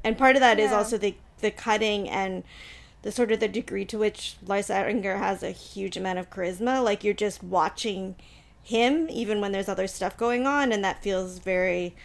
and 0.04 0.18
part 0.18 0.36
of 0.36 0.42
that 0.42 0.58
yeah. 0.58 0.66
is 0.66 0.72
also 0.72 0.98
the 0.98 1.16
the 1.42 1.52
cutting 1.52 2.10
and 2.10 2.44
the 3.02 3.12
sort 3.12 3.32
of 3.32 3.40
the 3.40 3.48
degree 3.48 3.86
to 3.86 3.98
which 3.98 4.36
Lars 4.46 4.68
Eidinger 4.68 5.18
has 5.18 5.42
a 5.42 5.52
huge 5.52 5.96
amount 5.96 6.20
of 6.20 6.30
charisma. 6.30 6.84
Like 6.84 7.04
you're 7.04 7.14
just 7.14 7.42
watching 7.44 8.16
him, 8.62 9.08
even 9.10 9.40
when 9.42 9.52
there's 9.52 9.70
other 9.70 9.88
stuff 9.88 10.18
going 10.18 10.46
on, 10.46 10.72
and 10.72 10.84
that 10.84 11.02
feels 11.02 11.40
very 11.40 11.96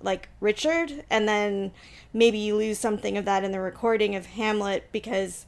like 0.00 0.28
Richard. 0.40 1.04
And 1.10 1.28
then 1.28 1.72
maybe 2.12 2.38
you 2.38 2.56
lose 2.56 2.78
something 2.78 3.16
of 3.16 3.24
that 3.24 3.44
in 3.44 3.52
the 3.52 3.60
recording 3.60 4.14
of 4.14 4.26
Hamlet 4.26 4.88
because, 4.92 5.46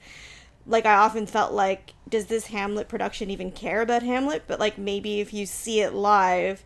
like, 0.67 0.87
I 0.87 0.95
often 0.95 1.27
felt 1.27 1.53
like, 1.53 1.95
does 2.09 2.27
this 2.27 2.47
Hamlet 2.47 2.89
production 2.89 3.31
even 3.31 3.53
care 3.53 3.81
about 3.81 4.03
Hamlet? 4.03 4.45
But 4.47 4.59
like 4.59 4.77
maybe 4.77 5.21
if 5.21 5.33
you 5.33 5.47
see 5.47 5.81
it 5.81 5.95
live, 5.95 6.65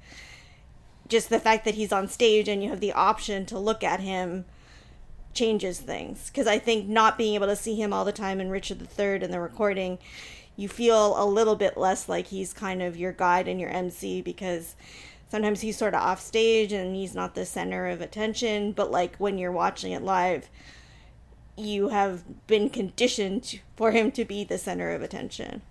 just 1.08 1.28
the 1.28 1.40
fact 1.40 1.64
that 1.66 1.74
he's 1.74 1.92
on 1.92 2.08
stage 2.08 2.48
and 2.48 2.62
you 2.62 2.70
have 2.70 2.80
the 2.80 2.92
option 2.92 3.44
to 3.46 3.58
look 3.58 3.84
at 3.84 4.00
him 4.00 4.46
changes 5.34 5.80
things 5.80 6.28
because 6.28 6.46
I 6.46 6.58
think 6.58 6.88
not 6.88 7.18
being 7.18 7.34
able 7.34 7.46
to 7.46 7.56
see 7.56 7.74
him 7.74 7.92
all 7.92 8.04
the 8.04 8.12
time 8.12 8.40
in 8.40 8.50
Richard 8.50 8.86
III 8.98 9.22
in 9.22 9.30
the 9.30 9.40
recording, 9.40 9.98
you 10.56 10.68
feel 10.68 11.20
a 11.22 11.24
little 11.24 11.56
bit 11.56 11.76
less 11.76 12.08
like 12.08 12.26
he's 12.26 12.52
kind 12.52 12.82
of 12.82 12.96
your 12.96 13.12
guide 13.12 13.48
and 13.48 13.60
your 13.60 13.70
MC 13.70 14.20
because 14.22 14.76
sometimes 15.28 15.62
he's 15.62 15.78
sort 15.78 15.94
of 15.94 16.02
off 16.02 16.20
stage 16.20 16.72
and 16.72 16.94
he's 16.94 17.14
not 17.14 17.34
the 17.34 17.46
center 17.46 17.88
of 17.88 18.00
attention. 18.00 18.72
But 18.72 18.90
like 18.90 19.16
when 19.16 19.38
you're 19.38 19.52
watching 19.52 19.92
it 19.92 20.02
live, 20.02 20.50
you 21.56 21.88
have 21.88 22.46
been 22.46 22.68
conditioned 22.68 23.60
for 23.76 23.92
him 23.92 24.12
to 24.12 24.24
be 24.24 24.44
the 24.44 24.58
center 24.58 24.90
of 24.90 25.02
attention. 25.02 25.62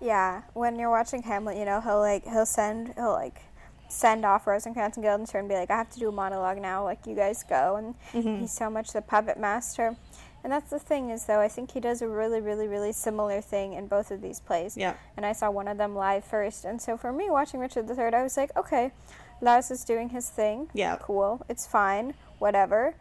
Yeah, 0.00 0.42
when 0.54 0.78
you're 0.78 0.90
watching 0.90 1.22
Hamlet, 1.22 1.56
you 1.58 1.64
know 1.64 1.80
he'll 1.80 2.00
like 2.00 2.24
he'll 2.24 2.46
send 2.46 2.94
he'll 2.96 3.12
like 3.12 3.42
send 3.90 4.24
off 4.24 4.46
Rosencrantz 4.46 4.96
and 4.96 5.04
Guildenstern 5.04 5.40
and 5.40 5.48
be 5.48 5.54
like, 5.54 5.70
I 5.70 5.76
have 5.76 5.90
to 5.90 5.98
do 5.98 6.08
a 6.08 6.12
monologue 6.12 6.58
now. 6.58 6.84
Like 6.84 7.06
you 7.06 7.14
guys 7.14 7.42
go, 7.42 7.76
and 7.76 7.94
Mm-hmm. 8.12 8.40
he's 8.40 8.52
so 8.52 8.70
much 8.70 8.92
the 8.92 9.02
puppet 9.02 9.38
master. 9.38 9.96
And 10.42 10.50
that's 10.50 10.70
the 10.70 10.78
thing 10.78 11.10
is 11.10 11.26
though 11.26 11.40
I 11.40 11.48
think 11.48 11.72
he 11.72 11.80
does 11.80 12.00
a 12.00 12.08
really 12.08 12.40
really 12.40 12.66
really 12.66 12.92
similar 12.92 13.42
thing 13.42 13.74
in 13.74 13.88
both 13.88 14.10
of 14.10 14.22
these 14.22 14.40
plays. 14.40 14.74
Yeah. 14.76 14.94
And 15.16 15.26
I 15.26 15.32
saw 15.32 15.50
one 15.50 15.68
of 15.68 15.76
them 15.76 15.94
live 15.94 16.24
first, 16.24 16.64
and 16.64 16.80
so 16.80 16.96
for 16.96 17.12
me 17.12 17.28
watching 17.28 17.60
Richard 17.60 17.90
III, 17.90 18.14
I 18.14 18.22
was 18.22 18.36
like, 18.38 18.56
okay, 18.56 18.92
Lars 19.42 19.70
is 19.70 19.84
doing 19.84 20.08
his 20.10 20.30
thing. 20.30 20.68
Yeah. 20.72 20.96
Cool. 21.00 21.44
It's 21.48 21.66
fine. 21.66 22.14
Whatever. 22.38 22.94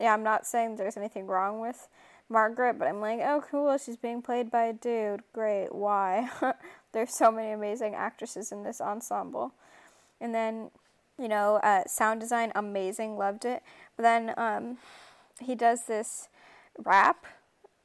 Yeah, 0.00 0.14
I'm 0.14 0.22
not 0.22 0.46
saying 0.46 0.76
there's 0.76 0.96
anything 0.96 1.26
wrong 1.26 1.60
with 1.60 1.88
Margaret, 2.30 2.78
but 2.78 2.86
I'm 2.88 3.00
like, 3.00 3.20
oh, 3.20 3.42
cool. 3.50 3.76
She's 3.78 3.96
being 3.96 4.22
played 4.22 4.50
by 4.50 4.64
a 4.64 4.72
dude. 4.72 5.22
Great. 5.32 5.74
Why? 5.74 6.28
there's 6.92 7.16
so 7.16 7.30
many 7.32 7.50
amazing 7.52 7.94
actresses 7.94 8.52
in 8.52 8.62
this 8.62 8.80
ensemble. 8.80 9.52
And 10.20 10.34
then, 10.34 10.70
you 11.18 11.28
know, 11.28 11.56
uh, 11.56 11.84
sound 11.86 12.20
design, 12.20 12.52
amazing. 12.54 13.16
Loved 13.16 13.44
it. 13.44 13.62
But 13.96 14.02
then 14.02 14.34
um, 14.36 14.78
he 15.40 15.54
does 15.54 15.84
this 15.84 16.28
rap 16.78 17.26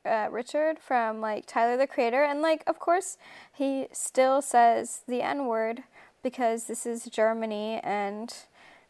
uh, 0.06 0.28
Richard 0.32 0.80
from 0.80 1.22
like 1.22 1.46
Tyler 1.46 1.78
the 1.78 1.88
Creator, 1.88 2.24
and 2.24 2.42
like 2.42 2.64
of 2.68 2.80
course 2.80 3.18
he 3.52 3.88
still 3.92 4.42
says 4.42 5.02
the 5.08 5.22
N 5.22 5.46
word 5.46 5.84
because 6.22 6.66
this 6.66 6.86
is 6.86 7.06
Germany 7.06 7.80
and 7.84 8.34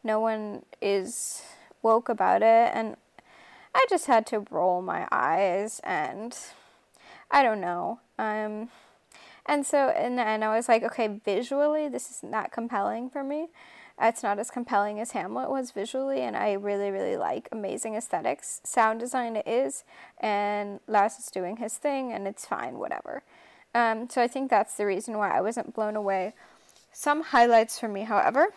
no 0.03 0.19
one 0.19 0.63
is 0.81 1.43
woke 1.81 2.09
about 2.09 2.41
it, 2.41 2.71
and 2.73 2.95
I 3.75 3.85
just 3.89 4.07
had 4.07 4.25
to 4.27 4.45
roll 4.49 4.81
my 4.81 5.07
eyes 5.11 5.81
and 5.83 6.37
I 7.31 7.41
don't 7.43 7.61
know. 7.61 7.99
Um, 8.19 8.69
and 9.45 9.65
so 9.65 9.89
in 9.89 10.15
the 10.15 10.25
end, 10.25 10.43
I 10.43 10.55
was 10.55 10.67
like, 10.67 10.83
okay, 10.83 11.19
visually, 11.23 11.87
this 11.89 12.09
isn't 12.09 12.51
compelling 12.51 13.09
for 13.09 13.23
me. 13.23 13.47
It's 14.01 14.23
not 14.23 14.39
as 14.39 14.49
compelling 14.49 14.99
as 14.99 15.11
Hamlet 15.11 15.49
was 15.49 15.71
visually, 15.71 16.21
and 16.21 16.35
I 16.35 16.53
really, 16.53 16.89
really 16.89 17.15
like 17.15 17.47
amazing 17.51 17.95
aesthetics. 17.95 18.59
Sound 18.63 18.99
design 18.99 19.35
it 19.35 19.47
is, 19.47 19.83
and 20.19 20.79
Lars 20.87 21.19
is 21.19 21.27
doing 21.27 21.57
his 21.57 21.77
thing, 21.77 22.11
and 22.11 22.27
it's 22.27 22.45
fine, 22.45 22.79
whatever. 22.79 23.23
Um, 23.75 24.09
so 24.09 24.21
I 24.21 24.27
think 24.27 24.49
that's 24.49 24.75
the 24.75 24.85
reason 24.85 25.17
why 25.17 25.35
I 25.35 25.41
wasn't 25.41 25.75
blown 25.75 25.95
away. 25.95 26.33
Some 26.91 27.21
highlights 27.21 27.79
for 27.79 27.87
me, 27.87 28.03
however, 28.03 28.47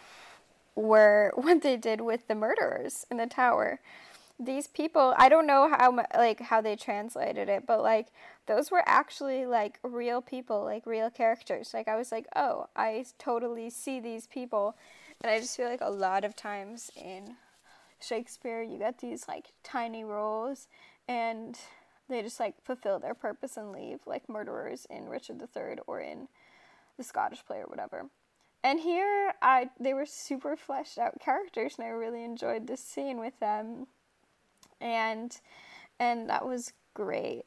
were 0.75 1.33
what 1.37 1.63
they 1.63 1.77
did 1.77 2.01
with 2.01 2.29
the 2.29 2.35
murderers 2.35 3.07
in 3.11 3.19
the 3.19 3.27
tower. 3.27 3.81
These 4.39 4.67
people, 4.67 5.15
I 5.17 5.29
don't 5.29 5.47
know 5.47 5.69
how 5.69 5.99
like 6.15 6.41
how 6.41 6.61
they 6.61 6.77
translated 6.77 7.49
it, 7.49 7.67
but 7.67 7.83
like 7.83 8.09
those 8.47 8.71
were 8.71 8.83
actually 8.85 9.47
like 9.47 9.79
real 9.83 10.21
people, 10.21 10.63
like 10.63 10.85
real 10.87 11.11
characters. 11.11 11.73
Like 11.73 11.89
I 11.89 11.97
was 11.97 12.13
like, 12.13 12.27
"Oh, 12.37 12.67
I 12.77 13.07
totally 13.19 13.71
see 13.71 13.99
these 13.99 14.27
people." 14.27 14.77
And 15.23 15.31
I 15.31 15.41
just 15.41 15.57
feel 15.57 15.69
like 15.69 15.81
a 15.81 15.91
lot 15.91 16.25
of 16.25 16.37
times 16.37 16.91
in 16.97 17.37
Shakespeare, 18.01 18.63
you 18.63 18.79
get 18.79 18.99
these 18.99 19.27
like 19.27 19.53
tiny 19.63 20.05
roles 20.05 20.69
and 21.09 21.59
they 22.09 22.23
just 22.23 22.39
like 22.39 22.63
fulfill 22.63 22.99
their 22.99 23.15
purpose 23.15 23.57
and 23.57 23.73
leave, 23.73 24.01
like 24.07 24.29
murderers 24.29 24.87
in 24.91 25.09
Richard 25.09 25.41
III 25.41 25.79
or 25.87 26.01
in 26.01 26.29
the 26.97 27.05
Scottish 27.05 27.45
play 27.45 27.59
or 27.59 27.67
whatever. 27.67 28.07
And 28.63 28.81
here, 28.81 29.35
I 29.43 29.71
they 29.79 29.95
were 29.95 30.07
super 30.07 30.57
fleshed 30.57 30.99
out 30.99 31.21
characters, 31.21 31.77
and 31.79 31.87
I 31.87 31.91
really 31.91 32.25
enjoyed 32.25 32.67
this 32.67 32.81
scene 32.81 33.19
with 33.19 33.39
them, 33.39 33.87
and 34.81 35.39
and 35.99 36.29
that 36.29 36.47
was 36.47 36.73
great. 36.95 37.45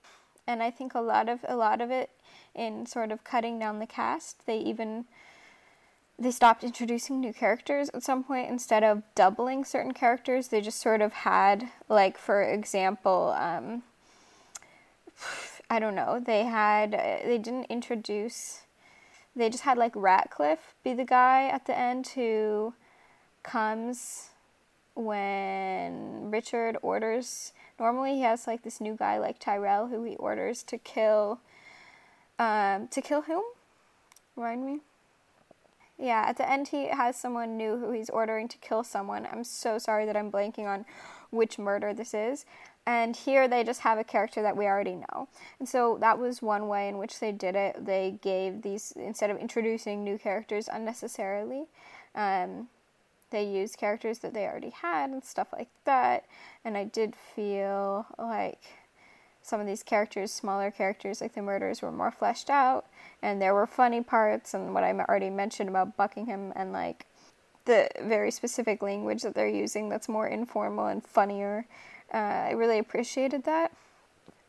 And 0.47 0.63
I 0.63 0.71
think 0.71 0.95
a 0.95 1.01
lot 1.01 1.29
of 1.29 1.39
a 1.47 1.55
lot 1.55 1.81
of 1.81 1.91
it 1.91 2.09
in 2.55 2.85
sort 2.85 3.11
of 3.11 3.23
cutting 3.23 3.59
down 3.59 3.79
the 3.79 3.87
cast, 3.87 4.45
they 4.45 4.57
even 4.57 5.05
they 6.17 6.31
stopped 6.31 6.63
introducing 6.63 7.21
new 7.21 7.31
characters 7.31 7.89
at 7.93 8.03
some 8.03 8.23
point 8.23 8.49
instead 8.49 8.83
of 8.83 9.03
doubling 9.15 9.63
certain 9.63 9.93
characters. 9.93 10.49
They 10.49 10.59
just 10.59 10.81
sort 10.81 11.01
of 11.01 11.13
had 11.13 11.69
like, 11.87 12.17
for 12.17 12.43
example, 12.43 13.33
um, 13.37 13.83
I 15.69 15.79
don't 15.79 15.95
know. 15.95 16.19
They 16.19 16.43
had 16.43 16.91
they 16.91 17.37
didn't 17.37 17.65
introduce 17.65 18.63
they 19.35 19.49
just 19.49 19.63
had 19.63 19.77
like 19.77 19.93
Ratcliffe 19.95 20.73
be 20.83 20.93
the 20.93 21.05
guy 21.05 21.47
at 21.47 21.65
the 21.65 21.77
end 21.77 22.07
who 22.09 22.73
comes 23.43 24.29
when 24.99 26.29
Richard 26.29 26.77
orders. 26.81 27.53
Normally, 27.79 28.15
he 28.15 28.21
has 28.21 28.47
like 28.47 28.63
this 28.63 28.81
new 28.81 28.95
guy 28.95 29.17
like 29.17 29.39
Tyrell 29.39 29.87
who 29.87 30.03
he 30.03 30.15
orders 30.17 30.63
to 30.63 30.77
kill. 30.77 31.39
Um, 32.37 32.87
to 32.89 33.01
kill 33.01 33.21
whom? 33.23 33.43
Remind 34.35 34.65
me. 34.65 34.79
Yeah, 35.97 36.23
at 36.25 36.37
the 36.37 36.49
end 36.49 36.69
he 36.69 36.87
has 36.87 37.17
someone 37.17 37.57
new 37.57 37.77
who 37.77 37.91
he's 37.91 38.09
ordering 38.09 38.47
to 38.47 38.57
kill 38.59 38.85
someone. 38.85 39.27
I'm 39.29 39.43
so 39.43 39.77
sorry 39.77 40.05
that 40.05 40.15
I'm 40.15 40.31
blanking 40.31 40.65
on 40.65 40.85
which 41.29 41.59
murder 41.59 41.93
this 41.93 42.13
is. 42.13 42.45
And 42.85 43.15
here 43.15 43.47
they 43.47 43.63
just 43.63 43.81
have 43.81 43.97
a 43.97 44.03
character 44.03 44.41
that 44.41 44.55
we 44.55 44.65
already 44.65 44.95
know. 44.95 45.27
And 45.59 45.67
so 45.67 45.97
that 45.99 46.17
was 46.17 46.41
one 46.41 46.69
way 46.69 46.87
in 46.87 46.97
which 46.97 47.19
they 47.19 47.33
did 47.33 47.55
it. 47.55 47.85
They 47.85 48.17
gave 48.21 48.61
these, 48.61 48.93
instead 48.95 49.29
of 49.29 49.37
introducing 49.37 50.03
new 50.03 50.17
characters 50.17 50.69
unnecessarily, 50.71 51.65
um, 52.15 52.69
they 53.31 53.43
used 53.43 53.77
characters 53.77 54.19
that 54.19 54.33
they 54.33 54.45
already 54.45 54.71
had 54.71 55.09
and 55.09 55.23
stuff 55.23 55.47
like 55.53 55.69
that. 55.85 56.25
And 56.63 56.77
I 56.77 56.83
did 56.83 57.15
feel 57.15 58.05
like 58.17 58.63
some 59.41 59.59
of 59.59 59.67
these 59.67 59.83
characters, 59.83 60.31
smaller 60.31 60.71
characters 60.71 61.21
like 61.21 61.33
the 61.33 61.41
murders, 61.41 61.81
were 61.81 61.91
more 61.91 62.11
fleshed 62.11 62.49
out. 62.49 62.85
And 63.21 63.41
there 63.41 63.53
were 63.53 63.67
funny 63.67 64.01
parts, 64.01 64.53
and 64.53 64.73
what 64.73 64.83
I 64.83 64.91
already 64.91 65.29
mentioned 65.29 65.69
about 65.69 65.97
Buckingham 65.97 66.53
and 66.55 66.71
like 66.71 67.05
the 67.65 67.89
very 68.01 68.31
specific 68.31 68.81
language 68.81 69.21
that 69.23 69.35
they're 69.35 69.47
using 69.47 69.89
that's 69.89 70.09
more 70.09 70.27
informal 70.27 70.87
and 70.87 71.05
funnier. 71.05 71.65
Uh, 72.13 72.17
I 72.17 72.51
really 72.51 72.79
appreciated 72.79 73.43
that. 73.43 73.71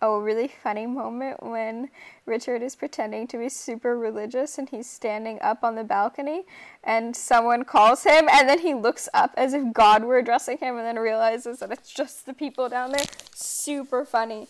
A 0.03 0.19
really 0.19 0.49
funny 0.49 0.87
moment 0.87 1.43
when 1.43 1.91
Richard 2.25 2.63
is 2.63 2.75
pretending 2.75 3.27
to 3.27 3.37
be 3.37 3.51
super 3.51 3.99
religious 3.99 4.57
and 4.57 4.67
he's 4.69 4.89
standing 4.89 5.39
up 5.43 5.63
on 5.63 5.75
the 5.75 5.85
balcony 5.85 6.45
and 6.83 7.15
someone 7.15 7.65
calls 7.65 8.05
him 8.05 8.27
and 8.31 8.49
then 8.49 8.61
he 8.61 8.73
looks 8.73 9.11
up 9.13 9.35
as 9.37 9.53
if 9.53 9.75
God 9.75 10.05
were 10.05 10.17
addressing 10.17 10.57
him 10.57 10.77
and 10.77 10.87
then 10.87 10.99
realizes 10.99 11.59
that 11.59 11.71
it's 11.71 11.93
just 11.93 12.25
the 12.25 12.33
people 12.33 12.71
down 12.71 12.93
there. 12.93 13.05
Super 13.35 14.07
funny. 14.07 14.49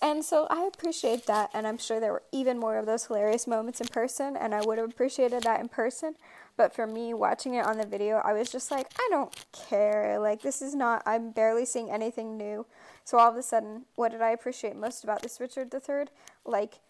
And 0.00 0.24
so 0.24 0.46
I 0.50 0.66
appreciate 0.66 1.26
that, 1.26 1.48
and 1.54 1.66
I'm 1.66 1.78
sure 1.78 1.98
there 1.98 2.12
were 2.12 2.22
even 2.30 2.58
more 2.58 2.76
of 2.76 2.84
those 2.84 3.06
hilarious 3.06 3.46
moments 3.46 3.80
in 3.80 3.88
person, 3.88 4.36
and 4.36 4.54
I 4.54 4.60
would 4.60 4.76
have 4.76 4.90
appreciated 4.90 5.44
that 5.44 5.58
in 5.58 5.68
person. 5.68 6.16
But 6.54 6.74
for 6.74 6.86
me, 6.86 7.14
watching 7.14 7.54
it 7.54 7.64
on 7.64 7.78
the 7.78 7.86
video, 7.86 8.20
I 8.22 8.34
was 8.34 8.50
just 8.50 8.70
like, 8.70 8.90
I 8.98 9.08
don't 9.10 9.34
care. 9.52 10.18
Like, 10.18 10.42
this 10.42 10.60
is 10.60 10.74
not, 10.74 11.02
I'm 11.06 11.30
barely 11.30 11.64
seeing 11.64 11.90
anything 11.90 12.36
new. 12.36 12.66
So 13.06 13.18
all 13.18 13.30
of 13.30 13.36
a 13.36 13.42
sudden, 13.42 13.84
what 13.94 14.10
did 14.10 14.20
I 14.20 14.30
appreciate 14.30 14.74
most 14.74 15.04
about 15.04 15.22
this 15.22 15.38
Richard 15.38 15.72
III? 15.72 16.06
Like, 16.44 16.80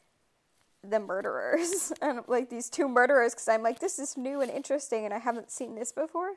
the 0.82 0.98
murderers. 0.98 1.92
and 2.02 2.20
like 2.26 2.48
these 2.48 2.70
two 2.70 2.88
murderers, 2.88 3.34
because 3.34 3.48
I'm 3.48 3.62
like, 3.62 3.80
this 3.80 3.98
is 3.98 4.16
new 4.16 4.40
and 4.40 4.50
interesting, 4.50 5.04
and 5.04 5.12
I 5.12 5.18
haven't 5.18 5.50
seen 5.50 5.74
this 5.74 5.92
before. 5.92 6.30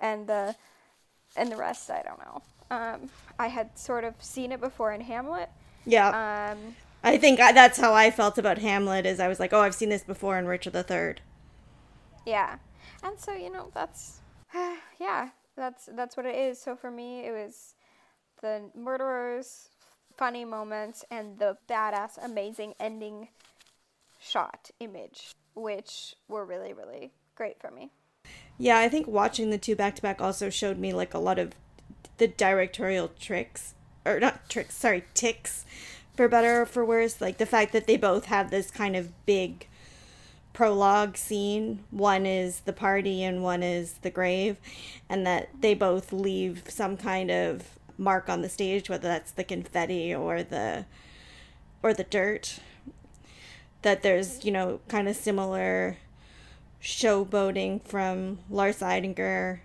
And 0.00 0.26
the, 0.26 0.56
and 1.36 1.52
the 1.52 1.56
rest, 1.56 1.90
I 1.90 2.02
don't 2.02 2.18
know. 2.18 2.42
Um, 2.70 3.10
I 3.38 3.48
had 3.48 3.78
sort 3.78 4.04
of 4.04 4.14
seen 4.20 4.52
it 4.52 4.60
before 4.60 4.90
in 4.90 5.02
Hamlet. 5.02 5.50
Yeah. 5.84 6.52
Um, 6.54 6.76
I 7.04 7.18
think 7.18 7.40
I, 7.40 7.52
that's 7.52 7.78
how 7.78 7.92
I 7.92 8.10
felt 8.10 8.38
about 8.38 8.56
Hamlet. 8.56 9.04
Is 9.04 9.20
I 9.20 9.28
was 9.28 9.38
like, 9.38 9.52
oh, 9.52 9.60
I've 9.60 9.74
seen 9.74 9.90
this 9.90 10.02
before 10.02 10.38
in 10.38 10.46
Richard 10.46 10.74
III. 10.74 11.16
Yeah, 12.24 12.56
and 13.02 13.18
so 13.18 13.34
you 13.34 13.50
know 13.50 13.70
that's 13.74 14.20
yeah 15.00 15.30
that's 15.56 15.90
that's 15.94 16.16
what 16.16 16.26
it 16.26 16.36
is. 16.36 16.58
So 16.60 16.74
for 16.76 16.90
me, 16.90 17.26
it 17.26 17.32
was 17.32 17.74
the 18.40 18.70
murderers, 18.74 19.68
funny 20.16 20.44
moments, 20.44 21.04
and 21.10 21.38
the 21.38 21.56
badass, 21.68 22.22
amazing 22.22 22.74
ending 22.80 23.28
shot 24.18 24.70
image, 24.80 25.34
which 25.54 26.14
were 26.28 26.44
really 26.44 26.72
really 26.72 27.12
great 27.34 27.60
for 27.60 27.70
me. 27.70 27.90
Yeah, 28.58 28.78
I 28.78 28.88
think 28.88 29.06
watching 29.06 29.50
the 29.50 29.58
two 29.58 29.74
back 29.74 29.96
to 29.96 30.02
back 30.02 30.20
also 30.20 30.50
showed 30.50 30.78
me 30.78 30.92
like 30.92 31.14
a 31.14 31.18
lot 31.18 31.38
of 31.38 31.54
the 32.18 32.28
directorial 32.28 33.08
tricks, 33.18 33.74
or 34.04 34.20
not 34.20 34.48
tricks, 34.50 34.76
sorry, 34.76 35.04
ticks, 35.14 35.64
for 36.14 36.28
better 36.28 36.62
or 36.62 36.66
for 36.66 36.84
worse. 36.84 37.20
Like 37.20 37.38
the 37.38 37.46
fact 37.46 37.72
that 37.72 37.86
they 37.86 37.96
both 37.96 38.26
have 38.26 38.50
this 38.50 38.70
kind 38.70 38.94
of 38.94 39.24
big 39.24 39.66
prologue 40.52 41.16
scene. 41.16 41.84
One 41.90 42.26
is 42.26 42.60
the 42.60 42.72
party 42.74 43.22
and 43.22 43.42
one 43.42 43.62
is 43.62 43.94
the 44.02 44.10
grave, 44.10 44.58
and 45.08 45.26
that 45.26 45.48
they 45.58 45.72
both 45.72 46.12
leave 46.12 46.64
some 46.68 46.98
kind 46.98 47.30
of 47.30 47.78
mark 48.00 48.28
on 48.28 48.42
the 48.42 48.48
stage, 48.48 48.88
whether 48.88 49.06
that's 49.06 49.30
the 49.30 49.44
confetti 49.44 50.14
or 50.14 50.42
the 50.42 50.86
or 51.82 51.94
the 51.94 52.04
dirt. 52.04 52.58
That 53.82 54.02
there's, 54.02 54.44
you 54.44 54.52
know, 54.52 54.80
kind 54.88 55.08
of 55.08 55.16
similar 55.16 55.98
showboating 56.82 57.82
from 57.84 58.38
Lars 58.50 58.80
Eidinger. 58.80 59.60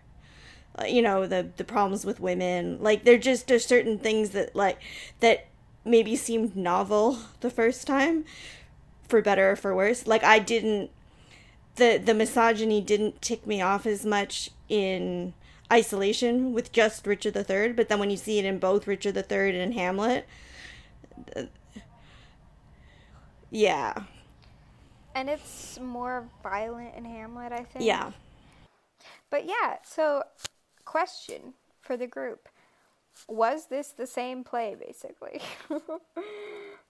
Uh, 0.77 0.85
you 0.85 1.01
know, 1.01 1.25
the 1.25 1.49
the 1.55 1.63
problems 1.63 2.05
with 2.05 2.19
women. 2.19 2.77
Like 2.81 3.03
they're 3.03 3.17
just 3.17 3.47
there's 3.47 3.65
certain 3.65 3.97
things 3.97 4.31
that 4.31 4.55
like 4.55 4.79
that 5.21 5.47
maybe 5.83 6.15
seemed 6.15 6.55
novel 6.55 7.19
the 7.39 7.49
first 7.49 7.87
time, 7.87 8.25
for 9.07 9.21
better 9.21 9.51
or 9.51 9.55
for 9.55 9.75
worse. 9.75 10.05
Like 10.05 10.23
I 10.23 10.39
didn't 10.39 10.91
the 11.75 12.01
the 12.03 12.13
misogyny 12.13 12.81
didn't 12.81 13.21
tick 13.21 13.45
me 13.45 13.61
off 13.61 13.85
as 13.85 14.05
much 14.05 14.51
in 14.69 15.33
isolation 15.71 16.53
with 16.53 16.71
just 16.71 17.05
Richard 17.07 17.35
III, 17.35 17.73
but 17.73 17.89
then 17.89 17.99
when 17.99 18.09
you 18.09 18.17
see 18.17 18.39
it 18.39 18.45
in 18.45 18.59
both 18.59 18.87
Richard 18.87 19.15
III 19.17 19.59
and 19.59 19.73
Hamlet, 19.73 20.27
yeah, 23.49 23.93
And 25.13 25.29
it's 25.29 25.79
more 25.79 26.27
violent 26.43 26.95
in 26.95 27.05
Hamlet, 27.05 27.51
I 27.53 27.63
think. 27.63 27.85
yeah. 27.85 28.11
But 29.29 29.45
yeah, 29.45 29.77
so 29.83 30.23
question 30.83 31.53
for 31.81 31.97
the 31.97 32.07
group. 32.07 32.47
Was 33.27 33.67
this 33.67 33.89
the 33.89 34.07
same 34.07 34.43
play 34.43 34.75
basically? 34.79 35.41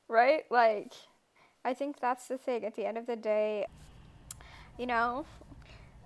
right? 0.07 0.43
Like 0.49 0.93
I 1.63 1.73
think 1.73 1.99
that's 1.99 2.27
the 2.27 2.37
thing. 2.37 2.65
At 2.65 2.75
the 2.75 2.85
end 2.85 2.97
of 2.97 3.05
the 3.05 3.15
day, 3.15 3.65
you 4.77 4.85
know, 4.87 5.25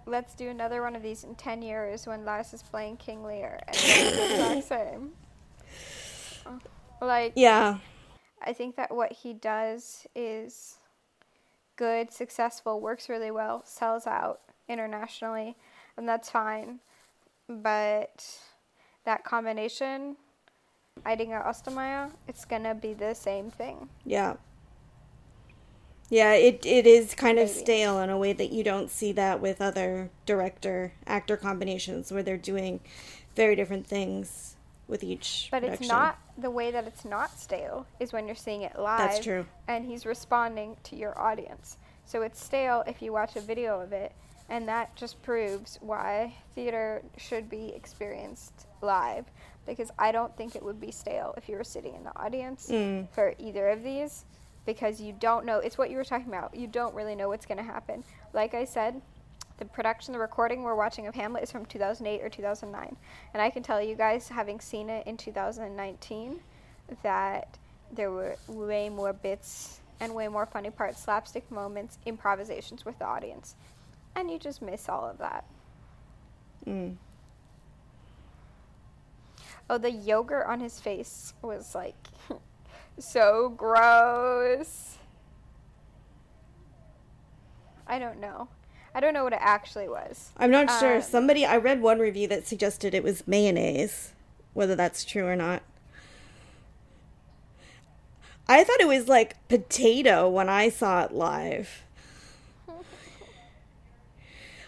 let's 0.10 0.34
do 0.34 0.49
another 0.49 0.81
one 0.81 0.95
of 0.95 1.03
these 1.03 1.23
in 1.23 1.36
10 1.36 1.61
years 1.61 2.07
when 2.07 2.26
Lars 2.26 2.53
is 2.53 2.64
playing 2.64 2.98
King 2.98 3.23
Lear 3.23 3.60
and 3.68 3.76
it's 3.76 4.18
the 4.18 4.34
exact 4.34 4.68
same. 4.68 5.11
Like 7.02 7.34
Yeah. 7.36 7.77
I 8.41 8.53
think 8.53 8.76
that 8.77 8.94
what 8.94 9.11
he 9.11 9.34
does 9.34 10.07
is 10.15 10.77
good, 11.76 12.11
successful, 12.11 12.81
works 12.81 13.10
really 13.10 13.31
well, 13.31 13.64
sells 13.65 14.07
out 14.07 14.41
internationally, 14.68 15.56
and 15.98 16.07
that's 16.07 16.30
fine. 16.30 16.80
But 17.48 18.26
that 19.06 19.23
combination, 19.23 20.15
Eidinger 21.06 21.45
Ostermeier, 21.45 22.11
it's 22.27 22.45
gonna 22.45 22.76
be 22.76 22.94
the 22.94 23.14
same 23.14 23.49
thing. 23.49 23.90
Yeah. 24.06 24.36
Yeah, 26.10 26.34
it 26.34 26.65
it 26.65 26.88
is 26.88 27.14
kind 27.14 27.38
of 27.38 27.49
stale 27.49 27.99
in 27.99 28.10
a 28.10 28.18
way 28.18 28.34
that 28.34 28.52
you 28.52 28.64
don't 28.64 28.90
see 28.90 29.11
that 29.14 29.40
with 29.41 29.61
other 29.61 30.10
director 30.26 30.94
actor 31.06 31.38
combinations 31.38 32.11
where 32.11 32.23
they're 32.23 32.38
doing 32.38 32.80
very 33.36 33.56
different 33.56 33.86
things 33.86 34.56
with 34.88 35.03
each 35.03 35.49
But 35.52 35.61
production. 35.61 35.84
it's 35.84 35.91
not 35.91 36.18
the 36.36 36.49
way 36.49 36.72
that 36.72 36.88
it's 36.88 37.06
not 37.06 37.38
stale 37.40 37.86
is 37.99 38.11
when 38.11 38.26
you're 38.26 38.36
seeing 38.36 38.64
it 38.64 38.77
live. 38.80 38.99
That's 39.11 39.19
true. 39.23 39.45
And 39.68 39.86
he's 39.86 40.06
responding 40.06 40.77
to 40.86 40.95
your 40.95 41.18
audience. 41.19 41.77
So 42.06 42.23
it's 42.23 42.44
stale 42.44 42.84
if 42.88 43.02
you 43.03 43.14
watch 43.14 43.36
a 43.36 43.41
video 43.41 43.80
of 43.80 43.94
it, 43.94 44.11
and 44.49 44.68
that 44.68 44.95
just 44.95 45.22
proves 45.22 45.77
why 45.80 46.34
theater 46.56 47.03
should 47.18 47.52
be 47.52 47.69
experienced 47.76 48.65
live. 48.81 49.26
Because 49.68 49.91
I 49.99 50.11
don't 50.11 50.36
think 50.36 50.56
it 50.56 50.64
would 50.64 50.81
be 50.81 50.90
stale 50.90 51.36
if 51.38 51.48
you 51.48 51.56
were 51.56 51.64
sitting 51.64 51.94
in 51.94 52.03
the 52.03 52.18
audience 52.19 52.68
Mm. 52.72 53.07
for 53.11 53.36
either 53.38 53.69
of 53.69 53.84
these, 53.84 54.26
because 54.73 55.01
you 55.01 55.15
don't 55.19 55.45
know. 55.47 55.57
It's 55.57 55.79
what 55.79 55.89
you 55.89 55.97
were 55.97 56.03
talking 56.03 56.27
about. 56.27 56.53
You 56.53 56.67
don't 56.67 56.93
really 56.93 57.15
know 57.15 57.27
what's 57.29 57.47
going 57.47 57.57
to 57.57 57.63
happen. 57.63 58.03
Like 58.33 58.53
I 58.53 58.65
said, 58.65 59.01
the 59.57 59.65
production, 59.65 60.13
the 60.13 60.19
recording 60.19 60.61
we're 60.61 60.75
watching 60.75 61.07
of 61.07 61.15
Hamlet 61.15 61.41
is 61.41 61.51
from 61.51 61.65
2008 61.65 62.23
or 62.23 62.29
2009. 62.29 62.95
And 63.33 63.41
I 63.41 63.49
can 63.49 63.63
tell 63.63 63.81
you 63.81 63.95
guys, 63.95 64.29
having 64.29 64.59
seen 64.59 64.91
it 64.91 65.07
in 65.07 65.17
2019, 65.17 66.39
that 67.01 67.57
there 67.91 68.11
were 68.11 68.35
way 68.47 68.89
more 68.89 69.11
bits 69.11 69.79
and 69.99 70.13
way 70.13 70.27
more 70.27 70.45
funny 70.45 70.69
parts, 70.69 71.01
slapstick 71.01 71.49
moments, 71.49 71.97
improvisations 72.05 72.85
with 72.85 72.99
the 72.99 73.05
audience. 73.05 73.55
And 74.15 74.29
you 74.29 74.37
just 74.37 74.61
miss 74.61 74.87
all 74.87 75.09
of 75.09 75.17
that. 75.17 75.45
Mm. 76.67 76.95
Oh, 79.67 79.79
the 79.79 79.89
yogurt 79.91 80.45
on 80.45 80.59
his 80.59 80.79
face 80.79 81.33
was 81.41 81.73
like 81.73 81.95
so 83.01 83.49
gross. 83.49 84.97
I 87.88 87.97
don't 87.99 88.19
know. 88.19 88.47
I 88.93 88.99
don't 88.99 89.13
know 89.13 89.23
what 89.23 89.34
it 89.34 89.39
actually 89.41 89.88
was. 89.88 90.31
I'm 90.38 90.51
not 90.51 90.69
sure. 90.80 90.97
Um, 90.97 91.01
Somebody 91.01 91.45
I 91.45 91.57
read 91.57 91.81
one 91.81 91.99
review 91.99 92.27
that 92.27 92.47
suggested 92.47 92.93
it 92.93 93.03
was 93.03 93.27
mayonnaise, 93.27 94.13
whether 94.53 94.76
that's 94.76 95.03
true 95.05 95.26
or 95.26 95.35
not. 95.35 95.63
I 98.47 98.63
thought 98.63 98.81
it 98.81 98.88
was 98.88 99.07
like 99.07 99.47
potato 99.47 100.27
when 100.27 100.49
I 100.49 100.69
saw 100.69 101.03
it 101.03 101.11
live. 101.11 101.84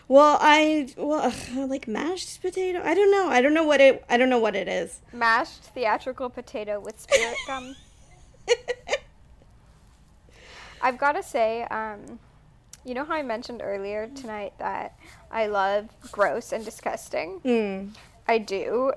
Well, 0.08 0.38
I 0.42 0.90
well 0.98 1.22
ugh, 1.22 1.70
like 1.70 1.88
mashed 1.88 2.42
potato. 2.42 2.82
I 2.84 2.94
don't 2.94 3.12
know. 3.12 3.30
I 3.30 3.42
don't 3.42 3.54
know 3.54 3.64
what 3.64 3.80
it. 3.80 4.04
I 4.10 4.18
don't 4.18 4.30
know 4.30 4.40
what 4.40 4.58
it 4.58 4.68
is. 4.68 5.00
Mashed 5.14 5.64
theatrical 5.64 6.30
potato 6.30 6.82
with 6.82 7.00
spirit 7.00 7.38
gum. 7.48 7.78
I've 10.82 10.98
got 10.98 11.14
to 11.14 11.24
say, 11.24 11.64
um, 11.64 12.20
you 12.84 12.94
know 12.94 13.06
how 13.06 13.14
I 13.14 13.22
mentioned 13.22 13.62
earlier 13.64 14.10
tonight 14.16 14.54
that 14.58 14.98
I 15.32 15.48
love 15.48 15.90
gross 16.12 16.52
and 16.52 16.66
disgusting? 16.66 17.40
Mm. 17.46 17.90
I 18.28 18.38
do, 18.40 18.94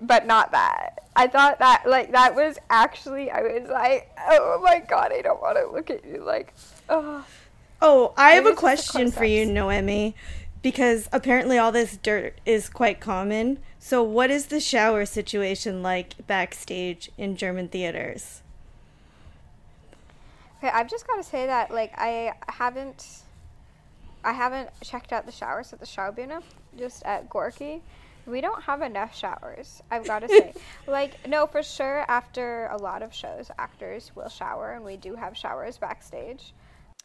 but 0.00 0.26
not 0.26 0.52
that. 0.52 1.08
I 1.16 1.26
thought 1.26 1.58
that, 1.58 1.84
like, 1.86 2.12
that 2.12 2.34
was 2.34 2.58
actually, 2.70 3.30
I 3.30 3.40
was 3.40 3.68
like, 3.68 4.10
oh 4.28 4.60
my 4.62 4.80
god, 4.80 5.12
I 5.12 5.22
don't 5.22 5.40
want 5.40 5.56
to 5.58 5.70
look 5.70 5.90
at 5.90 6.04
you. 6.04 6.22
Like, 6.24 6.54
oh. 6.88 7.24
Oh, 7.80 8.14
I 8.16 8.32
have 8.32 8.46
a 8.46 8.54
question 8.54 9.10
for 9.10 9.24
you. 9.24 9.44
Noemi, 9.44 10.14
because 10.62 11.08
apparently 11.12 11.58
all 11.58 11.72
this 11.72 11.96
dirt 11.96 12.40
is 12.46 12.68
quite 12.68 13.00
common. 13.00 13.58
So, 13.78 14.02
what 14.02 14.30
is 14.30 14.46
the 14.46 14.60
shower 14.60 15.04
situation 15.04 15.82
like 15.82 16.26
backstage 16.26 17.10
in 17.18 17.36
German 17.36 17.68
theaters? 17.68 18.41
Okay, 20.62 20.70
I've 20.72 20.88
just 20.88 21.08
got 21.08 21.16
to 21.16 21.24
say 21.24 21.46
that, 21.46 21.72
like, 21.72 21.92
I 21.98 22.34
haven't, 22.46 23.22
I 24.22 24.32
haven't 24.32 24.70
checked 24.80 25.12
out 25.12 25.26
the 25.26 25.32
showers 25.32 25.72
at 25.72 25.80
the 25.80 25.86
Schaubühne, 25.86 26.40
just 26.78 27.02
at 27.02 27.28
Gorky. 27.28 27.82
We 28.26 28.40
don't 28.40 28.62
have 28.62 28.80
enough 28.80 29.12
showers, 29.12 29.82
I've 29.90 30.06
got 30.06 30.20
to 30.20 30.28
say. 30.28 30.54
like, 30.86 31.26
no, 31.26 31.48
for 31.48 31.64
sure, 31.64 32.04
after 32.06 32.66
a 32.66 32.76
lot 32.76 33.02
of 33.02 33.12
shows, 33.12 33.50
actors 33.58 34.12
will 34.14 34.28
shower, 34.28 34.74
and 34.74 34.84
we 34.84 34.96
do 34.96 35.16
have 35.16 35.36
showers 35.36 35.78
backstage. 35.78 36.54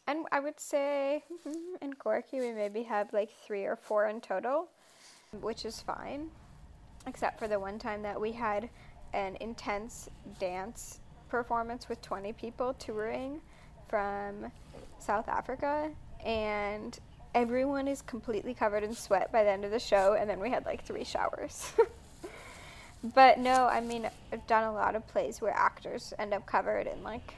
And 0.06 0.28
I 0.32 0.40
would 0.40 0.60
say 0.60 1.24
in 1.82 1.96
Gorky, 1.98 2.40
we 2.40 2.52
maybe 2.52 2.84
have 2.84 3.12
like 3.12 3.32
three 3.32 3.64
or 3.64 3.76
four 3.76 4.08
in 4.08 4.22
total, 4.22 4.68
which 5.42 5.66
is 5.66 5.82
fine, 5.82 6.30
except 7.08 7.40
for 7.40 7.48
the 7.48 7.60
one 7.60 7.80
time 7.80 8.04
that 8.04 8.22
we 8.22 8.34
had 8.34 8.70
an 9.14 9.36
intense 9.42 10.10
dance 10.40 11.00
performance 11.30 11.90
with 11.90 12.02
20 12.02 12.34
people 12.34 12.74
touring 12.74 13.42
from 13.88 14.52
South 15.00 15.28
Africa, 15.28 15.90
and 16.26 16.98
everyone 17.36 17.88
is 17.88 18.02
completely 18.02 18.54
covered 18.54 18.84
in 18.84 18.94
sweat 18.94 19.32
by 19.32 19.44
the 19.44 19.50
end 19.50 19.66
of 19.66 19.72
the 19.72 19.80
show, 19.80 20.18
and 20.20 20.30
then 20.30 20.40
we 20.40 20.50
had 20.50 20.66
like 20.66 20.84
three 20.84 21.04
showers. 21.04 21.72
but 23.16 23.40
no, 23.40 23.68
I 23.68 23.82
mean, 23.82 24.10
I've 24.32 24.46
done 24.48 24.64
a 24.64 24.74
lot 24.74 24.96
of 24.96 25.08
plays 25.08 25.42
where 25.42 25.54
actors 25.54 26.14
end 26.18 26.34
up 26.34 26.46
covered 26.46 26.88
in 26.88 27.04
like 27.04 27.36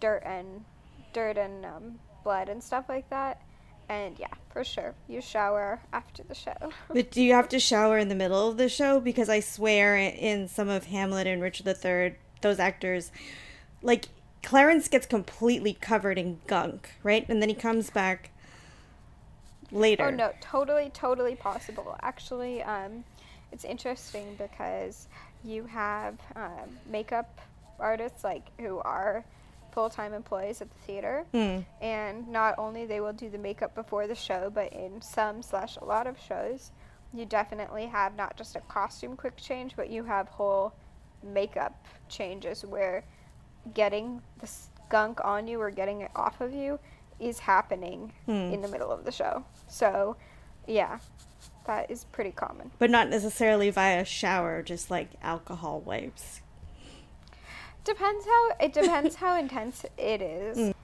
dirt 0.00 0.22
and 0.24 0.64
dirt 1.12 1.36
and 1.36 1.64
um, 1.64 1.98
blood 2.24 2.48
and 2.48 2.62
stuff 2.62 2.88
like 2.88 3.08
that. 3.10 3.42
And 3.90 4.18
yeah, 4.18 4.28
for 4.50 4.64
sure, 4.64 4.94
you 5.08 5.22
shower 5.22 5.80
after 5.92 6.22
the 6.22 6.34
show. 6.34 6.52
But 6.92 7.10
do 7.10 7.22
you 7.22 7.32
have 7.32 7.48
to 7.50 7.58
shower 7.58 7.96
in 7.98 8.08
the 8.08 8.14
middle 8.14 8.48
of 8.48 8.58
the 8.58 8.68
show? 8.68 9.00
Because 9.00 9.28
I 9.30 9.40
swear 9.40 9.96
in 9.96 10.48
some 10.48 10.68
of 10.68 10.86
Hamlet 10.86 11.26
and 11.26 11.40
Richard 11.40 11.66
III, 11.66 12.16
those 12.40 12.58
actors, 12.58 13.10
like, 13.82 14.06
Clarence 14.42 14.88
gets 14.88 15.06
completely 15.06 15.74
covered 15.74 16.16
in 16.16 16.38
gunk, 16.46 16.90
right? 17.02 17.28
And 17.28 17.42
then 17.42 17.48
he 17.48 17.54
comes 17.54 17.90
back 17.90 18.30
later. 19.70 20.04
Oh 20.06 20.10
no, 20.10 20.32
totally, 20.40 20.90
totally 20.90 21.34
possible. 21.34 21.96
Actually, 22.02 22.62
um, 22.62 23.04
it's 23.52 23.64
interesting 23.64 24.36
because 24.38 25.08
you 25.44 25.64
have 25.66 26.14
um, 26.36 26.78
makeup 26.86 27.40
artists 27.78 28.24
like 28.24 28.46
who 28.60 28.78
are 28.78 29.24
full-time 29.72 30.12
employees 30.14 30.60
at 30.60 30.68
the 30.70 30.78
theater, 30.86 31.24
Mm. 31.32 31.64
and 31.80 32.26
not 32.28 32.54
only 32.58 32.86
they 32.86 33.00
will 33.00 33.12
do 33.12 33.28
the 33.28 33.38
makeup 33.38 33.74
before 33.74 34.06
the 34.06 34.14
show, 34.14 34.50
but 34.52 34.72
in 34.72 35.00
some 35.02 35.42
slash 35.42 35.76
a 35.76 35.84
lot 35.84 36.06
of 36.06 36.18
shows, 36.18 36.72
you 37.12 37.24
definitely 37.24 37.86
have 37.86 38.16
not 38.16 38.36
just 38.36 38.56
a 38.56 38.60
costume 38.60 39.16
quick 39.16 39.36
change, 39.36 39.76
but 39.76 39.90
you 39.90 40.04
have 40.04 40.28
whole 40.28 40.72
makeup 41.22 41.86
changes 42.08 42.64
where 42.64 43.04
getting 43.74 44.22
the 44.40 44.46
skunk 44.46 45.20
on 45.24 45.46
you 45.46 45.60
or 45.60 45.70
getting 45.70 46.00
it 46.02 46.10
off 46.16 46.40
of 46.40 46.52
you 46.52 46.78
is 47.20 47.40
happening 47.40 48.12
Hmm. 48.26 48.52
in 48.52 48.62
the 48.62 48.68
middle 48.68 48.90
of 48.90 49.04
the 49.04 49.12
show. 49.12 49.44
So, 49.66 50.16
yeah, 50.66 50.98
that 51.66 51.90
is 51.90 52.04
pretty 52.04 52.30
common. 52.30 52.70
But 52.78 52.90
not 52.90 53.08
necessarily 53.08 53.70
via 53.70 54.04
shower, 54.04 54.62
just 54.62 54.90
like 54.90 55.10
alcohol 55.22 55.80
wipes. 55.80 56.40
Depends 57.84 58.24
how 58.26 58.50
it 58.60 58.72
depends 58.72 59.14
how 59.16 59.36
intense 59.38 59.84
it 59.96 60.20
is. 60.22 60.74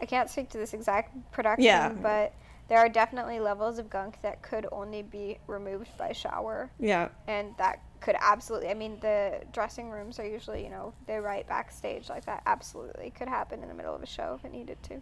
I 0.00 0.06
can't 0.06 0.28
speak 0.28 0.50
to 0.50 0.58
this 0.58 0.74
exact 0.74 1.14
production, 1.30 1.64
Yeah. 1.64 1.90
but 1.90 2.34
there 2.68 2.78
are 2.78 2.88
definitely 2.88 3.38
levels 3.38 3.78
of 3.78 3.88
gunk 3.88 4.20
that 4.22 4.42
could 4.42 4.66
only 4.72 5.02
be 5.02 5.38
removed 5.46 5.96
by 5.96 6.12
shower. 6.12 6.70
Yeah. 6.78 7.08
and 7.28 7.54
that 7.58 7.80
could 8.02 8.16
absolutely 8.20 8.68
i 8.68 8.74
mean 8.74 8.98
the 9.00 9.40
dressing 9.52 9.88
rooms 9.88 10.18
are 10.18 10.26
usually 10.26 10.62
you 10.62 10.70
know 10.70 10.92
they're 11.06 11.22
right 11.22 11.46
backstage 11.48 12.08
like 12.08 12.24
that 12.26 12.42
absolutely 12.46 13.10
could 13.10 13.28
happen 13.28 13.62
in 13.62 13.68
the 13.68 13.74
middle 13.74 13.94
of 13.94 14.02
a 14.02 14.06
show 14.06 14.34
if 14.38 14.44
it 14.44 14.52
needed 14.52 14.76
to 14.82 15.00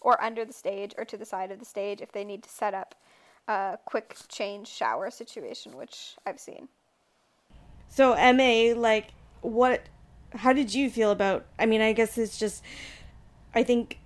or 0.00 0.22
under 0.22 0.44
the 0.44 0.52
stage 0.52 0.94
or 0.96 1.04
to 1.04 1.16
the 1.16 1.24
side 1.24 1.50
of 1.50 1.58
the 1.58 1.64
stage 1.64 2.00
if 2.00 2.12
they 2.12 2.24
need 2.24 2.42
to 2.42 2.48
set 2.48 2.74
up 2.74 2.94
a 3.48 3.78
quick 3.84 4.16
change 4.28 4.68
shower 4.68 5.10
situation, 5.10 5.76
which 5.76 6.16
I've 6.26 6.38
seen. 6.38 6.68
So 7.88 8.14
MA, 8.14 8.78
like, 8.78 9.08
what? 9.40 9.82
How 10.34 10.52
did 10.52 10.72
you 10.72 10.88
feel 10.88 11.10
about? 11.10 11.46
I 11.58 11.66
mean, 11.66 11.80
I 11.80 11.92
guess 11.92 12.16
it's 12.16 12.38
just. 12.38 12.62
I 13.54 13.64
think 13.64 13.98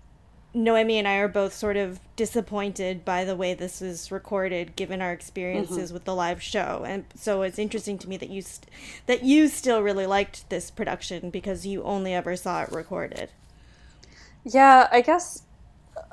Noemi 0.54 0.98
and 0.98 1.08
I 1.08 1.16
are 1.16 1.28
both 1.28 1.52
sort 1.52 1.76
of 1.76 1.98
disappointed 2.14 3.04
by 3.04 3.24
the 3.24 3.34
way 3.34 3.54
this 3.54 3.80
was 3.80 4.12
recorded, 4.12 4.76
given 4.76 5.02
our 5.02 5.12
experiences 5.12 5.76
Mm-hmm. 5.86 5.94
with 5.94 6.04
the 6.04 6.14
live 6.14 6.40
show, 6.40 6.84
and 6.86 7.04
so 7.16 7.42
it's 7.42 7.58
interesting 7.58 7.98
to 7.98 8.08
me 8.08 8.16
that 8.16 8.30
you 8.30 8.40
st- 8.40 8.70
that 9.06 9.24
you 9.24 9.48
still 9.48 9.82
really 9.82 10.06
liked 10.06 10.48
this 10.50 10.70
production 10.70 11.30
because 11.30 11.66
you 11.66 11.82
only 11.82 12.14
ever 12.14 12.36
saw 12.36 12.62
it 12.62 12.70
recorded. 12.70 13.30
Yeah, 14.44 14.88
I 14.92 15.00
guess 15.00 15.42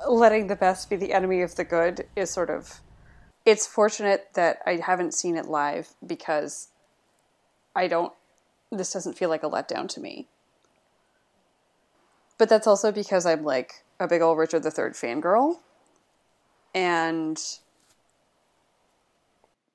letting 0.07 0.47
the 0.47 0.55
best 0.55 0.89
be 0.89 0.95
the 0.95 1.13
enemy 1.13 1.41
of 1.41 1.55
the 1.55 1.63
good 1.63 2.07
is 2.15 2.31
sort 2.31 2.49
of. 2.49 2.81
It's 3.45 3.67
fortunate 3.67 4.29
that 4.33 4.59
I 4.65 4.77
haven't 4.77 5.13
seen 5.13 5.35
it 5.35 5.45
live 5.47 5.93
because 6.05 6.69
I 7.75 7.87
don't. 7.87 8.13
This 8.71 8.93
doesn't 8.93 9.17
feel 9.17 9.29
like 9.29 9.43
a 9.43 9.49
letdown 9.49 9.87
to 9.89 9.99
me. 9.99 10.27
But 12.41 12.49
that's 12.49 12.65
also 12.65 12.91
because 12.91 13.27
I'm 13.27 13.43
like 13.43 13.83
a 13.99 14.07
big 14.07 14.23
old 14.23 14.39
Richard 14.39 14.65
III 14.65 14.95
fangirl. 14.95 15.57
And 16.73 17.37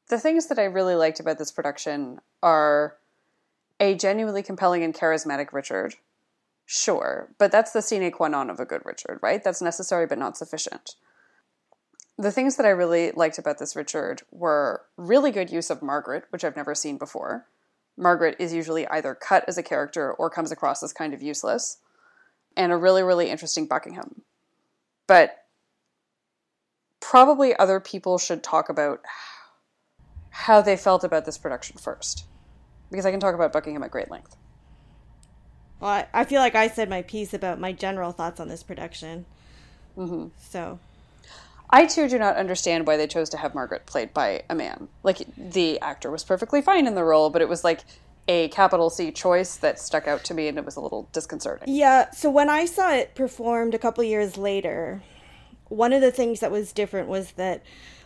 the 0.08 0.18
things 0.18 0.48
that 0.48 0.58
I 0.58 0.64
really 0.64 0.96
liked 0.96 1.20
about 1.20 1.38
this 1.38 1.52
production 1.52 2.18
are 2.42 2.96
a 3.78 3.94
genuinely 3.94 4.42
compelling 4.42 4.82
and 4.82 4.92
charismatic 4.92 5.52
Richard. 5.52 5.94
Sure, 6.64 7.28
but 7.38 7.52
that's 7.52 7.70
the 7.70 7.82
sine 7.82 8.10
qua 8.10 8.26
non 8.26 8.50
of 8.50 8.58
a 8.58 8.64
good 8.64 8.82
Richard, 8.84 9.20
right? 9.22 9.44
That's 9.44 9.62
necessary 9.62 10.08
but 10.08 10.18
not 10.18 10.36
sufficient. 10.36 10.96
The 12.18 12.32
things 12.32 12.56
that 12.56 12.66
I 12.66 12.70
really 12.70 13.12
liked 13.12 13.38
about 13.38 13.60
this 13.60 13.76
Richard 13.76 14.22
were 14.32 14.82
really 14.96 15.30
good 15.30 15.52
use 15.52 15.70
of 15.70 15.82
Margaret, 15.82 16.24
which 16.30 16.42
I've 16.42 16.56
never 16.56 16.74
seen 16.74 16.98
before. 16.98 17.46
Margaret 17.96 18.34
is 18.40 18.52
usually 18.52 18.88
either 18.88 19.14
cut 19.14 19.44
as 19.46 19.56
a 19.56 19.62
character 19.62 20.12
or 20.12 20.28
comes 20.28 20.50
across 20.50 20.82
as 20.82 20.92
kind 20.92 21.14
of 21.14 21.22
useless, 21.22 21.78
and 22.56 22.72
a 22.72 22.76
really, 22.76 23.02
really 23.02 23.30
interesting 23.30 23.66
Buckingham. 23.66 24.22
But 25.06 25.36
probably 27.00 27.54
other 27.54 27.78
people 27.78 28.18
should 28.18 28.42
talk 28.42 28.68
about 28.68 29.00
how 30.30 30.60
they 30.60 30.76
felt 30.76 31.04
about 31.04 31.24
this 31.24 31.38
production 31.38 31.76
first, 31.78 32.24
because 32.90 33.06
I 33.06 33.10
can 33.10 33.20
talk 33.20 33.34
about 33.34 33.52
Buckingham 33.52 33.82
at 33.82 33.90
great 33.90 34.10
length. 34.10 34.36
Well, 35.80 35.90
I, 35.90 36.06
I 36.12 36.24
feel 36.24 36.40
like 36.40 36.54
I 36.54 36.68
said 36.68 36.88
my 36.88 37.02
piece 37.02 37.34
about 37.34 37.60
my 37.60 37.72
general 37.72 38.12
thoughts 38.12 38.40
on 38.40 38.48
this 38.48 38.62
production. 38.62 39.26
Mm-hmm. 39.96 40.28
So 40.38 40.78
I 41.68 41.86
too 41.86 42.08
do 42.08 42.18
not 42.18 42.36
understand 42.36 42.86
why 42.86 42.96
they 42.96 43.06
chose 43.06 43.28
to 43.30 43.36
have 43.36 43.54
Margaret 43.54 43.86
played 43.86 44.14
by 44.14 44.42
a 44.48 44.54
man. 44.54 44.88
Like 45.02 45.26
the 45.36 45.80
actor 45.80 46.10
was 46.10 46.24
perfectly 46.24 46.62
fine 46.62 46.86
in 46.86 46.94
the 46.94 47.04
role, 47.04 47.30
but 47.30 47.42
it 47.42 47.48
was 47.48 47.64
like 47.64 47.84
a 48.28 48.48
capital 48.48 48.90
C 48.90 49.12
choice 49.12 49.56
that 49.56 49.78
stuck 49.78 50.08
out 50.08 50.24
to 50.24 50.34
me 50.34 50.48
and 50.48 50.58
it 50.58 50.64
was 50.64 50.76
a 50.76 50.80
little 50.80 51.08
disconcerting. 51.12 51.72
Yeah, 51.72 52.10
so 52.10 52.30
when 52.30 52.50
I 52.50 52.64
saw 52.64 52.92
it 52.92 53.14
performed 53.14 53.74
a 53.74 53.78
couple 53.78 54.02
years 54.04 54.36
later, 54.36 55.02
one 55.68 55.92
of 55.92 56.00
the 56.00 56.10
things 56.10 56.40
that 56.40 56.50
was 56.50 56.72
different 56.72 57.08
was 57.08 57.32
that 57.32 57.62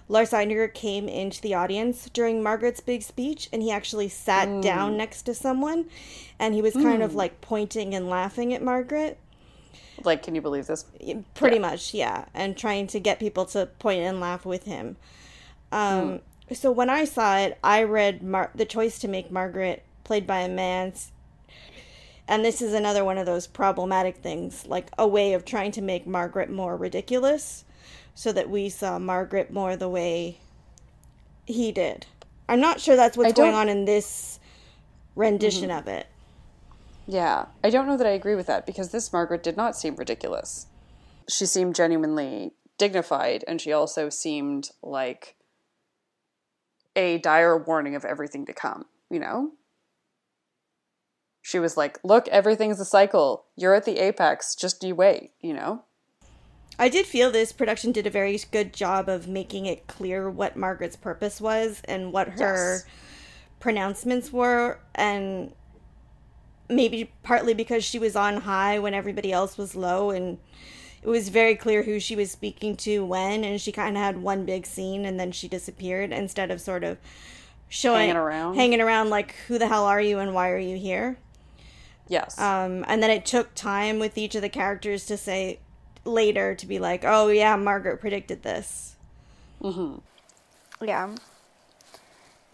Lars 0.09 0.31
Eidinger 0.31 0.73
came 0.73 1.09
into 1.09 1.41
the 1.41 1.55
audience 1.55 2.11
during 2.13 2.43
Margaret's 2.43 2.81
big 2.81 3.03
speech 3.03 3.49
and 3.53 3.63
he 3.63 3.71
actually 3.71 4.09
sat 4.09 4.49
hmm. 4.49 4.61
down 4.61 4.97
next 4.97 5.23
to 5.23 5.35
someone 5.35 5.87
and 6.39 6.55
he 6.55 6.63
was 6.63 6.75
kind 6.75 7.03
of 7.03 7.13
hmm. 7.13 7.19
like 7.19 7.41
pointing 7.41 7.95
and 7.95 8.09
laughing 8.09 8.53
at 8.53 8.63
Margaret. 8.63 9.19
Like, 10.03 10.23
can 10.23 10.35
you 10.35 10.41
believe 10.41 10.67
this? 10.67 10.87
Pretty 11.35 11.59
much, 11.59 11.95
yeah, 11.95 12.25
and 12.33 12.57
trying 12.57 12.87
to 12.89 13.01
get 13.01 13.21
people 13.21 13.45
to 13.47 13.67
point 13.67 14.01
and 14.01 14.19
laugh 14.19 14.45
with 14.45 14.65
him. 14.65 14.97
Um, 15.71 16.21
hmm. 16.49 16.55
So 16.55 16.73
when 16.73 16.91
I 16.91 17.05
saw 17.05 17.39
it, 17.39 17.59
I 17.63 17.85
read 17.85 18.23
Mar- 18.23 18.51
the 18.55 18.65
choice 18.65 18.99
to 19.01 19.09
make 19.09 19.31
Margaret 19.31 19.85
played 20.11 20.27
by 20.27 20.41
a 20.41 20.49
man, 20.49 20.93
and 22.27 22.45
this 22.45 22.61
is 22.61 22.75
another 22.75 23.05
one 23.05 23.17
of 23.17 23.27
those 23.27 23.47
problematic 23.47 24.17
things, 24.17 24.67
like 24.67 24.89
a 24.99 25.07
way 25.07 25.35
of 25.35 25.45
trying 25.45 25.71
to 25.71 25.81
make 25.81 26.05
Margaret 26.05 26.51
more 26.51 26.77
ridiculous, 26.77 27.65
so 28.13 28.33
that 28.33 28.51
we 28.51 28.69
saw 28.69 28.99
Margaret 28.99 29.53
more 29.53 29.77
the 29.77 29.89
way 29.89 30.39
he 31.47 31.71
did. 31.71 32.07
I'm 32.49 32.61
not 32.61 32.81
sure 32.81 32.97
that's 32.97 33.17
what's 33.17 33.35
going 33.35 33.55
on 33.55 33.69
in 33.69 33.85
this 33.85 34.41
rendition 35.15 35.69
mm-hmm. 35.69 35.79
of 35.79 35.87
it. 35.87 36.09
Yeah, 37.07 37.47
I 37.63 37.71
don't 37.71 37.87
know 37.87 37.97
that 37.97 38.07
I 38.09 38.11
agree 38.11 38.35
with 38.35 38.49
that 38.49 38.67
because 38.67 38.91
this 38.91 39.13
Margaret 39.13 39.45
did 39.45 39.57
not 39.57 39.77
seem 39.77 39.95
ridiculous. 39.95 40.67
She 41.29 41.47
seemed 41.47 41.77
genuinely 41.77 42.51
dignified 42.79 43.45
and 43.47 43.61
she 43.61 43.73
also 43.73 44.09
seemed 44.09 44.71
like 44.83 45.37
a 46.97 47.19
dire 47.19 47.57
warning 47.57 47.95
of 47.95 48.05
everything 48.05 48.45
to 48.47 48.53
come, 48.53 48.87
you 49.09 49.21
know? 49.21 49.53
She 51.43 51.59
was 51.59 51.77
like, 51.77 51.99
"Look, 52.05 52.29
everything's 52.29 52.81
a 52.81 52.85
cycle. 52.85 53.47
You're 53.57 53.75
at 53.75 53.85
the 53.85 53.99
apex. 53.99 54.55
Just 54.55 54.83
you 54.85 54.95
wait," 54.95 55.33
you 55.41 55.55
know? 55.55 55.85
I 56.79 56.89
did 56.89 57.07
feel 57.07 57.31
this 57.31 57.53
production 57.53 57.93
did 57.93 58.07
a 58.07 58.11
very 58.11 58.39
good 58.51 58.73
job 58.73 59.09
of 59.09 59.29
making 59.29 59.67
it 59.67 59.87
clear 59.87 60.31
what 60.31 60.57
Margaret's 60.57 60.97
purpose 60.97 61.41
was 61.41 61.83
and 61.87 62.13
what 62.13 62.29
her 62.29 62.75
Yes. 62.77 62.85
pronouncements 63.59 64.33
were, 64.33 64.79
and 64.95 65.53
maybe 66.69 67.13
partly 67.23 67.53
because 67.53 67.85
she 67.85 67.99
was 67.99 68.17
on 68.17 68.39
high 68.43 68.79
when 68.79 68.95
everybody 68.95 69.33
else 69.33 69.59
was 69.59 69.75
low, 69.75 70.11
and 70.11 70.39
it 71.03 71.09
was 71.09 71.29
very 71.31 71.55
clear 71.55 71.83
who 71.83 71.99
she 71.99 72.15
was 72.17 72.31
speaking 72.31 72.77
to 72.77 73.05
when, 73.05 73.45
and 73.45 73.61
she 73.61 73.73
kind 73.73 73.97
of 73.97 74.03
had 74.03 74.23
one 74.23 74.45
big 74.45 74.67
scene 74.67 75.05
and 75.05 75.19
then 75.19 75.33
she 75.33 75.49
disappeared 75.49 76.13
instead 76.13 76.51
of 76.51 76.61
sort 76.61 76.85
of 76.85 76.99
showing 77.69 78.01
Hanging 78.09 78.17
around. 78.17 78.55
hanging 78.55 78.81
around 78.81 79.11
like 79.11 79.35
who 79.49 79.59
the 79.59 79.67
hell 79.69 79.85
are 79.85 80.01
you 80.01 80.19
and 80.19 80.35
why 80.35 80.51
are 80.51 80.59
you 80.59 80.77
here? 80.77 81.19
Yes. 82.11 82.37
Um, 82.41 82.85
and 82.89 83.01
then 83.01 83.11
it 83.11 83.25
took 83.25 83.55
time 83.55 84.01
with 84.01 84.19
each 84.19 84.35
of 84.35 84.43
the 84.43 84.49
characters 84.49 85.07
to 85.07 85.17
say 85.17 85.61
later 86.05 86.57
to 86.57 86.67
be 86.67 86.81
like, 86.81 87.05
oh 87.05 87.29
yeah, 87.29 87.55
Margaret 87.55 88.01
predicted 88.01 88.43
this. 88.43 88.97
Hmm. 89.63 89.99
Yeah. 90.83 91.15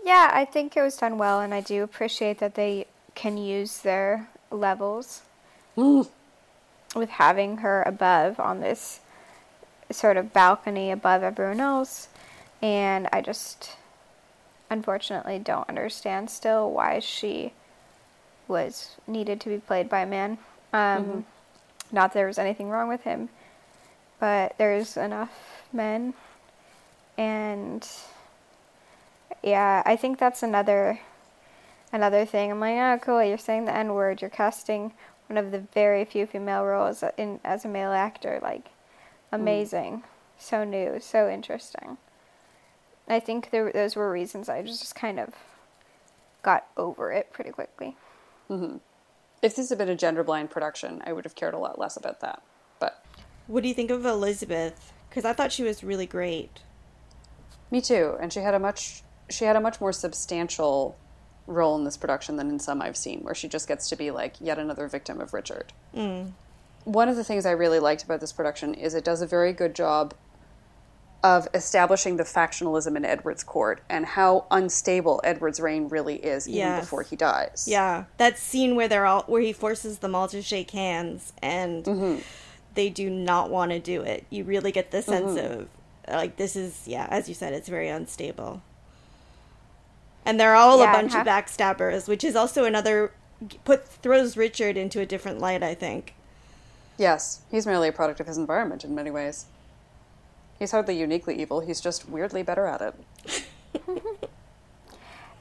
Yeah, 0.04 0.30
I 0.32 0.44
think 0.44 0.76
it 0.76 0.82
was 0.82 0.98
done 0.98 1.16
well, 1.16 1.40
and 1.40 1.54
I 1.54 1.62
do 1.62 1.82
appreciate 1.82 2.38
that 2.38 2.54
they 2.54 2.86
can 3.14 3.38
use 3.38 3.78
their 3.78 4.28
levels 4.50 5.22
with 5.74 7.08
having 7.08 7.58
her 7.58 7.82
above 7.82 8.38
on 8.38 8.60
this 8.60 9.00
sort 9.90 10.18
of 10.18 10.34
balcony 10.34 10.90
above 10.90 11.22
everyone 11.22 11.60
else. 11.60 12.08
And 12.60 13.08
I 13.10 13.22
just 13.22 13.76
unfortunately 14.68 15.38
don't 15.38 15.68
understand 15.68 16.28
still 16.28 16.70
why 16.70 16.98
she 16.98 17.54
was 18.48 18.96
needed 19.06 19.40
to 19.42 19.48
be 19.48 19.58
played 19.58 19.88
by 19.88 20.00
a 20.00 20.06
man. 20.06 20.38
Um, 20.72 21.24
Not 21.92 22.12
that 22.12 22.14
there 22.14 22.26
was 22.26 22.38
anything 22.38 22.68
wrong 22.68 22.88
with 22.88 23.02
him, 23.02 23.28
but 24.18 24.56
there's 24.58 24.96
enough 24.96 25.30
men 25.72 26.14
and 27.18 27.88
yeah, 29.42 29.82
I 29.86 29.96
think 29.96 30.18
that's 30.18 30.42
another 30.42 31.00
another 31.92 32.24
thing. 32.24 32.50
I'm 32.50 32.60
like, 32.60 32.76
oh, 32.76 32.98
cool. 33.02 33.22
You're 33.22 33.38
saying 33.38 33.64
the 33.64 33.76
N 33.76 33.94
word. 33.94 34.20
You're 34.20 34.30
casting 34.30 34.92
one 35.28 35.36
of 35.36 35.50
the 35.50 35.60
very 35.60 36.04
few 36.04 36.26
female 36.26 36.64
roles 36.64 37.02
in 37.16 37.40
as 37.44 37.64
a 37.64 37.68
male 37.68 37.92
actor. 37.92 38.38
Like, 38.42 38.66
amazing, 39.32 40.02
so 40.38 40.64
new, 40.64 40.98
so 41.00 41.28
interesting. 41.28 41.98
I 43.08 43.20
think 43.20 43.50
there, 43.50 43.70
those 43.70 43.94
were 43.94 44.10
reasons 44.10 44.48
I 44.48 44.62
just 44.62 44.94
kind 44.96 45.20
of 45.20 45.32
got 46.42 46.66
over 46.76 47.12
it 47.12 47.32
pretty 47.32 47.50
quickly. 47.50 47.96
Mm-hmm. 48.50 48.76
if 49.42 49.56
this 49.56 49.68
had 49.70 49.78
been 49.78 49.88
a 49.88 49.96
gender 49.96 50.22
blind 50.22 50.50
production, 50.50 51.02
I 51.04 51.12
would 51.12 51.24
have 51.24 51.34
cared 51.34 51.54
a 51.54 51.58
lot 51.58 51.78
less 51.78 51.96
about 51.96 52.20
that. 52.20 52.42
But 52.78 53.04
What 53.46 53.62
do 53.62 53.68
you 53.68 53.74
think 53.74 53.90
of 53.90 54.04
Elizabeth? 54.06 54.92
Because 55.08 55.24
I 55.24 55.32
thought 55.32 55.52
she 55.52 55.62
was 55.62 55.82
really 55.84 56.06
great. 56.06 56.60
Me 57.70 57.80
too. 57.80 58.16
And 58.20 58.32
she 58.32 58.40
had 58.40 58.54
a 58.54 58.58
much 58.58 59.02
she 59.28 59.44
had 59.44 59.56
a 59.56 59.60
much 59.60 59.80
more 59.80 59.92
substantial 59.92 60.96
role 61.46 61.76
in 61.76 61.84
this 61.84 61.96
production 61.96 62.36
than 62.36 62.48
in 62.48 62.58
some 62.58 62.80
I've 62.80 62.96
seen, 62.96 63.20
where 63.20 63.34
she 63.34 63.48
just 63.48 63.66
gets 63.68 63.88
to 63.88 63.96
be 63.96 64.10
like 64.10 64.34
yet 64.40 64.58
another 64.58 64.88
victim 64.88 65.20
of 65.20 65.32
Richard. 65.32 65.72
Mm. 65.94 66.32
One 66.84 67.08
of 67.08 67.16
the 67.16 67.24
things 67.24 67.44
I 67.46 67.50
really 67.50 67.80
liked 67.80 68.04
about 68.04 68.20
this 68.20 68.32
production 68.32 68.74
is 68.74 68.94
it 68.94 69.04
does 69.04 69.22
a 69.22 69.26
very 69.26 69.52
good 69.52 69.74
job 69.74 70.14
of 71.26 71.48
establishing 71.54 72.18
the 72.18 72.22
factionalism 72.22 72.96
in 72.96 73.04
Edward's 73.04 73.42
court 73.42 73.82
and 73.88 74.06
how 74.06 74.46
unstable 74.52 75.20
Edward's 75.24 75.58
reign 75.58 75.88
really 75.88 76.16
is 76.16 76.48
even 76.48 76.60
Yes. 76.60 76.84
before 76.84 77.02
he 77.02 77.16
dies. 77.16 77.66
Yeah, 77.68 78.04
that 78.18 78.38
scene 78.38 78.76
where 78.76 78.86
they're 78.86 79.06
all 79.06 79.24
where 79.26 79.42
he 79.42 79.52
forces 79.52 79.98
them 79.98 80.14
all 80.14 80.28
to 80.28 80.40
shake 80.40 80.70
hands 80.70 81.32
and 81.42 81.84
mm-hmm. 81.84 82.20
they 82.74 82.90
do 82.90 83.10
not 83.10 83.50
want 83.50 83.72
to 83.72 83.80
do 83.80 84.02
it. 84.02 84.24
You 84.30 84.44
really 84.44 84.70
get 84.70 84.92
the 84.92 85.02
sense 85.02 85.32
mm-hmm. 85.32 85.62
of 85.62 85.68
like 86.08 86.36
this 86.36 86.54
is 86.54 86.86
yeah, 86.86 87.08
as 87.10 87.28
you 87.28 87.34
said, 87.34 87.52
it's 87.52 87.68
very 87.68 87.88
unstable. 87.88 88.62
And 90.24 90.38
they're 90.38 90.54
all 90.54 90.78
Yeah, 90.78 90.92
a 90.92 90.94
bunch 90.94 91.12
of 91.12 91.26
backstabbers, 91.26 92.06
which 92.06 92.22
is 92.22 92.36
also 92.36 92.64
another 92.64 93.12
put 93.64 93.84
throws 93.88 94.36
Richard 94.36 94.76
into 94.76 95.00
a 95.00 95.06
different 95.06 95.40
light. 95.40 95.64
I 95.64 95.74
think. 95.74 96.14
Yes, 96.98 97.40
he's 97.50 97.66
merely 97.66 97.88
a 97.88 97.92
product 97.92 98.20
of 98.20 98.28
his 98.28 98.38
environment 98.38 98.84
in 98.84 98.94
many 98.94 99.10
ways. 99.10 99.46
He's 100.58 100.70
hardly 100.70 100.98
uniquely 100.98 101.40
evil, 101.40 101.60
he's 101.60 101.80
just 101.80 102.08
weirdly 102.08 102.42
better 102.42 102.66
at 102.66 102.80
it. 102.82 102.94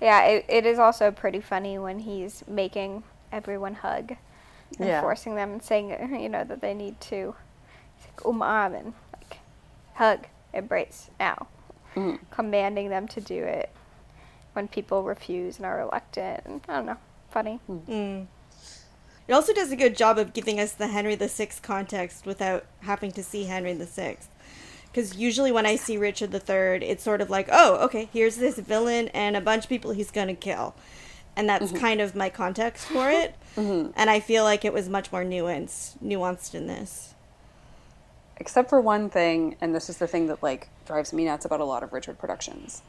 Yeah, 0.01 0.23
it, 0.25 0.45
it 0.49 0.65
is 0.65 0.77
also 0.77 1.09
pretty 1.09 1.39
funny 1.39 1.79
when 1.79 1.99
he's 1.99 2.43
making 2.47 3.03
everyone 3.31 3.75
hug 3.75 4.11
and 4.77 4.89
Yeah. 4.89 5.01
forcing 5.01 5.35
them 5.35 5.53
and 5.53 5.63
saying, 5.63 5.89
you 6.21 6.29
know, 6.29 6.43
that 6.43 6.61
they 6.61 6.73
need 6.73 6.99
to 7.01 7.33
he's 7.97 8.07
like, 8.07 8.17
umarmen, 8.23 8.93
like 9.13 9.37
hug, 9.93 10.27
embrace 10.53 11.09
now, 11.19 11.47
Mhm. 11.95 12.19
commanding 12.29 12.89
them 12.89 13.07
to 13.07 13.21
do 13.21 13.41
it 13.43 13.69
when 14.53 14.67
people 14.67 15.03
refuse 15.03 15.57
and 15.57 15.65
are 15.65 15.77
reluctant. 15.77 16.41
And, 16.45 16.61
I 16.67 16.73
don't 16.75 16.85
know, 16.87 16.97
funny. 17.29 17.59
Mm. 17.69 18.27
It 19.27 19.33
also 19.33 19.53
does 19.53 19.71
a 19.71 19.75
good 19.77 19.95
job 19.95 20.17
of 20.19 20.33
giving 20.33 20.59
us 20.59 20.73
the 20.73 20.87
Henry 20.87 21.15
VI 21.15 21.49
context 21.61 22.25
without 22.25 22.65
having 22.81 23.11
to 23.13 23.23
see 23.23 23.45
Henry 23.45 23.73
VI. 23.73 24.17
Because 24.95 25.17
usually 25.17 25.51
when 25.51 25.65
I 25.65 25.75
see 25.75 25.97
Richard 25.97 26.33
III, 26.33 26.87
it's 26.87 27.03
sort 27.03 27.19
of 27.19 27.29
like, 27.29 27.49
oh, 27.51 27.83
okay, 27.83 28.07
here's 28.13 28.37
this 28.37 28.57
villain 28.57 29.09
and 29.09 29.35
a 29.35 29.41
bunch 29.41 29.65
of 29.65 29.69
people 29.69 29.91
he's 29.91 30.09
going 30.09 30.29
to 30.29 30.35
kill. 30.35 30.73
And 31.35 31.49
that's 31.49 31.65
mm-hmm. 31.65 31.81
kind 31.81 31.99
of 31.99 32.15
my 32.15 32.29
context 32.29 32.87
for 32.87 33.09
it. 33.09 33.35
Mm-hmm. 33.57 33.91
And 33.97 34.09
I 34.09 34.21
feel 34.21 34.45
like 34.45 34.63
it 34.63 34.71
was 34.71 34.87
much 34.87 35.11
more 35.11 35.25
nuanced, 35.25 36.01
nuanced 36.01 36.55
in 36.55 36.67
this. 36.67 37.13
Except 38.37 38.69
for 38.69 38.79
one 38.79 39.09
thing, 39.09 39.57
and 39.59 39.75
this 39.75 39.89
is 39.89 39.97
the 39.97 40.07
thing 40.07 40.27
that 40.27 40.41
like 40.41 40.69
drives 40.87 41.11
me 41.11 41.25
nuts 41.25 41.43
about 41.43 41.59
a 41.59 41.65
lot 41.65 41.83
of 41.83 41.91
Richard 41.91 42.17
productions. 42.17 42.81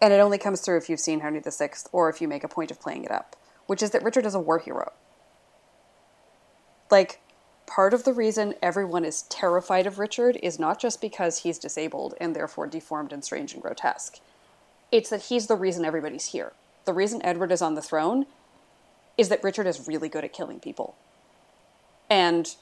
And 0.00 0.14
it 0.14 0.20
only 0.20 0.38
comes 0.38 0.62
through 0.62 0.78
if 0.78 0.88
you've 0.88 1.00
seen 1.00 1.20
Henry 1.20 1.42
VI 1.46 1.68
or 1.92 2.08
if 2.08 2.22
you 2.22 2.28
make 2.28 2.44
a 2.44 2.48
point 2.48 2.70
of 2.70 2.80
playing 2.80 3.04
it 3.04 3.10
up, 3.10 3.36
which 3.66 3.82
is 3.82 3.90
that 3.90 4.02
Richard 4.02 4.24
is 4.24 4.34
a 4.34 4.40
war 4.40 4.58
hero. 4.58 4.90
Like, 6.90 7.20
part 7.68 7.94
of 7.94 8.04
the 8.04 8.12
reason 8.12 8.54
everyone 8.62 9.04
is 9.04 9.22
terrified 9.22 9.86
of 9.86 9.98
Richard 9.98 10.38
is 10.42 10.58
not 10.58 10.80
just 10.80 11.00
because 11.00 11.40
he's 11.40 11.58
disabled 11.58 12.14
and 12.20 12.34
therefore 12.34 12.66
deformed 12.66 13.12
and 13.12 13.22
strange 13.22 13.52
and 13.52 13.62
grotesque. 13.62 14.18
It's 14.90 15.10
that 15.10 15.24
he's 15.24 15.46
the 15.46 15.54
reason 15.54 15.84
everybody's 15.84 16.26
here. 16.26 16.52
The 16.86 16.94
reason 16.94 17.24
Edward 17.24 17.52
is 17.52 17.62
on 17.62 17.74
the 17.74 17.82
throne 17.82 18.26
is 19.18 19.28
that 19.28 19.44
Richard 19.44 19.66
is 19.66 19.86
really 19.86 20.08
good 20.08 20.24
at 20.24 20.32
killing 20.32 20.58
people. 20.58 20.96
And 22.08 22.54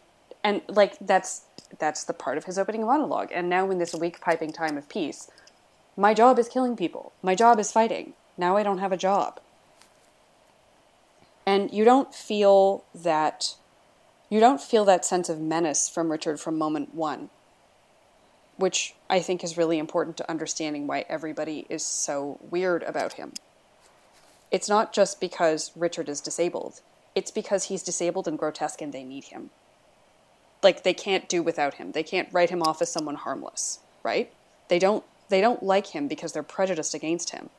and 0.43 0.63
like 0.69 0.97
that's 1.01 1.43
that's 1.79 2.05
the 2.05 2.13
part 2.13 2.37
of 2.37 2.45
his 2.45 2.59
opening 2.59 2.85
monologue. 2.85 3.31
And 3.33 3.49
now 3.49 3.71
in 3.71 3.79
this 3.79 3.95
weak 3.95 4.21
piping 4.21 4.53
time 4.53 4.77
of 4.77 4.89
peace 4.89 5.31
my 5.97 6.13
job 6.13 6.39
is 6.39 6.49
killing 6.49 6.77
people. 6.77 7.13
My 7.23 7.35
job 7.35 7.59
is 7.59 7.73
fighting. 7.73 8.13
Now 8.37 8.57
i 8.57 8.63
don't 8.63 8.79
have 8.79 8.93
a 8.93 8.97
job. 8.97 9.41
And 11.47 11.73
you 11.73 11.85
don't 11.85 12.15
feel 12.15 12.85
that 12.95 13.55
you 14.29 14.41
don't 14.41 14.61
feel 14.61 14.85
that 14.85 15.05
sense 15.05 15.29
of 15.29 15.41
menace 15.41 15.89
from 15.89 16.11
richard 16.11 16.39
from 16.41 16.59
moment 16.59 16.95
one 16.95 17.31
which 18.57 18.95
i 19.09 19.21
think 19.21 19.43
is 19.43 19.57
really 19.57 19.79
important 19.79 20.17
to 20.17 20.31
understanding 20.31 20.87
why 20.87 21.05
everybody 21.09 21.67
is 21.69 21.85
so 21.85 22.39
weird 22.51 22.83
about 22.83 23.15
him 23.15 23.33
it's 24.51 24.69
not 24.69 24.93
just 24.93 25.21
because 25.21 25.73
richard 25.77 26.09
is 26.09 26.21
disabled 26.21 26.81
it's 27.15 27.31
because 27.31 27.65
he's 27.65 27.83
disabled 27.83 28.29
and 28.29 28.39
grotesque 28.39 28.83
and 28.83 28.93
they 28.93 29.05
need 29.05 29.25
him 29.25 29.51
like 30.63 30.83
they 30.83 30.95
can't 30.95 31.29
do 31.29 31.43
without 31.43 31.75
him. 31.75 31.93
They 31.93 32.03
can't 32.03 32.29
write 32.33 32.51
him 32.51 32.63
off 32.63 32.83
as 32.83 32.91
someone 32.91 33.15
harmless, 33.15 33.81
right? 34.03 34.33
They 34.69 34.79
don't 34.79 35.05
they 35.29 35.41
don't 35.41 35.63
like 35.63 35.89
him 35.89 36.07
because 36.09 36.33
they're 36.33 36.43
prejudiced 36.43 36.95
against 36.95 37.31
him. 37.31 37.51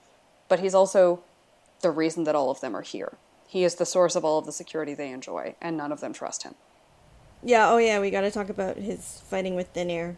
But 0.47 0.59
he's 0.59 0.75
also 0.75 1.21
the 1.81 1.91
reason 1.91 2.23
that 2.25 2.35
all 2.35 2.49
of 2.49 2.61
them 2.61 2.75
are 2.75 2.81
here. 2.81 3.13
He 3.47 3.63
is 3.63 3.75
the 3.75 3.85
source 3.85 4.15
of 4.15 4.25
all 4.25 4.37
of 4.37 4.45
the 4.45 4.51
security 4.51 4.93
they 4.93 5.09
enjoy, 5.09 5.55
and 5.61 5.77
none 5.77 5.91
of 5.91 6.01
them 6.01 6.13
trust 6.13 6.43
him. 6.43 6.55
Yeah, 7.41 7.71
oh 7.71 7.77
yeah, 7.77 7.99
we 7.99 8.11
got 8.11 8.21
to 8.21 8.31
talk 8.31 8.49
about 8.49 8.75
his 8.77 9.21
fighting 9.29 9.55
with 9.55 9.69
thin 9.69 9.89
air. 9.89 10.17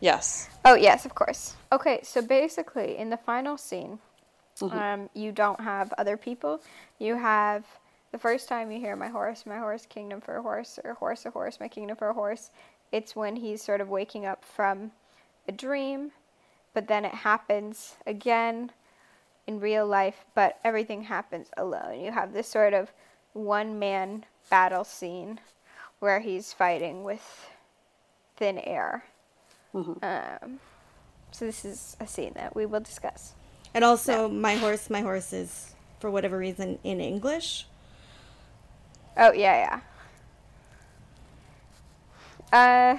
Yes. 0.00 0.48
Oh, 0.64 0.74
yes, 0.74 1.04
of 1.06 1.14
course. 1.14 1.54
Okay, 1.70 2.00
so 2.02 2.20
basically, 2.20 2.96
in 2.96 3.08
the 3.08 3.16
final 3.16 3.56
scene, 3.56 4.00
um, 4.60 5.08
you 5.14 5.30
don't 5.30 5.60
have 5.60 5.92
other 5.96 6.16
people. 6.16 6.60
You 6.98 7.14
have 7.14 7.64
the 8.10 8.18
first 8.18 8.48
time 8.48 8.72
you 8.72 8.80
hear 8.80 8.96
my 8.96 9.06
horse, 9.06 9.46
my 9.46 9.58
horse, 9.58 9.86
kingdom 9.86 10.20
for 10.20 10.36
a 10.36 10.42
horse, 10.42 10.80
or 10.82 10.94
horse, 10.94 11.24
a 11.24 11.30
horse, 11.30 11.60
my 11.60 11.68
kingdom 11.68 11.96
for 11.96 12.08
a 12.08 12.14
horse. 12.14 12.50
It's 12.90 13.14
when 13.14 13.36
he's 13.36 13.62
sort 13.62 13.80
of 13.80 13.88
waking 13.88 14.26
up 14.26 14.44
from 14.44 14.90
a 15.46 15.52
dream, 15.52 16.10
but 16.74 16.88
then 16.88 17.04
it 17.04 17.14
happens 17.14 17.94
again 18.04 18.72
in 19.46 19.60
real 19.60 19.86
life, 19.86 20.24
but 20.34 20.58
everything 20.64 21.02
happens 21.02 21.48
alone. 21.56 22.00
You 22.00 22.12
have 22.12 22.32
this 22.32 22.48
sort 22.48 22.74
of 22.74 22.92
one 23.32 23.78
man 23.78 24.24
battle 24.50 24.84
scene 24.84 25.40
where 25.98 26.20
he's 26.20 26.52
fighting 26.52 27.04
with 27.04 27.50
thin 28.36 28.58
air. 28.58 29.04
Um, 29.74 30.60
so 31.30 31.46
this 31.46 31.64
is 31.64 31.96
a 31.98 32.06
scene 32.06 32.32
that 32.34 32.54
we 32.54 32.66
will 32.66 32.80
discuss. 32.80 33.32
And 33.74 33.84
also, 33.84 34.28
my 34.28 34.56
horse, 34.56 34.90
my 34.90 35.00
horse 35.00 35.32
is, 35.32 35.74
for 35.98 36.10
whatever 36.10 36.36
reason, 36.36 36.78
in 36.84 37.00
English. 37.00 37.66
Oh 39.16 39.32
yeah, 39.32 39.80
yeah. 42.52 42.98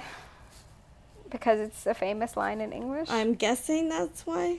because 1.30 1.60
it's 1.60 1.86
a 1.86 1.94
famous 1.94 2.36
line 2.36 2.60
in 2.60 2.72
English. 2.72 3.08
I'm 3.08 3.34
guessing 3.34 3.88
that's 3.88 4.26
why. 4.26 4.58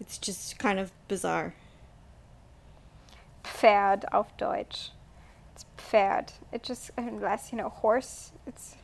It's 0.00 0.18
just 0.18 0.58
kind 0.58 0.78
of 0.78 0.92
bizarre. 1.08 1.54
Pferd 3.44 4.04
auf 4.12 4.36
Deutsch. 4.36 4.90
It's 5.52 5.64
Pferd. 5.78 6.32
It 6.52 6.62
just 6.62 6.90
unless 6.96 7.52
you 7.52 7.58
know 7.58 7.68
horse. 7.68 8.32
It's 8.46 8.76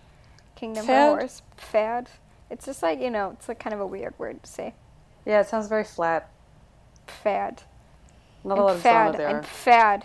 kingdom 0.55 0.87
for 0.87 0.93
Pferd? 0.93 1.19
horse. 1.19 1.43
Pferd. 1.59 2.07
It's 2.51 2.67
just 2.67 2.83
like 2.83 3.01
you 3.01 3.11
know. 3.11 3.31
It's 3.31 3.49
like 3.49 3.59
kind 3.59 3.75
of 3.75 3.81
a 3.81 3.87
weird 3.87 4.15
word 4.19 4.43
to 4.43 4.51
say. 4.51 4.75
Yeah, 5.27 5.41
it 5.41 5.49
sounds 5.49 5.69
very 5.69 5.85
flat. 5.85 6.31
Pferd. 7.07 7.59
Not 8.45 8.55
Ein 8.55 8.59
a 8.59 8.65
lot 8.65 8.77
of 8.77 8.83
Pferd. 8.83 9.17
there. 9.17 9.29
Ein 9.29 9.43
Pferd. 9.43 10.03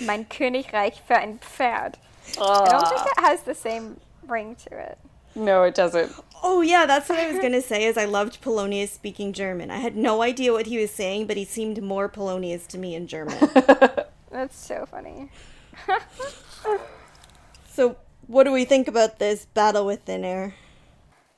Mein 0.00 0.24
Königreich 0.28 1.00
für 1.06 1.16
ein 1.16 1.38
Pferd. 1.38 1.98
I 2.36 2.68
don't 2.68 2.88
think 2.88 3.00
ah. 3.00 3.12
it 3.16 3.20
has 3.20 3.42
the 3.42 3.54
same 3.54 4.00
ring 4.26 4.56
to 4.56 4.78
it. 4.78 4.98
No, 5.34 5.62
it 5.64 5.74
doesn't. 5.74 6.12
Oh 6.42 6.60
yeah, 6.60 6.86
that's 6.86 7.08
what 7.08 7.18
I 7.18 7.30
was 7.30 7.40
gonna 7.40 7.62
say. 7.62 7.84
Is 7.84 7.96
I 7.96 8.04
loved 8.04 8.40
Polonius 8.40 8.92
speaking 8.92 9.32
German. 9.32 9.70
I 9.70 9.78
had 9.78 9.96
no 9.96 10.22
idea 10.22 10.52
what 10.52 10.66
he 10.66 10.78
was 10.78 10.90
saying, 10.90 11.26
but 11.26 11.36
he 11.36 11.44
seemed 11.44 11.82
more 11.82 12.08
Polonius 12.08 12.66
to 12.68 12.78
me 12.78 12.94
in 12.94 13.06
German. 13.06 13.38
That's 14.30 14.56
so 14.56 14.84
funny. 14.86 15.30
so, 17.70 17.96
what 18.26 18.44
do 18.44 18.52
we 18.52 18.64
think 18.64 18.88
about 18.88 19.18
this 19.18 19.46
battle 19.46 19.86
with 19.86 20.02
thin 20.02 20.24
air? 20.24 20.54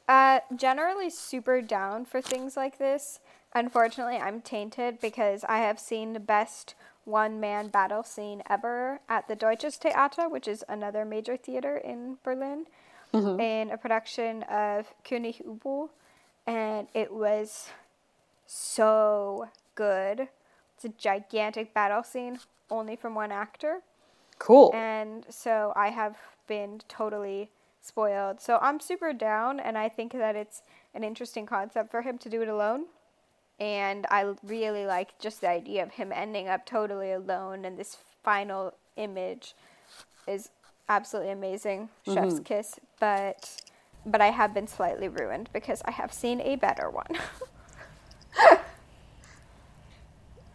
Uh, 0.09 0.40
generally 0.55 1.10
super 1.10 1.60
down 1.60 2.05
for 2.05 2.23
things 2.23 2.56
like 2.56 2.78
this. 2.78 3.20
Unfortunately, 3.55 4.16
I'm 4.16 4.40
tainted 4.40 5.01
because 5.01 5.44
I 5.48 5.59
have 5.59 5.78
seen 5.78 6.12
the 6.12 6.20
best 6.20 6.74
one 7.05 7.39
man 7.39 7.68
battle 7.68 8.02
scene 8.02 8.43
ever 8.48 9.01
at 9.09 9.28
the 9.28 9.36
Deutsches 9.36 9.77
Theater, 9.77 10.28
which 10.28 10.48
is 10.48 10.64
another 10.68 11.05
major 11.05 11.36
theater 11.36 11.77
in 11.77 12.18
Berlin, 12.23 12.66
Mm-hmm. 13.12 13.41
in 13.41 13.70
a 13.70 13.78
production 13.78 14.43
of 14.45 14.93
König 15.05 15.43
Ubu. 15.47 15.89
And 16.47 16.89
it 16.93 17.12
was 17.12 17.69
so 18.47 19.49
good. 19.74 20.28
It's 20.74 20.85
a 20.85 20.91
gigantic 20.91 21.73
battle 21.73 22.03
scene, 22.03 22.39
only 22.70 22.97
from 22.97 23.15
one 23.15 23.33
actor. 23.33 23.81
Cool. 24.39 24.70
And 24.74 25.24
so 25.31 25.73
I 25.74 25.89
have 25.89 26.16
been 26.47 26.83
totally 26.89 27.51
spoiled. 27.81 28.41
So 28.41 28.59
I'm 28.61 28.81
super 28.81 29.12
down, 29.12 29.61
and 29.61 29.78
I 29.78 29.89
think 29.89 30.12
that 30.12 30.37
it's 30.37 30.62
an 30.95 31.03
interesting 31.03 31.47
concept 31.47 31.91
for 31.91 32.03
him 32.03 32.19
to 32.19 32.28
do 32.28 32.43
it 32.43 32.49
alone. 32.49 32.85
And 33.59 34.07
I 34.11 34.35
really 34.43 34.85
like 34.85 35.19
just 35.19 35.41
the 35.41 35.49
idea 35.49 35.83
of 35.83 35.93
him 35.93 36.12
ending 36.12 36.49
up 36.49 36.66
totally 36.66 37.12
alone, 37.12 37.65
and 37.65 37.78
this 37.78 37.97
final 38.23 38.74
image 38.97 39.55
is 40.27 40.51
absolutely 40.89 41.33
amazing. 41.33 41.89
Chef's 42.05 42.35
mm-hmm. 42.35 42.43
kiss, 42.43 42.78
but 43.01 43.62
but 44.05 44.20
I 44.20 44.31
have 44.31 44.55
been 44.55 44.68
slightly 44.68 45.09
ruined 45.09 45.51
because 45.52 45.82
I 45.85 45.90
have 45.90 46.12
seen 46.12 46.40
a 46.40 46.56
better 46.56 46.89
one. 46.90 47.18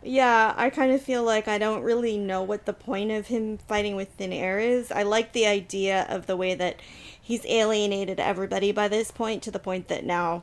Yeah, 0.04 0.56
I 0.58 0.72
kind 0.72 0.92
of 0.92 1.02
feel 1.02 1.24
like 1.24 1.48
I 1.48 1.60
don't 1.60 1.84
really 1.84 2.18
know 2.18 2.42
what 2.42 2.66
the 2.66 2.74
point 2.74 3.12
of 3.12 3.28
him 3.28 3.60
fighting 3.60 3.96
with 3.96 4.10
thin 4.10 4.34
air 4.34 4.58
is. 4.58 4.92
I 4.92 5.04
like 5.04 5.32
the 5.32 5.46
idea 5.46 6.08
of 6.10 6.26
the 6.26 6.36
way 6.36 6.56
that 6.56 6.80
he's 7.22 7.46
alienated 7.46 8.20
everybody 8.20 8.72
by 8.72 8.88
this 8.88 9.12
point 9.12 9.44
to 9.44 9.52
the 9.52 9.60
point 9.60 9.90
that 9.90 10.04
now 10.04 10.42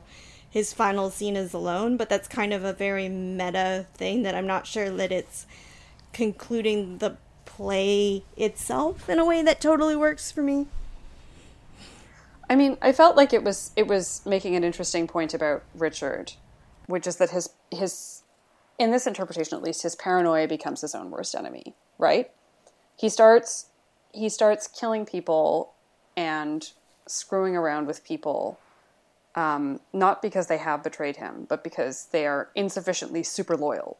his 0.49 0.71
final 0.71 1.09
scene 1.09 1.35
is 1.35 1.53
alone, 1.53 1.97
but 1.97 2.07
that's 2.07 2.27
kind 2.27 2.53
of 2.53 2.63
a 2.63 2.71
very 2.71 3.09
meta 3.09 3.85
thing 3.95 4.23
that 4.23 4.33
I'm 4.33 4.47
not 4.47 4.65
sure 4.65 4.89
that 4.91 5.11
it's 5.11 5.45
concluding 6.13 6.99
the 6.99 7.17
play 7.43 8.23
itself 8.37 9.09
in 9.09 9.19
a 9.19 9.25
way 9.25 9.43
that 9.43 9.59
totally 9.59 9.95
works 9.95 10.31
for 10.31 10.41
me. 10.41 10.67
I 12.49 12.55
mean, 12.55 12.77
I 12.81 12.91
felt 12.91 13.15
like 13.15 13.31
it 13.31 13.43
was 13.43 13.71
it 13.75 13.87
was 13.87 14.21
making 14.25 14.55
an 14.55 14.63
interesting 14.63 15.07
point 15.07 15.33
about 15.33 15.63
Richard, 15.75 16.33
which 16.87 17.05
is 17.05 17.17
that 17.17 17.29
his 17.29 17.49
his 17.71 18.23
in 18.79 18.91
this 18.91 19.05
interpretation 19.05 19.55
at 19.55 19.63
least 19.63 19.83
his 19.83 19.95
paranoia 19.95 20.47
becomes 20.47 20.81
his 20.81 20.95
own 20.95 21.11
worst 21.11 21.35
enemy, 21.35 21.75
right? 21.99 22.31
He 22.97 23.07
starts 23.07 23.67
he 24.11 24.29
starts 24.29 24.67
killing 24.67 25.05
people 25.05 25.73
and 26.17 26.71
screwing 27.05 27.55
around 27.55 27.85
with 27.85 28.03
people, 28.03 28.59
um, 29.35 29.79
not 29.93 30.21
because 30.21 30.47
they 30.47 30.57
have 30.57 30.83
betrayed 30.83 31.17
him, 31.17 31.45
but 31.47 31.63
because 31.63 32.07
they 32.11 32.25
are 32.25 32.49
insufficiently 32.55 33.21
super 33.21 33.55
loyal. 33.55 33.97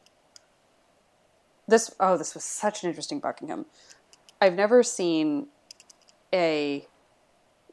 This 1.68 1.94
oh, 2.00 2.18
this 2.18 2.34
was 2.34 2.44
such 2.44 2.84
an 2.84 2.90
interesting 2.90 3.20
Buckingham. 3.20 3.68
I've 4.42 4.56
never 4.56 4.82
seen 4.82 5.48
a 6.34 6.88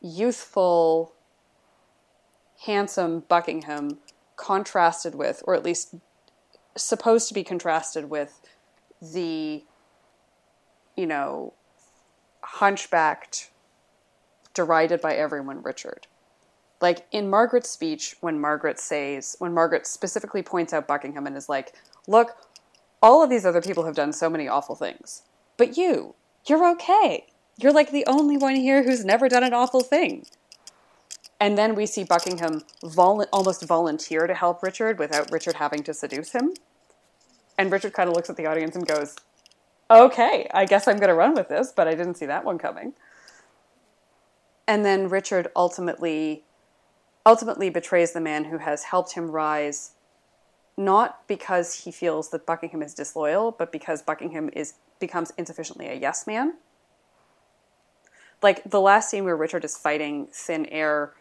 youthful, 0.01 1.14
handsome 2.64 3.20
Buckingham 3.28 3.98
contrasted 4.36 5.14
with, 5.14 5.43
or 5.47 5.55
at 5.55 5.64
least 5.64 5.94
supposed 6.77 7.28
to 7.28 7.35
be 7.35 7.43
contrasted 7.43 8.10
with, 8.10 8.40
the, 9.01 9.64
you 10.97 11.06
know, 11.06 11.55
hunchbacked, 12.43 13.51
derided 14.55 15.01
by 15.01 15.14
everyone 15.14 15.62
Richard. 15.62 16.06
Like 16.81 17.06
in 17.10 17.31
Margaret's 17.31 17.70
speech, 17.70 18.16
when 18.20 18.40
Margaret 18.40 18.78
says, 18.78 19.36
when 19.39 19.55
Margaret 19.55 19.86
specifically 19.86 20.43
points 20.43 20.73
out 20.73 20.86
Buckingham 20.86 21.27
and 21.27 21.36
is 21.36 21.48
like, 21.48 21.74
look, 22.06 22.36
all 23.02 23.23
of 23.23 23.31
these 23.31 23.47
other 23.47 23.62
people 23.62 23.85
have 23.85 23.94
done 23.94 24.12
so 24.12 24.28
many 24.28 24.48
awful 24.48 24.74
things, 24.74 25.23
but 25.56 25.77
you, 25.77 26.14
you're 26.47 26.66
okay. 26.73 27.27
You're 27.59 27.73
like 27.73 27.91
the 27.91 28.05
only 28.07 28.37
one 28.37 28.57
here 28.57 28.83
who's 28.83 29.05
never 29.05 29.28
done 29.28 29.45
an 29.45 29.55
awful 29.55 29.81
thing. 29.81 30.27
And 31.41 31.57
then 31.57 31.74
we 31.74 31.87
see 31.87 32.05
Buckingham 32.05 32.62
vol- 32.83 33.27
almost 33.33 33.65
volunteer 33.65 34.27
to 34.27 34.35
help 34.35 34.62
Richard 34.62 34.99
without 34.99 35.31
Richard 35.31 35.57
having 35.57 35.83
to 35.85 35.95
seduce 35.95 36.33
him. 36.33 36.55
And 37.59 37.70
Richard 37.73 37.93
kind 37.93 38.09
of 38.09 38.16
looks 38.16 38.31
at 38.31 38.37
the 38.37 38.47
audience 38.47 38.77
and 38.77 38.87
goes, 38.87 39.16
Okay, 39.91 40.49
I 40.53 40.65
guess 40.65 40.89
I'm 40.89 40.97
going 40.97 41.09
to 41.09 41.15
run 41.15 41.35
with 41.35 41.49
this, 41.49 41.73
but 41.74 41.87
I 41.87 41.95
didn't 41.95 42.16
see 42.16 42.27
that 42.27 42.45
one 42.45 42.59
coming. 42.59 42.95
And 44.66 44.85
then 44.85 45.09
Richard 45.09 45.49
ultimately 45.55 46.43
ultimately 47.24 47.70
betrays 47.70 48.12
the 48.12 48.20
man 48.20 48.45
who 48.45 48.59
has 48.59 48.85
helped 48.85 49.15
him 49.15 49.31
rise 49.31 49.93
not 50.77 51.27
because 51.27 51.85
he 51.85 51.91
feels 51.91 52.31
that 52.31 52.47
Buckingham 52.47 52.83
is 52.83 52.95
disloyal, 52.95 53.51
but 53.51 53.73
because 53.73 54.03
Buckingham 54.03 54.51
is 54.53 54.74
becomes 54.99 55.33
insufficiently 55.37 55.89
a 55.89 55.95
yes 55.95 56.27
man. 56.27 56.55
Like 58.43 58.63
the 58.69 58.81
last 58.81 59.11
scene 59.11 59.25
where 59.25 59.37
Richard 59.37 59.65
is 59.65 59.77
fighting 59.77 60.29
thin 60.33 60.67
air, 60.67 61.13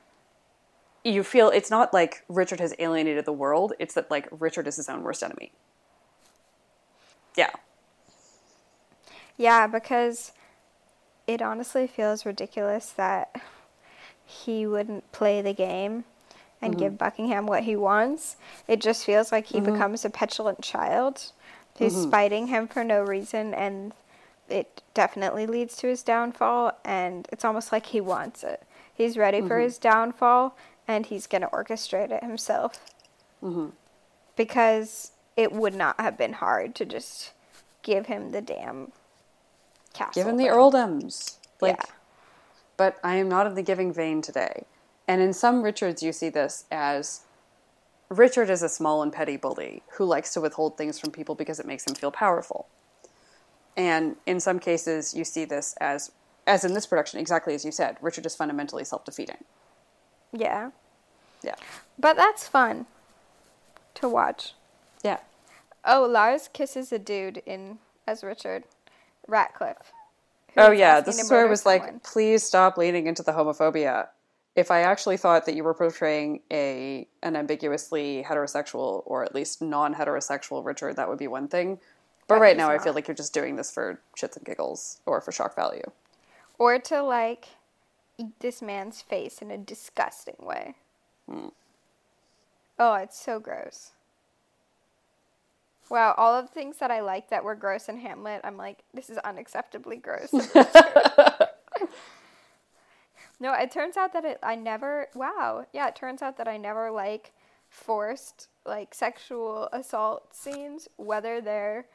you 1.03 1.23
feel 1.23 1.49
it's 1.49 1.69
not 1.71 1.93
like 1.93 2.23
Richard 2.27 2.59
has 2.59 2.73
alienated 2.79 3.25
the 3.25 3.33
world, 3.33 3.73
it's 3.79 3.93
that 3.93 4.11
like 4.11 4.27
Richard 4.31 4.67
is 4.67 4.75
his 4.75 4.89
own 4.89 5.01
worst 5.03 5.23
enemy. 5.23 5.51
Yeah. 7.35 7.51
Yeah, 9.37 9.67
because 9.67 10.31
it 11.27 11.41
honestly 11.41 11.87
feels 11.87 12.25
ridiculous 12.25 12.89
that 12.91 13.41
he 14.25 14.65
wouldn't 14.65 15.11
play 15.11 15.41
the 15.41 15.53
game 15.53 16.05
and 16.61 16.73
Mm-hmm. 16.73 16.79
give 16.79 16.97
Buckingham 16.97 17.45
what 17.45 17.63
he 17.63 17.75
wants. 17.75 18.37
It 18.67 18.79
just 18.81 19.05
feels 19.05 19.31
like 19.31 19.47
he 19.47 19.59
becomes 19.59 20.05
a 20.05 20.09
petulant 20.09 20.61
child 20.61 21.31
who's 21.77 21.93
Mm-hmm. 21.93 22.03
spiting 22.03 22.47
him 22.47 22.67
for 22.67 22.83
no 22.83 23.01
reason, 23.03 23.53
and 23.53 23.93
it 24.49 24.81
definitely 24.93 25.45
leads 25.47 25.75
to 25.77 25.87
his 25.87 26.03
downfall. 26.03 26.77
And 26.83 27.27
it's 27.31 27.45
almost 27.45 27.71
like 27.71 27.87
he 27.87 28.01
wants 28.01 28.43
it. 28.43 28.63
He's 28.93 29.17
ready 29.17 29.41
for 29.41 29.55
Mm-hmm. 29.55 29.63
his 29.63 29.77
downfall, 29.77 30.57
and 30.87 31.05
he's 31.05 31.27
going 31.27 31.41
to 31.41 31.47
orchestrate 31.47 32.11
it 32.11 32.23
himself. 32.23 32.79
Mm-hmm. 33.43 33.67
Because 34.35 35.11
it 35.35 35.51
would 35.51 35.75
not 35.75 35.99
have 35.99 36.17
been 36.17 36.33
hard 36.33 36.75
to 36.75 36.85
just 36.85 37.31
give 37.83 38.05
him 38.07 38.31
the 38.31 38.41
damn 38.41 38.91
castle. 39.93 40.21
Give 40.23 40.27
him 40.27 40.37
the 40.37 40.45
earldoms. 40.45 41.37
Like 41.61 41.77
yeah. 41.77 41.85
but 42.77 42.97
I 43.03 43.15
am 43.15 43.29
not 43.29 43.47
in 43.47 43.55
the 43.55 43.61
giving 43.61 43.93
vein 43.93 44.21
today. 44.21 44.65
And 45.07 45.21
in 45.21 45.33
some 45.33 45.61
Richards, 45.61 46.01
you 46.01 46.11
see 46.11 46.29
this 46.29 46.65
as 46.71 47.21
Richard 48.09 48.49
is 48.49 48.61
a 48.63 48.69
small 48.69 49.01
and 49.03 49.11
petty 49.13 49.37
bully 49.37 49.83
who 49.93 50.05
likes 50.05 50.33
to 50.33 50.41
withhold 50.41 50.77
things 50.77 50.99
from 50.99 51.11
people 51.11 51.35
because 51.35 51.59
it 51.59 51.65
makes 51.65 51.85
him 51.87 51.95
feel 51.95 52.11
powerful. 52.11 52.67
And 53.77 54.15
in 54.25 54.39
some 54.39 54.59
cases, 54.59 55.13
you 55.13 55.25
see 55.25 55.45
this 55.45 55.75
as, 55.81 56.11
as 56.47 56.63
in 56.63 56.73
this 56.73 56.85
production, 56.85 57.19
exactly 57.19 57.53
as 57.53 57.65
you 57.65 57.71
said, 57.71 57.97
Richard 58.01 58.25
is 58.25 58.35
fundamentally 58.35 58.83
self 58.83 59.03
defeating. 59.03 59.43
Yeah. 60.31 60.71
Yeah. 61.43 61.55
But 61.99 62.17
that's 62.17 62.47
fun 62.47 62.85
to 63.95 64.09
watch. 64.09 64.53
Yeah. 65.03 65.19
Oh, 65.83 66.05
Lars 66.05 66.49
kisses 66.51 66.91
a 66.91 66.99
dude 66.99 67.41
in 67.45 67.79
as 68.07 68.23
Richard 68.23 68.63
Ratcliffe. 69.27 69.91
Oh, 70.57 70.71
yeah. 70.71 71.01
This 71.01 71.19
is 71.19 71.29
where 71.29 71.41
murder 71.41 71.49
was 71.49 71.65
like, 71.65 72.03
please 72.03 72.43
stop 72.43 72.77
leaning 72.77 73.07
into 73.07 73.23
the 73.23 73.33
homophobia. 73.33 74.07
If 74.55 74.71
I 74.71 74.81
actually 74.81 75.17
thought 75.17 75.45
that 75.45 75.55
you 75.55 75.65
were 75.65 75.73
portraying 75.73 76.39
a 76.49 77.07
an 77.21 77.35
ambiguously 77.35 78.25
heterosexual 78.25 79.03
or 79.05 79.25
at 79.25 79.35
least 79.35 79.61
non 79.61 79.93
heterosexual 79.93 80.63
Richard, 80.63 80.95
that 80.95 81.09
would 81.09 81.19
be 81.19 81.27
one 81.27 81.49
thing. 81.49 81.79
But 82.27 82.39
right 82.39 82.57
now, 82.57 82.69
I 82.69 82.79
feel 82.79 82.93
like 82.93 83.07
you're 83.07 83.15
just 83.15 83.33
doing 83.33 83.55
this 83.55 83.71
for 83.71 83.99
shits 84.17 84.35
and 84.35 84.45
giggles 84.45 84.99
or 85.05 85.21
for 85.21 85.31
shock 85.31 85.55
value. 85.55 85.83
or 86.57 86.79
to 86.79 87.03
like 87.03 87.47
eat 88.17 88.39
this 88.39 88.61
man's 88.61 89.01
face 89.01 89.41
in 89.41 89.51
a 89.51 89.57
disgusting 89.57 90.37
way. 90.39 90.75
Hmm. 91.29 91.47
Oh, 92.79 92.95
it's 92.95 93.19
so 93.19 93.39
gross. 93.39 93.91
Wow, 95.89 96.15
all 96.17 96.33
of 96.33 96.47
the 96.47 96.51
things 96.51 96.77
that 96.77 96.89
I 96.89 97.01
like 97.01 97.29
that 97.29 97.43
were 97.43 97.53
gross 97.55 97.89
in 97.89 97.97
Hamlet, 97.97 98.41
I'm 98.43 98.57
like, 98.57 98.79
this 98.93 99.09
is 99.09 99.17
unacceptably 99.19 100.01
gross. 100.01 100.33
no, 103.39 103.53
it 103.53 103.69
turns 103.71 103.95
out 103.95 104.11
that 104.13 104.25
it, 104.25 104.39
I 104.41 104.55
never, 104.55 105.07
wow, 105.13 105.67
yeah, 105.73 105.87
it 105.87 105.95
turns 105.95 106.23
out 106.23 106.37
that 106.37 106.47
I 106.47 106.57
never 106.57 106.89
like 106.89 107.31
forced 107.69 108.47
like 108.65 108.95
sexual 108.95 109.69
assault 109.71 110.33
scenes, 110.35 110.87
whether 110.97 111.39
they're 111.39 111.85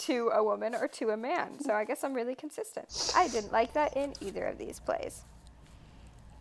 to 0.00 0.30
a 0.34 0.42
woman 0.42 0.74
or 0.74 0.88
to 0.88 1.10
a 1.10 1.16
man. 1.16 1.60
So 1.60 1.74
I 1.74 1.84
guess 1.84 2.04
I'm 2.04 2.14
really 2.14 2.34
consistent. 2.34 3.12
I 3.14 3.28
didn't 3.28 3.52
like 3.52 3.72
that 3.74 3.96
in 3.96 4.14
either 4.20 4.46
of 4.46 4.58
these 4.58 4.80
plays. 4.80 5.22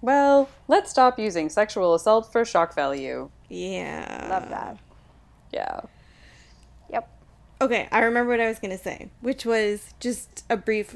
Well, 0.02 0.49
let's 0.68 0.90
stop 0.90 1.19
using 1.19 1.49
sexual 1.49 1.94
assault 1.94 2.31
for 2.31 2.45
shock 2.45 2.73
value. 2.73 3.30
Yeah. 3.49 4.27
Love 4.30 4.49
that. 4.49 4.77
Yeah. 5.52 5.81
Yep. 6.90 7.10
Okay, 7.61 7.90
I 7.91 7.99
remember 7.99 8.31
what 8.31 8.40
I 8.40 8.48
was 8.48 8.60
going 8.60 8.77
to 8.77 8.81
say, 8.81 9.10
which 9.19 9.45
was 9.45 9.94
just 9.99 10.45
a 10.49 10.56
brief 10.56 10.95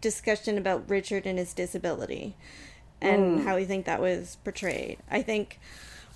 discussion 0.00 0.56
about 0.56 0.88
Richard 0.88 1.26
and 1.26 1.38
his 1.38 1.52
disability 1.52 2.36
and 3.00 3.40
hmm. 3.40 3.46
how 3.46 3.56
we 3.56 3.64
think 3.64 3.84
that 3.84 4.00
was 4.00 4.38
portrayed. 4.44 4.98
I 5.10 5.22
think 5.22 5.60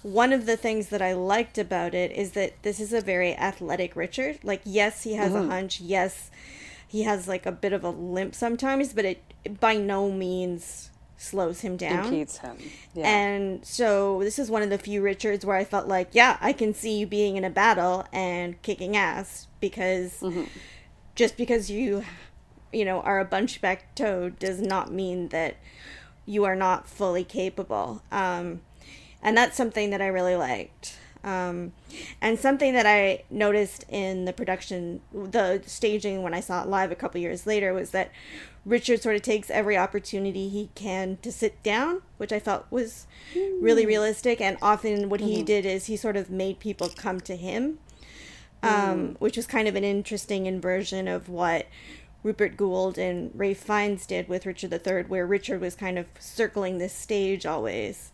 one 0.02 0.32
of 0.32 0.46
the 0.46 0.56
things 0.56 0.88
that 0.88 1.00
I 1.00 1.12
liked 1.12 1.58
about 1.58 1.94
it 1.94 2.10
is 2.12 2.32
that 2.32 2.62
this 2.62 2.80
is 2.80 2.92
a 2.92 3.00
very 3.00 3.34
athletic 3.36 3.94
Richard. 3.96 4.38
Like, 4.42 4.60
yes, 4.64 5.04
he 5.04 5.14
has 5.14 5.34
a 5.34 5.44
hunch. 5.44 5.80
Yes, 5.80 6.30
he 6.86 7.04
has 7.04 7.28
like 7.28 7.46
a 7.46 7.52
bit 7.52 7.72
of 7.72 7.84
a 7.84 7.90
limp 7.90 8.34
sometimes, 8.34 8.92
but 8.92 9.04
it, 9.04 9.22
it 9.44 9.60
by 9.60 9.76
no 9.76 10.10
means 10.10 10.90
slows 11.16 11.60
him 11.60 11.76
down. 11.76 12.06
Impedes 12.06 12.38
him. 12.38 12.56
Yeah. 12.94 13.06
And 13.06 13.64
so 13.64 14.18
this 14.20 14.38
is 14.38 14.50
one 14.50 14.62
of 14.62 14.70
the 14.70 14.78
few 14.78 15.02
Richards 15.02 15.46
where 15.46 15.56
I 15.56 15.64
felt 15.64 15.86
like, 15.86 16.08
yeah, 16.12 16.36
I 16.40 16.52
can 16.52 16.74
see 16.74 16.98
you 16.98 17.06
being 17.06 17.36
in 17.36 17.44
a 17.44 17.50
battle 17.50 18.04
and 18.12 18.60
kicking 18.62 18.96
ass 18.96 19.46
because 19.60 20.22
just 21.14 21.36
because 21.36 21.70
you, 21.70 22.04
you 22.72 22.84
know, 22.84 23.00
are 23.02 23.20
a 23.20 23.24
bunchback 23.24 23.78
toad 23.94 24.38
does 24.40 24.60
not 24.60 24.92
mean 24.92 25.28
that 25.28 25.56
you 26.26 26.44
are 26.44 26.56
not 26.56 26.88
fully 26.88 27.24
capable. 27.24 28.02
Um, 28.10 28.62
and 29.22 29.36
that's 29.36 29.56
something 29.56 29.90
that 29.90 30.02
I 30.02 30.08
really 30.08 30.36
liked. 30.36 30.98
Um, 31.24 31.72
and 32.20 32.38
something 32.38 32.72
that 32.72 32.86
I 32.86 33.22
noticed 33.30 33.84
in 33.88 34.24
the 34.24 34.32
production, 34.32 35.00
the 35.12 35.62
staging 35.66 36.22
when 36.22 36.34
I 36.34 36.40
saw 36.40 36.62
it 36.62 36.68
live 36.68 36.90
a 36.90 36.96
couple 36.96 37.20
years 37.20 37.46
later, 37.46 37.72
was 37.72 37.90
that 37.90 38.10
Richard 38.64 39.02
sort 39.02 39.14
of 39.14 39.22
takes 39.22 39.50
every 39.50 39.76
opportunity 39.76 40.48
he 40.48 40.70
can 40.74 41.18
to 41.22 41.30
sit 41.30 41.62
down, 41.62 42.02
which 42.16 42.32
I 42.32 42.40
felt 42.40 42.66
was 42.70 43.06
really 43.60 43.86
realistic. 43.86 44.40
And 44.40 44.56
often 44.60 45.08
what 45.08 45.20
he 45.20 45.42
did 45.42 45.64
is 45.64 45.86
he 45.86 45.96
sort 45.96 46.16
of 46.16 46.30
made 46.30 46.58
people 46.58 46.88
come 46.88 47.20
to 47.20 47.36
him, 47.36 47.78
um, 48.62 49.16
which 49.20 49.36
was 49.36 49.46
kind 49.46 49.68
of 49.68 49.76
an 49.76 49.84
interesting 49.84 50.46
inversion 50.46 51.06
of 51.06 51.28
what 51.28 51.66
Rupert 52.24 52.56
Goold 52.56 52.98
and 52.98 53.30
Ralph 53.34 53.58
Fiennes 53.58 54.06
did 54.06 54.28
with 54.28 54.46
Richard 54.46 54.72
III, 54.72 55.04
where 55.04 55.26
Richard 55.26 55.60
was 55.60 55.74
kind 55.74 55.98
of 55.98 56.06
circling 56.18 56.78
this 56.78 56.94
stage 56.94 57.46
always. 57.46 58.10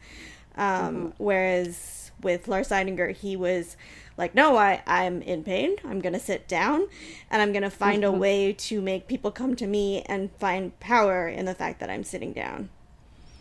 Um, 0.58 1.06
uh-huh. 1.06 1.12
Whereas 1.18 2.10
with 2.20 2.48
Lars 2.48 2.68
Eidinger, 2.68 3.14
he 3.14 3.36
was 3.36 3.76
like, 4.16 4.34
no, 4.34 4.56
I, 4.56 4.82
I'm 4.86 5.22
in 5.22 5.44
pain. 5.44 5.76
I'm 5.84 6.00
going 6.00 6.12
to 6.12 6.20
sit 6.20 6.48
down 6.48 6.88
and 7.30 7.40
I'm 7.40 7.52
going 7.52 7.62
to 7.62 7.70
find 7.70 8.04
a 8.04 8.08
mm-hmm. 8.08 8.18
way 8.18 8.52
to 8.52 8.80
make 8.80 9.06
people 9.06 9.30
come 9.30 9.56
to 9.56 9.66
me 9.66 10.02
and 10.02 10.30
find 10.38 10.78
power 10.80 11.28
in 11.28 11.46
the 11.46 11.54
fact 11.54 11.80
that 11.80 11.88
I'm 11.88 12.04
sitting 12.04 12.32
down. 12.32 12.70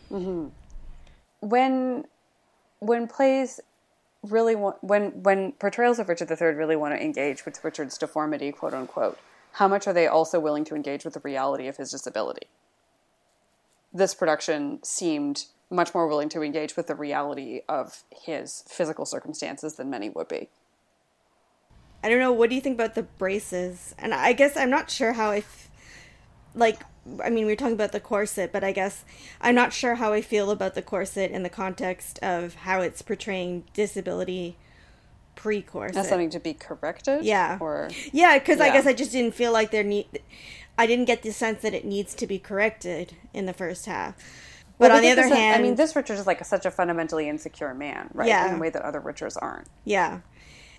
Mm-hmm. 0.09 0.47
when 1.41 2.05
when 2.79 3.07
plays 3.07 3.59
really 4.23 4.55
want 4.55 4.81
when 4.81 5.21
when 5.21 5.51
portrayals 5.51 5.99
of 5.99 6.07
Richard 6.07 6.31
III 6.31 6.53
really 6.53 6.77
want 6.77 6.95
to 6.95 7.03
engage 7.03 7.43
with 7.43 7.61
Richard's 7.61 7.97
deformity, 7.97 8.53
quote 8.53 8.73
unquote, 8.73 9.19
how 9.53 9.67
much 9.67 9.85
are 9.85 9.91
they 9.91 10.07
also 10.07 10.39
willing 10.39 10.63
to 10.63 10.75
engage 10.75 11.03
with 11.03 11.15
the 11.15 11.19
reality 11.19 11.67
of 11.67 11.75
his 11.75 11.91
disability? 11.91 12.47
this 13.93 14.13
production 14.13 14.79
seemed 14.83 15.45
much 15.69 15.93
more 15.93 16.07
willing 16.07 16.29
to 16.29 16.41
engage 16.41 16.75
with 16.75 16.87
the 16.87 16.95
reality 16.95 17.61
of 17.67 18.03
his 18.09 18.63
physical 18.67 19.05
circumstances 19.05 19.75
than 19.75 19.89
many 19.89 20.09
would 20.09 20.27
be. 20.27 20.49
I 22.03 22.09
don't 22.09 22.19
know. 22.19 22.31
What 22.31 22.49
do 22.49 22.55
you 22.55 22.61
think 22.61 22.75
about 22.75 22.95
the 22.95 23.03
braces? 23.03 23.95
And 23.97 24.13
I 24.13 24.33
guess 24.33 24.55
I'm 24.55 24.69
not 24.69 24.89
sure 24.89 25.13
how 25.13 25.31
I, 25.31 25.37
f- 25.37 25.69
like. 26.53 26.83
I 27.23 27.29
mean, 27.29 27.45
we 27.45 27.53
are 27.53 27.57
talking 27.57 27.73
about 27.73 27.93
the 27.93 28.01
corset, 28.01 28.51
but 28.51 28.65
I 28.65 28.73
guess 28.73 29.05
I'm 29.39 29.55
not 29.55 29.71
sure 29.71 29.95
how 29.95 30.11
I 30.11 30.21
feel 30.21 30.51
about 30.51 30.75
the 30.75 30.81
corset 30.81 31.31
in 31.31 31.43
the 31.43 31.49
context 31.49 32.19
of 32.19 32.53
how 32.55 32.81
it's 32.81 33.01
portraying 33.01 33.63
disability 33.73 34.57
pre-corset. 35.35 35.95
That's 35.95 36.09
something 36.09 36.29
to 36.31 36.39
be 36.39 36.53
corrected. 36.53 37.23
Yeah. 37.23 37.57
Or 37.61 37.89
Yeah, 38.11 38.37
because 38.37 38.59
I 38.59 38.71
guess 38.71 38.85
I 38.85 38.93
just 38.93 39.13
didn't 39.13 39.35
feel 39.35 39.53
like 39.53 39.71
there 39.71 39.83
need. 39.83 40.07
I 40.77 40.85
didn't 40.85 41.05
get 41.05 41.21
the 41.23 41.31
sense 41.31 41.61
that 41.61 41.73
it 41.73 41.85
needs 41.85 42.13
to 42.15 42.27
be 42.27 42.39
corrected 42.39 43.15
in 43.33 43.45
the 43.45 43.53
first 43.53 43.85
half. 43.85 44.15
But 44.77 44.89
Well, 44.89 44.97
on 44.97 45.03
the 45.03 45.09
other 45.09 45.27
hand, 45.27 45.59
I 45.59 45.63
mean, 45.63 45.75
this 45.75 45.95
Richard 45.95 46.19
is 46.19 46.27
like 46.27 46.43
such 46.45 46.65
a 46.65 46.71
fundamentally 46.71 47.27
insecure 47.27 47.73
man, 47.73 48.09
right? 48.13 48.27
Yeah. 48.27 48.49
In 48.49 48.55
a 48.55 48.59
way 48.59 48.69
that 48.69 48.83
other 48.83 48.99
Richards 48.99 49.35
aren't. 49.35 49.67
Yeah. 49.85 50.19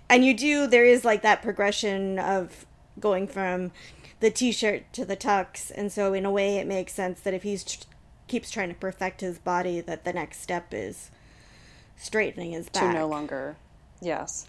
And 0.09 0.23
you 0.23 0.33
do, 0.33 0.67
there 0.67 0.85
is 0.85 1.03
like 1.03 1.21
that 1.21 1.41
progression 1.41 2.17
of 2.17 2.65
going 2.99 3.27
from 3.27 3.71
the 4.21 4.31
t 4.31 4.51
shirt 4.51 4.91
to 4.93 5.05
the 5.05 5.17
tux. 5.17 5.71
And 5.75 5.91
so, 5.91 6.13
in 6.13 6.25
a 6.25 6.31
way, 6.31 6.57
it 6.57 6.67
makes 6.67 6.93
sense 6.93 7.19
that 7.21 7.33
if 7.33 7.43
he's 7.43 7.63
tr- 7.63 7.83
keeps 8.27 8.49
trying 8.49 8.69
to 8.69 8.75
perfect 8.75 9.21
his 9.21 9.37
body, 9.37 9.81
that 9.81 10.05
the 10.05 10.13
next 10.13 10.41
step 10.41 10.73
is 10.73 11.11
straightening 11.97 12.51
his 12.51 12.69
back. 12.69 12.93
To 12.93 12.99
no 12.99 13.07
longer, 13.07 13.57
yes. 14.01 14.47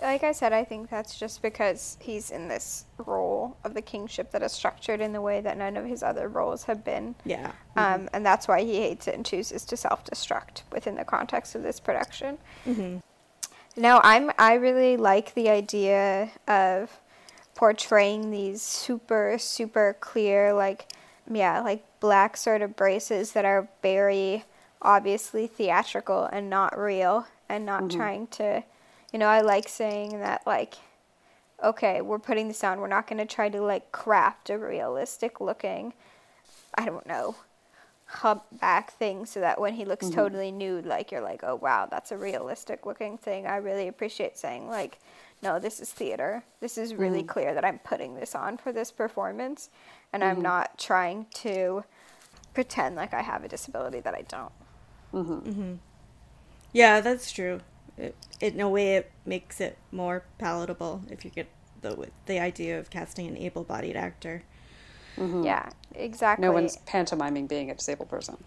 Like 0.00 0.24
I 0.24 0.32
said, 0.32 0.52
I 0.52 0.64
think 0.64 0.88
that's 0.88 1.18
just 1.18 1.42
because 1.42 1.98
he's 2.00 2.30
in 2.30 2.48
this 2.48 2.86
role 2.98 3.56
of 3.64 3.74
the 3.74 3.82
kingship 3.82 4.30
that 4.30 4.42
is 4.42 4.52
structured 4.52 5.00
in 5.00 5.12
the 5.12 5.20
way 5.20 5.40
that 5.40 5.58
none 5.58 5.76
of 5.76 5.84
his 5.84 6.02
other 6.02 6.28
roles 6.28 6.64
have 6.64 6.84
been. 6.84 7.14
Yeah. 7.24 7.52
Um, 7.76 8.08
and 8.12 8.24
that's 8.24 8.48
why 8.48 8.62
he 8.62 8.76
hates 8.76 9.08
it 9.08 9.14
and 9.14 9.26
chooses 9.26 9.64
to 9.66 9.76
self-destruct 9.76 10.62
within 10.72 10.94
the 10.94 11.04
context 11.04 11.54
of 11.54 11.62
this 11.62 11.80
production. 11.80 12.38
Hmm. 12.64 12.96
No, 13.76 14.00
I'm. 14.02 14.32
I 14.38 14.54
really 14.54 14.96
like 14.96 15.34
the 15.34 15.48
idea 15.48 16.30
of 16.48 16.98
portraying 17.54 18.30
these 18.30 18.62
super, 18.62 19.36
super 19.38 19.96
clear, 20.00 20.52
like, 20.52 20.90
yeah, 21.30 21.60
like 21.60 21.84
black 22.00 22.36
sort 22.36 22.62
of 22.62 22.74
braces 22.74 23.32
that 23.32 23.44
are 23.44 23.68
very 23.82 24.44
obviously 24.82 25.46
theatrical 25.46 26.24
and 26.24 26.48
not 26.48 26.76
real, 26.76 27.26
and 27.48 27.66
not 27.66 27.90
trying 27.90 28.26
to, 28.28 28.64
you 29.12 29.18
know, 29.18 29.26
I 29.26 29.40
like 29.40 29.68
saying 29.68 30.20
that 30.20 30.46
like 30.46 30.74
okay, 31.62 32.00
we're 32.00 32.18
putting 32.18 32.48
this 32.48 32.64
on. 32.64 32.80
We're 32.80 32.88
not 32.88 33.06
going 33.06 33.18
to 33.18 33.26
try 33.26 33.48
to 33.48 33.60
like 33.60 33.92
craft 33.92 34.50
a 34.50 34.58
realistic 34.58 35.40
looking, 35.40 35.92
I 36.74 36.84
don't 36.84 37.06
know, 37.06 37.36
hub 38.06 38.42
back 38.52 38.92
thing 38.92 39.26
so 39.26 39.40
that 39.40 39.60
when 39.60 39.74
he 39.74 39.84
looks 39.84 40.06
mm-hmm. 40.06 40.16
totally 40.16 40.50
nude, 40.50 40.86
like 40.86 41.12
you're 41.12 41.20
like, 41.20 41.40
oh 41.42 41.56
wow, 41.56 41.86
that's 41.90 42.12
a 42.12 42.16
realistic 42.16 42.86
looking 42.86 43.18
thing. 43.18 43.46
I 43.46 43.56
really 43.56 43.88
appreciate 43.88 44.38
saying 44.38 44.68
like, 44.68 44.98
no, 45.42 45.58
this 45.58 45.80
is 45.80 45.90
theater. 45.90 46.42
This 46.60 46.76
is 46.76 46.94
really 46.94 47.20
mm-hmm. 47.20 47.28
clear 47.28 47.54
that 47.54 47.64
I'm 47.64 47.78
putting 47.78 48.14
this 48.14 48.34
on 48.34 48.58
for 48.58 48.72
this 48.72 48.90
performance, 48.90 49.70
and 50.12 50.22
I'm 50.22 50.36
mm-hmm. 50.36 50.42
not 50.42 50.78
trying 50.78 51.26
to 51.36 51.84
pretend 52.52 52.96
like 52.96 53.14
I 53.14 53.22
have 53.22 53.44
a 53.44 53.48
disability 53.48 54.00
that 54.00 54.14
I 54.14 54.22
don't. 54.22 54.52
Yeah, 56.72 57.00
that's 57.00 57.32
true. 57.32 57.60
It, 58.00 58.14
in 58.40 58.60
a 58.60 58.68
way, 58.68 58.96
it 58.96 59.10
makes 59.24 59.60
it 59.60 59.76
more 59.92 60.24
palatable 60.38 61.02
if 61.10 61.24
you 61.24 61.30
get 61.30 61.48
the 61.82 62.08
the 62.26 62.38
idea 62.40 62.78
of 62.78 62.90
casting 62.90 63.26
an 63.28 63.36
able-bodied 63.36 63.96
actor. 63.96 64.42
Yeah, 65.18 65.68
exactly. 65.94 66.46
No 66.46 66.52
one's 66.52 66.78
pantomiming 66.86 67.46
being 67.46 67.70
a 67.70 67.74
disabled 67.74 68.08
person. 68.08 68.38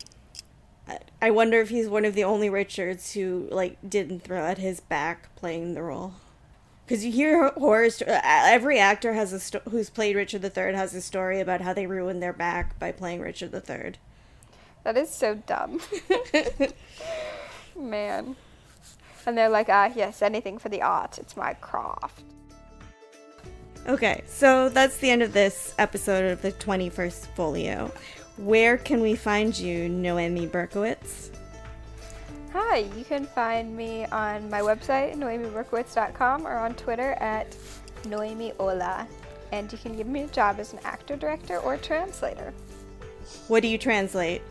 I- 0.88 1.00
I 1.22 1.30
wonder 1.30 1.62
if 1.62 1.70
he's 1.70 1.88
one 1.88 2.04
of 2.04 2.16
the 2.16 2.24
only 2.24 2.50
Richards 2.50 3.14
who 3.14 3.48
like 3.52 3.78
didn't 3.88 4.22
throw 4.24 4.44
at 4.46 4.58
his 4.58 4.80
back 4.80 5.34
playing 5.36 5.76
the 5.76 5.84
role. 5.84 6.14
Because 6.86 7.06
you 7.06 7.12
hear 7.12 7.50
horror. 7.52 7.90
Sto- 7.90 8.06
uh, 8.08 8.20
every 8.24 8.78
actor 8.80 9.14
has 9.14 9.32
a 9.34 9.40
sto- 9.40 9.62
who's 9.70 9.90
played 9.90 10.16
Richard 10.16 10.44
III 10.44 10.74
has 10.74 10.94
a 10.94 11.02
story 11.02 11.40
about 11.40 11.62
how 11.62 11.74
they 11.74 11.86
ruined 11.88 12.22
their 12.22 12.34
back 12.34 12.78
by 12.80 12.92
playing 12.92 13.22
Richard 13.22 13.54
III. 13.54 13.94
That 14.84 14.98
is 14.98 15.10
so 15.10 15.36
dumb. 15.36 15.80
Man. 17.76 18.36
And 19.26 19.38
they're 19.38 19.50
like, 19.50 19.70
ah, 19.70 19.92
yes, 19.96 20.22
anything 20.22 20.58
for 20.58 20.70
the 20.70 20.82
art. 20.82 21.18
It's 21.18 21.38
my 21.38 21.54
craft. 21.56 22.24
Okay, 23.88 24.24
so 24.26 24.70
that's 24.70 24.98
the 24.98 25.10
end 25.10 25.22
of 25.22 25.34
this 25.34 25.76
episode 25.78 26.32
of 26.32 26.42
the 26.42 26.54
21st 26.54 27.28
Folio. 27.36 27.92
Where 28.38 28.78
can 28.78 29.02
we 29.02 29.16
find 29.16 29.58
you, 29.58 29.90
Noemi 29.90 30.48
Berkowitz? 30.48 31.32
Hi, 32.54 32.86
you 32.98 33.04
can 33.04 33.26
find 33.26 33.76
me 33.76 34.06
on 34.06 34.50
my 34.50 34.62
website, 34.62 35.16
noemiberkowitz.com, 35.16 36.48
or 36.48 36.58
on 36.58 36.76
Twitter 36.76 37.14
at 37.14 37.56
noemiola. 38.04 39.06
And 39.52 39.72
you 39.72 39.78
can 39.78 39.98
give 39.98 40.08
me 40.08 40.22
a 40.22 40.28
job 40.28 40.60
as 40.60 40.72
an 40.72 40.80
actor, 40.84 41.16
director, 41.16 41.58
or 41.58 41.78
translator. 41.78 42.54
What 43.48 43.62
do 43.62 43.68
you 43.68 43.78
translate? 43.78 44.42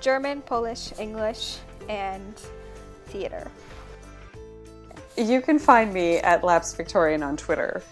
German, 0.00 0.42
Polish, 0.42 0.92
English, 0.98 1.58
and 1.88 2.34
theater. 3.10 3.50
You 5.16 5.40
can 5.42 5.58
find 5.58 5.92
me 5.92 6.18
at 6.18 6.42
Lapsed 6.42 6.76
Victorian 6.76 7.22
on 7.22 7.36
Twitter. 7.36 7.82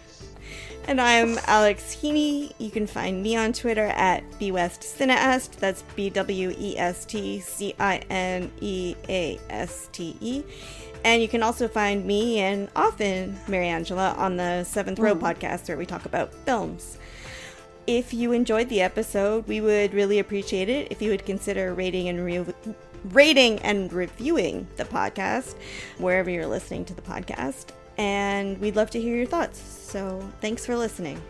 And 0.86 1.02
I'm 1.02 1.38
Alex 1.46 1.92
Heeney. 1.92 2.52
You 2.56 2.70
can 2.70 2.86
find 2.86 3.22
me 3.22 3.36
on 3.36 3.52
Twitter 3.52 3.86
at 3.88 4.24
bwestcineaste. 4.40 5.56
That's 5.56 5.82
B 5.94 6.08
W 6.08 6.54
E 6.58 6.78
S 6.78 7.04
T 7.04 7.40
C 7.40 7.74
I 7.78 7.98
N 8.08 8.50
E 8.62 8.94
A 9.06 9.38
S 9.50 9.90
T 9.92 10.16
E. 10.22 10.42
And 11.04 11.20
you 11.20 11.28
can 11.28 11.42
also 11.42 11.68
find 11.68 12.06
me 12.06 12.38
and 12.40 12.68
often 12.74 13.38
Mary 13.46 13.68
Angela 13.68 14.14
on 14.16 14.36
the 14.36 14.64
Seventh 14.64 14.98
Row 14.98 15.14
mm-hmm. 15.14 15.26
podcast 15.26 15.68
where 15.68 15.76
we 15.76 15.84
talk 15.84 16.06
about 16.06 16.32
films. 16.32 16.96
If 17.86 18.14
you 18.14 18.32
enjoyed 18.32 18.70
the 18.70 18.80
episode, 18.80 19.46
we 19.46 19.60
would 19.60 19.92
really 19.92 20.18
appreciate 20.18 20.68
it 20.70 20.90
if 20.90 21.02
you 21.02 21.10
would 21.10 21.24
consider 21.26 21.74
rating 21.74 22.08
and 22.08 22.24
re- 22.24 22.54
rating 23.04 23.58
and 23.60 23.92
reviewing 23.92 24.66
the 24.76 24.84
podcast 24.84 25.54
wherever 25.98 26.30
you're 26.30 26.46
listening 26.46 26.84
to 26.86 26.94
the 26.94 27.02
podcast. 27.02 27.66
And 27.96 28.58
we'd 28.60 28.76
love 28.76 28.90
to 28.90 29.00
hear 29.00 29.16
your 29.16 29.26
thoughts. 29.26 29.58
So, 29.58 30.22
thanks 30.40 30.64
for 30.64 30.76
listening. 30.76 31.20